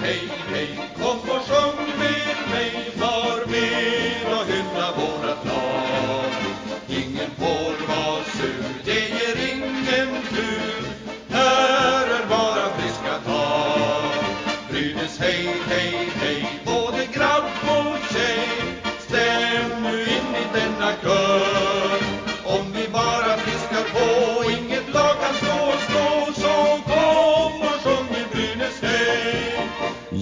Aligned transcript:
hey, 0.00 0.28
hey, 0.52 0.68
kom 1.00 1.37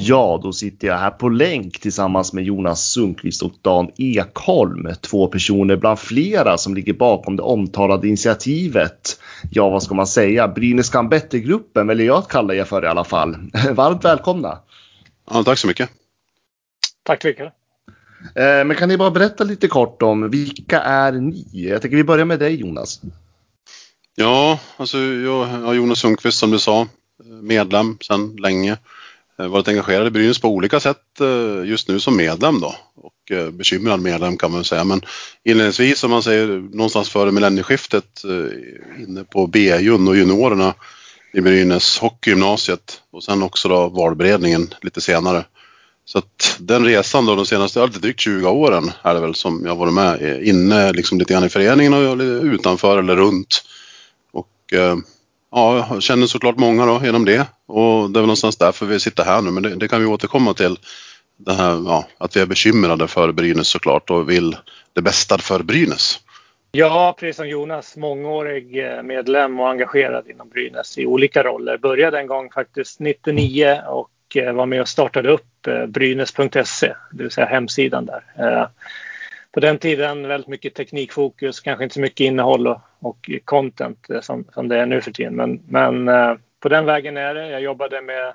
Ja, 0.08 0.40
då 0.42 0.52
sitter 0.52 0.88
jag 0.88 0.98
här 0.98 1.10
på 1.10 1.28
länk 1.28 1.80
tillsammans 1.80 2.32
med 2.32 2.44
Jonas 2.44 2.90
Sundqvist 2.90 3.42
och 3.42 3.52
Dan 3.62 3.90
Ekholm. 3.96 4.88
Två 5.00 5.26
personer 5.26 5.76
bland 5.76 5.98
flera 5.98 6.58
som 6.58 6.74
ligger 6.74 6.92
bakom 6.92 7.36
det 7.36 7.42
omtalade 7.42 8.08
initiativet. 8.08 9.20
Ja, 9.50 9.68
vad 9.70 9.82
ska 9.82 9.94
man 9.94 10.06
säga? 10.06 10.48
Brynäs 10.48 10.90
kan 10.90 11.08
bättre-gruppen 11.08 11.86
väljer 11.86 12.06
jag 12.06 12.18
att 12.18 12.28
kalla 12.28 12.54
er 12.54 12.64
för 12.64 12.84
i 12.84 12.86
alla 12.86 13.04
fall. 13.04 13.36
Varmt 13.72 14.04
välkomna! 14.04 14.58
Ja, 15.30 15.42
tack 15.44 15.58
så 15.58 15.66
mycket. 15.66 15.90
Tack 17.02 17.22
så 17.22 17.28
mycket. 17.28 17.52
Eh, 18.34 18.64
Men 18.64 18.74
kan 18.74 18.88
ni 18.88 18.96
bara 18.96 19.10
berätta 19.10 19.44
lite 19.44 19.68
kort 19.68 20.02
om 20.02 20.30
vilka 20.30 20.80
är 20.80 21.12
ni? 21.12 21.46
Jag 21.52 21.82
tänker 21.82 21.96
vi 21.96 22.04
börjar 22.04 22.24
med 22.24 22.38
dig 22.38 22.54
Jonas. 22.54 23.00
Ja, 24.14 24.58
alltså 24.76 24.98
jag 24.98 25.48
är 25.48 25.74
Jonas 25.74 25.98
Sundqvist 25.98 26.38
som 26.38 26.50
du 26.50 26.58
sa, 26.58 26.86
medlem 27.42 27.98
sedan 28.00 28.36
länge. 28.36 28.76
Eh, 29.38 29.48
varit 29.48 29.68
engagerad 29.68 30.06
i 30.06 30.10
Brynäs 30.10 30.38
på 30.38 30.48
olika 30.48 30.80
sätt 30.80 31.20
eh, 31.20 31.68
just 31.68 31.88
nu 31.88 32.00
som 32.00 32.16
medlem 32.16 32.60
då 32.60 32.74
och 32.96 33.36
eh, 33.36 33.50
bekymrad 33.50 34.00
medlem 34.00 34.36
kan 34.36 34.52
man 34.52 34.64
säga. 34.64 34.84
Men 34.84 35.02
inledningsvis 35.44 36.04
om 36.04 36.10
man 36.10 36.22
säger 36.22 36.46
någonstans 36.46 37.10
före 37.10 37.32
millennieskiftet 37.32 38.22
inne 38.98 39.24
på 39.24 39.46
B-jun 39.46 40.08
och 40.08 40.16
juniorerna 40.16 40.74
i 41.32 41.40
Brynäs 41.40 41.98
hockeygymnasiet 41.98 43.00
och 43.10 43.24
sen 43.24 43.42
också 43.42 43.68
då 43.68 43.88
valberedningen 43.88 44.74
lite 44.82 45.00
senare. 45.00 45.44
Så 46.04 46.18
att 46.18 46.56
den 46.60 46.84
resan 46.84 47.26
då 47.26 47.34
de 47.34 47.46
senaste, 47.46 47.86
lite 47.86 47.98
drygt 47.98 48.20
20 48.20 48.48
åren 48.48 48.90
är 49.02 49.14
det 49.14 49.20
väl 49.20 49.34
som 49.34 49.62
jag 49.66 49.76
varit 49.76 49.92
med 49.92 50.42
inne 50.42 50.92
liksom 50.92 51.18
lite 51.18 51.32
grann 51.32 51.44
i 51.44 51.48
föreningen 51.48 51.94
och 51.94 52.16
utanför 52.44 52.98
eller 52.98 53.16
runt. 53.16 53.64
Och 54.32 54.74
ja, 55.50 55.86
jag 55.90 56.02
känner 56.02 56.26
såklart 56.26 56.56
många 56.56 56.86
då 56.86 57.00
genom 57.04 57.24
det 57.24 57.46
och 57.66 58.10
det 58.10 58.18
är 58.18 58.20
väl 58.20 58.26
någonstans 58.26 58.56
därför 58.56 58.86
vi 58.86 59.00
sitter 59.00 59.24
här 59.24 59.42
nu 59.42 59.50
men 59.50 59.62
det, 59.62 59.74
det 59.74 59.88
kan 59.88 60.00
vi 60.00 60.06
återkomma 60.06 60.54
till. 60.54 60.78
Det 61.38 61.52
här, 61.52 61.82
ja, 61.86 62.06
att 62.18 62.36
vi 62.36 62.40
är 62.40 62.46
bekymrade 62.46 63.08
för 63.08 63.32
Brynäs 63.32 63.68
såklart 63.68 64.10
och 64.10 64.30
vill 64.30 64.56
det 64.92 65.02
bästa 65.02 65.38
för 65.38 65.62
Brynäs. 65.62 66.20
Ja, 66.72 67.16
precis 67.20 67.36
som 67.36 67.48
Jonas, 67.48 67.96
mångårig 67.96 68.78
eh, 68.78 69.02
medlem 69.02 69.60
och 69.60 69.70
engagerad 69.70 70.30
inom 70.30 70.48
Brynäs 70.48 70.98
i 70.98 71.06
olika 71.06 71.42
roller. 71.42 71.78
Började 71.78 72.18
en 72.18 72.26
gång 72.26 72.50
faktiskt 72.50 73.00
99 73.00 73.80
och 73.88 74.36
eh, 74.36 74.52
var 74.52 74.66
med 74.66 74.80
och 74.80 74.88
startade 74.88 75.30
upp 75.30 75.66
eh, 75.66 75.86
brynäs.se, 75.86 76.94
det 77.12 77.22
vill 77.22 77.30
säga 77.30 77.46
hemsidan 77.46 78.06
där. 78.06 78.68
På 79.52 79.60
den 79.60 79.78
tiden 79.78 80.28
väldigt 80.28 80.48
mycket 80.48 80.74
teknikfokus, 80.74 81.60
kanske 81.60 81.84
inte 81.84 81.94
så 81.94 82.00
mycket 82.00 82.20
innehåll 82.20 82.66
och, 82.66 82.80
och 82.98 83.30
content 83.44 84.10
eh, 84.10 84.20
som, 84.20 84.44
som 84.54 84.68
det 84.68 84.78
är 84.78 84.86
nu 84.86 85.00
för 85.00 85.10
tiden. 85.10 85.36
Men, 85.36 85.62
men 85.68 86.08
eh, 86.08 86.34
på 86.60 86.68
den 86.68 86.84
vägen 86.84 87.16
är 87.16 87.34
det. 87.34 87.48
Jag 87.48 87.60
jobbade 87.60 88.02
med 88.02 88.34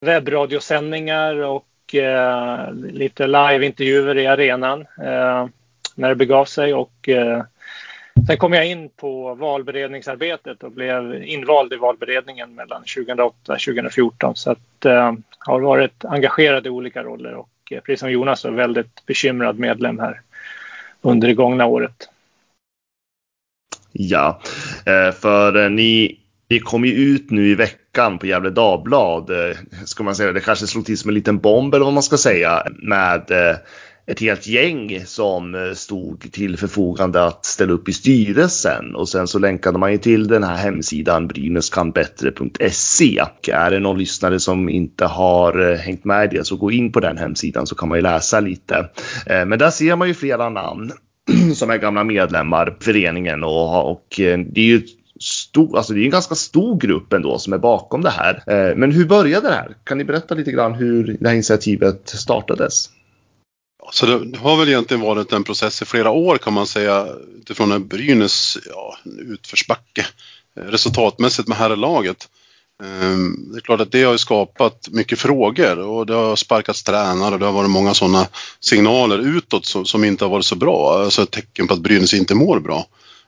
webbradiosändningar 0.00 1.34
och 1.34 1.94
eh, 1.94 2.72
lite 2.72 3.26
liveintervjuer 3.26 4.18
i 4.18 4.26
arenan 4.26 4.80
eh, 4.80 5.46
när 5.94 6.08
det 6.08 6.14
begav 6.14 6.44
sig. 6.44 6.74
Och, 6.74 7.08
eh, 7.08 7.42
sen 8.26 8.36
kom 8.36 8.52
jag 8.52 8.66
in 8.66 8.88
på 8.88 9.34
valberedningsarbetet 9.34 10.62
och 10.62 10.72
blev 10.72 11.22
invald 11.24 11.72
i 11.72 11.76
valberedningen 11.76 12.54
mellan 12.54 12.82
2008 12.96 13.52
och 13.52 13.60
2014. 13.60 14.36
Så 14.36 14.50
att, 14.50 14.84
eh, 14.84 15.12
har 15.38 15.60
varit 15.60 16.04
engagerad 16.04 16.66
i 16.66 16.70
olika 16.70 17.02
roller 17.02 17.34
och 17.34 17.50
eh, 17.70 17.80
precis 17.80 18.00
som 18.00 18.10
Jonas 18.10 18.44
är 18.44 18.50
väldigt 18.50 19.06
bekymrad 19.06 19.58
medlem 19.58 19.98
här 19.98 20.20
under 21.02 21.28
det 21.28 21.34
gångna 21.34 21.66
året. 21.66 22.08
Ja, 23.92 24.40
eh, 24.86 25.14
för 25.14 25.64
eh, 25.64 25.70
ni, 25.70 26.18
ni 26.48 26.58
kom 26.58 26.84
ju 26.84 26.92
ut 26.92 27.30
nu 27.30 27.48
i 27.48 27.54
veckan 27.54 28.18
på 28.18 28.26
Gefle 28.26 28.50
Dagblad. 28.50 29.30
Eh, 29.30 29.56
ska 29.84 30.02
man 30.02 30.16
säga 30.16 30.32
det 30.32 30.40
kanske 30.40 30.66
slog 30.66 30.86
till 30.86 30.98
som 30.98 31.08
en 31.08 31.14
liten 31.14 31.38
bomb 31.38 31.74
eller 31.74 31.84
vad 31.84 31.94
man 31.94 32.02
ska 32.02 32.16
säga 32.16 32.62
med 32.82 33.30
eh, 33.30 33.56
ett 34.08 34.20
helt 34.20 34.46
gäng 34.46 35.02
som 35.06 35.54
eh, 35.54 35.72
stod 35.74 36.32
till 36.32 36.56
förfogande 36.56 37.24
att 37.24 37.44
ställa 37.44 37.72
upp 37.72 37.88
i 37.88 37.92
styrelsen 37.92 38.94
och 38.94 39.08
sen 39.08 39.26
så 39.26 39.38
länkade 39.38 39.78
man 39.78 39.92
ju 39.92 39.98
till 39.98 40.28
den 40.28 40.44
här 40.44 40.56
hemsidan 40.56 41.28
brynäskanbättre.se. 41.28 43.20
Och 43.20 43.48
Är 43.48 43.70
det 43.70 43.78
någon 43.78 43.98
lyssnare 43.98 44.40
som 44.40 44.68
inte 44.68 45.04
har 45.04 45.70
eh, 45.70 45.78
hängt 45.78 46.04
med 46.04 46.32
i 46.32 46.36
det 46.36 46.44
så 46.44 46.56
gå 46.56 46.70
in 46.70 46.92
på 46.92 47.00
den 47.00 47.18
hemsidan 47.18 47.66
så 47.66 47.74
kan 47.74 47.88
man 47.88 47.98
ju 47.98 48.02
läsa 48.02 48.40
lite. 48.40 48.88
Eh, 49.26 49.44
men 49.46 49.58
där 49.58 49.70
ser 49.70 49.96
man 49.96 50.08
ju 50.08 50.14
flera 50.14 50.48
namn 50.48 50.92
som 51.54 51.70
är 51.70 51.76
gamla 51.76 52.04
medlemmar 52.04 52.76
i 52.80 52.84
föreningen 52.84 53.44
och, 53.44 53.90
och 53.90 54.06
det 54.16 54.60
är 54.60 54.66
ju 54.66 54.82
stor, 55.20 55.76
alltså 55.76 55.92
det 55.92 56.00
är 56.00 56.04
en 56.04 56.10
ganska 56.10 56.34
stor 56.34 56.80
grupp 56.80 57.12
ändå 57.12 57.38
som 57.38 57.52
är 57.52 57.58
bakom 57.58 58.02
det 58.02 58.10
här. 58.10 58.42
Men 58.74 58.92
hur 58.92 59.06
började 59.06 59.48
det 59.48 59.54
här? 59.54 59.76
Kan 59.84 59.98
ni 59.98 60.04
berätta 60.04 60.34
lite 60.34 60.52
grann 60.52 60.74
hur 60.74 61.16
det 61.20 61.28
här 61.28 61.34
initiativet 61.34 62.08
startades? 62.08 62.90
Så 63.92 64.06
det 64.06 64.38
har 64.38 64.56
väl 64.56 64.68
egentligen 64.68 65.00
varit 65.00 65.32
en 65.32 65.44
process 65.44 65.82
i 65.82 65.84
flera 65.84 66.10
år 66.10 66.38
kan 66.38 66.52
man 66.52 66.66
säga 66.66 67.06
utifrån 67.40 67.72
en 67.72 67.88
Brynäs 67.88 68.58
ja, 68.74 68.98
utförsbacke 69.04 70.06
eh, 70.56 70.62
resultatmässigt 70.62 71.48
med 71.48 71.56
herrlaget. 71.58 72.28
Ehm, 72.82 73.52
det 73.52 73.58
är 73.58 73.60
klart 73.60 73.80
att 73.80 73.92
det 73.92 74.02
har 74.02 74.12
ju 74.12 74.18
skapat 74.18 74.88
mycket 74.90 75.18
frågor 75.18 75.78
och 75.78 76.06
det 76.06 76.14
har 76.14 76.36
sparkats 76.36 76.82
tränare 76.82 77.34
och 77.34 77.40
det 77.40 77.46
har 77.46 77.52
varit 77.52 77.70
många 77.70 77.94
sådana 77.94 78.26
signaler 78.60 79.18
utåt 79.18 79.66
som, 79.66 80.04
inte 80.04 80.24
har 80.24 80.30
varit 80.30 80.44
så 80.44 80.56
bra. 80.56 81.02
Alltså 81.02 81.22
ett 81.22 81.30
tecken 81.30 81.68
på 81.68 81.74
att 81.74 81.80
Brynäs 81.80 82.14
inte 82.14 82.34
mår 82.34 82.60
bra. 82.60 82.86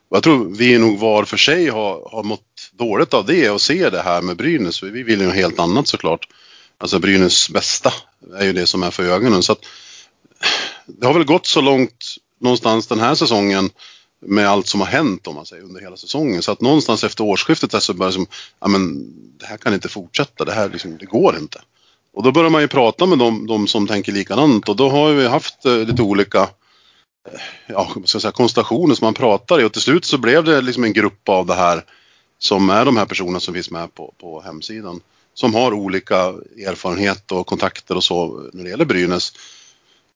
Och 0.09 0.17
jag 0.17 0.23
tror 0.23 0.55
vi 0.57 0.77
nog 0.77 0.99
var 0.99 1.23
för 1.23 1.37
sig 1.37 1.67
har, 1.69 2.09
har 2.11 2.23
mått 2.23 2.71
dåligt 2.71 3.13
av 3.13 3.25
det 3.25 3.49
och 3.49 3.61
ser 3.61 3.91
det 3.91 4.01
här 4.01 4.21
med 4.21 4.37
Brynäs. 4.37 4.83
Vi 4.83 5.03
vill 5.03 5.21
ju 5.21 5.25
något 5.25 5.35
helt 5.35 5.59
annat 5.59 5.87
såklart. 5.87 6.27
Alltså 6.77 6.99
Brynäs 6.99 7.49
bästa 7.49 7.93
är 8.37 8.45
ju 8.45 8.53
det 8.53 8.67
som 8.67 8.83
är 8.83 8.91
för 8.91 9.03
ögonen. 9.03 9.43
Så 9.43 9.51
att, 9.51 9.65
det 10.85 11.07
har 11.07 11.13
väl 11.13 11.23
gått 11.23 11.47
så 11.47 11.61
långt 11.61 12.05
någonstans 12.39 12.87
den 12.87 12.99
här 12.99 13.15
säsongen 13.15 13.69
med 14.25 14.47
allt 14.47 14.67
som 14.67 14.79
har 14.79 14.87
hänt 14.87 15.27
om 15.27 15.35
man 15.35 15.45
säger 15.45 15.63
under 15.63 15.81
hela 15.81 15.97
säsongen. 15.97 16.41
Så 16.41 16.51
att 16.51 16.61
någonstans 16.61 17.03
efter 17.03 17.23
årsskiftet 17.23 17.71
där 17.71 17.79
så 17.79 17.93
börjar 17.93 18.11
det 18.11 18.15
som, 18.15 18.27
ja 18.59 18.67
men 18.67 19.13
det 19.39 19.45
här 19.45 19.57
kan 19.57 19.73
inte 19.73 19.89
fortsätta, 19.89 20.45
det 20.45 20.53
här 20.53 20.69
liksom, 20.69 20.97
det 20.97 21.05
går 21.05 21.37
inte. 21.37 21.61
Och 22.13 22.23
då 22.23 22.31
börjar 22.31 22.49
man 22.49 22.61
ju 22.61 22.67
prata 22.67 23.05
med 23.05 23.17
de, 23.17 23.47
de 23.47 23.67
som 23.67 23.87
tänker 23.87 24.11
likadant 24.11 24.69
och 24.69 24.75
då 24.75 24.89
har 24.89 25.13
vi 25.13 25.27
haft 25.27 25.65
eh, 25.65 25.77
lite 25.77 26.01
olika 26.01 26.41
eh, 26.41 27.41
ja, 27.67 27.91
vad 27.95 28.09
ska 28.09 28.15
jag 28.15 28.21
säga, 28.21 28.31
konstellationer 28.31 28.95
som 28.95 29.05
man 29.05 29.13
pratar 29.13 29.61
i 29.61 29.63
och 29.63 29.73
till 29.73 29.81
slut 29.81 30.05
så 30.05 30.17
blev 30.17 30.43
det 30.43 30.61
liksom 30.61 30.83
en 30.83 30.93
grupp 30.93 31.29
av 31.29 31.45
det 31.45 31.55
här 31.55 31.83
som 32.39 32.69
är 32.69 32.85
de 32.85 32.97
här 32.97 33.05
personerna 33.05 33.39
som 33.39 33.53
finns 33.53 33.71
med 33.71 33.93
på, 33.93 34.13
på 34.17 34.41
hemsidan. 34.41 35.01
Som 35.33 35.53
har 35.53 35.73
olika 35.73 36.17
erfarenhet 36.65 37.31
och 37.31 37.47
kontakter 37.47 37.95
och 37.95 38.03
så 38.03 38.49
när 38.53 38.63
det 38.63 38.69
gäller 38.69 38.85
Brynäs. 38.85 39.33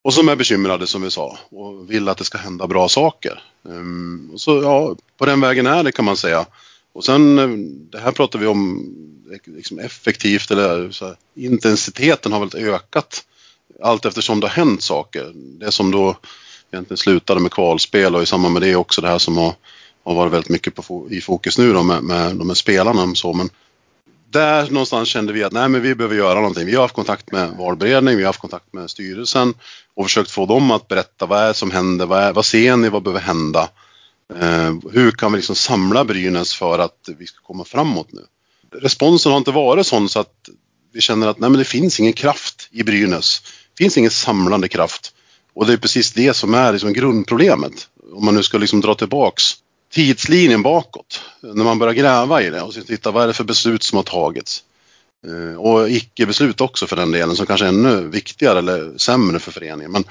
Och 0.06 0.14
som 0.14 0.30
är 0.30 0.36
bekymrade 0.36 0.88
som 0.88 1.02
vi 1.02 1.12
sa 1.12 1.38
och 1.50 1.92
vill 1.92 2.10
att 2.10 2.18
det 2.18 2.24
ska 2.24 2.38
hända 2.38 2.68
bra 2.68 2.90
saker. 2.90 3.44
Ehm, 3.70 4.30
och 4.34 4.42
så 4.42 4.62
ja, 4.62 4.96
på 5.18 5.26
den 5.26 5.42
vägen 5.42 5.68
är 5.68 5.84
det 5.84 5.92
kan 5.92 6.06
man 6.06 6.18
säga. 6.18 6.46
Och 6.94 7.06
sen 7.06 7.40
eh, 7.40 7.48
det 7.92 8.00
här 8.00 8.12
pratar 8.12 8.40
vi 8.40 8.48
om 8.48 8.94
liksom 9.46 9.80
effektivt 9.80 10.52
eller 10.52 10.92
så 10.92 11.06
här, 11.06 11.16
intensiteten 11.36 12.32
har 12.32 12.40
väl 12.40 12.66
ökat 12.66 13.24
allt 13.82 14.06
eftersom 14.06 14.40
det 14.40 14.48
har 14.48 14.66
hänt 14.66 14.84
saker. 14.84 15.32
Det 15.36 15.72
som 15.72 15.92
då 15.92 16.18
egentligen 16.72 16.98
slutade 16.98 17.40
med 17.40 17.52
kvalspel 17.52 18.16
och 18.16 18.24
i 18.24 18.26
samband 18.26 18.54
med 18.54 18.62
det 18.62 18.76
också 18.76 19.02
det 19.02 19.08
här 19.08 19.20
som 19.20 19.38
har, 19.38 19.54
har 20.04 20.14
varit 20.14 20.34
väldigt 20.34 20.50
mycket 20.50 20.76
på, 20.76 21.08
i 21.12 21.22
fokus 21.22 21.58
nu 21.58 21.74
då 21.74 21.84
med, 21.84 22.04
med 22.04 22.36
de 22.36 22.50
här 22.50 22.56
spelarna 22.56 23.04
och 23.04 23.18
så. 23.18 23.34
Men 23.34 23.50
där 24.36 24.70
någonstans 24.70 25.10
kände 25.10 25.34
vi 25.34 25.44
att 25.44 25.54
nej 25.54 25.70
men 25.70 25.82
vi 25.82 25.96
behöver 25.96 26.16
göra 26.16 26.36
någonting. 26.36 26.66
Vi 26.66 26.76
har 26.76 26.82
haft 26.82 26.96
kontakt 26.96 27.32
med 27.32 27.50
valberedning, 27.50 28.18
vi 28.18 28.24
har 28.24 28.30
haft 28.30 28.40
kontakt 28.40 28.74
med 28.74 28.90
styrelsen 28.90 29.54
och 29.96 30.06
försökt 30.06 30.32
få 30.32 30.46
dem 30.46 30.72
att 30.72 30.88
berätta 30.88 31.26
vad 31.26 31.40
är 31.40 31.48
det 31.48 31.54
som 31.54 31.72
händer, 31.72 32.06
vad, 32.06 32.24
är, 32.24 32.34
vad 32.34 32.46
ser 32.46 32.78
ni, 32.78 32.90
vad 32.90 33.04
behöver 33.04 33.22
hända? 33.22 33.70
Eh, 34.34 34.74
hur 34.92 35.12
kan 35.12 35.32
vi 35.32 35.38
liksom 35.38 35.56
samla 35.56 36.06
Brynäs 36.06 36.54
för 36.54 36.80
att 36.80 37.10
vi 37.18 37.28
ska 37.28 37.42
komma 37.42 37.66
framåt 37.66 38.08
nu? 38.12 38.22
Responsen 38.82 39.32
har 39.32 39.38
inte 39.38 39.52
varit 39.52 39.88
sån 39.88 40.10
så 40.10 40.20
att 40.20 40.50
vi 40.94 41.02
känner 41.02 41.28
att 41.28 41.40
nej 41.40 41.50
men 41.50 41.60
det 41.60 41.66
finns 41.66 42.00
ingen 42.00 42.14
kraft 42.14 42.70
i 42.72 42.84
Brynäs. 42.84 43.42
Det 43.74 43.84
finns 43.84 43.98
ingen 43.98 44.12
samlande 44.12 44.68
kraft. 44.68 45.14
Och 45.54 45.66
det 45.66 45.74
är 45.74 45.78
precis 45.78 46.14
det 46.14 46.34
som 46.34 46.54
är 46.54 46.74
liksom 46.74 46.94
grundproblemet. 46.94 47.88
Om 48.14 48.26
man 48.26 48.36
nu 48.36 48.44
ska 48.44 48.58
liksom 48.58 48.82
dra 48.82 48.96
tillbaks 48.96 49.44
tidslinjen 49.96 50.62
bakåt. 50.62 51.22
När 51.42 51.64
man 51.64 51.80
börjar 51.80 51.94
gräva 51.94 52.42
i 52.42 52.50
det 52.50 52.62
och 52.62 52.74
titta 52.74 53.12
vad 53.12 53.24
är 53.24 53.28
det 53.28 53.34
för 53.34 53.44
beslut 53.44 53.84
som 53.84 53.96
har 53.96 54.04
tagits. 54.04 54.64
Eh, 55.28 55.60
och 55.60 55.90
icke-beslut 55.90 56.62
också 56.62 56.88
för 56.88 56.96
den 56.96 57.12
delen 57.12 57.36
som 57.36 57.46
kanske 57.46 57.66
är 57.66 57.70
ännu 57.70 58.08
viktigare 58.08 58.60
eller 58.60 58.98
sämre 58.98 59.40
för 59.40 59.52
föreningen. 59.52 59.92
Men 59.92 60.04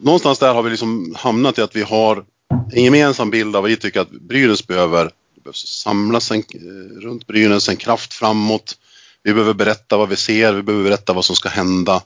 någonstans 0.00 0.38
där 0.38 0.54
har 0.54 0.62
vi 0.62 0.70
liksom 0.70 1.14
hamnat 1.18 1.58
i 1.58 1.62
att 1.62 1.76
vi 1.76 1.82
har 1.82 2.24
en 2.72 2.84
gemensam 2.84 3.30
bild 3.30 3.56
av 3.56 3.62
vad 3.62 3.70
vi 3.70 3.76
tycker 3.76 4.00
att 4.00 4.10
Brynäs 4.10 4.66
behöver. 4.66 5.04
Det 5.04 5.40
behövs 5.44 5.82
samlas 5.82 6.30
en, 6.30 6.38
eh, 6.38 7.00
runt 7.00 7.26
Brynäs, 7.26 7.68
en 7.68 7.76
kraft 7.76 8.14
framåt. 8.14 8.78
Vi 9.22 9.32
behöver 9.32 9.54
berätta 9.54 9.96
vad 9.96 10.08
vi 10.08 10.16
ser, 10.16 10.52
vi 10.52 10.62
behöver 10.62 10.84
berätta 10.84 11.12
vad 11.12 11.24
som 11.24 11.36
ska 11.36 11.48
hända. 11.48 12.02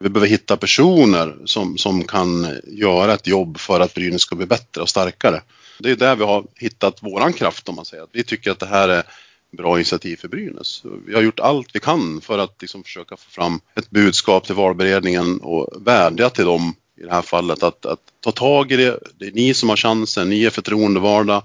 Vi 0.00 0.08
behöver 0.08 0.28
hitta 0.28 0.56
personer 0.56 1.36
som, 1.44 1.78
som 1.78 2.04
kan 2.04 2.60
göra 2.66 3.14
ett 3.14 3.26
jobb 3.26 3.58
för 3.58 3.80
att 3.80 3.94
Brynäs 3.94 4.22
ska 4.22 4.36
bli 4.36 4.46
bättre 4.46 4.82
och 4.82 4.88
starkare. 4.88 5.42
Det 5.78 5.90
är 5.90 5.96
där 5.96 6.16
vi 6.16 6.24
har 6.24 6.44
hittat 6.54 7.02
våran 7.02 7.32
kraft 7.32 7.68
om 7.68 7.74
man 7.74 7.84
säger. 7.84 8.06
Vi 8.12 8.24
tycker 8.24 8.50
att 8.50 8.58
det 8.58 8.66
här 8.66 8.88
är 8.88 9.02
bra 9.50 9.76
initiativ 9.76 10.16
för 10.16 10.28
Brynäs. 10.28 10.82
Vi 11.06 11.14
har 11.14 11.22
gjort 11.22 11.40
allt 11.40 11.68
vi 11.72 11.80
kan 11.80 12.20
för 12.20 12.38
att 12.38 12.62
liksom 12.62 12.84
försöka 12.84 13.16
få 13.16 13.30
fram 13.30 13.60
ett 13.74 13.90
budskap 13.90 14.46
till 14.46 14.54
valberedningen 14.54 15.40
och 15.40 15.86
vädja 15.86 16.30
till 16.30 16.44
dem 16.44 16.74
i 17.00 17.02
det 17.02 17.12
här 17.12 17.22
fallet 17.22 17.62
att, 17.62 17.86
att 17.86 18.00
ta 18.20 18.32
tag 18.32 18.72
i 18.72 18.76
det. 18.76 18.98
Det 19.18 19.26
är 19.26 19.32
ni 19.32 19.54
som 19.54 19.68
har 19.68 19.76
chansen, 19.76 20.28
ni 20.28 20.44
är 20.44 20.50
förtroendevalda. 20.50 21.42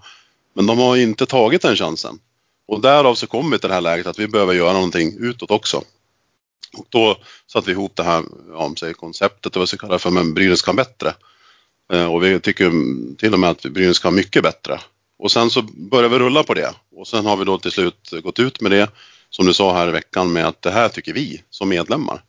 Men 0.54 0.66
de 0.66 0.80
har 0.80 0.98
inte 0.98 1.26
tagit 1.26 1.62
den 1.62 1.76
chansen. 1.76 2.20
Och 2.66 2.82
därav 2.82 3.16
så 3.16 3.28
kom 3.28 3.52
vi 3.52 3.60
till 3.60 3.70
det 3.70 3.76
här 3.76 3.82
läget 3.82 4.08
att 4.08 4.20
vi 4.20 4.28
behöver 4.28 4.54
göra 4.54 4.74
någonting 4.74 5.18
utåt 5.20 5.52
också. 5.52 5.84
Och 6.78 6.86
då 6.90 7.18
satte 7.48 7.66
vi 7.66 7.72
ihop 7.72 7.96
det 7.96 8.04
här, 8.04 8.24
ja, 8.50 8.58
om 8.58 8.76
sig, 8.76 8.94
konceptet, 8.94 9.56
vad 9.56 9.62
vi 9.62 9.68
ska 9.68 9.78
kalla 9.78 9.94
det 9.94 10.00
för, 10.00 10.10
men 10.10 10.34
Brynäs 10.34 10.62
kan 10.62 10.76
bättre. 10.76 11.14
Eh, 11.94 12.14
och 12.14 12.24
vi 12.24 12.40
tycker 12.40 12.72
till 13.16 13.34
och 13.34 13.40
med 13.40 13.50
att 13.50 13.62
Brynäs 13.62 14.00
kan 14.00 14.16
mycket 14.16 14.44
bättre. 14.44 14.80
Och 15.20 15.32
sen 15.32 15.50
så 15.50 15.62
börjar 15.62 16.10
vi 16.10 16.20
rulla 16.20 16.44
på 16.44 16.54
det. 16.54 16.74
Och 16.96 17.08
sen 17.08 17.26
har 17.26 17.38
vi 17.38 17.46
då 17.46 17.58
till 17.58 17.72
slut 17.72 18.14
gått 18.24 18.40
ut 18.40 18.62
med 18.62 18.72
det, 18.72 18.90
som 19.30 19.46
du 19.46 19.54
sa 19.54 19.74
här 19.74 19.88
i 19.88 19.92
veckan, 19.92 20.34
med 20.34 20.48
att 20.48 20.62
det 20.62 20.72
här 20.72 20.90
tycker 20.90 21.14
vi 21.14 21.42
som 21.50 21.70
medlemmar. 21.70 22.22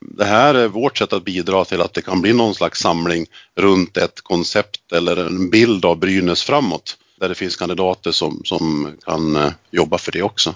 Det 0.00 0.24
här 0.24 0.54
är 0.54 0.68
vårt 0.68 0.98
sätt 0.98 1.12
att 1.12 1.24
bidra 1.24 1.64
till 1.64 1.80
att 1.80 1.94
det 1.94 2.02
kan 2.02 2.20
bli 2.20 2.32
någon 2.32 2.54
slags 2.54 2.80
samling 2.80 3.26
runt 3.54 3.96
ett 3.96 4.20
koncept 4.20 4.92
eller 4.92 5.16
en 5.16 5.50
bild 5.50 5.84
av 5.84 5.98
Brynäs 5.98 6.42
framåt. 6.42 6.96
Där 7.20 7.28
det 7.28 7.34
finns 7.34 7.56
kandidater 7.56 8.12
som, 8.12 8.42
som 8.44 8.96
kan 9.04 9.36
eh, 9.36 9.52
jobba 9.70 9.98
för 9.98 10.12
det 10.12 10.22
också. 10.22 10.54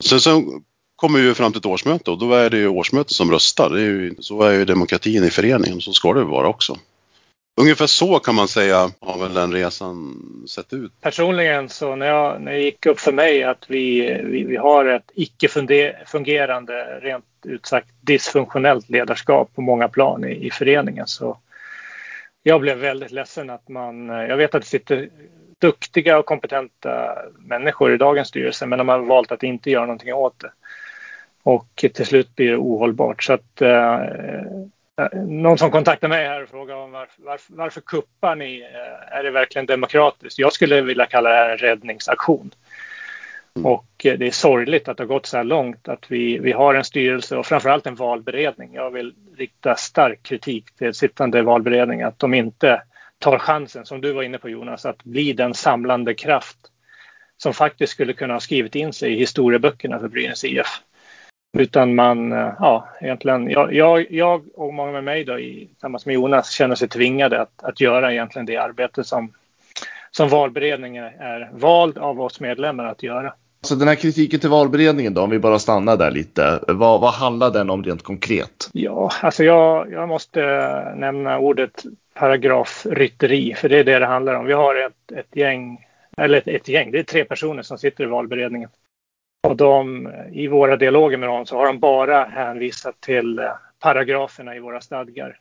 Sen 0.00 0.20
så 0.20 0.60
kommer 0.96 1.20
vi 1.20 1.34
fram 1.34 1.52
till 1.52 1.58
ett 1.58 1.66
årsmöte 1.66 2.10
och 2.10 2.18
då 2.18 2.32
är 2.32 2.50
det 2.50 2.58
ju 2.58 2.68
årsmötet 2.68 3.12
som 3.12 3.30
röstar. 3.30 3.70
Det 3.70 3.80
är 3.80 3.84
ju, 3.84 4.14
så 4.20 4.42
är 4.42 4.52
ju 4.52 4.64
demokratin 4.64 5.24
i 5.24 5.30
föreningen, 5.30 5.80
så 5.80 5.92
ska 5.92 6.12
det 6.12 6.24
vara 6.24 6.48
också. 6.48 6.78
Ungefär 7.60 7.86
så 7.86 8.18
kan 8.18 8.34
man 8.34 8.48
säga 8.48 8.90
har 9.00 9.18
väl 9.18 9.34
den 9.34 9.52
resan 9.52 10.22
sett 10.48 10.72
ut. 10.72 10.92
Personligen 11.00 11.68
så 11.68 11.96
när, 11.96 12.06
jag, 12.06 12.40
när 12.40 12.52
det 12.52 12.58
gick 12.58 12.86
upp 12.86 13.00
för 13.00 13.12
mig 13.12 13.42
att 13.42 13.64
vi, 13.68 14.00
vi, 14.24 14.44
vi 14.44 14.56
har 14.56 14.84
ett 14.84 15.10
icke 15.14 15.48
fungerande, 16.06 17.00
rent 17.02 17.24
ut 17.44 17.66
sagt 17.66 17.88
dysfunktionellt 18.00 18.88
ledarskap 18.88 19.54
på 19.54 19.60
många 19.60 19.88
plan 19.88 20.24
i, 20.24 20.46
i 20.46 20.50
föreningen 20.50 21.06
så 21.06 21.38
jag 22.42 22.60
blev 22.60 22.78
väldigt 22.78 23.10
ledsen 23.10 23.50
att 23.50 23.68
man, 23.68 24.08
jag 24.08 24.36
vet 24.36 24.54
att 24.54 24.62
det 24.62 24.68
sitter 24.68 25.08
duktiga 25.58 26.18
och 26.18 26.26
kompetenta 26.26 27.18
människor 27.38 27.94
i 27.94 27.96
dagens 27.96 28.28
styrelse 28.28 28.66
men 28.66 28.78
de 28.78 28.88
har 28.88 28.98
valt 28.98 29.32
att 29.32 29.42
inte 29.42 29.70
göra 29.70 29.86
någonting 29.86 30.14
åt 30.14 30.38
det. 30.38 30.50
Och 31.42 31.68
till 31.76 32.06
slut 32.06 32.36
blir 32.36 32.50
det 32.50 32.56
ohållbart. 32.56 33.22
Så 33.22 33.32
att, 33.32 33.62
eh, 33.62 34.00
någon 35.26 35.58
som 35.58 35.70
kontaktar 35.70 36.08
mig 36.08 36.26
här 36.26 36.42
och 36.42 36.48
frågar 36.48 36.74
om 36.74 36.92
varför, 36.92 37.22
varför, 37.22 37.54
varför 37.54 37.80
kuppar 37.80 38.36
ni? 38.36 38.60
Eh, 38.60 39.18
är 39.18 39.22
det 39.22 39.30
verkligen 39.30 39.66
demokratiskt? 39.66 40.38
Jag 40.38 40.52
skulle 40.52 40.80
vilja 40.80 41.06
kalla 41.06 41.30
det 41.30 41.36
här 41.36 41.50
en 41.50 41.58
räddningsaktion. 41.58 42.50
Mm. 43.56 43.66
Och 43.66 43.86
eh, 44.04 44.18
det 44.18 44.26
är 44.26 44.30
sorgligt 44.30 44.88
att 44.88 44.96
det 44.96 45.02
har 45.02 45.08
gått 45.08 45.26
så 45.26 45.36
här 45.36 45.44
långt 45.44 45.88
att 45.88 46.10
vi, 46.10 46.38
vi 46.38 46.52
har 46.52 46.74
en 46.74 46.84
styrelse 46.84 47.36
och 47.36 47.46
framförallt 47.46 47.86
en 47.86 47.94
valberedning. 47.94 48.74
Jag 48.74 48.90
vill 48.90 49.14
rikta 49.36 49.74
stark 49.74 50.22
kritik 50.22 50.76
till 50.76 50.94
sittande 50.94 51.42
valberedning 51.42 52.02
att 52.02 52.18
de 52.18 52.34
inte 52.34 52.82
tar 53.18 53.38
chansen, 53.38 53.86
som 53.86 54.00
du 54.00 54.12
var 54.12 54.22
inne 54.22 54.38
på 54.38 54.48
Jonas, 54.48 54.86
att 54.86 55.04
bli 55.04 55.32
den 55.32 55.54
samlande 55.54 56.14
kraft 56.14 56.58
som 57.36 57.54
faktiskt 57.54 57.92
skulle 57.92 58.12
kunna 58.12 58.34
ha 58.34 58.40
skrivit 58.40 58.74
in 58.74 58.92
sig 58.92 59.12
i 59.12 59.18
historieböckerna 59.18 59.98
för 59.98 60.08
Brynäs 60.08 60.44
IF. 60.44 60.82
Utan 61.52 61.94
man, 61.94 62.32
eh, 62.32 62.52
ja, 62.58 62.88
egentligen, 63.00 63.50
jag, 63.50 63.74
jag, 63.74 64.06
jag 64.10 64.42
och 64.54 64.74
många 64.74 64.92
med 64.92 65.04
mig 65.04 65.24
då, 65.24 65.36
tillsammans 65.36 66.06
med 66.06 66.14
Jonas, 66.14 66.50
känner 66.50 66.74
sig 66.74 66.88
tvingade 66.88 67.40
att, 67.40 67.62
att 67.62 67.80
göra 67.80 68.12
egentligen 68.12 68.46
det 68.46 68.56
arbete 68.56 69.04
som, 69.04 69.32
som 70.10 70.28
valberedningen 70.28 71.04
är 71.04 71.50
vald 71.52 71.98
av 71.98 72.20
oss 72.20 72.40
medlemmar 72.40 72.84
att 72.84 73.02
göra. 73.02 73.34
Så 73.60 73.74
den 73.74 73.88
här 73.88 73.94
kritiken 73.94 74.40
till 74.40 74.50
valberedningen 74.50 75.14
då, 75.14 75.22
om 75.22 75.30
vi 75.30 75.38
bara 75.38 75.58
stannar 75.58 75.96
där 75.96 76.10
lite. 76.10 76.60
Vad, 76.68 77.00
vad 77.00 77.14
handlar 77.14 77.50
den 77.50 77.70
om 77.70 77.84
rent 77.84 78.02
konkret? 78.02 78.70
Ja, 78.72 79.10
alltså 79.22 79.44
jag, 79.44 79.92
jag 79.92 80.08
måste 80.08 80.40
nämna 80.96 81.38
ordet 81.38 81.84
paragrafrytteri, 82.14 83.54
för 83.54 83.68
det 83.68 83.78
är 83.78 83.84
det 83.84 83.98
det 83.98 84.06
handlar 84.06 84.34
om. 84.34 84.46
Vi 84.46 84.52
har 84.52 84.74
ett, 84.74 85.18
ett 85.18 85.36
gäng, 85.36 85.84
eller 86.16 86.38
ett, 86.38 86.48
ett 86.48 86.68
gäng, 86.68 86.90
det 86.90 86.98
är 86.98 87.02
tre 87.02 87.24
personer 87.24 87.62
som 87.62 87.78
sitter 87.78 88.04
i 88.04 88.06
valberedningen. 88.06 88.70
Och 89.42 89.56
de, 89.56 90.12
i 90.32 90.46
våra 90.46 90.76
dialoger 90.76 91.16
med 91.16 91.28
dem 91.28 91.46
så 91.46 91.56
har 91.56 91.66
de 91.66 91.78
bara 91.78 92.24
hänvisat 92.24 93.00
till 93.00 93.38
eh, 93.38 93.52
paragraferna 93.80 94.56
i 94.56 94.60
våra 94.60 94.80
stadgar. 94.80 95.38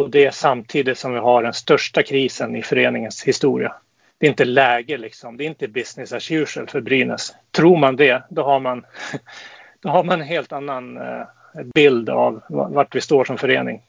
Och 0.00 0.10
det 0.10 0.34
samtidigt 0.34 0.98
som 0.98 1.12
vi 1.12 1.18
har 1.18 1.42
den 1.42 1.54
största 1.54 2.02
krisen 2.02 2.56
i 2.56 2.62
föreningens 2.62 3.24
historia. 3.24 3.74
Det 4.18 4.26
är 4.26 4.30
inte 4.30 4.44
läge 4.44 4.96
liksom. 4.96 5.36
Det 5.36 5.44
är 5.44 5.46
inte 5.46 5.68
business 5.68 6.12
as 6.12 6.30
usual 6.30 6.66
för 6.66 6.80
Brynäs. 6.80 7.34
Tror 7.50 7.76
man 7.76 7.96
det, 7.96 8.22
då 8.28 8.42
har 8.42 8.60
man, 8.60 8.86
då 9.80 9.88
har 9.88 10.04
man 10.04 10.20
en 10.20 10.26
helt 10.26 10.52
annan 10.52 10.96
eh, 10.96 11.26
bild 11.74 12.10
av 12.10 12.42
vart 12.48 12.94
vi 12.94 13.00
står 13.00 13.24
som 13.24 13.38
förening 13.38 13.82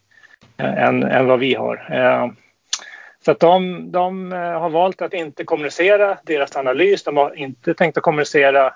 eh, 0.57 0.83
än, 0.83 1.03
än 1.03 1.27
vad 1.27 1.39
vi 1.39 1.55
har. 1.55 2.35
Så 3.25 3.31
att 3.31 3.39
de, 3.39 3.91
de 3.91 4.31
har 4.31 4.69
valt 4.69 5.01
att 5.01 5.13
inte 5.13 5.43
kommunicera 5.43 6.17
deras 6.23 6.55
analys. 6.55 7.03
De 7.03 7.17
har 7.17 7.37
inte 7.37 7.73
tänkt 7.73 7.97
att 7.97 8.03
kommunicera 8.03 8.73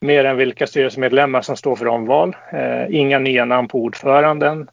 mer 0.00 0.24
än 0.24 0.36
vilka 0.36 0.66
styrelsemedlemmar 0.66 1.42
som 1.42 1.56
står 1.56 1.76
för 1.76 1.86
omval. 1.86 2.36
Eh, 2.52 2.94
inga 2.94 3.18
nya 3.18 3.44
namn 3.44 3.68
på 3.68 3.82
ordföranden. 3.82 4.68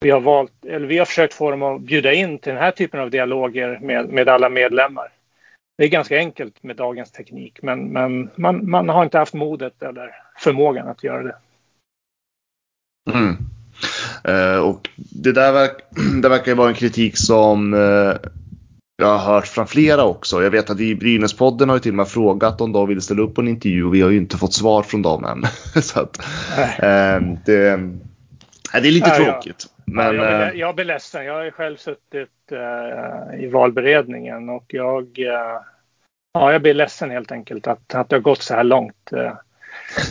Vi 0.00 0.10
har, 0.10 0.20
valt, 0.20 0.64
eller 0.64 0.86
vi 0.86 0.98
har 0.98 1.04
försökt 1.04 1.34
få 1.34 1.50
dem 1.50 1.62
att 1.62 1.80
bjuda 1.80 2.12
in 2.12 2.38
till 2.38 2.52
den 2.52 2.62
här 2.62 2.70
typen 2.70 3.00
av 3.00 3.10
dialoger 3.10 3.78
med, 3.82 4.08
med 4.08 4.28
alla 4.28 4.48
medlemmar. 4.48 5.08
Det 5.78 5.84
är 5.84 5.88
ganska 5.88 6.16
enkelt 6.16 6.62
med 6.62 6.76
dagens 6.76 7.10
teknik, 7.10 7.58
men, 7.62 7.92
men 7.92 8.30
man, 8.36 8.70
man 8.70 8.88
har 8.88 9.04
inte 9.04 9.18
haft 9.18 9.34
modet 9.34 9.82
eller 9.82 10.10
förmågan 10.38 10.88
att 10.88 11.04
göra 11.04 11.22
det. 11.22 11.36
Mm. 13.10 13.36
Eh, 14.24 14.58
och 14.58 14.88
det 14.96 15.32
där 15.32 15.52
verk, 15.52 15.76
det 16.22 16.28
verkar 16.28 16.46
ju 16.46 16.54
vara 16.54 16.68
en 16.68 16.74
kritik 16.74 17.16
som 17.16 17.74
eh, 17.74 18.30
jag 19.04 19.18
har 19.18 19.34
hört 19.34 19.46
från 19.46 19.66
flera 19.66 20.04
också. 20.04 20.42
Jag 20.42 20.50
vet 20.50 20.70
att 20.70 20.80
vi 20.80 20.90
i 20.90 20.94
Brynäspodden 20.94 21.68
har 21.68 21.76
ju 21.76 21.80
till 21.80 21.92
och 21.92 21.96
med 21.96 22.08
frågat 22.08 22.60
om 22.60 22.72
de 22.72 22.88
vill 22.88 23.00
ställa 23.00 23.22
upp 23.22 23.34
på 23.34 23.40
en 23.40 23.48
intervju 23.48 23.84
och 23.84 23.94
vi 23.94 24.00
har 24.00 24.10
ju 24.10 24.16
inte 24.16 24.36
fått 24.36 24.54
svar 24.54 24.82
från 24.82 25.02
dem 25.02 25.24
än. 25.24 25.44
Så 25.82 26.00
att, 26.00 26.18
äh, 26.78 27.20
det, 27.46 27.68
äh, 27.68 27.78
det 28.72 28.88
är 28.88 28.92
lite 28.92 29.08
ja, 29.08 29.16
tråkigt. 29.16 29.66
Ja. 29.66 29.84
Men, 29.84 30.16
ja, 30.16 30.24
jag, 30.24 30.50
blir, 30.50 30.60
jag 30.60 30.74
blir 30.74 30.84
ledsen. 30.84 31.24
Jag 31.24 31.34
har 31.34 31.44
ju 31.44 31.50
själv 31.50 31.76
suttit 31.76 32.52
äh, 32.52 33.44
i 33.44 33.46
valberedningen 33.46 34.48
och 34.48 34.64
jag, 34.68 35.08
ja, 36.32 36.52
jag 36.52 36.62
blir 36.62 36.74
ledsen 36.74 37.10
helt 37.10 37.32
enkelt 37.32 37.66
att, 37.66 37.94
att 37.94 38.08
det 38.08 38.16
har 38.16 38.20
gått 38.20 38.42
så 38.42 38.54
här 38.54 38.64
långt. 38.64 39.10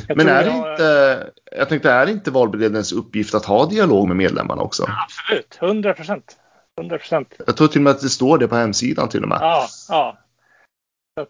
Men 0.08 0.28
är 0.28 0.44
det 0.44 0.50
jag... 0.50 0.72
inte, 0.72 1.30
jag 1.58 1.70
tänkte, 1.70 1.92
är 1.92 2.06
det 2.06 2.12
inte 2.12 2.32
valberedningens 2.32 2.92
uppgift 2.92 3.36
att 3.36 3.46
ha 3.46 3.66
dialog 3.66 4.08
med 4.08 4.18
medlemmarna 4.18 4.62
också? 4.62 4.86
Absolut, 5.06 5.58
100 5.62 5.94
procent. 5.94 6.38
100 6.82 6.98
procent. 6.98 7.36
Jag 7.48 7.58
tror 7.58 7.68
till 7.68 7.80
och 7.80 7.84
med 7.84 7.92
att 7.92 8.02
det 8.02 8.10
står 8.10 8.38
det 8.38 8.48
på 8.48 8.56
hemsidan 8.56 9.10
till 9.10 9.24
och 9.24 9.30
med. 9.30 9.38
Ja, 9.42 9.68
ja. 9.90 10.18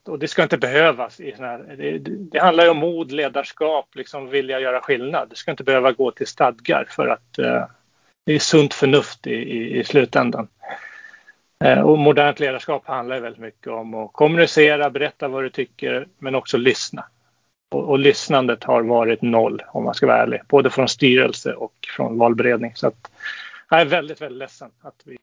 Och 0.08 0.20
det 0.20 0.28
ska 0.28 0.44
inte 0.44 0.58
behövas. 0.58 1.20
I 1.20 1.36
här, 1.40 1.76
det, 1.78 1.98
det, 2.00 2.40
handlar 2.40 2.64
ju 2.64 2.70
om 2.70 2.78
mod, 2.78 3.12
ledarskap, 3.12 3.96
liksom 3.96 4.30
vilja 4.30 4.60
göra 4.60 4.82
skillnad. 4.82 5.30
Det 5.30 5.36
ska 5.36 5.52
inte 5.52 5.64
behöva 5.64 5.92
gå 5.92 6.12
till 6.12 6.28
stadgar 6.28 6.86
för 6.90 7.08
att 7.08 7.40
eh, 7.40 7.66
det 8.26 8.34
är 8.34 8.40
sunt 8.40 8.74
förnuft 8.74 9.28
i, 9.28 9.34
i, 9.34 9.80
i 9.80 9.84
slutändan. 9.84 10.48
Eh, 11.64 11.80
och 11.80 11.98
modernt 11.98 12.40
ledarskap 12.40 12.88
handlar 12.88 13.20
väldigt 13.20 13.42
mycket 13.42 13.68
om 13.68 13.94
att 13.94 14.14
kommunicera, 14.14 14.90
berätta 14.90 15.28
vad 15.28 15.44
du 15.44 15.50
tycker, 15.50 16.08
men 16.18 16.36
också 16.36 16.58
lyssna. 16.58 17.06
Och, 17.72 17.90
och 17.90 18.00
lyssnandet 18.00 18.64
har 18.64 18.82
varit 18.82 19.22
noll 19.22 19.64
om 19.68 19.84
man 19.84 19.94
ska 19.94 20.08
vara 20.08 20.24
ärlig, 20.24 20.42
både 20.48 20.70
från 20.70 20.88
styrelse 20.88 21.54
och 21.54 21.74
från 21.96 22.18
valberedning. 22.18 22.72
Så 22.76 22.88
att, 22.88 23.12
jag 23.70 23.82
är 23.82 23.86
väldigt, 23.86 24.22
väldigt 24.22 24.40
ledsen 24.40 24.72
att 24.82 25.02
vi 25.06 25.18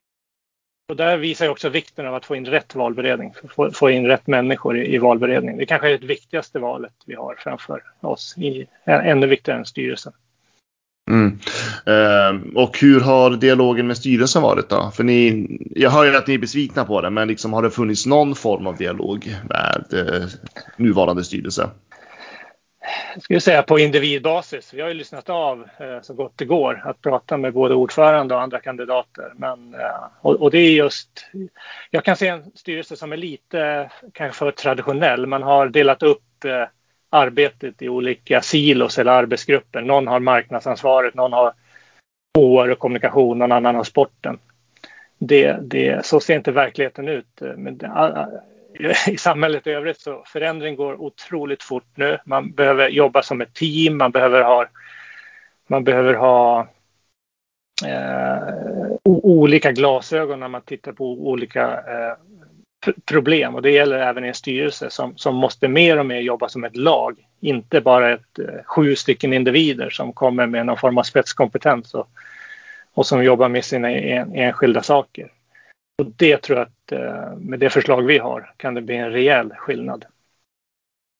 och 0.89 0.95
där 0.95 1.17
visar 1.17 1.49
också 1.49 1.69
vikten 1.69 2.07
av 2.07 2.15
att 2.15 2.25
få 2.25 2.35
in 2.35 2.45
rätt 2.45 2.75
valberedning, 2.75 3.33
få, 3.55 3.71
få 3.71 3.89
in 3.89 4.07
rätt 4.07 4.27
människor 4.27 4.77
i, 4.77 4.95
i 4.95 4.97
valberedning. 4.97 5.57
Det 5.57 5.65
kanske 5.65 5.93
är 5.93 5.97
det 5.97 6.07
viktigaste 6.07 6.59
valet 6.59 6.93
vi 7.05 7.15
har 7.15 7.35
framför 7.35 7.83
oss, 8.01 8.37
i, 8.37 8.67
ännu 8.85 9.27
viktigare 9.27 9.59
än 9.59 9.65
styrelsen. 9.65 10.13
Mm. 11.09 11.39
Eh, 11.85 12.55
och 12.55 12.79
hur 12.79 12.99
har 12.99 13.31
dialogen 13.31 13.87
med 13.87 13.97
styrelsen 13.97 14.41
varit 14.41 14.69
då? 14.69 14.91
För 14.95 15.03
ni, 15.03 15.47
jag 15.75 15.89
hör 15.89 16.05
ju 16.05 16.15
att 16.15 16.27
ni 16.27 16.33
är 16.33 16.37
besvikna 16.37 16.85
på 16.85 17.01
det, 17.01 17.09
men 17.09 17.27
liksom 17.27 17.53
har 17.53 17.61
det 17.61 17.69
funnits 17.69 18.05
någon 18.05 18.35
form 18.35 18.67
av 18.67 18.77
dialog 18.77 19.35
med 19.49 19.85
eh, 19.93 20.27
nuvarande 20.77 21.23
styrelse? 21.23 21.69
Ska 23.19 23.33
jag 23.33 23.43
säga 23.43 23.63
på 23.63 23.79
individbasis. 23.79 24.73
Vi 24.73 24.81
har 24.81 24.87
ju 24.87 24.93
lyssnat 24.93 25.29
av 25.29 25.67
eh, 25.77 26.01
så 26.01 26.13
gott 26.13 26.33
det 26.35 26.45
går 26.45 26.81
att 26.85 27.01
prata 27.01 27.37
med 27.37 27.53
både 27.53 27.75
ordförande 27.75 28.35
och 28.35 28.41
andra 28.41 28.59
kandidater. 28.59 29.33
Men, 29.35 29.73
eh, 29.73 30.03
och, 30.21 30.35
och, 30.35 30.51
det 30.51 30.57
är 30.57 30.71
just, 30.71 31.25
jag 31.89 32.03
kan 32.03 32.15
se 32.15 32.27
en 32.27 32.51
styrelse 32.55 32.95
som 32.95 33.13
är 33.13 33.17
lite 33.17 33.61
eh, 33.61 34.09
kanske 34.13 34.39
för 34.39 34.51
traditionell. 34.51 35.25
Man 35.25 35.43
har 35.43 35.67
delat 35.67 36.03
upp 36.03 36.45
eh, 36.45 36.67
arbetet 37.09 37.81
i 37.81 37.89
olika 37.89 38.41
silos 38.41 38.99
eller 38.99 39.11
arbetsgrupper. 39.11 39.81
Någon 39.81 40.07
har 40.07 40.19
marknadsansvaret, 40.19 41.13
någon 41.13 41.33
har 41.33 41.53
HR 42.37 42.71
och 42.71 42.79
kommunikation, 42.79 43.39
någon 43.39 43.51
annan 43.51 43.75
har 43.75 43.83
sporten. 43.83 44.39
Det, 45.17 45.57
det, 45.61 46.05
så 46.05 46.19
ser 46.19 46.35
inte 46.35 46.51
verkligheten 46.51 47.07
ut. 47.07 47.41
Eh, 47.41 47.53
men 47.57 47.81
i 49.07 49.17
samhället 49.17 49.67
i 49.67 49.71
övrigt 49.71 49.99
så 49.99 50.23
förändring 50.27 50.75
går 50.75 51.01
otroligt 51.01 51.63
fort 51.63 51.87
nu. 51.95 52.17
Man 52.25 52.51
behöver 52.51 52.89
jobba 52.89 53.21
som 53.21 53.41
ett 53.41 53.53
team, 53.53 53.97
man 53.97 54.11
behöver 54.11 54.41
ha, 54.41 54.65
man 55.67 55.83
behöver 55.83 56.13
ha 56.13 56.67
eh, 57.85 58.37
olika 59.03 59.71
glasögon 59.71 60.39
när 60.39 60.47
man 60.47 60.61
tittar 60.61 60.91
på 60.91 61.05
olika 61.05 61.71
eh, 61.71 62.15
problem 63.05 63.55
och 63.55 63.61
det 63.61 63.71
gäller 63.71 63.99
även 63.99 64.25
i 64.25 64.27
en 64.27 64.33
styrelse 64.33 64.89
som, 64.89 65.17
som 65.17 65.35
måste 65.35 65.67
mer 65.67 65.99
och 65.99 66.05
mer 66.05 66.19
jobba 66.19 66.49
som 66.49 66.63
ett 66.63 66.75
lag. 66.75 67.17
Inte 67.39 67.81
bara 67.81 68.13
ett, 68.13 68.39
eh, 68.39 68.63
sju 68.65 68.95
stycken 68.95 69.33
individer 69.33 69.89
som 69.89 70.13
kommer 70.13 70.47
med 70.47 70.65
någon 70.65 70.77
form 70.77 70.97
av 70.97 71.03
spetskompetens 71.03 71.93
och, 71.93 72.09
och 72.93 73.05
som 73.05 73.23
jobbar 73.23 73.49
med 73.49 73.65
sina 73.65 73.91
en, 73.91 74.35
enskilda 74.35 74.81
saker. 74.81 75.31
Och 75.97 76.05
det 76.17 76.37
tror 76.37 76.57
jag 76.57 76.67
att 76.67 76.91
eh, 76.91 77.37
med 77.37 77.59
det 77.59 77.69
förslag 77.69 78.01
vi 78.01 78.17
har 78.17 78.53
kan 78.57 78.73
det 78.73 78.81
bli 78.81 78.95
en 78.95 79.11
rejäl 79.11 79.53
skillnad. 79.57 80.05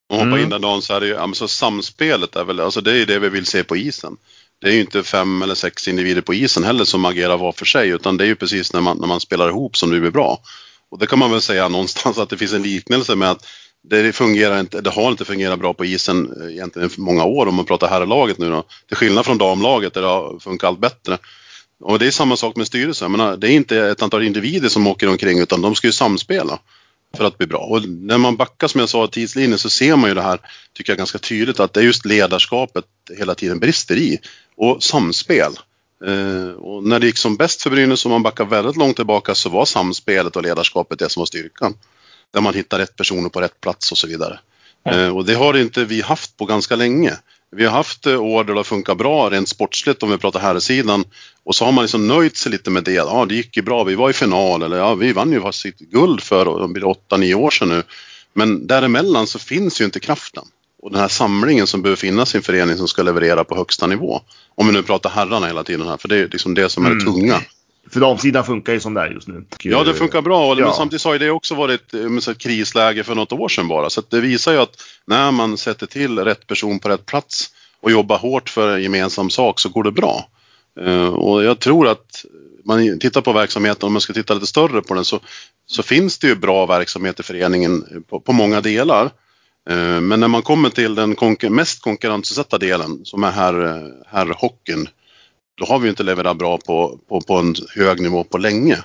Om 0.09 0.17
hoppa 0.17 0.27
mm. 0.27 0.39
in 0.39 0.49
där 0.49 0.59
Dan 0.59 0.81
så 0.81 0.93
är 0.93 0.99
det 0.99 1.07
ju, 1.07 1.17
alltså 1.17 1.47
samspelet 1.47 2.35
är 2.35 2.43
väl, 2.43 2.59
alltså 2.59 2.81
det 2.81 2.91
är 2.91 2.95
ju 2.95 3.05
det 3.05 3.19
vi 3.19 3.29
vill 3.29 3.45
se 3.45 3.63
på 3.63 3.77
isen. 3.77 4.17
Det 4.61 4.67
är 4.67 4.73
ju 4.73 4.81
inte 4.81 5.03
fem 5.03 5.41
eller 5.41 5.55
sex 5.55 5.87
individer 5.87 6.21
på 6.21 6.33
isen 6.33 6.63
heller 6.63 6.85
som 6.85 7.05
agerar 7.05 7.37
var 7.37 7.51
för 7.51 7.65
sig 7.65 7.89
utan 7.89 8.17
det 8.17 8.23
är 8.23 8.27
ju 8.27 8.35
precis 8.35 8.73
när 8.73 8.81
man, 8.81 8.97
när 8.97 9.07
man 9.07 9.19
spelar 9.19 9.49
ihop 9.49 9.77
som 9.77 9.91
det 9.91 9.99
blir 9.99 10.11
bra. 10.11 10.39
Och 10.89 10.99
det 10.99 11.07
kan 11.07 11.19
man 11.19 11.31
väl 11.31 11.41
säga 11.41 11.67
någonstans 11.67 12.17
att 12.17 12.29
det 12.29 12.37
finns 12.37 12.53
en 12.53 12.63
liknelse 12.63 13.15
med 13.15 13.31
att 13.31 13.47
det, 13.83 14.13
fungerar 14.15 14.59
inte, 14.59 14.81
det 14.81 14.89
har 14.89 15.11
inte 15.11 15.25
fungerat 15.25 15.59
bra 15.59 15.73
på 15.73 15.85
isen 15.85 16.41
eh, 16.41 16.51
egentligen 16.51 16.89
i 16.97 17.01
många 17.01 17.25
år 17.25 17.45
om 17.45 17.55
man 17.55 17.65
pratar 17.65 17.87
herrlaget 17.87 18.37
nu 18.37 18.49
då. 18.49 18.63
Till 18.87 18.97
skillnad 18.97 19.25
från 19.25 19.37
damlaget 19.37 19.93
där 19.93 20.01
det 20.01 20.07
har 20.07 20.39
funkat 20.39 20.67
allt 20.67 20.79
bättre. 20.79 21.17
Och 21.81 21.99
det 21.99 22.07
är 22.07 22.11
samma 22.11 22.37
sak 22.37 22.55
med 22.55 22.67
styrelsen. 22.67 23.11
menar, 23.11 23.37
det 23.37 23.47
är 23.47 23.51
inte 23.51 23.77
ett 23.77 24.01
antal 24.01 24.23
individer 24.23 24.69
som 24.69 24.87
åker 24.87 25.09
omkring 25.09 25.39
utan 25.39 25.61
de 25.61 25.75
ska 25.75 25.87
ju 25.87 25.93
samspela 25.93 26.59
för 27.17 27.23
att 27.23 27.37
bli 27.37 27.47
bra. 27.47 27.59
Och 27.59 27.89
när 27.89 28.17
man 28.17 28.35
backar 28.35 28.67
som 28.67 28.79
jag 28.79 28.89
sa 28.89 29.07
tidslinjen 29.07 29.59
så 29.59 29.69
ser 29.69 29.95
man 29.95 30.09
ju 30.09 30.13
det 30.13 30.21
här, 30.21 30.39
tycker 30.73 30.91
jag 30.91 30.97
ganska 30.97 31.17
tydligt, 31.17 31.59
att 31.59 31.73
det 31.73 31.79
är 31.79 31.83
just 31.83 32.05
ledarskapet 32.05 32.85
hela 33.17 33.35
tiden 33.35 33.59
brister 33.59 33.95
i. 33.95 34.19
Och 34.55 34.83
samspel. 34.83 35.51
Eh, 36.05 36.51
och 36.51 36.83
när 36.83 36.99
det 36.99 37.05
gick 37.05 37.17
som 37.17 37.37
bäst 37.37 37.61
för 37.61 37.69
Brynäs, 37.69 38.05
om 38.05 38.11
man 38.11 38.23
backar 38.23 38.45
väldigt 38.45 38.77
långt 38.77 38.95
tillbaka, 38.95 39.35
så 39.35 39.49
var 39.49 39.65
samspelet 39.65 40.35
och 40.35 40.43
ledarskapet 40.43 40.99
det 40.99 41.09
som 41.09 41.21
var 41.21 41.25
styrkan. 41.25 41.73
Där 42.33 42.41
man 42.41 42.53
hittar 42.53 42.79
rätt 42.79 42.95
personer 42.95 43.29
på 43.29 43.41
rätt 43.41 43.61
plats 43.61 43.91
och 43.91 43.97
så 43.97 44.07
vidare. 44.07 44.39
Eh, 44.85 45.17
och 45.17 45.25
det 45.25 45.33
har 45.33 45.57
inte 45.57 45.85
vi 45.85 46.01
haft 46.01 46.37
på 46.37 46.45
ganska 46.45 46.75
länge. 46.75 47.17
Vi 47.55 47.65
har 47.65 47.71
haft 47.71 48.05
eh, 48.05 48.21
år 48.21 48.43
där 48.43 48.53
det 48.53 48.59
har 48.59 48.63
funkat 48.63 48.97
bra 48.97 49.29
rent 49.29 49.49
sportsligt 49.49 50.03
om 50.03 50.11
vi 50.11 50.17
pratar 50.17 50.39
här 50.39 50.59
sidan 50.59 51.03
och 51.43 51.55
så 51.55 51.65
har 51.65 51.71
man 51.71 51.83
liksom 51.83 52.07
nöjt 52.07 52.37
sig 52.37 52.51
lite 52.51 52.69
med 52.69 52.83
det. 52.83 52.91
Ja, 52.91 53.25
det 53.29 53.35
gick 53.35 53.57
ju 53.57 53.63
bra. 53.63 53.83
Vi 53.83 53.95
var 53.95 54.09
i 54.09 54.13
final 54.13 54.63
eller 54.63 54.77
ja, 54.77 54.95
vi 54.95 55.13
vann 55.13 55.31
ju 55.31 55.51
sitt 55.51 55.79
guld 55.79 56.21
för 56.21 56.45
8-9 56.45 57.33
år 57.33 57.49
sedan 57.49 57.69
nu. 57.69 57.83
Men 58.33 58.67
däremellan 58.67 59.27
så 59.27 59.39
finns 59.39 59.81
ju 59.81 59.85
inte 59.85 59.99
kraften 59.99 60.43
och 60.81 60.91
den 60.91 60.99
här 60.99 61.07
samlingen 61.07 61.67
som 61.67 61.81
behöver 61.81 61.97
finnas 61.97 62.35
i 62.35 62.37
en 62.37 62.43
förening 62.43 62.77
som 62.77 62.87
ska 62.87 63.03
leverera 63.03 63.43
på 63.43 63.55
högsta 63.55 63.87
nivå. 63.87 64.21
Om 64.55 64.67
vi 64.67 64.73
nu 64.73 64.83
pratar 64.83 65.09
herrarna 65.09 65.47
hela 65.47 65.63
tiden 65.63 65.87
här, 65.87 65.97
för 65.97 66.07
det 66.07 66.17
är 66.17 66.27
liksom 66.27 66.53
det 66.53 66.69
som 66.69 66.85
är 66.85 66.89
det 66.89 67.01
mm. 67.01 67.13
tunga. 67.13 67.41
För 67.89 67.99
damsidan 67.99 68.45
funkar 68.45 68.73
ju 68.73 68.79
som 68.79 68.93
det 68.93 69.01
är 69.01 69.09
just 69.09 69.27
nu. 69.27 69.45
Ja, 69.63 69.83
det 69.83 69.93
funkar 69.93 70.21
bra. 70.21 70.59
Ja. 70.59 70.65
Men 70.65 70.73
samtidigt 70.73 71.03
har 71.03 71.19
det 71.19 71.31
också 71.31 71.55
varit 71.55 71.93
eh, 71.93 72.29
ett 72.29 72.37
krisläge 72.37 73.03
för 73.03 73.15
något 73.15 73.31
år 73.31 73.49
sedan 73.49 73.67
bara. 73.67 73.89
Så 73.89 74.01
det 74.09 74.21
visar 74.21 74.51
ju 74.51 74.57
att 74.57 74.83
när 75.05 75.31
man 75.31 75.57
sätter 75.57 75.87
till 75.87 76.19
rätt 76.19 76.47
person 76.47 76.79
på 76.79 76.89
rätt 76.89 77.05
plats 77.05 77.49
och 77.81 77.91
jobbar 77.91 78.17
hårt 78.17 78.49
för 78.49 78.75
en 78.75 78.83
gemensam 78.83 79.29
sak 79.29 79.59
så 79.59 79.69
går 79.69 79.83
det 79.83 79.91
bra. 79.91 80.29
Eh, 80.79 81.07
och 81.07 81.43
jag 81.43 81.59
tror 81.59 81.87
att 81.87 82.25
man 82.65 82.99
tittar 82.99 83.21
på 83.21 83.33
verksamheten, 83.33 83.87
om 83.87 83.93
man 83.93 84.01
ska 84.01 84.13
titta 84.13 84.33
lite 84.33 84.47
större 84.47 84.81
på 84.81 84.93
den, 84.93 85.05
så, 85.05 85.19
så 85.67 85.83
finns 85.83 86.19
det 86.19 86.27
ju 86.27 86.35
bra 86.35 86.65
verksamhet 86.65 87.19
i 87.19 87.23
föreningen 87.23 88.03
på, 88.09 88.19
på 88.19 88.33
många 88.33 88.61
delar. 88.61 89.05
Eh, 89.69 90.01
men 90.01 90.19
när 90.19 90.27
man 90.27 90.41
kommer 90.41 90.69
till 90.69 90.95
den 90.95 91.15
konkur 91.15 91.49
mest 91.49 91.81
konkurrensutsatta 91.81 92.57
delen 92.57 93.05
som 93.05 93.23
är 93.23 93.31
här, 93.31 93.87
här 94.07 94.35
hockeyn 94.37 94.87
då 95.61 95.67
har 95.67 95.79
vi 95.79 95.89
inte 95.89 96.03
levererat 96.03 96.37
bra 96.37 96.57
på, 96.57 96.99
på, 97.09 97.21
på 97.21 97.35
en 97.35 97.55
hög 97.75 98.01
nivå 98.01 98.23
på 98.23 98.37
länge. 98.37 98.77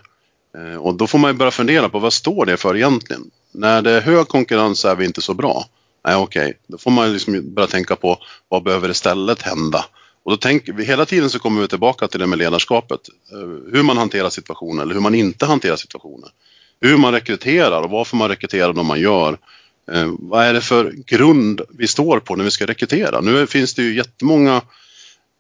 Eh, 0.57 0.77
och 0.77 0.95
då 0.95 1.07
får 1.07 1.19
man 1.19 1.31
ju 1.31 1.37
börja 1.37 1.51
fundera 1.51 1.89
på 1.89 1.99
vad 1.99 2.13
står 2.13 2.47
det 2.47 2.57
för 2.57 2.77
egentligen? 2.77 3.31
När 3.53 3.83
det 3.83 3.91
är 3.91 4.01
hög 4.01 4.29
konkurrens 4.29 4.85
är 4.85 4.97
vi 4.97 5.05
inte 5.05 5.23
så 5.23 5.35
bra. 5.35 5.65
Nej 6.05 6.17
okej, 6.17 6.43
okay. 6.43 6.55
då 6.67 6.79
får 6.79 6.91
man 6.91 7.13
liksom 7.13 7.55
börja 7.55 7.67
tänka 7.67 7.97
på 7.97 8.19
vad 8.49 8.63
behöver 8.63 8.91
istället 8.91 9.43
hända? 9.43 9.85
Och 10.25 10.31
då 10.31 10.37
tänker 10.37 10.73
vi, 10.73 10.85
hela 10.85 11.05
tiden 11.05 11.31
så 11.31 11.39
kommer 11.39 11.61
vi 11.61 11.69
tillbaka 11.69 12.09
till 12.09 12.21
det 12.21 12.27
med 12.27 12.39
ledarskapet. 12.39 13.01
Eh, 13.33 13.73
hur 13.73 13.83
man 13.83 13.97
hanterar 13.97 14.31
situationer 14.31 14.83
eller 14.83 14.95
hur 14.95 15.01
man 15.01 15.15
inte 15.15 15.47
hanterar 15.47 15.77
situationer. 15.77 16.29
Hur 16.81 16.97
man 16.97 17.13
rekryterar 17.13 17.83
och 17.83 17.91
varför 17.91 18.17
man 18.17 18.29
rekryterar 18.29 18.73
de 18.73 18.87
man 18.87 19.01
gör. 19.01 19.39
Eh, 19.93 20.13
vad 20.19 20.45
är 20.45 20.53
det 20.55 20.61
för 20.61 20.93
grund 21.07 21.61
vi 21.69 21.87
står 21.87 22.21
på 22.21 22.37
när 22.37 22.45
vi 22.45 22.51
ska 22.51 22.67
rekrytera? 22.67 23.21
Nu 23.21 23.47
finns 23.47 23.75
det 23.75 23.83
ju 23.83 23.97
jättemånga 23.97 24.63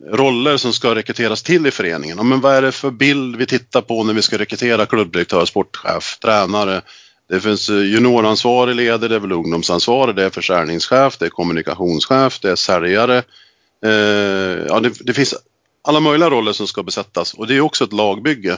roller 0.04 0.56
som 0.56 0.72
ska 0.72 0.94
rekryteras 0.94 1.42
till 1.42 1.66
i 1.66 1.70
föreningen. 1.70 2.28
Men 2.28 2.40
vad 2.40 2.54
är 2.54 2.62
det 2.62 2.72
för 2.72 2.90
bild 2.90 3.36
vi 3.36 3.46
tittar 3.46 3.80
på 3.80 4.04
när 4.04 4.14
vi 4.14 4.22
ska 4.22 4.38
rekrytera 4.38 4.86
klubbdirektör, 4.86 5.44
sportchef, 5.44 6.18
tränare? 6.18 6.82
Det 7.28 7.40
finns 7.40 7.68
eh, 7.68 7.76
junioransvarig 7.76 8.76
ledare, 8.76 9.08
det 9.08 9.14
är 9.14 9.20
väl 9.20 9.32
ungdomsansvarig, 9.32 10.16
det 10.16 10.24
är 10.24 10.30
försäljningschef, 10.30 11.18
det 11.18 11.26
är 11.26 11.30
kommunikationschef, 11.30 12.38
det 12.40 12.50
är 12.50 12.56
säljare. 12.56 13.22
Eh, 13.84 14.66
ja, 14.68 14.80
det, 14.80 14.92
det, 15.00 15.14
finns 15.14 15.34
alla 15.82 16.00
möjliga 16.00 16.30
roller 16.30 16.52
som 16.52 16.66
ska 16.66 16.82
besättas 16.82 17.34
och 17.34 17.46
det 17.46 17.56
är 17.56 17.60
också 17.60 17.84
ett 17.84 17.92
lagbygge. 17.92 18.56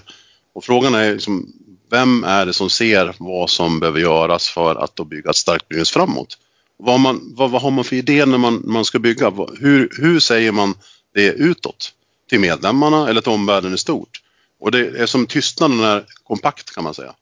Och 0.54 0.64
frågan 0.64 0.94
är 0.94 1.12
liksom, 1.12 1.52
vem 1.90 2.24
är 2.24 2.46
det 2.46 2.52
som 2.52 2.70
ser 2.70 3.14
vad 3.18 3.50
som 3.50 3.80
behöver 3.80 4.00
göras 4.00 4.48
för 4.48 4.74
att 4.74 4.96
då 4.96 5.04
bygga 5.04 5.30
ett 5.30 5.36
starkt 5.36 5.68
Brynäs 5.68 5.90
framåt? 5.90 6.38
Vad, 6.78 7.00
man, 7.00 7.34
vad, 7.36 7.50
vad, 7.50 7.62
har 7.62 7.70
man 7.70 7.84
för 7.84 7.96
idé 7.96 8.26
när 8.26 8.38
man, 8.38 8.62
man 8.64 8.84
ska 8.84 8.98
bygga? 8.98 9.32
Hur, 9.60 9.88
hur 10.00 10.20
säger 10.20 10.52
man 10.52 10.74
det 11.14 11.32
utåt 11.32 11.92
till 12.28 12.40
medlemmarna 12.40 13.08
eller 13.08 13.20
till 13.20 13.32
omvärlden 13.32 13.74
i 13.74 13.78
stort. 13.78 14.22
Och 14.60 14.70
det 14.70 15.00
är 15.00 15.06
som 15.06 15.26
tystnaden 15.26 15.80
är 15.80 16.04
kompakt 16.24 16.74
kan 16.74 16.84
man 16.84 16.94
säga. 16.94 17.14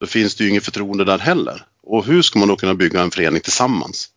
Då 0.00 0.06
finns 0.06 0.34
det 0.34 0.44
ju 0.44 0.50
inget 0.50 0.64
förtroende 0.64 1.04
där 1.04 1.18
heller. 1.18 1.66
Och 1.82 2.04
hur 2.04 2.22
ska 2.22 2.38
man 2.38 2.48
då 2.48 2.56
kunna 2.56 2.74
bygga 2.74 3.00
en 3.00 3.10
förening 3.10 3.40
tillsammans 3.40 4.08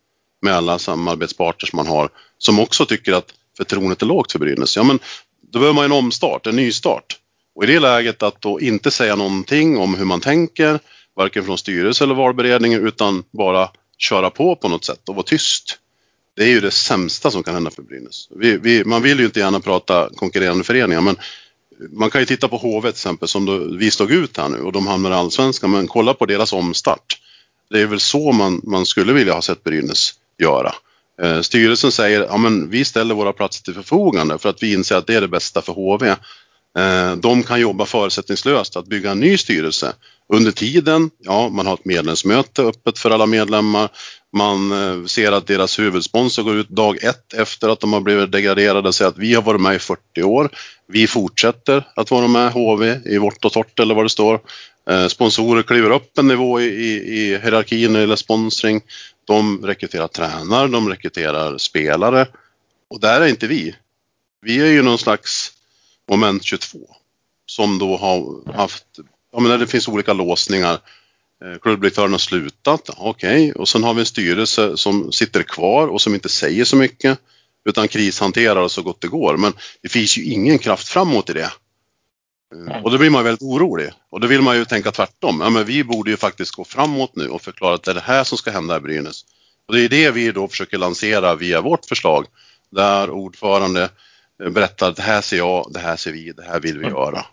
med 0.42 0.54
alla 0.54 0.78
samarbetspartners 0.78 1.72
man 1.72 1.86
har 1.86 2.08
som 2.38 2.58
också 2.58 2.86
tycker 2.86 3.12
att 3.12 3.34
förtroendet 3.56 4.02
är 4.02 4.06
lågt 4.06 4.32
för 4.32 4.38
Brynäs? 4.38 4.76
Ja, 4.76 4.82
men 4.82 4.98
då 5.40 5.58
behöver 5.58 5.74
man 5.74 5.84
en 5.84 5.92
omstart, 5.92 6.46
en 6.46 6.56
nystart. 6.56 7.18
Och 7.54 7.64
i 7.64 7.66
det 7.66 7.80
läget 7.80 8.22
att 8.22 8.40
då 8.40 8.60
inte 8.60 8.90
säga 8.90 9.16
någonting 9.16 9.78
om 9.78 9.94
hur 9.94 10.04
man 10.04 10.20
tänker, 10.20 10.80
varken 11.16 11.44
från 11.44 11.58
styrelse 11.58 12.04
eller 12.04 12.14
valberedningen, 12.14 12.86
utan 12.86 13.24
bara 13.30 13.70
köra 13.98 14.30
på 14.30 14.56
på 14.56 14.68
något 14.68 14.84
sätt 14.84 15.08
och 15.08 15.14
vara 15.14 15.26
tyst 15.26 15.78
det 16.36 16.44
är 16.44 16.48
ju 16.48 16.60
det 16.60 16.70
sämsta 16.70 17.30
som 17.30 17.42
kan 17.42 17.54
hända 17.54 17.70
för 17.70 17.82
Brynäs. 17.82 18.28
Vi, 18.30 18.56
vi, 18.56 18.84
man 18.84 19.02
vill 19.02 19.18
ju 19.18 19.24
inte 19.24 19.40
gärna 19.40 19.60
prata 19.60 20.10
konkurrerande 20.16 20.64
föreningar 20.64 21.00
men 21.00 21.16
man 21.90 22.10
kan 22.10 22.20
ju 22.20 22.24
titta 22.24 22.48
på 22.48 22.56
HV 22.56 22.80
till 22.80 22.88
exempel 22.88 23.28
som 23.28 23.44
då, 23.44 23.58
vi 23.58 23.90
stod 23.90 24.10
ut 24.10 24.36
här 24.36 24.48
nu 24.48 24.58
och 24.58 24.72
de 24.72 24.86
hamnar 24.86 25.10
i 25.10 25.14
Allsvenskan 25.14 25.70
men 25.70 25.88
kolla 25.88 26.14
på 26.14 26.26
deras 26.26 26.52
omstart. 26.52 27.18
Det 27.70 27.80
är 27.80 27.86
väl 27.86 28.00
så 28.00 28.32
man, 28.32 28.60
man 28.64 28.86
skulle 28.86 29.12
vilja 29.12 29.34
ha 29.34 29.42
sett 29.42 29.64
Brynäs 29.64 30.14
göra. 30.38 30.74
Eh, 31.22 31.40
styrelsen 31.40 31.92
säger 31.92 32.20
ja 32.20 32.36
men 32.36 32.70
vi 32.70 32.84
ställer 32.84 33.14
våra 33.14 33.32
platser 33.32 33.62
till 33.62 33.74
förfogande 33.74 34.38
för 34.38 34.48
att 34.48 34.62
vi 34.62 34.72
inser 34.72 34.96
att 34.96 35.06
det 35.06 35.14
är 35.14 35.20
det 35.20 35.28
bästa 35.28 35.62
för 35.62 35.72
HV. 35.72 36.08
Eh, 36.78 37.16
de 37.16 37.42
kan 37.42 37.60
jobba 37.60 37.86
förutsättningslöst 37.86 38.76
att 38.76 38.86
bygga 38.86 39.10
en 39.10 39.20
ny 39.20 39.38
styrelse. 39.38 39.94
Under 40.32 40.52
tiden, 40.52 41.10
ja, 41.18 41.48
man 41.48 41.66
har 41.66 41.74
ett 41.74 41.84
medlemsmöte 41.84 42.62
öppet 42.62 42.98
för 42.98 43.10
alla 43.10 43.26
medlemmar. 43.26 43.88
Man 44.36 44.72
eh, 44.72 45.06
ser 45.06 45.32
att 45.32 45.46
deras 45.46 45.78
huvudsponsor 45.78 46.42
går 46.42 46.56
ut 46.56 46.68
dag 46.68 47.04
ett 47.04 47.32
efter 47.32 47.68
att 47.68 47.80
de 47.80 47.92
har 47.92 48.00
blivit 48.00 48.32
degraderade 48.32 48.88
och 48.88 48.94
säger 48.94 49.08
att 49.08 49.18
vi 49.18 49.34
har 49.34 49.42
varit 49.42 49.60
med 49.60 49.76
i 49.76 49.78
40 49.78 50.22
år. 50.22 50.50
Vi 50.88 51.06
fortsätter 51.06 51.88
att 51.96 52.10
vara 52.10 52.28
med 52.28 52.52
HV 52.52 53.00
i 53.04 53.18
vårt 53.18 53.44
och 53.44 53.52
torrt 53.52 53.80
eller 53.80 53.94
vad 53.94 54.04
det 54.04 54.10
står. 54.10 54.40
Eh, 54.90 55.06
sponsorer 55.06 55.62
kliver 55.62 55.90
upp 55.90 56.18
en 56.18 56.28
nivå 56.28 56.60
i, 56.60 56.64
i, 56.64 56.92
i 56.94 57.38
hierarkin 57.38 57.96
eller 57.96 58.16
sponsring. 58.16 58.80
De 59.26 59.66
rekryterar 59.66 60.08
tränare, 60.08 60.68
de 60.68 60.88
rekryterar 60.88 61.58
spelare 61.58 62.26
och 62.90 63.00
där 63.00 63.20
är 63.20 63.26
inte 63.26 63.46
vi. 63.46 63.74
Vi 64.42 64.60
är 64.60 64.66
ju 64.66 64.82
någon 64.82 64.98
slags 64.98 65.52
moment 66.08 66.44
22 66.44 66.78
som 67.46 67.78
då 67.78 67.96
har 67.96 68.52
haft, 68.52 68.84
ja 69.34 69.40
men 69.40 69.60
det 69.60 69.66
finns 69.66 69.88
olika 69.88 70.12
låsningar 70.12 70.78
Eh, 71.44 71.58
klubbdirektören 71.58 72.12
har 72.12 72.18
slutat, 72.18 72.90
okej. 72.96 73.50
Okay. 73.50 73.52
Och 73.52 73.68
sen 73.68 73.84
har 73.84 73.94
vi 73.94 74.00
en 74.00 74.06
styrelse 74.06 74.76
som 74.76 75.12
sitter 75.12 75.42
kvar 75.42 75.88
och 75.88 76.00
som 76.00 76.14
inte 76.14 76.28
säger 76.28 76.64
så 76.64 76.76
mycket 76.76 77.18
utan 77.68 77.88
krishanterar 77.88 78.68
så 78.68 78.82
gott 78.82 79.00
det 79.00 79.08
går. 79.08 79.36
Men 79.36 79.52
det 79.82 79.88
finns 79.88 80.18
ju 80.18 80.24
ingen 80.24 80.58
kraft 80.58 80.88
framåt 80.88 81.30
i 81.30 81.32
det. 81.32 81.52
Och 82.82 82.90
då 82.90 82.98
blir 82.98 83.10
man 83.10 83.24
väldigt 83.24 83.42
orolig. 83.42 83.90
Och 84.10 84.20
då 84.20 84.26
vill 84.26 84.42
man 84.42 84.56
ju 84.56 84.64
tänka 84.64 84.92
tvärtom. 84.92 85.40
Ja, 85.40 85.50
men 85.50 85.64
vi 85.64 85.84
borde 85.84 86.10
ju 86.10 86.16
faktiskt 86.16 86.54
gå 86.54 86.64
framåt 86.64 87.16
nu 87.16 87.28
och 87.28 87.42
förklara 87.42 87.74
att 87.74 87.82
det 87.82 87.90
är 87.90 87.94
det 87.94 88.00
här 88.00 88.24
som 88.24 88.38
ska 88.38 88.50
hända 88.50 88.76
i 88.76 88.80
Brynäs. 88.80 89.24
Och 89.68 89.74
det 89.74 89.84
är 89.84 89.88
det 89.88 90.10
vi 90.10 90.32
då 90.32 90.48
försöker 90.48 90.78
lansera 90.78 91.34
via 91.34 91.60
vårt 91.60 91.84
förslag. 91.84 92.26
Där 92.70 93.10
ordförande 93.10 93.88
berättar 94.38 94.88
att 94.88 94.96
det 94.96 95.02
här 95.02 95.20
ser 95.20 95.36
jag, 95.36 95.66
det 95.70 95.78
här 95.78 95.96
ser 95.96 96.12
vi, 96.12 96.32
det 96.32 96.42
här 96.42 96.60
vill 96.60 96.78
vi 96.78 96.86
mm. 96.86 96.96
göra. 96.96 97.26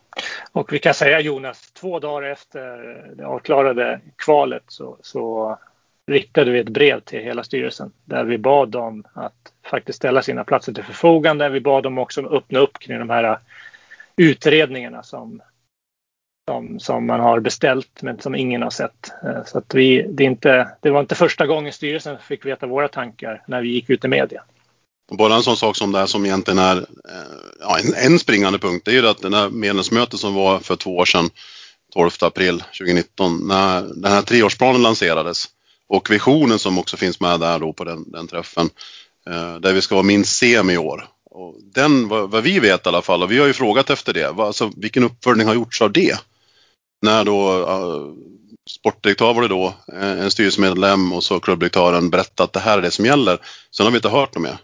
Och 0.52 0.74
vi 0.74 0.80
kan 0.80 0.94
säga 0.94 1.20
Jonas, 1.20 1.72
två 1.72 2.00
dagar 2.00 2.30
efter 2.30 2.78
det 3.16 3.26
avklarade 3.26 4.02
kvalet 4.16 4.64
så, 4.68 4.98
så 5.02 5.58
riktade 6.08 6.52
vi 6.52 6.60
ett 6.60 6.70
brev 6.70 7.00
till 7.00 7.20
hela 7.20 7.44
styrelsen 7.44 7.92
där 8.06 8.24
vi 8.24 8.38
bad 8.38 8.70
dem 8.70 9.04
att 9.14 9.54
faktiskt 9.66 9.98
ställa 9.98 10.22
sina 10.22 10.44
platser 10.44 10.74
till 10.74 10.84
förfogande. 10.84 11.50
Vi 11.50 11.62
bad 11.62 11.84
dem 11.84 11.98
också 11.98 12.22
öppna 12.22 12.60
upp 12.60 12.80
kring 12.80 13.00
de 13.00 13.10
här 13.10 13.40
utredningarna 14.16 15.04
som, 15.04 15.42
som, 16.50 16.80
som 16.80 17.08
man 17.08 17.20
har 17.20 17.40
beställt 17.40 18.02
men 18.02 18.20
som 18.20 18.36
ingen 18.36 18.62
har 18.62 18.70
sett. 18.70 19.12
Eh, 19.24 19.44
så 19.46 19.58
att 19.58 19.74
vi, 19.74 20.06
det, 20.10 20.24
inte, 20.24 20.68
det 20.82 20.90
var 20.90 21.00
inte 21.00 21.16
första 21.16 21.48
gången 21.48 21.74
styrelsen 21.74 22.18
fick 22.20 22.46
veta 22.46 22.68
våra 22.68 22.88
tankar 22.88 23.44
när 23.48 23.62
vi 23.62 23.70
gick 23.70 23.90
ut 23.90 24.06
i 24.06 24.08
media. 24.08 24.44
Bara 25.18 25.36
en 25.36 25.44
sån 25.44 25.58
sak 25.58 25.78
som 25.78 25.92
det 25.92 26.00
här 26.00 26.06
som 26.06 26.26
egentligen 26.26 26.60
är 26.60 26.78
eh, 26.78 27.32
ja, 27.60 27.80
en, 27.80 27.94
en 27.94 28.20
springande 28.20 28.60
punkt, 28.60 28.82
det 28.86 28.92
är 28.92 28.96
ju 28.96 29.08
att 29.08 29.22
det 29.22 29.38
här 29.38 29.50
medlemsmötet 29.50 30.20
som 30.20 30.34
var 30.34 30.60
för 30.60 30.76
två 30.76 30.98
år 30.98 31.06
sedan, 31.06 31.30
12 31.94 32.12
april 32.22 32.60
2019, 32.60 33.48
när 33.48 33.82
den 33.82 34.12
här 34.12 34.22
treårsplanen 34.22 34.82
lanserades 34.82 35.46
och 35.90 36.12
visionen 36.12 36.60
som 36.60 36.80
också 36.80 36.98
finns 36.98 37.20
med 37.20 37.40
där 37.40 37.60
då 37.60 37.74
på 37.74 37.84
den, 37.84 38.12
den 38.12 38.28
träffen, 38.28 38.70
eh, 39.30 39.56
där 39.56 39.74
vi 39.74 39.82
ska 39.82 39.96
vara 39.96 40.04
minst 40.04 40.36
semi 40.36 40.74
i 40.74 40.78
år. 40.78 41.08
Och 41.32 41.56
den, 41.74 42.08
vad, 42.08 42.32
vad, 42.32 42.44
vi 42.44 42.60
vet 42.60 42.86
i 42.86 42.90
alla 42.90 43.02
fall, 43.02 43.24
och 43.24 43.32
vi 43.32 43.40
har 43.40 43.48
ju 43.48 43.54
frågat 43.54 43.90
efter 43.90 44.14
det, 44.14 44.40
alltså, 44.40 44.72
vilken 44.76 45.04
uppföljning 45.04 45.48
har 45.48 45.54
gjorts 45.54 45.82
av 45.82 45.92
det? 45.92 46.20
När 47.02 47.24
då 47.24 47.52
uh, 47.52 48.14
sportdirektör 48.70 49.34
var 49.34 49.42
det 49.42 49.48
då, 49.48 49.74
eh, 49.94 50.22
en 50.22 50.32
styrelsemedlem 50.32 51.14
och 51.14 51.24
så 51.24 51.40
klubbdirektören 51.40 52.10
berättat 52.10 52.40
att 52.40 52.54
det 52.54 52.60
här 52.60 52.78
är 52.78 52.82
det 52.82 52.92
som 52.92 53.06
gäller. 53.06 53.38
Sen 53.78 53.86
har 53.86 53.92
vi 53.92 53.98
inte 53.98 54.10
hört 54.10 54.36
något 54.36 54.44
mer. 54.44 54.58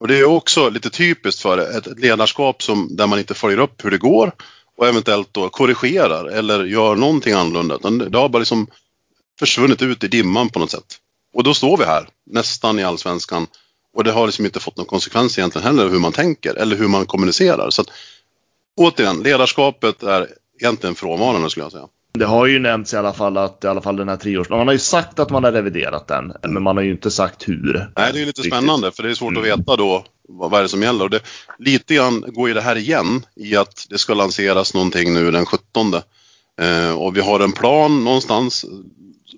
Och 0.00 0.08
det 0.08 0.18
är 0.18 0.24
också 0.24 0.68
lite 0.68 0.90
typiskt 0.90 1.42
för 1.42 1.58
ett 1.58 1.98
ledarskap 2.00 2.62
som, 2.62 2.96
där 2.96 3.06
man 3.06 3.18
inte 3.18 3.34
följer 3.34 3.58
upp 3.58 3.84
hur 3.84 3.90
det 3.90 3.98
går 3.98 4.32
och 4.76 4.88
eventuellt 4.88 5.28
då 5.32 5.48
korrigerar 5.48 6.24
eller 6.24 6.64
gör 6.64 6.96
någonting 6.96 7.32
annorlunda. 7.32 7.74
Utan 7.74 7.98
Det 7.98 8.18
har 8.18 8.28
bara 8.28 8.38
liksom 8.38 8.66
försvunnit 9.38 9.82
ut 9.82 10.04
i 10.04 10.08
dimman 10.08 10.48
på 10.48 10.58
något 10.58 10.70
sätt. 10.70 10.98
Och 11.34 11.44
då 11.44 11.54
står 11.54 11.76
vi 11.76 11.84
här, 11.84 12.08
nästan 12.26 12.78
i 12.78 12.84
allsvenskan 12.84 13.46
och 13.94 14.04
det 14.04 14.12
har 14.12 14.26
liksom 14.26 14.44
inte 14.44 14.60
fått 14.60 14.76
någon 14.76 14.86
konsekvens 14.86 15.38
egentligen 15.38 15.66
heller 15.66 15.88
hur 15.88 15.98
man 15.98 16.12
tänker 16.12 16.54
eller 16.54 16.76
hur 16.76 16.88
man 16.88 17.06
kommunicerar. 17.06 17.70
Så 17.70 17.82
att, 17.82 17.88
återigen, 18.76 19.22
ledarskapet 19.22 20.02
är 20.02 20.28
egentligen 20.60 20.94
frånvarande 20.94 21.50
skulle 21.50 21.64
jag 21.64 21.72
säga. 21.72 21.88
Det 22.12 22.24
har 22.24 22.46
ju 22.46 22.58
nämnts 22.58 22.94
i 22.94 22.96
alla 22.96 23.12
fall 23.12 23.36
att 23.36 23.64
i 23.64 23.66
alla 23.66 23.80
fall 23.80 23.96
den 23.96 24.08
här 24.08 24.16
treårsplanen, 24.16 24.60
man 24.60 24.68
har 24.68 24.72
ju 24.72 24.78
sagt 24.78 25.18
att 25.18 25.30
man 25.30 25.44
har 25.44 25.52
reviderat 25.52 26.08
den, 26.08 26.32
men 26.42 26.62
man 26.62 26.76
har 26.76 26.84
ju 26.84 26.90
inte 26.90 27.10
sagt 27.10 27.48
hur. 27.48 27.90
Nej, 27.96 28.12
det 28.12 28.22
är 28.22 28.26
lite 28.26 28.42
spännande 28.42 28.92
för 28.92 29.02
det 29.02 29.10
är 29.10 29.14
svårt 29.14 29.30
mm. 29.32 29.42
att 29.42 29.58
veta 29.58 29.76
då 29.76 30.04
vad, 30.28 30.50
vad 30.50 30.58
är 30.58 30.62
det 30.62 30.68
som 30.68 30.82
gäller. 30.82 31.04
Och 31.04 31.10
det, 31.10 31.22
lite 31.58 31.94
grann 31.94 32.24
går 32.26 32.48
ju 32.48 32.54
det 32.54 32.60
här 32.60 32.76
igen 32.76 33.26
i 33.36 33.56
att 33.56 33.86
det 33.90 33.98
ska 33.98 34.14
lanseras 34.14 34.74
någonting 34.74 35.14
nu 35.14 35.30
den 35.30 35.46
17. 35.46 35.94
Eh, 36.60 36.92
och 36.92 37.16
vi 37.16 37.20
har 37.20 37.40
en 37.40 37.52
plan 37.52 38.04
någonstans, 38.04 38.64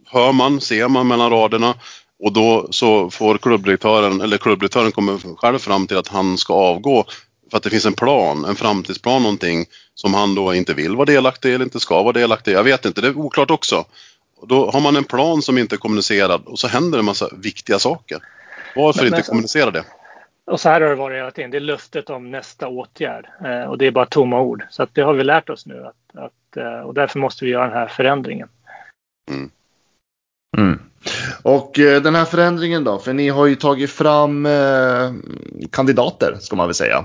hör 0.06 0.32
man, 0.32 0.60
ser 0.60 0.88
man 0.88 1.08
mellan 1.08 1.30
raderna 1.30 1.74
och 2.24 2.32
då 2.32 2.68
så 2.70 3.10
får 3.10 3.38
klubbdirektören, 3.38 4.20
eller 4.20 4.38
klubbdirektören 4.38 4.92
kommer 4.92 5.36
själv 5.36 5.58
fram 5.58 5.86
till 5.86 5.96
att 5.96 6.08
han 6.08 6.38
ska 6.38 6.54
avgå 6.54 7.04
för 7.52 7.56
att 7.56 7.62
det 7.62 7.70
finns 7.70 7.86
en 7.86 7.92
plan, 7.92 8.44
en 8.44 8.54
framtidsplan 8.54 9.22
någonting 9.22 9.66
som 9.94 10.14
han 10.14 10.34
då 10.34 10.54
inte 10.54 10.74
vill 10.74 10.96
vara 10.96 11.04
delaktig 11.04 11.54
eller 11.54 11.64
inte 11.64 11.80
ska 11.80 12.02
vara 12.02 12.12
delaktig. 12.12 12.52
Jag 12.52 12.64
vet 12.64 12.84
inte, 12.84 13.00
det 13.00 13.08
är 13.08 13.18
oklart 13.18 13.50
också. 13.50 13.84
Och 14.36 14.48
då 14.48 14.70
har 14.70 14.80
man 14.80 14.96
en 14.96 15.04
plan 15.04 15.42
som 15.42 15.58
inte 15.58 15.74
är 15.74 15.78
kommunicerad 15.78 16.42
och 16.44 16.58
så 16.58 16.68
händer 16.68 16.98
det 16.98 17.00
en 17.00 17.04
massa 17.04 17.28
viktiga 17.32 17.78
saker. 17.78 18.18
Varför 18.76 19.00
men, 19.00 19.06
inte 19.06 19.16
men, 19.16 19.22
kommunicera 19.22 19.70
det? 19.70 19.84
Och 20.44 20.60
så 20.60 20.68
här 20.68 20.80
har 20.80 20.88
det 20.88 20.94
varit 20.94 21.16
hela 21.16 21.30
tiden. 21.30 21.50
Det 21.50 21.58
är 21.58 21.60
löftet 21.60 22.10
om 22.10 22.30
nästa 22.30 22.68
åtgärd 22.68 23.26
eh, 23.44 23.70
och 23.70 23.78
det 23.78 23.86
är 23.86 23.90
bara 23.90 24.06
tomma 24.06 24.40
ord. 24.40 24.64
Så 24.70 24.82
att 24.82 24.94
det 24.94 25.02
har 25.02 25.14
vi 25.14 25.24
lärt 25.24 25.50
oss 25.50 25.66
nu 25.66 25.86
att, 25.86 26.24
att 26.24 26.56
eh, 26.56 26.80
och 26.80 26.94
därför 26.94 27.18
måste 27.18 27.44
vi 27.44 27.50
göra 27.50 27.64
den 27.64 27.76
här 27.76 27.88
förändringen. 27.88 28.48
Mm. 29.30 29.50
Mm. 30.56 30.78
Och 31.42 31.78
eh, 31.78 32.02
den 32.02 32.14
här 32.14 32.24
förändringen 32.24 32.84
då, 32.84 32.98
för 32.98 33.12
ni 33.12 33.28
har 33.28 33.46
ju 33.46 33.56
tagit 33.56 33.90
fram 33.90 34.46
eh, 34.46 35.12
kandidater 35.70 36.36
ska 36.40 36.56
man 36.56 36.66
väl 36.66 36.74
säga. 36.74 37.04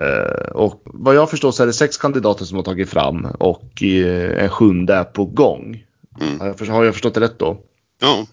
Eh, 0.00 0.50
och 0.52 0.82
vad 0.84 1.14
jag 1.14 1.30
förstår 1.30 1.52
så 1.52 1.62
är 1.62 1.66
det 1.66 1.72
sex 1.72 1.96
kandidater 1.96 2.44
som 2.44 2.56
har 2.56 2.64
tagit 2.64 2.90
fram 2.90 3.24
och 3.24 3.82
eh, 3.82 4.44
en 4.44 4.48
sjunde 4.48 4.94
är 4.94 5.04
på 5.04 5.24
gång. 5.24 5.84
Mm. 6.20 6.40
Har, 6.40 6.84
jag, 6.84 6.94
förstått 6.94 7.14
det 7.14 7.20
rätt 7.20 7.38
då? 7.38 7.60
Ja. 8.00 8.26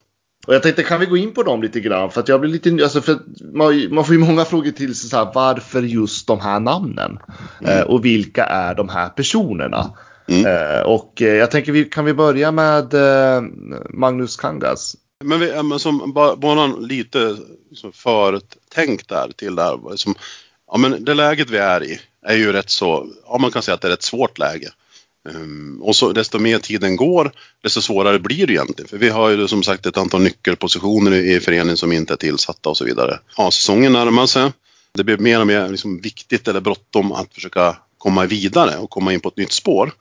Och 0.48 0.54
jag 0.54 0.63
tänkte 0.63 0.84
kan 0.84 1.00
vi 1.00 1.06
gå 1.06 1.17
in 1.17 1.34
på 1.34 1.43
dem 1.43 1.62
lite 1.62 1.80
grann 1.80 2.12
för 2.12 2.20
att 2.22 2.28
jag 2.28 2.41
blir 2.41 2.52
lite 2.52 2.84
alltså 2.84 3.02
för 3.02 3.20
man, 3.54 3.93
man 3.93 4.06
får 4.06 4.15
ju 4.15 4.22
många 4.22 4.46
frågor 4.46 4.72
till 4.72 4.96
sig 4.96 5.10
så 5.10 5.17
här 5.17 5.32
varför 5.34 5.82
just 5.82 6.28
de 6.28 6.39
här 6.39 6.60
namnen 6.60 7.20
mm. 7.62 7.78
eh, 7.78 7.84
och 7.84 8.06
vilka 8.06 8.46
är 8.46 8.76
de 8.76 8.89
här 8.89 9.10
personerna? 9.10 9.93
Mm. 10.28 10.46
Eh, 10.46 10.82
och 10.82 11.22
eh, 11.22 11.36
jag 11.36 11.52
tänker, 11.52 11.72
vi, 11.72 11.86
kan 11.86 12.06
vi 12.06 12.13
börja 12.13 12.52
med 12.52 12.93
eh, 12.93 13.41
Magnus 13.89 14.38
Kangas? 14.38 14.96
Men, 15.24 15.39
vi, 15.39 15.63
men 15.63 15.80
som 15.80 16.13
bara, 16.13 16.36
bara 16.36 16.67
lite 16.67 17.38
liksom 17.70 17.91
förtänkt 17.91 19.10
där 19.10 19.32
till 19.36 19.56
det 19.56 19.63
här. 19.63 19.91
Liksom, 19.91 20.15
ja, 20.71 20.77
men 20.77 21.06
det 21.06 21.13
läget 21.13 21.49
vi 21.49 21.58
är 21.58 21.84
i 21.84 21.99
är 22.25 22.36
ju 22.36 22.51
rätt 22.51 22.69
så, 22.69 23.08
ja 23.25 23.38
man 23.38 23.51
kan 23.51 23.62
säga 23.62 23.75
att 23.75 23.82
det 23.82 23.88
är 23.88 23.93
ett 23.93 24.03
svårt 24.03 24.38
läge. 24.38 24.71
Um, 25.30 25.82
och 25.82 25.95
så 25.95 26.12
desto 26.12 26.39
mer 26.39 26.60
tiden 26.60 26.95
går, 26.95 27.32
desto 27.63 27.82
svårare 27.82 28.19
blir 28.19 28.47
det 28.47 28.53
egentligen. 28.53 28.89
För 28.89 28.97
vi 28.97 29.10
har 29.10 29.30
ju 29.30 29.47
som 29.47 29.63
sagt 29.63 29.86
ett 29.86 29.97
antal 29.97 30.21
nyckelpositioner 30.21 31.12
i, 31.12 31.36
i 31.36 31.39
föreningen 31.39 31.77
som 31.77 31.91
inte 31.91 32.13
är 32.13 32.17
tillsatta 32.17 32.69
och 32.69 32.77
så 32.77 32.86
vidare. 32.86 33.19
Ja, 33.38 33.51
säsongen 33.51 33.93
närmar 33.93 34.25
sig. 34.25 34.51
Det 34.93 35.03
blir 35.03 35.17
mer 35.17 35.39
och 35.39 35.47
mer 35.47 35.69
liksom 35.69 36.01
viktigt 36.01 36.47
eller 36.47 36.62
bråttom 36.62 37.12
att 37.12 37.34
försöka 37.34 37.77
komma 37.97 38.25
vidare 38.25 38.77
och 38.77 38.89
komma 38.89 39.13
in 39.13 39.19
på 39.19 39.30
ett 39.30 39.38
nytt 39.38 39.51
spår. 39.51 39.91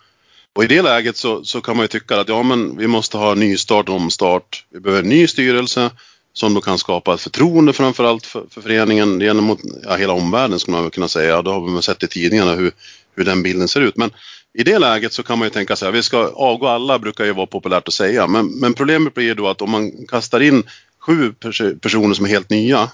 Och 0.55 0.65
i 0.65 0.67
det 0.67 0.83
läget 0.83 1.17
så, 1.17 1.45
så 1.45 1.61
kan 1.61 1.77
man 1.77 1.85
ju 1.85 1.89
tycka 1.89 2.21
att 2.21 2.29
ja, 2.29 2.43
men 2.43 2.77
vi 2.77 2.87
måste 2.87 3.17
ha 3.17 3.35
nystart 3.35 3.89
och 3.89 3.95
omstart. 3.95 4.67
Vi 4.71 4.81
behöver 4.81 5.03
en 5.03 5.09
ny 5.09 5.27
styrelse 5.27 5.91
som 6.37 6.55
då 6.55 6.61
kan 6.61 6.79
skapa 6.79 7.15
ett 7.15 7.21
förtroende 7.21 7.73
framförallt 7.73 8.27
för, 8.27 8.45
för 8.51 8.61
föreningen 8.61 9.21
gentemot 9.21 9.59
ja, 9.83 9.97
hela 9.97 10.13
omvärlden 10.13 10.59
skulle 10.59 10.73
man 10.73 10.83
väl 10.83 10.91
kunna 10.91 11.09
säga. 11.09 11.43
Då 11.43 11.53
har 11.53 11.77
vi 11.77 11.83
sett 11.83 12.03
i 12.03 12.07
tidningarna 12.07 12.55
hur, 12.55 12.73
hur 13.15 13.25
den 13.25 13.43
bilden 13.43 13.69
ser 13.69 13.81
ut. 13.81 13.97
Men 13.97 14.11
i 14.59 14.63
det 14.63 14.79
läget 14.79 15.13
så 15.13 15.23
kan 15.23 15.39
man 15.39 15.47
ju 15.47 15.51
tänka 15.51 15.77
sig 15.77 15.89
att 15.89 15.95
vi 15.95 16.03
ska 16.03 16.19
avgå 16.29 16.67
alla 16.67 16.99
brukar 16.99 17.25
ju 17.25 17.33
vara 17.33 17.47
populärt 17.47 17.89
att 17.89 17.95
säga. 17.95 18.27
Men, 18.27 18.47
men 18.47 18.75
problemet 18.75 19.15
blir 19.15 19.25
ju 19.25 19.35
då 19.35 19.49
att 19.49 19.63
om 19.63 19.71
man 19.71 20.07
kastar 20.07 20.41
in 20.41 20.63
sju 20.99 21.33
pers 21.33 21.63
personer 21.81 22.15
som 22.15 22.25
är 22.25 22.31
helt 22.31 22.51
nya 22.51 22.91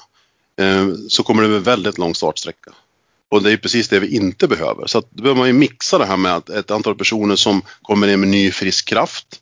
eh, 0.61 0.88
så 1.09 1.22
kommer 1.22 1.42
det 1.42 1.48
bli 1.48 1.57
en 1.57 1.62
väldigt 1.62 1.98
lång 1.98 2.14
startsträcka. 2.14 2.70
Och 3.28 3.42
det 3.42 3.52
är 3.52 3.57
precis 3.57 3.88
det 3.88 4.00
vi 4.00 4.16
inte 4.16 4.48
behöver. 4.48 4.87
Så 4.87 4.98
att 4.98 5.11
då 5.11 5.22
behöver 5.22 5.38
man 5.38 5.48
ju 5.48 5.55
mixa 5.55 5.98
det 5.98 6.07
här 6.07 6.16
med 6.16 6.37
att 6.37 6.48
ett 6.48 6.70
antal 6.70 6.94
personer 6.94 7.37
som 7.37 7.62
kommer 7.83 8.09
in 8.09 8.20
med 8.20 8.28
ny 8.28 8.50
frisk 8.50 8.88
kraft. 8.88 9.41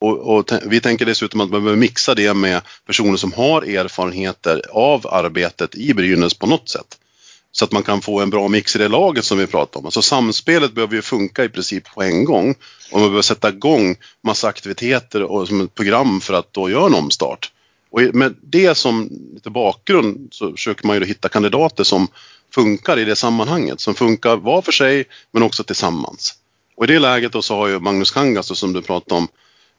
Och, 0.00 0.36
och 0.36 0.50
vi 0.66 0.80
tänker 0.80 1.06
dessutom 1.06 1.40
att 1.40 1.50
man 1.50 1.62
behöver 1.62 1.80
mixa 1.80 2.14
det 2.14 2.34
med 2.34 2.62
personer 2.86 3.16
som 3.16 3.32
har 3.32 3.62
erfarenheter 3.62 4.62
av 4.70 5.06
arbetet 5.06 5.74
i 5.74 5.94
Brynäs 5.94 6.34
på 6.34 6.46
något 6.46 6.68
sätt. 6.68 6.98
Så 7.52 7.64
att 7.64 7.72
man 7.72 7.82
kan 7.82 8.00
få 8.00 8.20
en 8.20 8.30
bra 8.30 8.48
mix 8.48 8.76
i 8.76 8.78
det 8.78 8.88
laget 8.88 9.24
som 9.24 9.38
vi 9.38 9.46
pratar 9.46 9.80
om. 9.80 9.86
Alltså 9.86 10.02
samspelet 10.02 10.72
behöver 10.72 10.94
ju 10.94 11.02
funka 11.02 11.44
i 11.44 11.48
princip 11.48 11.94
på 11.94 12.02
en 12.02 12.24
gång. 12.24 12.50
Och 12.92 13.00
man 13.00 13.00
behöver 13.00 13.22
sätta 13.22 13.48
igång 13.48 13.96
massa 14.22 14.48
aktiviteter 14.48 15.22
och 15.22 15.48
som 15.48 15.60
ett 15.60 15.74
program 15.74 16.20
för 16.20 16.34
att 16.34 16.52
då 16.52 16.70
göra 16.70 16.86
en 16.86 16.94
omstart. 16.94 17.52
Och 17.90 18.00
med 18.14 18.34
det 18.42 18.74
som 18.74 19.08
lite 19.34 19.50
bakgrund 19.50 20.28
så 20.32 20.52
försöker 20.52 20.86
man 20.86 20.96
ju 20.96 21.04
hitta 21.04 21.28
kandidater 21.28 21.84
som 21.84 22.08
funkar 22.54 22.98
i 22.98 23.04
det 23.04 23.16
sammanhanget. 23.16 23.80
Som 23.80 23.94
funkar 23.94 24.36
var 24.36 24.62
för 24.62 24.72
sig 24.72 25.04
men 25.32 25.42
också 25.42 25.64
tillsammans. 25.64 26.34
Och 26.76 26.84
i 26.84 26.86
det 26.86 26.98
läget 26.98 27.32
då 27.32 27.42
så 27.42 27.56
har 27.56 27.68
ju 27.68 27.78
Magnus 27.78 28.10
Kangas 28.10 28.58
som 28.58 28.72
du 28.72 28.82
pratade 28.82 29.20
om 29.20 29.28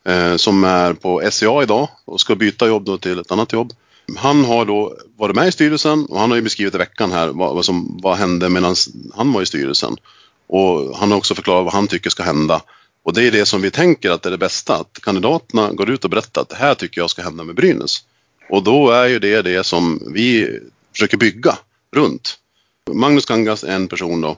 Eh, 0.06 0.36
som 0.36 0.64
är 0.64 0.94
på 0.94 1.32
SCA 1.32 1.64
idag 1.64 1.90
och 2.06 2.22
ska 2.22 2.36
byta 2.36 2.68
jobb 2.68 2.86
då 2.86 2.98
till 2.98 3.20
ett 3.20 3.32
annat 3.32 3.54
jobb. 3.54 3.74
Han 4.18 4.46
har 4.46 4.66
då 4.66 4.98
varit 5.18 5.36
med 5.36 5.48
i 5.48 5.52
styrelsen 5.52 6.06
och 6.06 6.20
han 6.20 6.30
har 6.30 6.36
ju 6.36 6.42
beskrivit 6.42 6.76
i 6.76 6.78
veckan 6.78 7.12
här 7.12 7.28
vad, 7.28 7.56
vad, 7.56 7.66
som, 7.66 8.00
vad 8.04 8.18
hände 8.18 8.50
medan 8.50 8.76
han 9.16 9.34
var 9.34 9.42
i 9.42 9.46
styrelsen. 9.46 9.98
Och 10.48 10.98
han 10.98 11.12
har 11.12 11.18
också 11.18 11.36
förklarat 11.36 11.64
vad 11.64 11.74
han 11.74 11.88
tycker 11.88 12.10
ska 12.10 12.24
hända. 12.24 12.62
Och 13.04 13.14
det 13.14 13.28
är 13.28 13.32
det 13.32 13.46
som 13.46 13.62
vi 13.62 13.72
tänker 13.72 14.12
att 14.12 14.22
det 14.22 14.30
är 14.30 14.32
det 14.32 14.38
bästa, 14.38 14.76
att 14.76 15.00
kandidaterna 15.02 15.72
går 15.72 15.90
ut 15.90 16.04
och 16.04 16.10
berättar 16.10 16.42
att 16.42 16.50
det 16.50 16.56
här 16.56 16.74
tycker 16.74 17.02
jag 17.02 17.10
ska 17.10 17.22
hända 17.22 17.44
med 17.44 17.56
Brynäs. 17.56 18.04
Och 18.50 18.64
då 18.64 18.90
är 18.90 19.08
ju 19.08 19.20
det 19.20 19.42
det 19.42 19.64
som 19.64 20.02
vi 20.14 20.60
försöker 20.94 21.18
bygga 21.18 21.58
runt. 21.96 22.38
Magnus 22.92 23.26
Kangas 23.26 23.64
är 23.64 23.76
en 23.76 23.88
person 23.88 24.22
då 24.22 24.38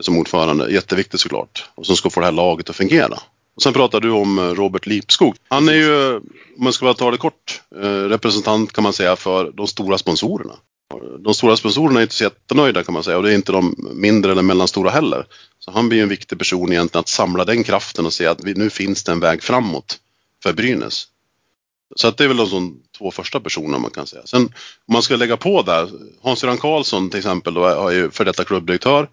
som 0.00 0.18
ordförande, 0.18 0.72
jätteviktigt 0.72 1.20
såklart, 1.20 1.70
och 1.74 1.86
som 1.86 1.96
ska 1.96 2.10
få 2.10 2.20
det 2.20 2.26
här 2.26 2.32
laget 2.32 2.70
att 2.70 2.76
fungera. 2.76 3.18
Och 3.56 3.62
sen 3.62 3.72
pratar 3.72 4.00
du 4.00 4.10
om 4.10 4.38
eh, 4.38 4.42
Robert 4.42 4.86
Lipskog. 4.86 5.36
Han 5.48 5.68
är 5.68 5.72
ju, 5.72 6.16
om 6.16 6.64
man 6.64 6.72
ska 6.72 6.84
bara 6.84 6.94
ta 6.94 7.10
det 7.10 7.16
kort, 7.16 7.62
eh, 7.76 7.88
representant 7.88 8.72
kan 8.72 8.84
man 8.84 8.92
säga 8.92 9.16
för 9.16 9.52
de 9.52 9.66
stora 9.66 9.98
sponsorerna. 9.98 10.54
De 11.18 11.34
stora 11.34 11.56
sponsorerna 11.56 11.98
är 11.98 12.02
inte 12.02 12.14
så 12.14 12.24
jättenöjda 12.24 12.82
kan 12.82 12.94
man 12.94 13.04
säga 13.04 13.16
och 13.16 13.22
det 13.22 13.32
är 13.32 13.34
inte 13.34 13.52
de 13.52 13.90
mindre 13.94 14.32
eller 14.32 14.42
mellanstora 14.42 14.90
heller. 14.90 15.26
Så 15.58 15.70
han 15.70 15.88
blir 15.88 16.02
en 16.02 16.08
viktig 16.08 16.38
person 16.38 16.72
egentligen 16.72 17.00
att 17.00 17.08
samla 17.08 17.44
den 17.44 17.64
kraften 17.64 18.06
och 18.06 18.12
se 18.12 18.26
att 18.26 18.42
nu 18.42 18.70
finns 18.70 19.04
det 19.04 19.12
en 19.12 19.20
väg 19.20 19.42
framåt 19.42 19.98
för 20.42 20.52
Brynäs. 20.52 21.06
Så 21.96 22.08
att 22.08 22.16
det 22.16 22.24
är 22.24 22.28
väl 22.28 22.36
de 22.36 22.82
två 22.98 23.10
första 23.10 23.40
personerna 23.40 23.78
man 23.78 23.90
kan 23.90 24.06
säga. 24.06 24.22
Sen 24.24 24.42
om 24.86 24.92
man 24.92 25.02
ska 25.02 25.16
lägga 25.16 25.36
på 25.36 25.62
där, 25.62 25.88
Hans-Göran 26.22 26.58
Karlsson 26.58 27.10
till 27.10 27.18
exempel 27.18 27.54
då 27.54 27.64
är 27.64 27.90
ju 27.90 28.10
för 28.10 28.24
detta 28.24 28.44
klubbdirektör. 28.44 29.08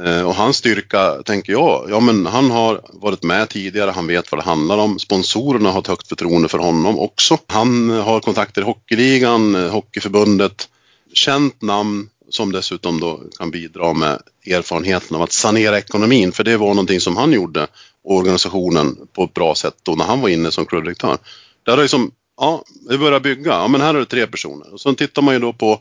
Eh, 0.00 0.22
och 0.22 0.34
hans 0.34 0.56
styrka 0.56 1.22
tänker 1.22 1.52
jag, 1.52 1.86
ja 1.90 2.00
men 2.00 2.26
han 2.26 2.50
har 2.50 2.80
varit 2.92 3.22
med 3.22 3.48
tidigare, 3.48 3.90
han 3.90 4.06
vet 4.06 4.32
vad 4.32 4.38
det 4.38 4.44
handlar 4.44 4.78
om. 4.78 4.98
Sponsorerna 4.98 5.70
har 5.70 5.80
ett 5.80 5.86
högt 5.86 6.08
förtroende 6.08 6.48
för 6.48 6.58
honom 6.58 6.98
också. 6.98 7.38
Han 7.46 7.90
eh, 7.90 8.04
har 8.04 8.20
kontakter 8.20 8.62
i 8.62 8.64
Hockeyligan, 8.64 9.54
eh, 9.54 9.70
Hockeyförbundet, 9.70 10.68
känt 11.12 11.62
namn 11.62 12.08
som 12.28 12.52
dessutom 12.52 13.00
då 13.00 13.20
kan 13.38 13.50
bidra 13.50 13.92
med 13.92 14.22
erfarenheten 14.46 15.16
av 15.16 15.22
att 15.22 15.32
sanera 15.32 15.78
ekonomin. 15.78 16.32
För 16.32 16.44
det 16.44 16.56
var 16.56 16.68
någonting 16.68 17.00
som 17.00 17.16
han 17.16 17.32
gjorde, 17.32 17.66
organisationen, 18.04 18.96
på 19.12 19.24
ett 19.24 19.34
bra 19.34 19.54
sätt 19.54 19.76
då 19.82 19.94
när 19.94 20.04
han 20.04 20.20
var 20.20 20.28
inne 20.28 20.50
som 20.50 20.66
klubbdirektör. 20.66 21.18
Där 21.62 21.72
har 21.72 21.82
liksom, 21.82 22.10
ja, 22.36 22.64
vi 22.88 22.98
börjar 22.98 23.20
bygga, 23.20 23.50
ja 23.50 23.68
men 23.68 23.80
här 23.80 23.94
är 23.94 23.98
det 23.98 24.06
tre 24.06 24.26
personer. 24.26 24.72
Och 24.72 24.80
sen 24.80 24.94
tittar 24.94 25.22
man 25.22 25.34
ju 25.34 25.40
då 25.40 25.52
på 25.52 25.80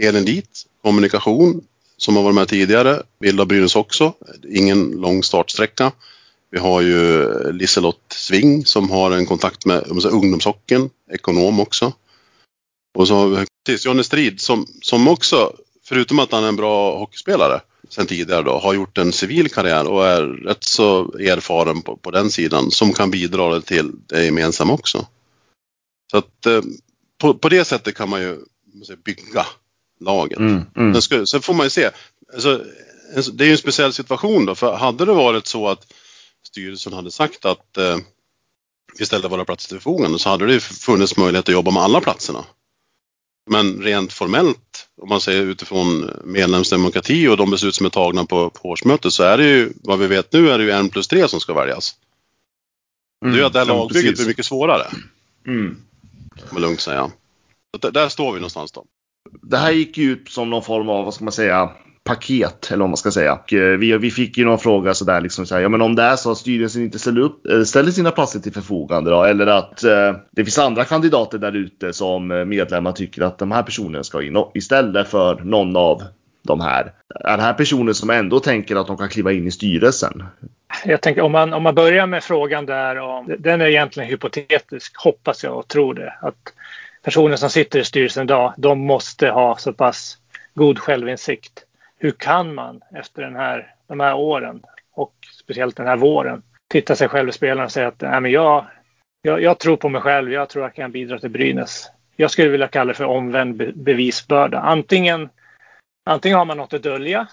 Elin 0.00 0.24
Dit, 0.24 0.66
kommunikation, 0.82 1.60
som 2.02 2.16
har 2.16 2.22
varit 2.22 2.34
med 2.34 2.48
tidigare, 2.48 3.02
Vilda 3.18 3.44
Brynäs 3.44 3.76
också, 3.76 4.12
ingen 4.48 4.90
lång 4.90 5.22
startsträcka. 5.22 5.92
Vi 6.50 6.58
har 6.58 6.80
ju 6.80 7.28
Liselott 7.52 8.12
Sving 8.12 8.64
som 8.66 8.90
har 8.90 9.10
en 9.10 9.26
kontakt 9.26 9.66
med 9.66 9.84
ungdomshockeyn, 10.04 10.90
ekonom 11.12 11.60
också. 11.60 11.92
Och 12.98 13.08
så 13.08 13.14
har 13.14 13.46
vi 13.66 13.76
Johnny 13.84 14.02
Strid 14.02 14.40
som, 14.40 14.66
som 14.82 15.08
också, 15.08 15.52
förutom 15.84 16.18
att 16.18 16.32
han 16.32 16.44
är 16.44 16.48
en 16.48 16.56
bra 16.56 16.98
hockeyspelare 16.98 17.60
sen 17.88 18.06
tidigare 18.06 18.42
då, 18.42 18.58
har 18.58 18.74
gjort 18.74 18.98
en 18.98 19.12
civil 19.12 19.50
karriär 19.50 19.88
och 19.88 20.06
är 20.06 20.22
rätt 20.22 20.64
så 20.64 21.18
erfaren 21.18 21.82
på, 21.82 21.96
på 21.96 22.10
den 22.10 22.30
sidan 22.30 22.70
som 22.70 22.92
kan 22.92 23.10
bidra 23.10 23.60
till 23.60 23.92
det 24.06 24.24
gemensamma 24.24 24.72
också. 24.72 25.06
Så 26.10 26.16
att 26.16 26.46
eh, 26.46 26.60
på, 27.18 27.34
på 27.34 27.48
det 27.48 27.64
sättet 27.64 27.94
kan 27.94 28.08
man 28.08 28.22
ju 28.22 28.38
bygga 29.04 29.46
laget. 30.04 30.38
Mm, 30.38 30.62
mm. 30.76 30.92
Sen, 30.92 31.02
ska, 31.02 31.26
sen, 31.26 31.42
får 31.42 31.54
man 31.54 31.66
ju 31.66 31.70
se. 31.70 31.90
Alltså, 32.34 32.64
det 33.32 33.44
är 33.44 33.46
ju 33.46 33.52
en 33.52 33.58
speciell 33.58 33.92
situation 33.92 34.46
då, 34.46 34.54
för 34.54 34.76
hade 34.76 35.04
det 35.04 35.12
varit 35.12 35.46
så 35.46 35.68
att 35.68 35.92
styrelsen 36.46 36.92
hade 36.92 37.10
sagt 37.10 37.44
att 37.44 37.76
eh, 37.76 37.96
vi 38.98 39.06
ställde 39.06 39.28
våra 39.28 39.44
platser 39.44 39.68
till 39.68 39.76
förfogande 39.76 40.18
så 40.18 40.28
hade 40.28 40.46
det 40.46 40.60
funnits 40.60 41.16
möjlighet 41.16 41.48
att 41.48 41.52
jobba 41.52 41.70
med 41.70 41.82
alla 41.82 42.00
platserna. 42.00 42.44
Men 43.50 43.82
rent 43.82 44.12
formellt, 44.12 44.88
om 45.02 45.08
man 45.08 45.20
säger 45.20 45.42
utifrån 45.42 46.10
medlemsdemokrati 46.24 47.28
och 47.28 47.36
de 47.36 47.50
beslut 47.50 47.74
som 47.74 47.86
är 47.86 47.90
tagna 47.90 48.24
på, 48.24 48.50
på 48.50 48.68
årsmötet 48.68 49.12
så 49.12 49.22
är 49.22 49.38
det 49.38 49.44
ju, 49.44 49.72
vad 49.82 49.98
vi 49.98 50.06
vet 50.06 50.32
nu, 50.32 50.50
är 50.50 50.58
det 50.58 50.64
ju 50.64 50.70
en 50.70 50.88
plus 50.88 51.08
tre 51.08 51.28
som 51.28 51.40
ska 51.40 51.54
väljas. 51.54 51.94
Mm, 53.24 53.34
det 53.34 53.40
gör 53.40 53.46
att 53.46 53.52
det 53.52 53.58
här 53.58 53.66
lagbygget 53.66 54.16
blir 54.16 54.26
mycket 54.26 54.46
svårare. 54.46 54.86
Mm. 55.46 55.76
Kan 56.36 56.48
man 56.52 56.62
lugnt 56.62 56.80
säga. 56.80 57.10
Så 57.80 57.90
där 57.90 58.08
står 58.08 58.32
vi 58.32 58.38
någonstans 58.38 58.72
då. 58.72 58.84
Det 59.42 59.56
här 59.56 59.72
gick 59.72 59.98
ju 59.98 60.10
ut 60.12 60.28
som 60.28 60.50
någon 60.50 60.62
form 60.62 60.88
av, 60.88 61.04
vad 61.04 61.14
ska 61.14 61.24
man 61.24 61.32
säga, 61.32 61.70
paket 62.04 62.70
eller 62.70 62.80
vad 62.80 62.88
man 62.88 62.96
ska 62.96 63.10
säga. 63.10 63.32
Och 63.32 63.52
eh, 63.52 63.78
vi, 63.78 63.98
vi 63.98 64.10
fick 64.10 64.38
ju 64.38 64.44
någon 64.44 64.58
fråga 64.58 64.94
sådär 64.94 65.20
liksom 65.20 65.46
så 65.46 65.54
här, 65.54 65.62
ja 65.62 65.68
men 65.68 65.82
om 65.82 65.94
det 65.94 66.02
är 66.02 66.16
så 66.16 66.30
att 66.30 66.38
styrelsen 66.38 66.82
inte 66.82 66.98
ställer, 66.98 67.20
upp, 67.20 67.46
eh, 67.46 67.62
ställer 67.62 67.90
sina 67.90 68.10
platser 68.10 68.40
till 68.40 68.52
förfogande 68.52 69.10
då 69.10 69.24
eller 69.24 69.46
att 69.46 69.84
eh, 69.84 70.16
det 70.30 70.44
finns 70.44 70.58
andra 70.58 70.84
kandidater 70.84 71.38
där 71.38 71.56
ute 71.56 71.92
som 71.92 72.30
eh, 72.30 72.44
medlemmar 72.44 72.92
tycker 72.92 73.22
att 73.22 73.38
de 73.38 73.50
här 73.50 73.62
personerna 73.62 74.04
ska 74.04 74.22
in 74.22 74.44
istället 74.54 75.08
för 75.08 75.40
någon 75.44 75.76
av 75.76 76.02
de 76.42 76.60
här. 76.60 76.92
Är 77.24 77.36
det 77.36 77.42
här 77.42 77.54
personer 77.54 77.92
som 77.92 78.10
ändå 78.10 78.40
tänker 78.40 78.76
att 78.76 78.86
de 78.86 78.96
kan 78.96 79.08
kliva 79.08 79.32
in 79.32 79.46
i 79.46 79.50
styrelsen? 79.50 80.24
Jag 80.84 81.00
tänker 81.00 81.22
om 81.22 81.32
man, 81.32 81.52
om 81.52 81.62
man 81.62 81.74
börjar 81.74 82.06
med 82.06 82.24
frågan 82.24 82.66
där, 82.66 82.98
om, 82.98 83.34
den 83.38 83.60
är 83.60 83.66
egentligen 83.66 84.08
hypotetisk, 84.08 84.96
hoppas 85.04 85.44
jag 85.44 85.58
och 85.58 85.68
tror 85.68 85.94
det. 85.94 86.14
Att 86.20 86.52
personer 87.02 87.36
som 87.36 87.50
sitter 87.50 87.78
i 87.78 87.84
styrelsen 87.84 88.22
idag, 88.24 88.54
de 88.56 88.80
måste 88.80 89.28
ha 89.28 89.56
så 89.56 89.72
pass 89.72 90.18
god 90.54 90.78
självinsikt 90.78 91.64
hur 91.98 92.10
kan 92.10 92.54
man 92.54 92.80
efter 92.94 93.22
den 93.22 93.36
här, 93.36 93.74
de 93.88 94.00
här 94.00 94.14
åren 94.14 94.62
och 94.92 95.14
speciellt 95.42 95.76
den 95.76 95.86
här 95.86 95.96
våren 95.96 96.42
titta 96.70 96.96
sig 96.96 97.08
själv 97.08 97.28
i 97.28 97.32
spelarna 97.32 97.64
och 97.64 97.72
säga 97.72 97.88
att 97.88 98.00
Nej, 98.00 98.20
men 98.20 98.30
jag, 98.30 98.66
jag, 99.22 99.42
jag, 99.42 99.58
tror 99.58 99.76
på 99.76 99.88
mig 99.88 100.00
själv, 100.00 100.32
jag 100.32 100.48
tror 100.48 100.64
jag 100.64 100.74
kan 100.74 100.92
bidra 100.92 101.18
till 101.18 101.30
Brynäs. 101.30 101.90
Jag 102.16 102.30
skulle 102.30 102.48
vilja 102.48 102.68
kalla 102.68 102.88
det 102.88 102.94
för 102.94 103.04
omvänd 103.04 103.74
bevisbörda. 103.76 104.58
Antingen, 104.58 105.28
antingen 106.04 106.38
har 106.38 106.44
man 106.44 106.56
något 106.56 106.72
att 106.72 106.82
dölja, 106.82 107.26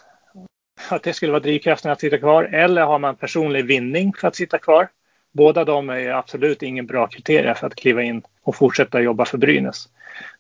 att 0.90 1.04
det 1.04 1.14
skulle 1.14 1.32
vara 1.32 1.42
drivkraften 1.42 1.92
att 1.92 2.00
sitta 2.00 2.18
kvar, 2.18 2.44
eller 2.44 2.82
har 2.82 3.00
man 3.00 3.16
personlig 3.16 3.66
vinning 3.66 4.14
för 4.14 4.28
att 4.28 4.36
sitta 4.36 4.58
kvar. 4.58 4.88
Båda 5.32 5.66
de 5.66 5.90
är 5.90 6.10
absolut 6.10 6.64
ingen 6.64 6.86
bra 6.86 7.08
kriterier 7.08 7.54
för 7.54 7.68
att 7.68 7.76
kliva 7.76 8.04
in 8.04 8.22
och 8.44 8.56
fortsätta 8.56 9.02
jobba 9.02 9.26
för 9.26 9.38
Brynäs. 9.38 9.90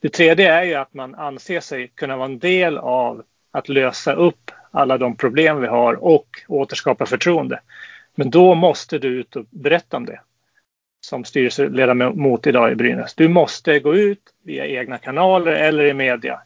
Det 0.02 0.10
tredje 0.10 0.54
är 0.54 0.64
ju 0.64 0.74
att 0.74 0.94
man 0.94 1.16
anser 1.16 1.60
sig 1.60 1.88
kunna 1.88 2.18
vara 2.18 2.26
en 2.26 2.40
del 2.40 2.78
av 2.78 3.24
att 3.52 3.70
lösa 3.70 4.14
upp 4.14 4.52
alla 4.72 4.98
de 4.98 5.16
problem 5.16 5.62
vi 5.62 5.68
har 5.68 6.04
och 6.04 6.28
återskapa 6.48 7.06
förtroende. 7.06 7.60
Men 8.16 8.30
då 8.30 8.56
måste 8.56 9.00
du 9.00 9.08
ut 9.08 9.36
och 9.36 9.46
berätta 9.50 9.98
om 9.98 10.06
det 10.06 10.20
som 11.02 11.24
styrelseledamot 11.24 12.48
idag 12.48 12.72
i 12.72 12.76
Brynäs. 12.76 13.16
Du 13.16 13.28
måste 13.28 13.80
gå 13.80 13.96
ut 13.96 14.22
via 14.44 14.66
egna 14.66 14.98
kanaler 14.98 15.52
eller 15.52 15.86
i 15.86 15.94
media. 15.94 16.42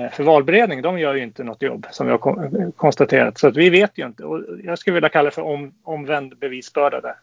Eh, 0.00 0.10
för 0.10 0.24
valberedning, 0.24 0.82
de 0.82 0.98
gör 0.98 1.14
ju 1.14 1.22
inte 1.22 1.44
något 1.44 1.62
jobb 1.62 1.86
som 1.90 2.06
vi 2.06 2.12
har 2.12 2.72
konstaterat. 2.72 3.38
Så 3.38 3.48
att 3.48 3.56
vi 3.56 3.70
vet 3.70 3.98
ju 3.98 4.06
inte. 4.06 4.24
Och 4.24 4.44
jag 4.64 4.78
skulle 4.78 4.94
vilja 4.94 5.08
kalla 5.08 5.24
det 5.24 5.34
för 5.34 5.42
om, 5.42 5.74
omvänd 5.82 6.38
bevisbörda 6.38 7.00
där. 7.00 7.14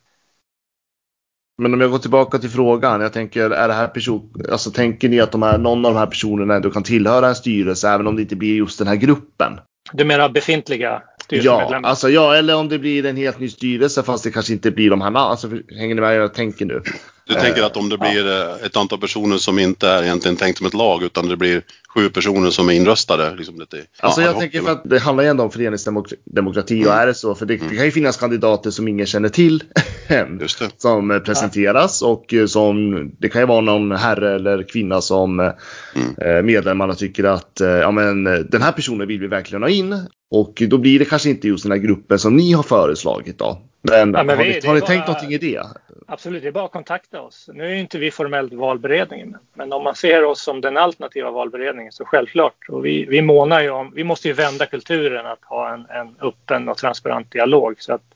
Men 1.57 1.73
om 1.73 1.81
jag 1.81 1.91
går 1.91 1.99
tillbaka 1.99 2.39
till 2.39 2.49
frågan. 2.49 3.01
Jag 3.01 3.13
tänker, 3.13 3.49
är 3.49 3.67
det 3.67 3.73
här 3.73 3.87
person, 3.87 4.33
alltså 4.51 4.71
tänker 4.71 5.09
ni 5.09 5.19
att 5.19 5.31
de 5.31 5.41
här, 5.41 5.57
någon 5.57 5.85
av 5.85 5.93
de 5.93 5.99
här 5.99 6.07
personerna 6.07 6.55
ändå 6.55 6.69
kan 6.71 6.83
tillhöra 6.83 7.27
en 7.27 7.35
styrelse 7.35 7.89
även 7.89 8.07
om 8.07 8.15
det 8.15 8.21
inte 8.21 8.35
blir 8.35 8.55
just 8.55 8.79
den 8.79 8.87
här 8.87 8.95
gruppen? 8.95 9.59
Du 9.93 10.05
menar 10.05 10.29
befintliga 10.29 11.01
Ja, 11.29 11.79
alltså 11.83 12.09
ja, 12.09 12.35
eller 12.35 12.55
om 12.55 12.69
det 12.69 12.79
blir 12.79 13.05
en 13.05 13.17
helt 13.17 13.39
ny 13.39 13.49
styrelse 13.49 14.03
fast 14.03 14.23
det 14.23 14.31
kanske 14.31 14.53
inte 14.53 14.71
blir 14.71 14.89
de 14.89 15.01
här 15.01 15.15
alltså, 15.15 15.49
Hänger 15.77 15.95
ni 15.95 16.01
med 16.01 16.15
jag 16.15 16.33
tänker 16.33 16.65
nu? 16.65 16.81
Du 17.25 17.33
tänker 17.33 17.63
att 17.63 17.77
om 17.77 17.89
det 17.89 17.97
blir. 17.97 18.27
Eh, 18.27 18.65
ett 18.65 18.77
antal 18.77 18.99
personer 18.99 19.37
som 19.37 19.59
inte 19.59 19.87
är 19.87 20.03
egentligen 20.03 20.37
tänkt 20.37 20.57
som 20.57 20.67
ett 20.67 20.73
lag 20.73 21.03
utan 21.03 21.27
det 21.27 21.37
blir 21.37 21.61
sju 21.93 22.09
personer 22.09 22.49
som 22.49 22.69
är 22.69 22.73
inröstade. 22.73 23.35
Liksom 23.35 23.59
lite, 23.59 23.77
alltså 23.99 24.21
jag 24.21 24.39
tänker 24.39 24.61
för 24.61 24.71
att 24.71 24.81
det 24.85 24.99
handlar 24.99 25.23
ju 25.23 25.29
ändå 25.29 25.43
om 25.43 25.51
föreningsdemokrati 25.51 26.75
mm. 26.75 26.87
och 26.87 26.93
är 26.93 27.07
det 27.07 27.13
så, 27.13 27.35
för 27.35 27.45
det, 27.45 27.55
mm. 27.55 27.67
det, 27.69 27.75
kan 27.75 27.85
ju 27.85 27.91
finnas 27.91 28.17
kandidater 28.17 28.71
som 28.71 28.87
ingen 28.87 29.05
känner 29.05 29.29
till 29.29 29.63
än. 30.07 30.41
Som 30.77 31.11
eh, 31.11 31.19
presenteras 31.19 32.01
och 32.01 32.33
eh, 32.33 32.45
som 32.45 33.11
det 33.19 33.29
kan 33.29 33.41
ju 33.41 33.47
vara 33.47 33.61
någon 33.61 33.91
herre 33.91 34.35
eller 34.35 34.63
kvinna 34.63 35.01
som 35.01 35.39
mm. 35.39 36.45
medlemmarna 36.45 36.95
tycker 36.95 37.23
att 37.23 37.57
ja, 37.59 37.91
men, 37.91 38.23
den 38.23 38.61
här 38.61 38.71
personen 38.71 39.07
vill 39.07 39.19
vi 39.19 39.27
verkligen 39.27 39.61
ha 39.63 39.69
in. 39.69 40.05
Och 40.31 40.63
då 40.67 40.77
blir 40.77 40.99
det 40.99 41.05
kanske 41.05 41.29
inte 41.29 41.47
just 41.47 41.63
den 41.63 41.71
här 41.71 41.79
gruppen 41.79 42.19
som 42.19 42.35
ni 42.35 42.53
har 42.53 42.63
föreslagit 42.63 43.39
då. 43.39 43.61
Men, 43.85 44.13
ja, 44.13 44.23
men 44.23 44.37
har, 44.37 44.43
vi, 44.43 44.49
ni, 44.49 44.67
har 44.67 44.73
ni 44.73 44.79
bara, 44.79 44.87
tänkt 44.87 45.07
någonting 45.07 45.33
i 45.33 45.37
det? 45.37 45.63
Absolut, 46.07 46.41
det 46.41 46.47
är 46.47 46.51
bara 46.51 46.65
att 46.65 46.71
kontakta 46.71 47.21
oss. 47.21 47.49
Nu 47.53 47.65
är 47.65 47.75
inte 47.75 47.97
vi 47.97 48.11
formellt 48.11 48.53
valberedningen, 48.53 49.37
men 49.53 49.73
om 49.73 49.83
man 49.83 49.95
ser 49.95 50.23
oss 50.23 50.41
som 50.41 50.61
den 50.61 50.77
alternativa 50.77 51.31
valberedningen 51.31 51.91
så 51.91 52.05
självklart. 52.05 52.69
Och 52.69 52.85
vi, 52.85 53.05
vi 53.05 53.21
månar 53.21 53.61
ju 53.61 53.69
om, 53.69 53.91
vi 53.95 54.03
måste 54.03 54.27
ju 54.27 54.33
vända 54.33 54.65
kulturen 54.65 55.25
att 55.25 55.43
ha 55.43 55.73
en, 55.73 55.85
en 55.89 56.15
öppen 56.21 56.69
och 56.69 56.77
transparent 56.77 57.31
dialog. 57.31 57.81
Så 57.81 57.93
att, 57.93 58.15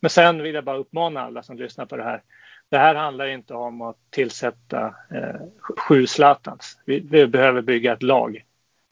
men 0.00 0.10
sen 0.10 0.42
vill 0.42 0.54
jag 0.54 0.64
bara 0.64 0.78
uppmana 0.78 1.20
alla 1.20 1.42
som 1.42 1.56
lyssnar 1.56 1.86
på 1.86 1.96
det 1.96 2.04
här. 2.04 2.22
Det 2.70 2.78
här 2.78 2.94
handlar 2.94 3.26
inte 3.26 3.54
om 3.54 3.82
att 3.82 3.96
tillsätta 4.10 4.86
eh, 4.86 5.40
sju 5.78 6.06
Zlatans. 6.06 6.78
Vi, 6.84 7.00
vi, 7.10 7.26
behöver 7.26 7.62
bygga 7.62 7.92
ett 7.92 8.02
lag. 8.02 8.44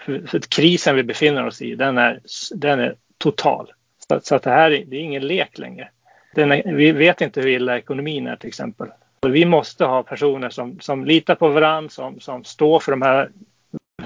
För, 0.02 0.26
för 0.26 0.38
krisen 0.38 0.96
vi 0.96 1.02
befinner 1.02 1.46
oss 1.46 1.62
i, 1.62 1.74
den 1.74 1.98
är, 1.98 2.20
den 2.54 2.80
är 2.80 2.96
total. 3.18 3.72
Så, 4.08 4.20
så 4.22 4.34
att 4.34 4.42
det 4.42 4.50
här 4.50 4.70
det 4.70 4.96
är 4.96 5.00
ingen 5.00 5.26
lek 5.26 5.58
längre 5.58 5.90
den, 6.36 6.76
vi 6.76 6.92
vet 6.92 7.20
inte 7.20 7.40
hur 7.40 7.48
illa 7.48 7.78
ekonomin 7.78 8.26
är 8.26 8.36
till 8.36 8.48
exempel. 8.48 8.88
Vi 9.26 9.44
måste 9.44 9.84
ha 9.84 10.02
personer 10.02 10.50
som, 10.50 10.80
som 10.80 11.04
litar 11.04 11.34
på 11.34 11.48
varandra, 11.48 11.90
som, 11.90 12.20
som 12.20 12.44
står 12.44 12.80
för 12.80 12.92
de 12.92 13.02
här 13.02 13.30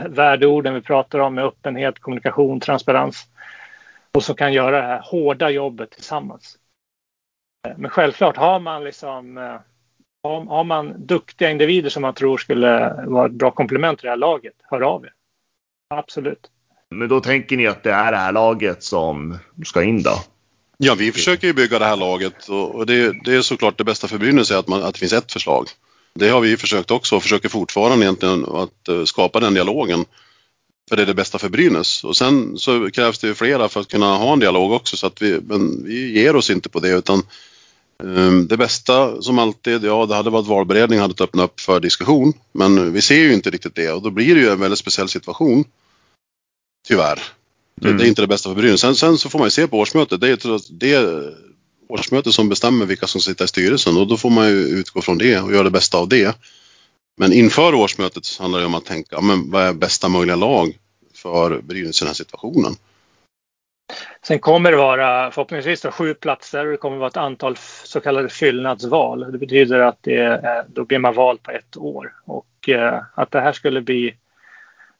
värdeorden 0.09 0.75
vi 0.75 0.81
pratar 0.81 1.19
om 1.19 1.35
med 1.35 1.45
öppenhet, 1.45 1.99
kommunikation, 1.99 2.61
transparens 2.61 3.29
och 4.13 4.25
som 4.25 4.35
kan 4.35 4.53
göra 4.53 4.81
det 4.81 4.87
här 4.87 5.03
hårda 5.05 5.51
jobbet 5.51 5.91
tillsammans. 5.91 6.59
Men 7.77 7.91
självklart 7.91 8.37
har 8.37 8.61
man 8.61 8.85
liksom 8.85 9.39
eh, 9.39 9.57
har 10.23 10.65
man 10.65 11.07
duktiga 11.07 11.51
individer 11.51 11.91
som 11.91 12.03
man 12.03 12.15
tror 12.15 12.39
skulle 12.39 12.95
vara 13.07 13.27
ett 13.27 13.33
bra 13.33 13.51
komplement 13.51 13.99
till 13.99 14.07
det 14.07 14.11
här 14.11 14.17
laget, 14.17 14.55
hör 14.63 14.81
av 14.81 15.05
er. 15.05 15.13
Absolut. 15.95 16.51
Men 16.91 17.09
då 17.09 17.21
tänker 17.21 17.57
ni 17.57 17.67
att 17.67 17.83
det 17.83 17.93
är 17.93 18.13
det 18.13 18.19
här 18.19 18.33
laget 18.33 18.83
som 18.83 19.39
ska 19.65 19.83
in 19.83 20.03
då? 20.03 20.15
Ja, 20.83 20.95
vi 20.95 21.13
försöker 21.13 21.47
ju 21.47 21.53
bygga 21.53 21.79
det 21.79 21.85
här 21.85 21.97
laget 21.97 22.49
och, 22.49 22.87
det, 22.87 23.13
det, 23.25 23.35
är 23.35 23.43
såklart 23.43 23.79
det 23.79 23.85
bästa 23.85 24.09
för 24.09 24.19
Brynäs 24.19 24.51
är 24.51 24.57
att, 24.57 24.69
man, 24.69 24.83
att 24.83 24.95
det 24.95 24.99
finns 24.99 25.13
ett 25.13 25.33
förslag. 25.33 25.69
Det 26.15 26.29
har 26.29 26.41
vi 26.41 26.57
försökt 26.57 26.91
också 26.91 27.17
och 27.17 27.23
försöker 27.23 27.49
fortfarande 27.49 28.05
egentligen 28.05 28.45
att 28.45 28.89
uh, 28.89 29.05
skapa 29.05 29.41
den 29.41 29.55
dialogen. 29.55 30.05
För 30.89 30.97
det 30.97 31.03
är 31.03 31.07
det 31.07 31.15
bästa 31.15 31.39
för 31.39 31.49
Brynäs. 31.49 32.05
Och 32.05 32.17
sen 32.17 32.59
så 32.59 32.91
krävs 32.91 33.19
det 33.19 33.27
ju 33.27 33.35
flera 33.35 33.69
för 33.69 33.81
att 33.81 33.89
kunna 33.89 34.17
ha 34.17 34.33
en 34.33 34.39
dialog 34.39 34.73
också 34.73 34.97
så 34.97 35.07
att 35.07 35.23
vi, 35.23 35.41
men 35.41 35.85
vi 35.85 36.21
ger 36.21 36.37
oss 36.37 36.51
inte 36.51 36.69
på 36.69 36.81
det 36.81 36.91
utan 36.91 37.23
um, 38.03 38.47
det 38.47 38.57
bästa 38.57 39.23
som 39.23 39.39
alltid, 39.39 39.85
ja 39.85 40.07
det 40.07 40.15
hade 40.15 40.31
varit 40.31 40.47
valberedning 40.47 40.99
hade 40.99 41.25
öppnat 41.25 41.45
upp 41.45 41.61
för 41.61 41.81
diskussion. 41.81 42.33
Men 42.53 42.93
vi 42.93 43.03
ser 43.03 43.23
ju 43.23 43.33
inte 43.33 43.51
riktigt 43.51 43.75
det 43.75 43.93
och 43.93 44.03
då 44.03 44.11
blir 44.11 44.35
det 44.35 44.41
ju 44.41 44.49
en 44.49 44.61
väldigt 44.61 44.79
speciell 44.79 45.09
situation. 45.09 45.65
Tyvärr. 46.89 47.23
Mm. 47.83 47.97
Det 47.97 48.05
är 48.05 48.09
inte 48.09 48.23
det 48.23 48.29
bästa 48.29 48.49
för 48.49 48.57
Brynäs. 48.57 48.81
Sen, 48.81 48.95
sen, 48.95 49.19
så 49.19 49.31
får 49.31 49.39
man 49.39 49.47
ju 49.47 49.51
se 49.51 49.67
på 49.67 49.79
årsmötet. 49.79 50.21
Det 50.21 50.29
är 50.29 50.39
det 50.71 51.35
årsmötet 51.89 52.33
som 52.33 52.49
bestämmer 52.49 52.87
vilka 52.87 53.07
som 53.07 53.21
sitter 53.21 53.45
i 53.45 53.49
styrelsen 53.49 53.97
och 53.97 54.07
då 54.07 54.17
får 54.17 54.31
man 54.31 54.49
ju 54.49 54.55
utgå 54.55 55.03
från 55.03 55.19
det 55.19 55.41
och 55.41 55.53
göra 55.53 55.63
det 55.63 55.71
bästa 55.71 55.99
av 55.99 56.09
det. 56.09 56.37
Men 57.17 57.33
inför 57.33 57.75
årsmötet 57.75 58.25
så 58.25 58.43
handlar 58.43 58.61
det 58.61 58.67
om 58.67 58.75
att 58.75 58.85
tänka, 58.85 59.21
men 59.21 59.51
vad 59.51 59.63
är 59.63 59.73
bästa 59.73 60.09
möjliga 60.09 60.37
lag 60.37 60.79
för 61.15 61.61
Brynäs 61.63 62.03
i 62.03 62.05
den 62.05 62.09
här 62.09 62.15
situationen? 62.15 62.73
Sen 64.23 64.39
kommer 64.39 64.71
det 64.71 64.77
vara 64.77 65.31
förhoppningsvis 65.31 65.83
sju 65.83 66.15
platser 66.15 66.67
och 66.67 66.71
det 66.71 66.77
kommer 66.77 66.97
vara 66.97 67.09
ett 67.09 67.17
antal 67.17 67.57
så 67.85 68.01
kallade 68.01 68.29
fyllnadsval. 68.29 69.33
Det 69.33 69.39
betyder 69.39 69.79
att 69.79 69.99
det 70.01 70.65
då 70.69 70.85
blir 70.85 70.99
man 70.99 71.15
vald 71.15 71.43
på 71.43 71.51
ett 71.51 71.77
år 71.77 72.13
och 72.25 72.69
eh, 72.69 73.03
att 73.15 73.31
det 73.31 73.41
här 73.41 73.53
skulle 73.53 73.81
bli 73.81 74.15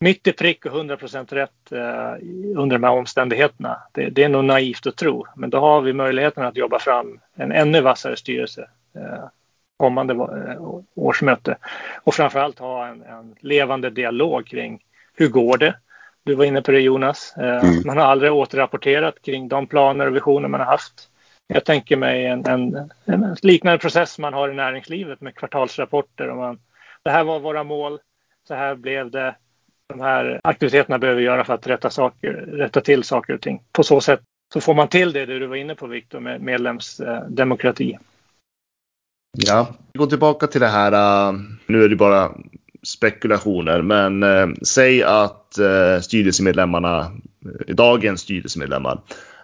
mitt 0.01 0.27
i 0.27 0.33
prick 0.33 0.67
och 0.67 0.73
100% 0.73 1.35
rätt 1.35 1.73
eh, 1.73 2.13
under 2.57 2.79
de 2.79 2.85
här 2.85 2.93
omständigheterna. 2.93 3.83
Det, 3.93 4.09
det, 4.09 4.25
är 4.25 4.29
nog 4.29 4.45
naivt 4.45 4.87
att 4.87 4.97
tro, 4.97 5.27
men 5.37 5.51
då 5.51 5.61
har 5.61 5.81
vi 5.81 5.93
möjligheten 5.93 6.45
att 6.45 6.57
jobba 6.57 6.79
fram 6.79 7.21
en 7.35 7.53
ännu 7.53 7.81
vassare 7.81 8.17
styrelse 8.17 8.69
eh, 8.97 9.25
kommande 9.77 10.15
eh, 10.15 10.81
årsmöte 10.95 11.57
och 12.05 12.15
framförallt 12.15 12.59
ha 12.59 12.87
en, 12.87 13.03
en, 13.03 13.35
levande 13.41 13.91
dialog 13.91 14.47
kring 14.47 14.83
hur 15.15 15.29
går 15.29 15.59
det? 15.59 15.75
Du 16.25 16.35
var 16.35 16.45
inne 16.45 16.63
på 16.63 16.71
det 16.71 16.81
Jonas. 16.81 17.35
Eh, 17.37 17.65
mm. 17.65 17.83
Man 17.85 17.99
har 17.99 18.05
aldrig 18.05 18.33
återrapporterat 18.33 19.23
kring 19.23 19.49
de 19.49 19.67
planer 19.67 20.07
och 20.07 20.17
visioner 20.17 20.49
man 20.49 20.61
har 20.61 20.67
haft. 20.67 21.09
Jag 21.47 21.65
tänker 21.65 21.97
mig 21.97 22.27
en, 22.27 22.47
en, 22.47 22.91
en 23.05 23.37
liknande 23.43 23.79
process 23.79 24.19
man 24.19 24.35
har 24.35 24.49
i 24.49 24.55
näringslivet 24.55 25.21
med 25.21 25.35
kvartalsrapporter. 25.35 26.29
Och 26.29 26.37
man, 26.37 26.59
det 27.03 27.11
här 27.11 27.25
var 27.25 27.41
våra 27.41 27.65
mål, 27.65 27.99
så 28.49 28.55
här 28.55 28.75
blev 28.75 29.11
det 29.11 29.35
de 29.91 30.01
här 30.01 30.41
aktiviteterna 30.45 30.99
behöver 30.99 31.21
göra 31.21 31.45
för 31.45 31.55
att 31.55 31.67
rätta, 31.67 31.91
saker, 31.91 32.33
rätta 32.33 32.81
till 32.81 33.05
saker 33.05 33.35
och 33.35 33.41
ting. 33.41 33.63
På 33.73 33.83
så 33.83 34.01
sätt 34.01 34.21
så 34.53 34.61
får 34.61 34.75
man 34.75 34.89
till 34.89 35.13
det, 35.13 35.27
det 35.27 35.39
du 35.39 35.47
var 35.47 35.57
inne 35.57 35.75
på 35.75 35.87
Viktor, 35.87 36.21
med 36.21 36.41
medlemsdemokrati. 36.41 37.99
Ja, 39.39 39.75
vi 39.93 39.99
går 39.99 40.07
tillbaka 40.07 40.47
till 40.47 40.61
det 40.61 40.67
här. 40.67 40.93
Äh, 40.93 41.35
nu 41.67 41.85
är 41.85 41.89
det 41.89 41.97
bara 41.97 42.33
spekulationer, 42.83 43.83
men 43.83 44.23
äh, 44.23 44.49
säg 44.63 45.03
att 45.03 45.59
äh, 45.59 46.01
styrelsemedlemmarna, 46.01 47.13
dagens 47.69 48.21
styrelsemedlemmar, 48.21 49.01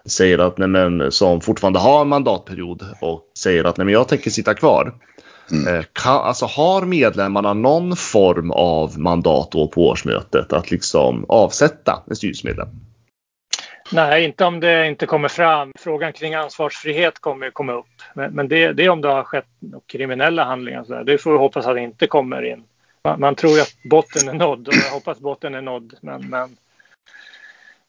säger 0.06 0.38
att 0.38 0.59
nej, 0.59 0.68
men, 0.68 1.12
som 1.12 1.40
fortfarande 1.40 1.78
har 1.78 2.00
en 2.00 2.09
mandatperiod 2.09 2.82
och 3.00 3.22
säger 3.38 3.64
att 3.64 3.76
nej, 3.76 3.85
men 3.85 3.94
jag 3.94 4.09
tänker 4.09 4.30
sitta 4.30 4.54
kvar. 4.54 4.94
Mm. 5.50 5.74
Eh, 5.74 5.85
kan, 5.92 6.20
alltså 6.20 6.46
har 6.46 6.82
medlemmarna 6.82 7.54
någon 7.54 7.96
form 7.96 8.50
av 8.50 8.98
mandat 8.98 9.50
då 9.50 9.68
på 9.68 9.88
årsmötet 9.88 10.52
att 10.52 10.70
liksom 10.70 11.24
avsätta 11.28 12.02
en 12.11 12.16
styrelsemedlem? 12.16 12.68
Nej, 13.92 14.24
inte 14.24 14.44
om 14.44 14.61
det 14.61 14.87
inte 14.87 15.06
kommer 15.06 15.28
fram. 15.28 15.72
Frågan 15.78 16.12
kring 16.12 16.35
ansvarsfrihet 16.35 17.18
kommer 17.18 17.50
komma 17.50 17.72
upp. 17.72 17.87
Men, 18.14 18.32
men 18.32 18.48
det, 18.48 18.72
det, 18.72 18.85
är 18.85 18.88
om 18.88 19.00
det 19.00 19.09
har 19.09 19.24
skett 19.24 19.46
kriminella 19.87 20.44
handlingar. 20.44 20.85
Så 20.85 20.92
där. 20.92 21.04
Det 21.04 21.18
får 21.18 21.32
vi 21.32 21.38
hoppas 21.38 21.66
att 21.66 21.74
det 21.74 21.80
inte 21.80 22.06
kommer 22.06 22.42
in. 22.42 22.64
Man, 23.04 23.20
man 23.20 23.35
tror 23.35 23.61
att 23.61 23.76
botten 23.90 24.28
är 24.28 24.32
nådd 24.32 24.68
och 24.68 24.74
jag 24.74 24.92
hoppas 24.92 25.20
botten 25.20 25.54
är 25.54 25.62
nådd. 25.62 25.94
Men, 26.00 26.28
men 26.28 26.56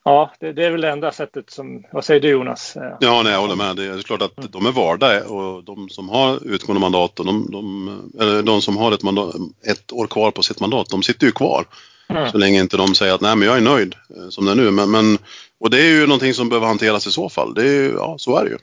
Ja, 0.07 0.31
det, 0.39 0.53
det, 0.53 0.65
är 0.65 0.71
väl 0.71 0.81
det 0.81 0.89
enda 0.89 1.11
sättet 1.11 1.49
som, 1.49 1.83
vad 1.91 2.05
säger 2.05 2.21
du 2.21 2.29
Jonas? 2.29 2.77
Ja, 2.99 3.21
nej, 3.23 3.33
jag 3.33 3.41
håller 3.41 3.55
med. 3.55 3.75
Det 3.75 3.85
är 3.85 4.01
klart 4.01 4.21
att 4.21 4.51
de 4.51 4.65
är 4.65 4.71
valda 4.71 5.23
och 5.23 5.63
de 5.63 5.89
som 5.89 6.09
har 6.09 6.47
utgående 6.47 6.81
mandat 6.81 7.19
och 7.19 7.25
de, 7.25 7.51
de, 7.51 8.11
eller 8.19 8.43
de 8.43 8.61
som 8.61 8.77
har 8.77 8.91
ett, 8.91 9.03
mandat, 9.03 9.35
ett 9.67 9.93
år 9.93 10.07
kvar 10.07 10.31
på 10.31 10.43
sitt 10.43 10.59
mandat, 10.59 10.89
de 10.89 11.03
sitter 11.03 11.25
ju 11.25 11.31
kvar. 11.31 11.65
Mm. 12.09 12.31
Så 12.31 12.37
länge 12.37 12.59
inte 12.59 12.77
de 12.77 12.95
säger 12.95 13.13
att 13.13 13.21
nej 13.21 13.35
men 13.35 13.47
jag 13.47 13.57
är 13.57 13.61
nöjd 13.61 13.95
eh, 14.17 14.29
som 14.29 14.45
det 14.45 14.51
är 14.51 14.55
nu. 14.55 14.71
Men, 14.71 14.91
men, 14.91 15.17
och 15.59 15.69
det 15.69 15.81
är 15.81 15.99
ju 15.99 16.07
någonting 16.07 16.33
som 16.33 16.49
behöver 16.49 16.67
hanteras 16.67 17.07
i 17.07 17.11
så 17.11 17.29
fall. 17.29 17.53
Det 17.53 17.67
är, 17.67 17.93
ja, 17.93 18.15
så 18.17 18.37
är 18.37 18.43
det 18.43 18.49
ju. 18.49 18.57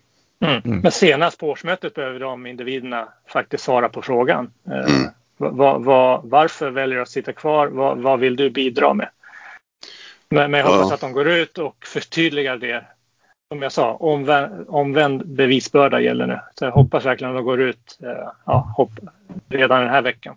Mm. 0.51 0.63
Mm. 0.65 0.79
Men 0.79 0.93
senast 0.93 1.39
på 1.39 1.49
årsmötet 1.49 1.95
behöver 1.95 2.21
de 2.21 2.47
individerna 2.47 3.09
faktiskt 3.29 3.65
svara 3.65 3.89
på 3.89 4.03
frågan. 4.03 4.51
Eh, 4.71 4.95
mm. 4.95 5.09
va, 5.37 5.79
va, 5.79 6.21
varför 6.25 6.71
väljer 6.71 6.97
du 6.97 7.03
att 7.03 7.09
sitta 7.09 7.33
kvar? 7.33 7.67
Va, 7.67 7.95
vad 7.95 8.21
vill 8.21 8.37
du 8.37 8.51
bidra 8.51 8.95
med? 8.95 9.09
Men, 10.29 10.51
men 10.51 10.61
jag 10.61 10.67
hoppas 10.67 10.89
ja. 10.89 10.95
att 10.95 11.01
de 11.01 11.13
går 11.13 11.29
ut 11.29 11.59
och 11.59 11.87
förtydligar 11.87 12.57
det. 12.57 12.85
Som 13.49 13.63
jag 13.63 13.73
sa, 13.73 13.95
omvänd, 13.95 14.65
omvänd 14.69 15.27
bevisbörda 15.27 16.01
gäller 16.01 16.27
nu. 16.27 16.41
Så 16.59 16.65
jag 16.65 16.73
hoppas 16.73 17.05
verkligen 17.05 17.31
att 17.31 17.39
de 17.39 17.45
går 17.45 17.61
ut 17.61 17.99
eh, 18.03 18.29
ja, 18.47 18.75
hopp, 18.77 18.91
redan 19.49 19.81
den 19.81 19.91
här 19.91 20.03
veckan. 20.03 20.37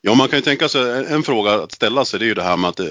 Ja, 0.00 0.14
man 0.14 0.28
kan 0.28 0.38
ju 0.38 0.42
tänka 0.42 0.68
sig 0.68 1.06
en 1.08 1.22
fråga 1.22 1.52
att 1.52 1.72
ställa 1.72 2.04
sig. 2.04 2.18
Det 2.18 2.24
är 2.24 2.28
ju 2.28 2.34
det 2.34 2.42
här 2.42 2.56
med 2.56 2.68
att 2.70 2.80
eh, 2.80 2.86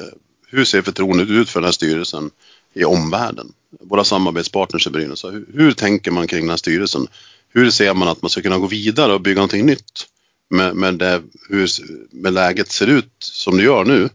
hur 0.47 0.65
ser 0.65 0.81
förtroendet 0.81 1.29
ut 1.29 1.49
för 1.49 1.59
den 1.59 1.65
här 1.65 1.71
styrelsen 1.71 2.31
i 2.73 2.83
omvärlden? 2.85 3.53
Våra 3.79 4.03
samarbetspartners 4.03 4.87
i 4.87 4.89
Brynäs. 4.89 5.25
Hur, 5.25 5.45
hur 5.53 5.71
tänker 5.71 6.11
man 6.11 6.27
kring 6.27 6.41
den 6.41 6.49
här 6.49 6.57
styrelsen? 6.57 7.07
Hur 7.49 7.69
ser 7.69 7.93
man 7.93 8.07
att 8.07 8.21
man 8.21 8.29
ska 8.29 8.41
kunna 8.41 8.57
gå 8.57 8.67
vidare 8.67 9.13
och 9.13 9.21
bygga 9.21 9.35
någonting 9.35 9.65
nytt 9.65 10.07
med, 10.49 10.75
med, 10.75 10.93
det, 10.93 11.21
hur, 11.49 11.69
med 12.11 12.33
läget 12.33 12.71
ser 12.71 12.87
ut 12.87 13.13
som 13.19 13.57
det 13.57 13.63
gör 13.63 13.85
nu? 13.85 14.09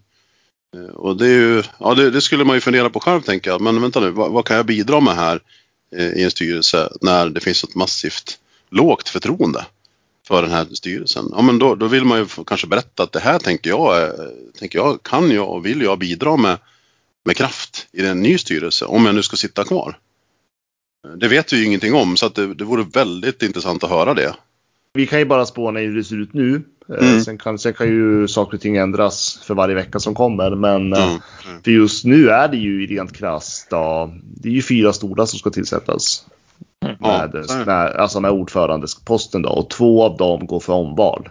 Eh, 0.76 0.94
och 0.94 1.16
det, 1.16 1.26
är 1.26 1.30
ju, 1.30 1.62
ja, 1.78 1.94
det, 1.94 2.10
det, 2.10 2.20
skulle 2.20 2.44
man 2.44 2.56
ju 2.56 2.60
fundera 2.60 2.90
på 2.90 3.00
själv 3.00 3.20
tänker 3.20 3.50
jag. 3.50 3.60
Men 3.60 3.82
vänta 3.82 4.00
nu, 4.00 4.10
vad, 4.10 4.32
vad, 4.32 4.44
kan 4.44 4.56
jag 4.56 4.66
bidra 4.66 5.00
med 5.00 5.14
här 5.14 5.40
eh, 5.96 6.08
i 6.08 6.24
en 6.24 6.30
styrelse 6.30 6.88
när 7.00 7.30
det 7.30 7.40
finns 7.40 7.64
ett 7.64 7.74
massivt 7.74 8.38
lågt 8.70 9.08
förtroende 9.08 9.66
för 10.28 10.42
den 10.42 10.50
här 10.50 10.66
styrelsen? 10.72 11.28
Ja, 11.32 11.42
men 11.42 11.58
då, 11.58 11.74
då 11.74 11.86
vill 11.86 12.04
man 12.04 12.18
ju 12.18 12.26
kanske 12.46 12.66
berätta 12.66 13.02
att 13.02 13.12
det 13.12 13.20
här 13.20 13.38
tänker 13.38 13.70
jag, 13.70 14.02
eh, 14.02 14.10
tänker 14.58 14.78
jag 14.78 15.02
kan 15.02 15.30
jag 15.30 15.50
och 15.50 15.66
vill 15.66 15.82
jag 15.82 15.98
bidra 15.98 16.36
med, 16.36 16.58
med 17.24 17.36
kraft 17.36 17.88
i 17.92 18.06
en 18.06 18.22
ny 18.22 18.38
styrelse 18.38 18.84
om 18.84 19.06
jag 19.06 19.14
nu 19.14 19.22
ska 19.22 19.36
sitta 19.36 19.64
kvar. 19.64 19.98
Det 21.16 21.28
vet 21.28 21.52
vi 21.52 21.56
ju 21.56 21.64
ingenting 21.64 21.94
om 21.94 22.16
så 22.16 22.26
att 22.26 22.34
det, 22.34 22.54
det 22.54 22.64
vore 22.64 22.86
väldigt 22.92 23.42
intressant 23.42 23.84
att 23.84 23.90
höra 23.90 24.14
det. 24.14 24.34
Vi 24.92 25.06
kan 25.06 25.18
ju 25.18 25.24
bara 25.24 25.46
spåna 25.46 25.80
hur 25.80 25.96
det 25.96 26.04
ser 26.04 26.16
ut 26.22 26.34
nu. 26.34 26.62
Eh, 26.88 27.08
mm. 27.08 27.20
Sen, 27.20 27.38
kan, 27.38 27.58
sen 27.58 27.74
kan 27.74 27.86
ju 27.86 28.28
saker 28.28 28.56
och 28.56 28.60
ting 28.60 28.76
ändras 28.76 29.40
för 29.44 29.54
varje 29.54 29.74
vecka 29.74 29.98
som 29.98 30.14
kommer. 30.14 30.50
Men 30.50 30.92
eh, 30.92 31.02
mm. 31.02 31.20
Mm. 31.48 31.62
för 31.62 31.70
just 31.70 32.04
nu 32.04 32.30
är 32.30 32.48
det 32.48 32.56
ju 32.56 32.86
rent 32.86 33.12
krasst. 33.12 33.70
Då, 33.70 34.12
det 34.22 34.48
är 34.48 34.52
ju 34.52 34.62
fyra 34.62 34.92
stolar 34.92 35.26
som 35.26 35.38
ska 35.38 35.50
tillsättas. 35.50 36.26
Mm. 36.84 36.96
Med, 37.00 37.44
ja, 37.48 37.64
med, 37.64 37.96
alltså 37.96 38.20
med 38.20 38.30
ordförandeposten 38.30 39.42
då. 39.42 39.48
Och 39.48 39.70
två 39.70 40.04
av 40.04 40.16
dem 40.16 40.46
går 40.46 40.60
för 40.60 40.72
omval. 40.72 41.28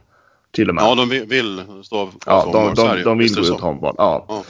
Till 0.51 0.69
och 0.69 0.75
med. 0.75 0.83
Ja, 0.83 0.95
de 0.95 1.09
vill 1.09 1.61
stå 1.83 2.05
för 2.05 2.19
ja, 2.25 2.43
omval. 2.43 2.75
De, 2.75 2.95
de, 2.95 3.03
de 3.03 3.17
vill 3.17 3.35
gå 3.35 3.41
ut 3.41 3.61
omval. 3.61 3.95
Ja. 3.97 4.25
ja 4.27 4.43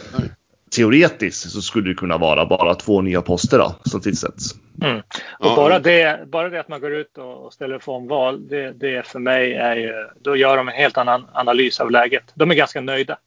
teoretiskt 0.75 1.51
så 1.51 1.61
skulle 1.61 1.89
det 1.89 1.95
kunna 1.95 2.17
vara 2.17 2.45
bara 2.45 2.75
två 2.75 3.01
nya 3.01 3.21
poster 3.21 3.57
då, 3.57 3.75
som 3.85 4.01
tillsätts. 4.01 4.55
Mm. 4.83 4.97
Och 4.97 5.03
ja. 5.39 5.55
bara, 5.55 5.79
det, 5.79 6.27
bara 6.27 6.49
det 6.49 6.59
att 6.59 6.67
man 6.67 6.81
går 6.81 6.93
ut 6.93 7.17
och 7.17 7.53
ställer 7.53 7.79
för 7.79 7.91
omval, 7.91 8.47
det, 8.47 8.71
det 8.71 9.07
för 9.07 9.19
mig 9.19 9.53
är 9.53 9.75
ju, 9.75 9.93
då 10.21 10.35
gör 10.35 10.57
de 10.57 10.67
en 10.67 10.73
helt 10.73 10.97
annan 10.97 11.27
analys 11.33 11.79
av 11.79 11.91
läget. 11.91 12.23
De 12.33 12.51
är 12.51 12.55
ganska 12.55 12.81
nöjda. 12.81 13.17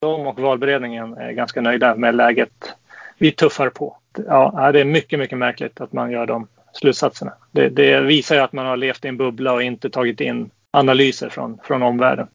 De 0.00 0.26
och 0.26 0.38
valberedningen 0.38 1.12
är 1.16 1.32
ganska 1.32 1.60
nöjda 1.60 1.94
med 1.94 2.14
läget. 2.14 2.72
Vi 3.18 3.32
tuffar 3.32 3.68
på. 3.68 3.96
Ja, 4.26 4.70
det 4.72 4.80
är 4.80 4.84
mycket, 4.84 5.18
mycket 5.18 5.38
märkligt 5.38 5.80
att 5.80 5.92
man 5.92 6.10
gör 6.10 6.26
de 6.26 6.48
slutsatserna. 6.72 7.32
Det, 7.52 7.68
det 7.68 8.00
visar 8.00 8.34
ju 8.34 8.40
att 8.40 8.52
man 8.52 8.66
har 8.66 8.76
levt 8.76 9.04
i 9.04 9.08
en 9.08 9.16
bubbla 9.16 9.52
och 9.52 9.62
inte 9.62 9.90
tagit 9.90 10.20
in 10.20 10.50
analyser 10.70 11.28
från, 11.28 11.58
från 11.64 11.82
omvärlden. 11.82 12.26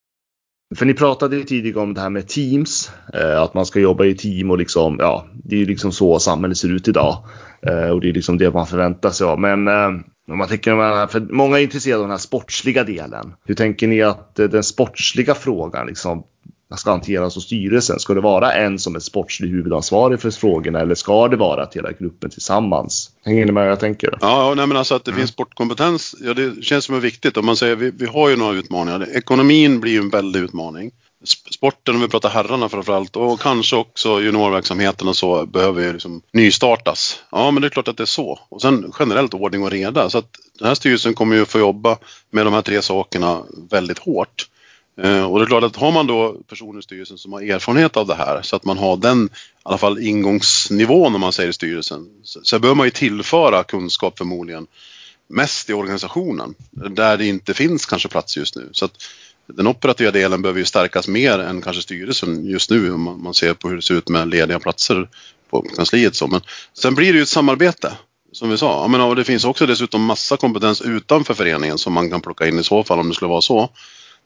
För 0.75 0.85
ni 0.85 0.93
pratade 0.93 1.35
ju 1.35 1.43
tidigare 1.43 1.83
om 1.83 1.93
det 1.93 2.01
här 2.01 2.09
med 2.09 2.27
teams, 2.27 2.91
eh, 3.13 3.41
att 3.41 3.53
man 3.53 3.65
ska 3.65 3.79
jobba 3.79 4.05
i 4.05 4.15
team 4.15 4.51
och 4.51 4.57
liksom, 4.57 4.95
ja, 4.99 5.25
det 5.43 5.55
är 5.55 5.59
ju 5.59 5.65
liksom 5.65 5.91
så 5.91 6.19
samhället 6.19 6.57
ser 6.57 6.71
ut 6.71 6.87
idag. 6.87 7.23
Eh, 7.61 7.89
och 7.89 8.01
det 8.01 8.09
är 8.09 8.13
liksom 8.13 8.37
det 8.37 8.53
man 8.53 8.67
förväntar 8.67 9.09
sig 9.09 9.27
av. 9.27 9.39
Men 9.39 9.67
eh, 9.67 9.87
om 10.27 10.37
man 10.37 10.47
tänker, 10.47 11.07
för 11.07 11.19
många 11.19 11.59
är 11.59 11.63
intresserade 11.63 11.97
av 11.97 12.03
den 12.03 12.11
här 12.11 12.17
sportsliga 12.17 12.83
delen. 12.83 13.33
Hur 13.45 13.55
tänker 13.55 13.87
ni 13.87 14.01
att 14.01 14.39
eh, 14.39 14.45
den 14.45 14.63
sportsliga 14.63 15.35
frågan 15.35 15.87
liksom 15.87 16.23
ska 16.77 16.91
hanteras 16.91 17.37
av 17.37 17.41
styrelsen? 17.41 17.99
Ska 17.99 18.13
det 18.13 18.21
vara 18.21 18.53
en 18.53 18.79
som 18.79 18.95
är 18.95 18.99
sportslig 18.99 19.49
huvudansvarig 19.49 20.19
för 20.19 20.31
frågorna 20.31 20.79
eller 20.79 20.95
ska 20.95 21.27
det 21.27 21.37
vara 21.37 21.63
att 21.63 21.75
hela 21.75 21.91
gruppen 21.91 22.29
tillsammans? 22.29 23.11
Hänger 23.25 23.45
ni 23.45 23.51
med 23.51 23.63
vad 23.63 23.71
jag 23.71 23.79
tänker? 23.79 24.17
Ja, 24.21 24.53
nej, 24.57 24.67
men 24.67 24.77
alltså 24.77 24.95
att 24.95 25.05
det 25.05 25.11
mm. 25.11 25.19
finns 25.19 25.31
sportkompetens, 25.31 26.15
ja, 26.21 26.33
det 26.33 26.63
känns 26.63 26.85
som 26.85 26.95
är 26.95 26.99
viktigt. 26.99 27.37
Om 27.37 27.45
man 27.45 27.55
säger, 27.57 27.75
vi, 27.75 27.91
vi 27.91 28.05
har 28.05 28.29
ju 28.29 28.35
några 28.35 28.53
utmaningar. 28.53 29.07
Ekonomin 29.17 29.79
blir 29.79 29.91
ju 29.91 29.99
en 29.99 30.09
väldig 30.09 30.39
utmaning. 30.39 30.91
sporten, 31.51 31.95
om 31.95 32.01
vi 32.01 32.07
pratar 32.07 32.29
herrarna 32.29 32.69
framförallt, 32.69 33.15
och 33.15 33.39
kanske 33.39 33.75
också 33.75 34.21
juniorverksamheten 34.21 35.07
och 35.07 35.15
så, 35.15 35.45
behöver 35.45 35.83
ju 35.83 35.93
liksom 35.93 36.21
nystartas. 36.33 37.23
Ja, 37.31 37.51
men 37.51 37.61
det 37.61 37.67
är 37.67 37.69
klart 37.69 37.87
att 37.87 37.97
det 37.97 38.03
är 38.03 38.05
så. 38.05 38.39
Och 38.49 38.61
sen 38.61 38.91
generellt 38.99 39.33
ordning 39.33 39.63
och 39.63 39.71
reda. 39.71 40.09
Så 40.09 40.17
att 40.17 40.29
den 40.59 40.67
här 40.67 40.75
styrelsen 40.75 41.13
kommer 41.13 41.35
ju 41.35 41.45
få 41.45 41.59
jobba 41.59 41.97
med 42.31 42.45
de 42.45 42.53
här 42.53 42.61
tre 42.61 42.81
sakerna 42.81 43.41
väldigt 43.69 43.99
hårt. 43.99 44.47
Eh, 45.01 45.23
och 45.23 45.39
det 45.39 45.45
är 45.45 45.47
klart 45.47 45.63
att 45.63 45.75
har 45.75 45.91
man 45.91 46.07
då 46.07 46.33
personer 46.47 46.79
i 46.79 46.81
styrelsen 46.81 47.17
som 47.17 47.33
har 47.33 47.41
erfarenhet 47.41 47.97
av 47.97 48.07
det 48.07 48.15
här 48.15 48.41
så 48.41 48.55
att 48.55 48.65
man 48.65 48.77
har 48.77 48.97
den 48.97 49.25
i 49.25 49.29
alla 49.63 49.77
fall 49.77 49.99
ingångsnivån 49.99 51.15
om 51.15 51.21
man 51.21 51.33
säger 51.33 51.49
i 51.49 51.53
styrelsen 51.53 52.07
så, 52.23 52.39
så 52.43 52.59
behöver 52.59 52.75
man 52.75 52.87
ju 52.87 52.91
tillföra 52.91 53.63
kunskap 53.63 54.17
förmodligen 54.17 54.67
mest 55.27 55.69
i 55.69 55.73
organisationen 55.73 56.55
där 56.71 57.17
det 57.17 57.25
inte 57.25 57.53
finns 57.53 57.85
kanske 57.85 58.09
plats 58.09 58.37
just 58.37 58.55
nu. 58.55 58.69
Så 58.71 58.85
att 58.85 59.03
den 59.47 59.67
operativa 59.67 60.11
delen 60.11 60.41
behöver 60.41 60.59
ju 60.59 60.65
stärkas 60.65 61.07
mer 61.07 61.39
än 61.39 61.61
kanske 61.61 61.81
styrelsen 61.81 62.45
just 62.45 62.69
nu 62.69 62.93
om 62.93 63.01
man, 63.01 63.23
man 63.23 63.33
ser 63.33 63.53
på 63.53 63.69
hur 63.69 63.75
det 63.75 63.81
ser 63.81 63.93
ut 63.93 64.09
med 64.09 64.27
lediga 64.27 64.59
platser 64.59 65.09
på 65.49 65.61
kansliet. 65.61 66.15
Så. 66.15 66.27
Men 66.27 66.41
sen 66.73 66.95
blir 66.95 67.13
det 67.13 67.17
ju 67.17 67.23
ett 67.23 67.29
samarbete 67.29 67.91
som 68.31 68.49
vi 68.49 68.57
sa. 68.57 68.87
Men, 68.87 69.01
och 69.01 69.15
det 69.15 69.23
finns 69.23 69.45
också 69.45 69.65
dessutom 69.65 70.05
massa 70.05 70.37
kompetens 70.37 70.81
utanför 70.81 71.33
föreningen 71.33 71.77
som 71.77 71.93
man 71.93 72.09
kan 72.09 72.21
plocka 72.21 72.47
in 72.47 72.59
i 72.59 72.63
så 72.63 72.83
fall 72.83 72.99
om 72.99 73.09
det 73.09 73.15
skulle 73.15 73.29
vara 73.29 73.41
så 73.41 73.69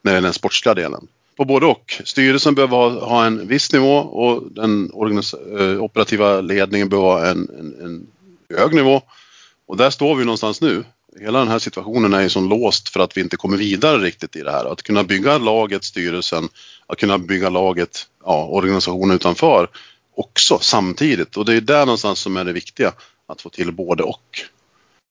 när 0.02 0.12
det 0.12 0.16
gäller 0.16 0.28
den 0.28 0.34
sportsliga 0.34 0.74
delen. 0.74 1.08
På 1.38 1.46
både 1.46 1.66
och. 1.66 2.02
Styrelsen 2.06 2.56
behöver 2.56 2.78
ha, 2.78 3.06
ha 3.06 3.26
en 3.26 3.48
viss 3.48 3.74
nivå 3.74 3.96
och 3.98 4.52
den 4.52 4.92
äh, 5.60 5.84
operativa 5.84 6.42
ledningen 6.42 6.90
behöver 6.90 7.08
ha 7.08 7.28
en, 7.28 7.50
en, 7.60 7.76
en 7.86 8.08
hög 8.58 8.74
nivå. 8.74 9.02
Och 9.68 9.78
där 9.78 9.90
står 9.90 10.16
vi 10.16 10.26
någonstans 10.26 10.62
nu. 10.62 10.84
Hela 11.20 11.40
den 11.40 11.48
här 11.48 11.60
situationen 11.60 12.14
är 12.14 12.22
ju 12.22 12.30
så 12.30 12.40
låst 12.40 12.90
för 12.90 13.00
att 13.00 13.18
vi 13.18 13.22
inte 13.22 13.38
kommer 13.38 13.58
vidare 13.58 13.98
riktigt 13.98 14.36
i 14.36 14.42
det 14.42 14.52
här. 14.52 14.72
Att 14.72 14.84
kunna 14.84 15.04
bygga 15.04 15.38
laget, 15.38 15.84
styrelsen, 15.84 16.50
att 16.88 16.98
kunna 16.98 17.18
bygga 17.18 17.50
laget, 17.50 18.08
ja, 18.24 18.46
organisationen 18.46 19.16
utanför 19.16 19.70
också 20.16 20.60
samtidigt. 20.62 21.38
Och 21.38 21.46
det 21.46 21.54
är 21.54 21.62
där 21.62 21.86
någonstans 21.86 22.20
som 22.20 22.38
är 22.38 22.46
det 22.46 22.54
viktiga, 22.54 22.94
att 23.28 23.42
få 23.42 23.50
till 23.50 23.72
både 23.72 24.04
och. 24.04 24.46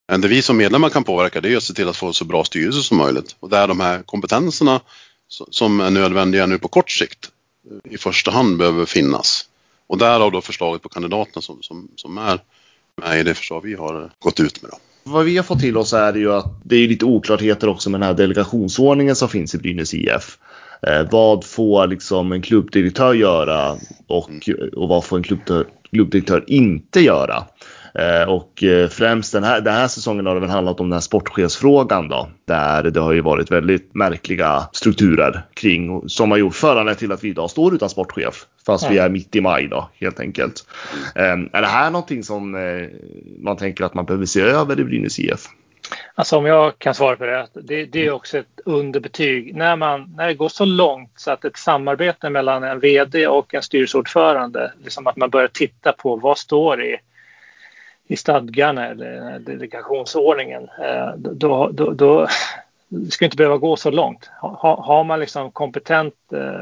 Men 0.09 0.21
det 0.21 0.29
vi 0.29 0.43
som 0.43 0.57
medlemmar 0.57 0.89
kan 0.89 1.05
påverka 1.05 1.41
det 1.41 1.53
är 1.53 1.57
att 1.57 1.63
se 1.63 1.75
till 1.75 1.89
att 1.89 1.97
få 1.97 2.13
så 2.13 2.25
bra 2.25 2.45
styrelse 2.45 2.83
som 2.83 2.97
möjligt. 2.97 3.37
Och 3.41 3.49
där 3.49 3.69
de 3.69 3.81
här 3.81 4.03
kompetenserna 4.03 4.81
som 5.51 5.81
är 5.81 5.91
nödvändiga 5.91 6.47
nu 6.47 6.59
på 6.59 6.69
kort 6.69 6.91
sikt 6.91 7.31
eh, 7.71 7.93
i 7.93 7.99
första 7.99 8.31
hand 8.31 8.59
behöver 8.59 8.85
finnas. 8.85 9.45
Och 9.87 9.99
därav 9.99 10.33
då 10.33 10.41
förslaget 10.41 10.83
på 10.83 10.89
kandidaterna 10.89 11.43
som, 11.43 11.63
som, 11.63 11.89
som 11.97 12.19
är 12.19 12.41
med 12.97 13.21
i 13.21 13.23
det 13.23 13.35
förslag 13.35 13.61
vi 13.65 13.75
har 13.75 14.03
eh, 14.03 14.09
gått 14.19 14.41
ut 14.41 14.63
med. 14.63 14.71
Då. 14.71 14.79
Vad 15.03 15.25
vi 15.25 15.37
har 15.37 15.45
fått 15.45 15.61
till 15.61 15.77
oss 15.77 15.93
är 15.93 16.15
ju 16.15 16.33
att 16.33 16.61
det 16.65 16.77
är 16.77 16.89
lite 16.89 17.05
oklarheter 17.05 17.69
också 17.69 17.91
med 17.91 18.01
den 18.01 18.07
här 18.07 18.15
delegationsordningen 18.15 19.17
som 19.17 19.29
finns 19.29 19.55
i 19.55 19.59
Brynäs 19.59 19.95
IF. 19.95 20.39
Eh, 20.87 21.11
vad 21.11 21.45
får 21.45 21.87
liksom 21.87 22.33
en 22.33 22.43
klubbdirektör 22.43 23.15
göra 23.15 23.77
och, 24.07 24.31
och 24.77 24.89
vad 24.89 25.05
får 25.05 25.17
en 25.17 25.25
klubbdirektör 25.91 26.45
inte 26.47 27.01
göra? 27.01 27.45
Eh, 27.95 28.29
och 28.29 28.63
eh, 28.63 28.89
främst 28.89 29.33
den 29.33 29.45
här, 29.45 29.61
den 29.61 29.75
här 29.75 29.89
säsongen 29.89 30.27
har 30.27 30.35
det 30.35 30.41
väl 30.41 30.51
handlat 30.51 30.81
om 30.81 30.89
den 30.89 30.93
här 30.93 31.01
sportchefsfrågan 31.01 32.09
då. 32.09 32.29
Där 32.45 32.83
det 32.83 33.01
har 33.01 33.13
ju 33.13 33.21
varit 33.21 33.51
väldigt 33.51 33.95
märkliga 33.95 34.69
strukturer 34.73 35.43
kring 35.55 36.09
som 36.09 36.31
har 36.31 36.39
gjort 36.39 36.55
föranlett 36.55 36.99
till 36.99 37.13
att 37.13 37.25
vi 37.25 37.29
idag 37.29 37.51
står 37.51 37.75
utan 37.75 37.91
sportchef. 37.91 38.47
Fast 38.67 38.85
ja. 38.85 38.91
vi 38.91 38.99
är 38.99 39.09
mitt 39.09 39.37
i 39.37 39.41
maj 39.41 39.69
då 39.69 39.91
helt 39.95 40.21
enkelt. 40.21 40.67
Mm. 41.15 41.51
Är 41.53 41.61
det 41.61 41.69
här 41.69 41.91
någonting 41.91 42.23
som 42.23 42.57
man 43.39 43.57
tänker 43.57 43.85
att 43.85 43.95
man 43.95 44.05
behöver 44.05 44.27
se 44.27 44.41
över 44.41 44.81
i 44.81 44.85
Brynäs 44.85 45.19
IF? 45.19 45.49
Alltså 46.15 46.37
om 46.37 46.47
jag 46.47 46.79
kan 46.79 46.95
svara 46.95 47.17
på 47.17 47.25
det. 47.25 47.49
Det, 47.53 47.85
det 47.85 48.07
är 48.07 48.11
också 48.11 48.39
ett 48.39 48.61
underbetyg. 48.65 49.57
När, 49.57 49.77
man, 49.77 50.15
när 50.17 50.27
det 50.27 50.35
går 50.35 50.49
så 50.49 50.65
långt 50.65 51.13
så 51.17 51.31
att 51.31 51.45
ett 51.45 51.57
samarbete 51.57 52.31
mellan 52.31 52.65
en 52.65 52.81
VD 52.81 53.27
och 53.27 53.55
en 53.55 53.63
styrelseordförande, 53.63 54.73
liksom 54.85 55.07
att 55.07 55.17
man 55.17 55.31
börjar 55.31 55.49
titta 55.49 55.93
på 55.93 56.17
vad 56.17 56.39
står 56.39 56.83
i 56.83 56.97
i 58.09 58.17
stadgarna 58.17 58.87
eller 58.87 59.39
delegationsordningen, 59.39 60.69
eh, 60.83 61.15
då, 61.17 61.69
då, 61.73 61.91
då 61.93 62.29
det 62.89 63.11
ska 63.11 63.25
inte 63.25 63.37
behöva 63.37 63.57
gå 63.57 63.77
så 63.77 63.91
långt. 63.91 64.31
Ha, 64.41 64.83
har 64.85 65.05
man 65.05 65.21
liksom 65.21 65.51
kompetent, 65.51 66.15
eh, 66.33 66.61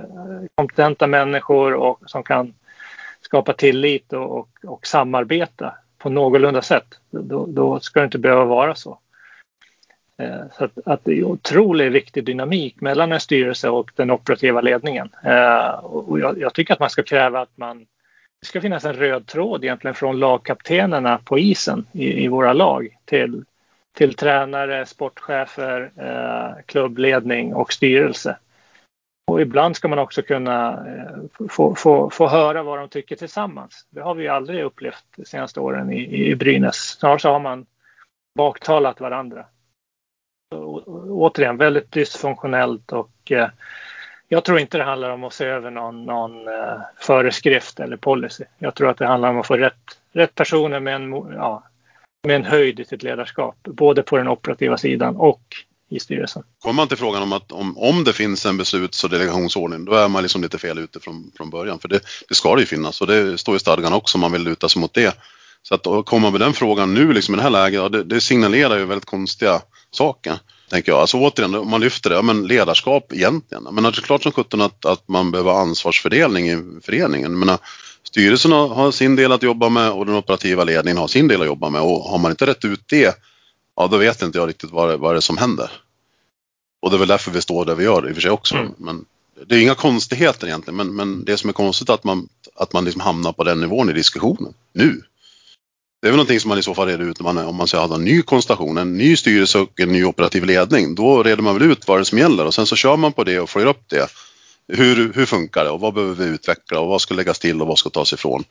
kompetenta 0.54 1.06
människor 1.06 1.74
och, 1.74 2.00
som 2.06 2.22
kan 2.22 2.54
skapa 3.20 3.52
tillit 3.52 4.12
och, 4.12 4.38
och, 4.38 4.48
och 4.66 4.86
samarbeta 4.86 5.74
på 5.98 6.10
någorlunda 6.10 6.62
sätt, 6.62 6.86
då, 7.10 7.46
då, 7.46 7.80
ska 7.80 8.00
det 8.00 8.04
inte 8.04 8.18
behöva 8.18 8.44
vara 8.44 8.74
så. 8.74 8.98
Eh, 10.18 10.40
så 10.52 10.64
att, 10.64 10.78
att, 10.84 11.04
det 11.04 11.18
är 11.18 11.24
otroligt 11.24 11.92
viktig 11.92 12.24
dynamik 12.24 12.80
mellan 12.80 13.12
en 13.12 13.20
styrelse 13.20 13.68
och 13.68 13.90
den 13.94 14.10
operativa 14.10 14.60
ledningen. 14.60 15.08
Och 15.82 16.20
jag, 16.20 16.38
jag 16.40 16.54
tycker 16.54 16.74
att 16.74 16.80
man 16.80 16.90
ska 16.90 17.02
kräva 17.02 17.40
att 17.40 17.56
man 17.56 17.86
det 18.40 18.46
ska 18.46 18.60
finnas 18.60 18.84
en 18.84 18.92
röd 18.92 19.26
tråd 19.26 19.64
egentligen 19.64 19.94
från 19.94 20.18
lagkaptenerna 20.18 21.18
på 21.18 21.38
isen 21.38 21.86
i, 21.92 22.24
i 22.24 22.28
våra 22.28 22.52
lag 22.52 22.96
till, 23.04 23.44
till 23.92 24.14
tränare, 24.14 24.86
sportchefer, 24.86 25.92
eh, 25.96 26.62
klubbledning 26.66 27.54
och 27.54 27.72
styrelse. 27.72 28.36
Och 29.30 29.40
ibland 29.40 29.76
ska 29.76 29.88
man 29.88 29.98
också 29.98 30.22
kunna 30.22 30.86
eh, 30.86 31.46
få, 31.48 31.74
få, 31.74 32.10
få 32.10 32.28
höra 32.28 32.62
vad 32.62 32.78
de 32.78 32.88
tycker 32.88 33.16
tillsammans. 33.16 33.86
Det 33.90 34.00
har 34.00 34.14
vi 34.14 34.28
aldrig 34.28 34.64
upplevt 34.64 35.04
de 35.16 35.24
senaste 35.24 35.60
åren 35.60 35.92
i, 35.92 36.30
i 36.30 36.36
Brynäs. 36.36 36.76
Snarare 36.76 37.18
så 37.18 37.30
har 37.30 37.40
man 37.40 37.66
baktalat 38.38 39.00
varandra. 39.00 39.46
Och, 40.54 40.88
återigen, 41.08 41.56
väldigt 41.56 41.92
dysfunktionellt 41.92 42.92
och 42.92 43.32
eh, 43.32 43.48
jag 44.28 44.44
tror 44.44 44.58
inte 44.58 44.78
det 44.78 44.84
handlar 44.84 45.10
om 45.10 45.24
att 45.24 45.32
se 45.32 45.44
över 45.44 45.70
någon, 45.70 46.04
någon 46.04 46.48
eh, 46.48 46.78
föreskrift 46.98 47.80
eller 47.80 47.96
policy. 47.96 48.44
Jag 48.58 48.74
tror 48.74 48.90
att 48.90 48.98
det 48.98 49.06
handlar 49.06 49.30
om 49.30 49.40
att 49.40 49.46
få 49.46 49.56
rätt, 49.56 49.98
rätt 50.12 50.34
personer 50.34 50.80
med 50.80 50.94
en, 50.94 51.12
ja, 51.12 51.62
med 52.26 52.36
en 52.36 52.44
höjd 52.44 52.80
i 52.80 52.84
sitt 52.84 53.02
ledarskap, 53.02 53.56
både 53.62 54.02
på 54.02 54.16
den 54.16 54.28
operativa 54.28 54.78
sidan 54.78 55.16
och 55.16 55.42
i 55.90 56.00
styrelsen. 56.00 56.42
Kommer 56.58 56.74
man 56.74 56.88
till 56.88 56.96
frågan 56.96 57.22
om 57.22 57.32
att 57.32 57.52
om, 57.52 57.78
om 57.78 58.04
det 58.04 58.12
finns 58.12 58.46
en 58.46 58.56
besluts 58.56 59.04
och 59.04 59.10
delegationsordning, 59.10 59.84
då 59.84 59.94
är 59.94 60.08
man 60.08 60.22
liksom 60.22 60.42
lite 60.42 60.58
fel 60.58 60.78
ute 60.78 61.00
från, 61.00 61.32
från 61.36 61.50
början. 61.50 61.78
För 61.78 61.88
det, 61.88 62.00
det 62.28 62.34
ska 62.34 62.54
det 62.54 62.60
ju 62.60 62.66
finnas 62.66 63.00
och 63.00 63.06
det 63.06 63.38
står 63.38 63.56
i 63.56 63.58
stadgan 63.58 63.92
också 63.92 64.16
om 64.16 64.20
man 64.20 64.32
vill 64.32 64.42
luta 64.42 64.68
sig 64.68 64.80
mot 64.80 64.94
det. 64.94 65.16
Så 65.62 65.74
att 65.74 66.06
komma 66.06 66.30
med 66.30 66.40
den 66.40 66.52
frågan 66.52 66.94
nu 66.94 67.12
liksom 67.12 67.34
i 67.34 67.36
det 67.36 67.42
här 67.42 67.50
läget, 67.50 67.92
det, 67.92 68.04
det 68.04 68.20
signalerar 68.20 68.78
ju 68.78 68.84
väldigt 68.84 69.04
konstiga 69.04 69.60
saker. 69.90 70.38
Tänker 70.70 70.92
jag. 70.92 71.00
Alltså 71.00 71.16
återigen, 71.16 71.54
om 71.54 71.70
man 71.70 71.80
lyfter 71.80 72.10
det, 72.10 72.16
ja, 72.16 72.22
men 72.22 72.46
ledarskap 72.46 73.12
egentligen. 73.12 73.64
Men 73.72 73.84
det 73.84 73.88
är 73.88 73.92
klart 73.92 74.22
som 74.22 74.32
sjutton 74.32 74.60
att, 74.60 74.84
att 74.84 75.08
man 75.08 75.30
behöver 75.30 75.52
ansvarsfördelning 75.52 76.50
i 76.50 76.80
föreningen. 76.82 77.38
Men 77.38 77.58
styrelsen 78.02 78.52
har 78.52 78.90
sin 78.90 79.16
del 79.16 79.32
att 79.32 79.42
jobba 79.42 79.68
med 79.68 79.90
och 79.90 80.06
den 80.06 80.14
operativa 80.14 80.64
ledningen 80.64 80.98
har 80.98 81.08
sin 81.08 81.28
del 81.28 81.40
att 81.40 81.46
jobba 81.46 81.70
med. 81.70 81.80
Och 81.80 82.02
har 82.02 82.18
man 82.18 82.30
inte 82.30 82.46
rätt 82.46 82.64
ut 82.64 82.82
det, 82.86 83.18
ja 83.76 83.86
då 83.86 83.96
vet 83.96 84.22
inte 84.22 84.38
jag 84.38 84.48
riktigt 84.48 84.70
vad 84.70 84.88
det, 84.88 84.96
vad 84.96 85.14
det 85.14 85.18
är 85.18 85.20
som 85.20 85.38
händer. 85.38 85.70
Och 86.82 86.90
det 86.90 86.96
är 86.96 86.98
väl 86.98 87.08
därför 87.08 87.30
vi 87.30 87.42
står 87.42 87.64
där 87.64 87.74
vi 87.74 87.84
gör 87.84 88.08
i 88.08 88.10
och 88.10 88.14
för 88.14 88.22
sig 88.22 88.30
också. 88.30 88.54
Mm. 88.54 88.72
Men 88.78 89.04
det 89.46 89.54
är 89.54 89.62
inga 89.62 89.74
konstigheter 89.74 90.46
egentligen, 90.46 90.76
men, 90.76 90.96
men 90.96 91.24
det 91.24 91.36
som 91.36 91.48
är 91.48 91.54
konstigt 91.54 91.88
är 91.88 91.94
att 91.94 92.04
man, 92.04 92.28
att 92.54 92.72
man 92.72 92.84
liksom 92.84 93.00
hamnar 93.00 93.32
på 93.32 93.44
den 93.44 93.60
nivån 93.60 93.90
i 93.90 93.92
diskussionen 93.92 94.54
nu. 94.72 95.02
Det 96.06 96.10
är 96.10 96.12
väl 96.12 96.16
någonting 96.16 96.40
som 96.40 96.48
man 96.48 96.58
i 96.58 96.62
så 96.62 96.74
fall 96.74 96.88
reder 96.88 97.04
ut 97.04 97.20
man, 97.20 97.38
om 97.38 97.56
man 97.56 97.68
ska 97.68 97.78
ha 97.78 97.94
en 97.94 98.04
ny 98.04 98.22
konstellation, 98.22 98.78
en 98.78 98.96
ny 98.96 99.16
styrelse 99.16 99.58
och 99.58 99.80
en 99.80 99.92
ny 99.92 100.04
operativ 100.04 100.44
ledning. 100.44 100.94
Då 100.94 101.22
reder 101.22 101.42
man 101.42 101.54
väl 101.58 101.70
ut 101.70 101.88
vad 101.88 101.98
det 101.98 102.02
är 102.02 102.04
som 102.04 102.18
gäller 102.18 102.46
och 102.46 102.54
sen 102.54 102.66
så 102.66 102.76
kör 102.76 102.96
man 102.96 103.12
på 103.12 103.24
det 103.24 103.40
och 103.40 103.50
följer 103.50 103.68
upp 103.68 103.82
det. 103.86 104.08
Hur, 104.68 105.12
hur 105.12 105.26
funkar 105.26 105.64
det 105.64 105.70
och 105.70 105.80
vad 105.80 105.94
behöver 105.94 106.14
vi 106.14 106.24
utveckla 106.24 106.80
och 106.80 106.88
vad 106.88 107.00
ska 107.00 107.14
läggas 107.14 107.38
till 107.38 107.62
och 107.62 107.68
vad 107.68 107.78
ska 107.78 107.90
tas 107.90 108.12
ifrån? 108.12 108.44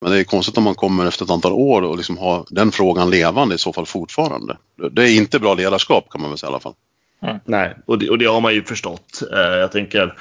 Men 0.00 0.12
det 0.12 0.18
är 0.18 0.24
konstigt 0.24 0.58
om 0.58 0.64
man 0.64 0.74
kommer 0.74 1.06
efter 1.06 1.24
ett 1.24 1.30
antal 1.30 1.52
år 1.52 1.82
och 1.82 1.96
liksom 1.96 2.18
har 2.18 2.44
den 2.50 2.72
frågan 2.72 3.10
levande 3.10 3.54
i 3.54 3.58
så 3.58 3.72
fall 3.72 3.86
fortfarande. 3.86 4.56
Det 4.92 5.02
är 5.02 5.16
inte 5.16 5.38
bra 5.38 5.54
ledarskap 5.54 6.10
kan 6.10 6.20
man 6.20 6.30
väl 6.30 6.38
säga 6.38 6.48
i 6.48 6.52
alla 6.52 6.60
fall. 6.60 6.74
Mm. 7.22 7.36
Nej, 7.44 7.76
och 7.86 7.98
det, 7.98 8.10
och 8.10 8.18
det, 8.18 8.24
har 8.24 8.40
man 8.40 8.54
ju 8.54 8.64
förstått. 8.64 9.22
Eh, 9.32 9.38
jag 9.38 9.72
tänker 9.72 10.14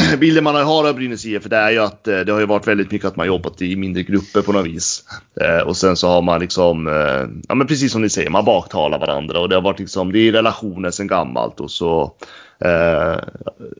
bilden 0.18 0.44
man 0.44 0.54
har 0.54 0.88
av 0.88 0.94
Brynäs 0.94 1.26
IF 1.26 1.44
det 1.44 1.56
är 1.56 1.70
ju 1.70 1.78
att 1.78 2.08
eh, 2.08 2.18
det 2.18 2.32
har 2.32 2.40
ju 2.40 2.46
varit 2.46 2.66
väldigt 2.66 2.90
mycket 2.90 3.08
att 3.08 3.16
man 3.16 3.26
jobbat 3.26 3.62
i 3.62 3.76
mindre 3.76 4.02
grupper 4.02 4.42
på 4.42 4.52
något 4.52 4.66
vis. 4.66 5.04
Eh, 5.40 5.66
och 5.66 5.76
sen 5.76 5.96
så 5.96 6.08
har 6.08 6.22
man 6.22 6.40
liksom, 6.40 6.86
eh, 6.88 7.28
ja 7.48 7.54
men 7.54 7.66
precis 7.66 7.92
som 7.92 8.02
ni 8.02 8.10
säger, 8.10 8.30
man 8.30 8.44
baktalar 8.44 8.98
varandra 8.98 9.40
och 9.40 9.48
det 9.48 9.54
har 9.54 9.62
varit 9.62 9.78
liksom, 9.78 10.12
det 10.12 10.18
är 10.18 10.32
relationer 10.32 10.90
sedan 10.90 11.06
gammalt 11.06 11.60
och 11.60 11.70
så 11.70 12.14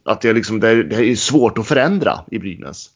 att 0.05 0.21
det, 0.21 0.33
liksom, 0.33 0.61
det 0.61 0.69
är 0.69 1.17
svårt 1.17 1.59
att 1.59 1.67
förändra 1.67 2.21
i 2.31 2.39
Brynäs. 2.39 2.91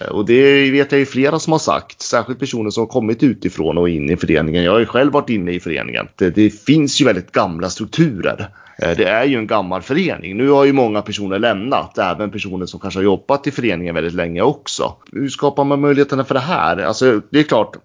Eh, 0.00 0.08
och 0.08 0.26
det 0.26 0.70
vet 0.70 0.92
jag 0.92 0.98
ju 0.98 1.06
flera 1.06 1.38
som 1.38 1.52
har 1.52 1.58
sagt, 1.58 2.02
särskilt 2.02 2.38
personer 2.38 2.70
som 2.70 2.80
har 2.80 2.88
kommit 2.88 3.22
utifrån 3.22 3.78
och 3.78 3.88
in 3.88 4.10
i 4.10 4.16
föreningen. 4.16 4.64
Jag 4.64 4.72
har 4.72 4.78
ju 4.78 4.86
själv 4.86 5.12
varit 5.12 5.30
inne 5.30 5.52
i 5.52 5.60
föreningen. 5.60 6.08
Det, 6.16 6.30
det 6.30 6.50
finns 6.50 7.00
ju 7.00 7.04
väldigt 7.04 7.32
gamla 7.32 7.70
strukturer. 7.70 8.48
Eh, 8.78 8.96
det 8.96 9.04
är 9.04 9.24
ju 9.24 9.36
en 9.36 9.46
gammal 9.46 9.82
förening. 9.82 10.36
Nu 10.36 10.48
har 10.48 10.64
ju 10.64 10.72
många 10.72 11.02
personer 11.02 11.38
lämnat, 11.38 11.98
även 11.98 12.30
personer 12.30 12.66
som 12.66 12.80
kanske 12.80 12.98
har 12.98 13.04
jobbat 13.04 13.46
i 13.46 13.50
föreningen 13.50 13.94
väldigt 13.94 14.14
länge 14.14 14.42
också. 14.42 14.94
Hur 15.12 15.28
skapar 15.28 15.64
man 15.64 15.80
möjligheterna 15.80 16.24
för 16.24 16.34
det 16.34 16.40
här? 16.40 16.76
Alltså, 16.76 17.20
det 17.30 17.38
är 17.38 17.42
klart, 17.42 17.76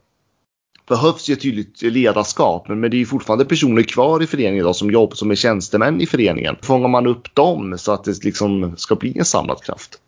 behövs 0.88 1.30
ju 1.30 1.34
ett 1.34 1.42
tydligt 1.42 1.82
ledarskap, 1.82 2.68
men, 2.68 2.80
men 2.80 2.92
det 2.92 2.98
är 2.98 3.00
ju 3.00 3.06
fortfarande 3.06 3.46
personer 3.46 3.84
kvar 3.84 4.24
i 4.24 4.28
föreningen 4.28 4.60
idag 4.60 4.76
som 4.76 4.92
jobbar 4.92 5.16
som 5.16 5.32
är 5.32 5.36
tjänstemän 5.36 6.02
i 6.02 6.06
föreningen. 6.06 6.56
Fångar 6.62 6.88
man 6.88 7.08
upp 7.08 7.36
dem 7.36 7.78
så 7.78 7.92
att 7.92 8.04
det 8.04 8.24
liksom 8.24 8.78
ska 8.78 8.96
bli 8.96 9.18
en 9.18 9.26
samlad 9.26 9.64
kraft? 9.64 10.00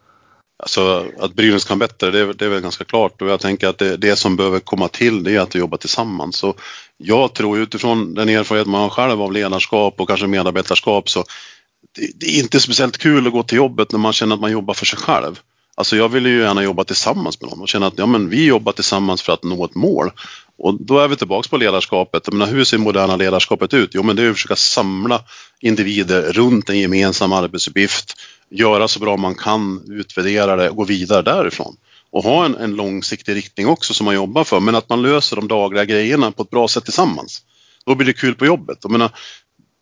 Alltså 0.58 1.06
att 1.20 1.34
Brynäs 1.34 1.66
kan 1.66 1.80
bättre, 1.80 2.12
det 2.12 2.20
är, 2.20 2.34
det 2.34 2.45
är 2.45 2.49
väl 2.49 2.62
ganska 2.62 2.84
klart 2.84 3.22
och 3.22 3.30
jag 3.30 3.39
tänker 3.39 3.68
att 3.68 3.78
det, 3.78 3.97
det 3.97 4.16
som 4.16 4.36
behöver 4.36 4.60
komma 4.60 4.88
till 4.88 5.24
det 5.24 5.36
är 5.36 5.39
att 5.39 5.56
jobba 5.56 5.78
tillsammans. 5.78 6.38
Så 6.38 6.53
jag 6.97 7.34
tror 7.34 7.60
utifrån 7.60 8.14
den 8.14 8.30
erfarenhet 8.30 8.68
man 8.68 8.82
har 8.82 8.89
själv 8.89 9.22
av 9.22 9.34
ledarskap 9.34 10.01
och 10.01 10.08
kanske 10.08 10.28
medarbetarskap 10.28 11.10
så 11.10 11.24
det, 11.95 12.12
det 12.16 12.26
är 12.26 12.39
inte 12.39 12.60
speciellt 12.60 12.97
kul 12.97 13.28
att 13.28 13.34
gå 13.34 13.43
till 13.43 13.58
jobbet 13.58 13.91
när 13.91 13.99
man 13.99 14.14
känner 14.14 14.36
att 14.36 14.41
man 14.41 14.51
jobbar 14.51 14.74
för 14.74 14.86
sig 14.86 14.99
själv. 14.99 15.39
Alltså 15.78 15.97
jag 15.97 16.10
vill 16.10 16.26
ju 16.26 16.39
gärna 16.39 16.64
jobba 16.64 16.84
tillsammans 16.84 17.41
med 17.41 17.49
någon 17.49 17.62
och 17.62 17.68
känna 17.68 17.88
att 17.88 17.97
ja, 17.97 18.06
men 18.06 18.30
vi 18.30 18.45
jobbar 18.45 18.72
tillsammans 18.72 19.22
för 19.22 19.34
att 19.34 19.43
nå 19.43 19.66
ett 19.66 19.76
mål. 19.76 20.12
Och 20.58 20.78
då 20.82 20.99
är 20.99 21.08
vi 21.08 21.16
tillbaks 21.16 21.47
på 21.47 21.58
ledarskapet. 21.58 22.24
Jag 22.26 22.34
menar, 22.34 22.51
hur 22.51 22.64
ser 22.64 22.78
moderna 22.78 23.16
ledarskapet 23.16 23.74
ut? 23.74 23.89
Jo, 23.93 24.03
men 24.03 24.16
det 24.16 24.24
är 24.24 24.30
att 24.30 24.36
försöka 24.36 24.56
samla 24.56 25.22
individer 25.60 26.34
runt 26.34 26.70
en 26.70 26.80
gemensam 26.80 27.34
arbetsuppgift, 27.34 28.16
göra 28.56 28.88
så 28.88 28.99
bra 28.99 29.18
man 29.18 29.36
kan, 29.36 29.84
utvärdera 29.89 30.56
det 30.56 30.70
och 30.70 30.76
gå 30.76 30.84
vidare 30.84 31.22
därifrån. 31.22 31.78
Och 32.10 32.24
ha 32.24 32.45
en, 32.45 32.56
en 32.56 32.76
långsiktig 32.76 33.36
riktning 33.36 33.68
också 33.68 33.93
som 33.93 34.06
man 34.06 34.16
jobbar 34.16 34.43
för, 34.43 34.60
men 34.60 34.76
att 34.76 34.89
man 34.89 35.01
löser 35.01 35.36
de 35.36 35.47
dagliga 35.47 35.86
grejerna 35.86 36.32
på 36.32 36.43
ett 36.43 36.49
bra 36.49 36.68
sätt 36.68 36.84
tillsammans. 36.84 37.41
Då 37.86 37.95
blir 37.95 38.08
det 38.08 38.14
kul 38.14 38.36
på 38.36 38.45
jobbet. 38.45 38.78
Jag 38.82 38.91
menar, 38.91 39.12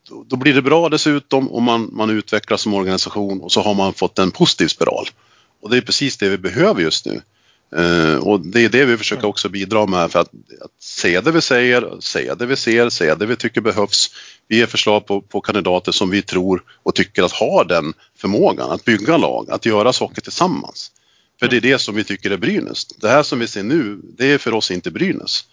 då, 0.10 0.26
då 0.28 0.36
blir 0.36 0.54
det 0.54 0.62
bra 0.62 0.90
dessutom 0.90 1.48
och 1.48 1.62
man, 1.62 1.90
man 1.92 2.10
utvecklas 2.10 2.62
som 2.62 2.74
organisation 2.74 3.42
och 3.42 3.52
så 3.52 3.62
har 3.62 3.74
man 3.74 3.94
fått 3.94 4.20
en 4.20 4.32
positiv 4.32 4.68
spiral. 4.68 5.08
Och 5.62 5.70
det 5.70 5.78
är 5.78 5.82
precis 5.82 6.18
det 6.18 6.30
vi 6.30 6.38
behöver 6.38 6.82
just 6.82 7.06
nu. 7.06 7.22
Uh, 7.78 8.18
och 8.18 8.40
det 8.40 8.66
är 8.66 8.70
det 8.70 8.86
vi 8.86 8.98
försöker 8.98 9.28
också 9.28 9.50
bidra 9.50 9.86
med 9.86 10.12
för 10.12 10.20
att, 10.20 10.32
att 10.62 10.84
säga 10.84 11.22
det 11.22 11.32
vi 11.32 11.42
säger, 11.42 12.00
säga 12.00 12.36
det 12.36 12.46
vi 12.46 12.56
ser, 12.56 12.90
säga 12.90 13.16
det 13.16 13.26
vi 13.26 13.36
tycker 13.36 13.62
behövs. 13.62 14.12
Vi 14.48 14.58
ger 14.58 14.66
förslag 14.66 15.06
på, 15.06 15.22
på 15.22 15.42
kandidater 15.42 15.92
som 15.92 16.10
vi 16.10 16.22
tror 16.22 16.64
och 16.84 16.96
tycker 16.96 17.24
att 17.24 17.32
har 17.32 17.66
den 17.66 17.94
förmågan 18.18 18.72
att 18.72 18.86
bygga 18.86 19.18
lag, 19.18 19.52
att 19.52 19.66
göra 19.66 19.94
saker 19.94 20.22
tillsammans. 20.22 20.92
För 21.40 21.48
det 21.48 21.58
är 21.58 21.62
det 21.62 21.80
som 21.80 21.96
vi 21.96 22.04
tycker 22.04 22.32
är 22.32 22.38
Brynäs. 22.38 22.86
Det 22.86 23.10
här 23.10 23.24
som 23.24 23.40
vi 23.40 23.48
ser 23.48 23.64
nu, 23.64 24.00
det 24.18 24.32
är 24.32 24.38
för 24.38 24.54
oss 24.54 24.72
inte 24.72 24.92
Brynäs. 24.92 25.46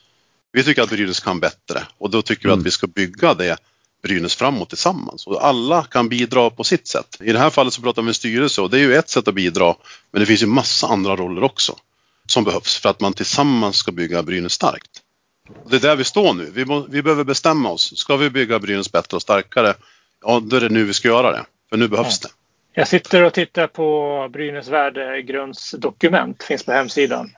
Vi 0.53 0.64
tycker 0.64 0.83
att 0.83 0.91
Brynäs 0.91 1.21
kan 1.21 1.41
bättre 1.41 1.83
och 1.99 2.11
då 2.11 2.23
tycker 2.23 2.43
vi 2.43 2.49
att 2.49 2.55
mm. 2.55 2.64
vi 2.64 2.71
ska 2.71 2.87
bygga 2.87 3.35
det 3.35 3.57
Brynäs 4.03 4.35
framåt 4.35 4.68
tillsammans. 4.68 5.27
Och 5.27 5.47
alla 5.47 5.83
kan 5.83 6.09
bidra 6.09 6.51
på 6.51 6.64
sitt 6.64 6.89
sätt. 6.89 7.16
I 7.21 7.33
det 7.33 7.39
här 7.39 7.51
fallet 7.51 7.73
så 7.73 7.83
pratar 7.83 8.03
vi 8.03 8.05
om 8.05 8.09
en 8.09 8.14
styrelse 8.14 8.61
och 8.61 8.71
det 8.71 8.79
är 8.79 8.83
ju 8.83 8.95
ett 8.95 9.11
sätt 9.11 9.29
att 9.29 9.35
bidra. 9.35 9.75
Men 10.11 10.21
det 10.21 10.27
finns 10.27 10.43
ju 10.43 10.47
massa 10.47 10.87
andra 10.87 11.16
roller 11.16 11.43
också 11.43 11.77
som 12.31 12.45
behövs 12.45 12.76
för 12.76 12.89
att 12.89 13.01
man 13.01 13.12
tillsammans 13.12 13.76
ska 13.76 13.93
bygga 13.93 14.22
Brynäs 14.22 14.53
starkt. 14.53 14.91
Det 15.70 15.76
är 15.76 15.81
där 15.81 15.97
vi 15.97 16.05
står 16.05 16.35
nu. 16.35 16.51
Vi, 16.55 16.64
må, 16.64 16.87
vi 16.89 17.03
behöver 17.03 17.24
bestämma 17.24 17.70
oss. 17.70 17.97
Ska 17.97 18.16
vi 18.16 18.31
bygga 18.31 18.59
Brynäs 18.59 18.93
bättre 18.93 19.16
och 19.16 19.22
starkare? 19.22 19.74
Ja, 20.24 20.41
då 20.41 20.57
är 20.57 20.61
det 20.61 20.68
nu 20.68 20.85
vi 20.85 20.93
ska 20.93 21.09
göra 21.09 21.33
det. 21.33 21.45
För 21.70 21.76
nu 21.76 21.89
behövs 21.89 22.20
det. 22.20 22.28
Jag 22.72 22.89
sitter 22.89 23.22
och 23.22 23.33
tittar 23.33 23.66
på 23.66 24.28
Brynäs 24.33 24.68
värdegrundsdokument. 24.68 26.43
Finns 26.43 26.64
på 26.64 26.72
hemsidan. 26.72 27.31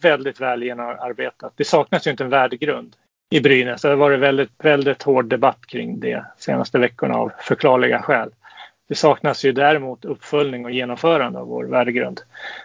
Väldigt 0.00 0.40
väl 0.40 0.62
genomarbetat. 0.62 1.52
Det 1.56 1.64
saknas 1.64 2.06
ju 2.06 2.10
inte 2.10 2.24
en 2.24 2.30
värdegrund 2.30 2.96
i 3.30 3.40
Brynäs. 3.40 3.82
Det 3.82 3.88
har 3.88 3.96
varit 3.96 4.20
väldigt, 4.20 4.50
väldigt 4.58 5.02
hård 5.02 5.26
debatt 5.26 5.66
kring 5.66 6.00
det 6.00 6.24
senaste 6.38 6.78
veckorna 6.78 7.14
av 7.14 7.32
förklarliga 7.40 8.02
skäl. 8.02 8.30
Det 8.90 8.96
saknas 8.96 9.44
ju 9.44 9.52
däremot 9.52 10.04
uppföljning 10.04 10.64
och 10.64 10.70
genomförande 10.70 11.38
av 11.38 11.46
vår 11.46 11.64
värdegrund. 11.64 12.20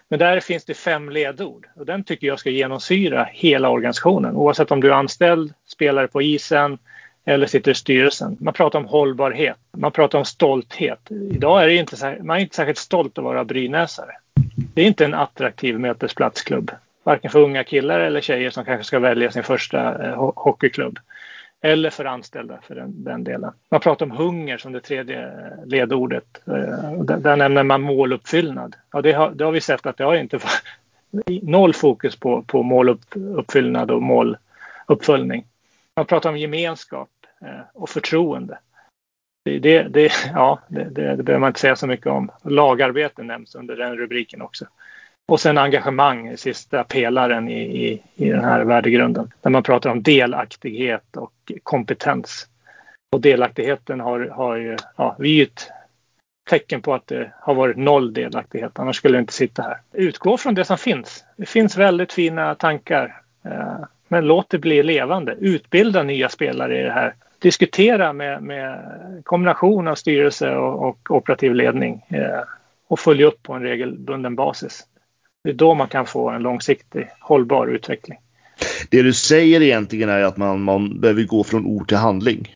Men 0.09 0.19
där 0.19 0.39
finns 0.39 0.65
det 0.65 0.73
fem 0.73 1.09
ledord 1.09 1.67
och 1.76 1.86
den 1.86 2.03
tycker 2.03 2.28
jag 2.28 2.39
ska 2.39 2.49
genomsyra 2.49 3.30
hela 3.32 3.69
organisationen 3.69 4.36
oavsett 4.36 4.71
om 4.71 4.82
du 4.82 4.88
är 4.88 4.93
anställd, 4.93 5.53
spelare 5.67 6.07
på 6.07 6.21
isen 6.21 6.78
eller 7.26 7.47
sitter 7.47 7.71
i 7.71 7.76
styrelsen. 7.76 8.38
Man 8.39 8.53
pratar 8.53 8.80
om 8.80 8.86
hållbarhet, 8.86 9.57
man 9.78 9.91
pratar 9.91 10.19
om 10.19 10.26
stolthet. 10.26 11.11
Idag 11.32 11.63
är 11.63 11.67
det 11.67 11.76
inte, 11.76 12.17
man 12.23 12.38
är 12.38 12.41
inte 12.41 12.55
särskilt 12.55 12.78
stolt 12.78 13.17
att 13.17 13.23
vara 13.23 13.45
brynäsare. 13.45 14.11
Det 14.73 14.82
är 14.82 14.86
inte 14.86 15.05
en 15.05 15.13
attraktiv 15.13 15.80
mötesplatsklubb 15.80 16.71
varken 17.03 17.32
för 17.32 17.39
unga 17.39 17.63
killar 17.63 17.99
eller 17.99 18.21
tjejer 18.21 18.49
som 18.49 18.65
kanske 18.65 18.84
ska 18.84 18.99
välja 18.99 19.32
sin 19.32 19.43
första 19.43 20.07
eh, 20.07 20.32
hockeyklubb. 20.36 20.99
Eller 21.66 21.89
för 21.89 22.05
anställda 22.05 22.59
för 22.61 22.76
den, 22.76 23.03
den, 23.03 23.24
delen. 23.24 23.51
Man 23.70 23.80
pratar 23.80 24.05
om 24.05 24.11
hunger 24.11 24.57
som 24.57 24.72
det 24.72 24.82
tredje 24.82 25.32
ledordet. 25.66 26.47
Eh, 26.47 27.03
där, 27.03 27.18
där 27.18 27.36
nämner 27.36 27.63
man 27.63 27.82
måluppfyllnad. 27.82 28.76
Ja, 28.91 29.01
det, 29.01 29.11
har, 29.11 29.32
det 29.32 29.43
har 29.43 29.51
vi 29.51 29.61
sett 29.61 29.86
att 29.86 29.97
det 29.97 30.03
har 30.03 30.16
inte 30.16 30.39
noll 31.41 31.74
fokus 31.74 32.16
på, 32.16 32.41
på 32.41 32.63
måluppfyllnad 32.63 33.91
och 33.91 34.01
måluppföljning. 34.01 35.45
Man 35.95 36.05
pratar 36.05 36.30
om 36.30 36.38
gemenskap 36.38 37.09
eh, 37.41 37.61
och 37.74 37.89
förtroende. 37.89 38.59
Det, 39.45 39.84
det, 39.84 40.11
ja, 40.34 40.59
det, 40.68 40.84
det, 40.84 41.16
det 41.16 41.24
behöver 41.24 41.39
man 41.39 41.49
inte 41.49 41.59
säga 41.59 41.76
så 41.76 41.88
mycket 41.88 42.07
om. 42.07 42.32
Lagarbete 42.43 43.24
nämns 43.24 43.55
under 43.55 43.76
den 43.76 43.97
rubriken 43.97 44.41
också. 44.41 44.66
Och 45.28 45.39
sen 45.39 45.57
engagemang, 45.57 46.38
sista 46.38 46.84
pelaren 46.84 47.49
i, 47.49 47.86
i, 47.86 48.01
i 48.15 48.30
den 48.30 48.43
här 48.43 48.63
värdegrunden. 48.63 49.32
Där 49.41 49.49
man 49.49 49.63
pratar 49.63 49.89
om 49.89 50.03
delaktighet 50.03 51.17
och 51.17 51.51
kompetens. 51.63 52.47
Och 53.11 53.21
delaktigheten 53.21 53.99
har, 53.99 54.19
har 54.19 54.55
ju, 54.55 54.78
ja, 54.97 55.15
vi 55.19 55.30
är 55.30 55.36
ju 55.36 55.43
ett 55.43 55.69
tecken 56.49 56.82
på 56.82 56.93
att 56.93 57.07
det 57.07 57.32
har 57.39 57.53
varit 57.53 57.78
noll 57.78 58.13
delaktighet. 58.13 58.80
Annars 58.80 58.95
skulle 58.95 59.17
det 59.17 59.19
inte 59.19 59.34
sitta 59.34 59.61
här. 59.61 59.78
Utgå 59.93 60.38
från 60.38 60.55
det 60.55 60.65
som 60.65 60.78
finns. 60.78 61.23
Det 61.38 61.45
finns 61.45 61.78
väldigt 61.78 62.13
fina 62.13 62.55
tankar. 62.55 63.21
Eh, 63.45 63.78
men 64.07 64.26
låt 64.26 64.49
det 64.49 64.59
bli 64.59 64.84
levande. 64.84 65.36
Utbilda 65.39 66.03
nya 66.03 66.30
spelare 66.30 66.80
i 66.80 66.84
det 66.84 66.91
här. 66.91 67.13
Diskutera 67.39 68.13
med, 68.13 68.43
med 68.43 68.80
kombination 69.23 69.88
av 69.88 69.95
styrelse 69.95 70.55
och, 70.55 70.89
och 70.89 71.11
operativ 71.11 71.55
ledning. 71.55 72.05
Eh, 72.09 72.41
och 72.88 72.99
följa 72.99 73.26
upp 73.26 73.43
på 73.43 73.53
en 73.53 73.61
regelbunden 73.61 74.36
basis. 74.36 74.86
Det 75.45 75.51
är 75.51 75.53
då 75.53 75.73
man 75.73 75.87
kan 75.87 76.05
få 76.05 76.29
en 76.29 76.41
långsiktig 76.41 77.09
hållbar 77.19 77.67
utveckling. 77.67 78.17
Det 78.89 79.01
du 79.01 79.13
säger 79.13 79.61
egentligen 79.61 80.09
är 80.09 80.23
att 80.23 80.37
man, 80.37 80.61
man 80.61 80.99
behöver 80.99 81.23
gå 81.23 81.43
från 81.43 81.65
ord 81.65 81.87
till 81.87 81.97
handling. 81.97 82.55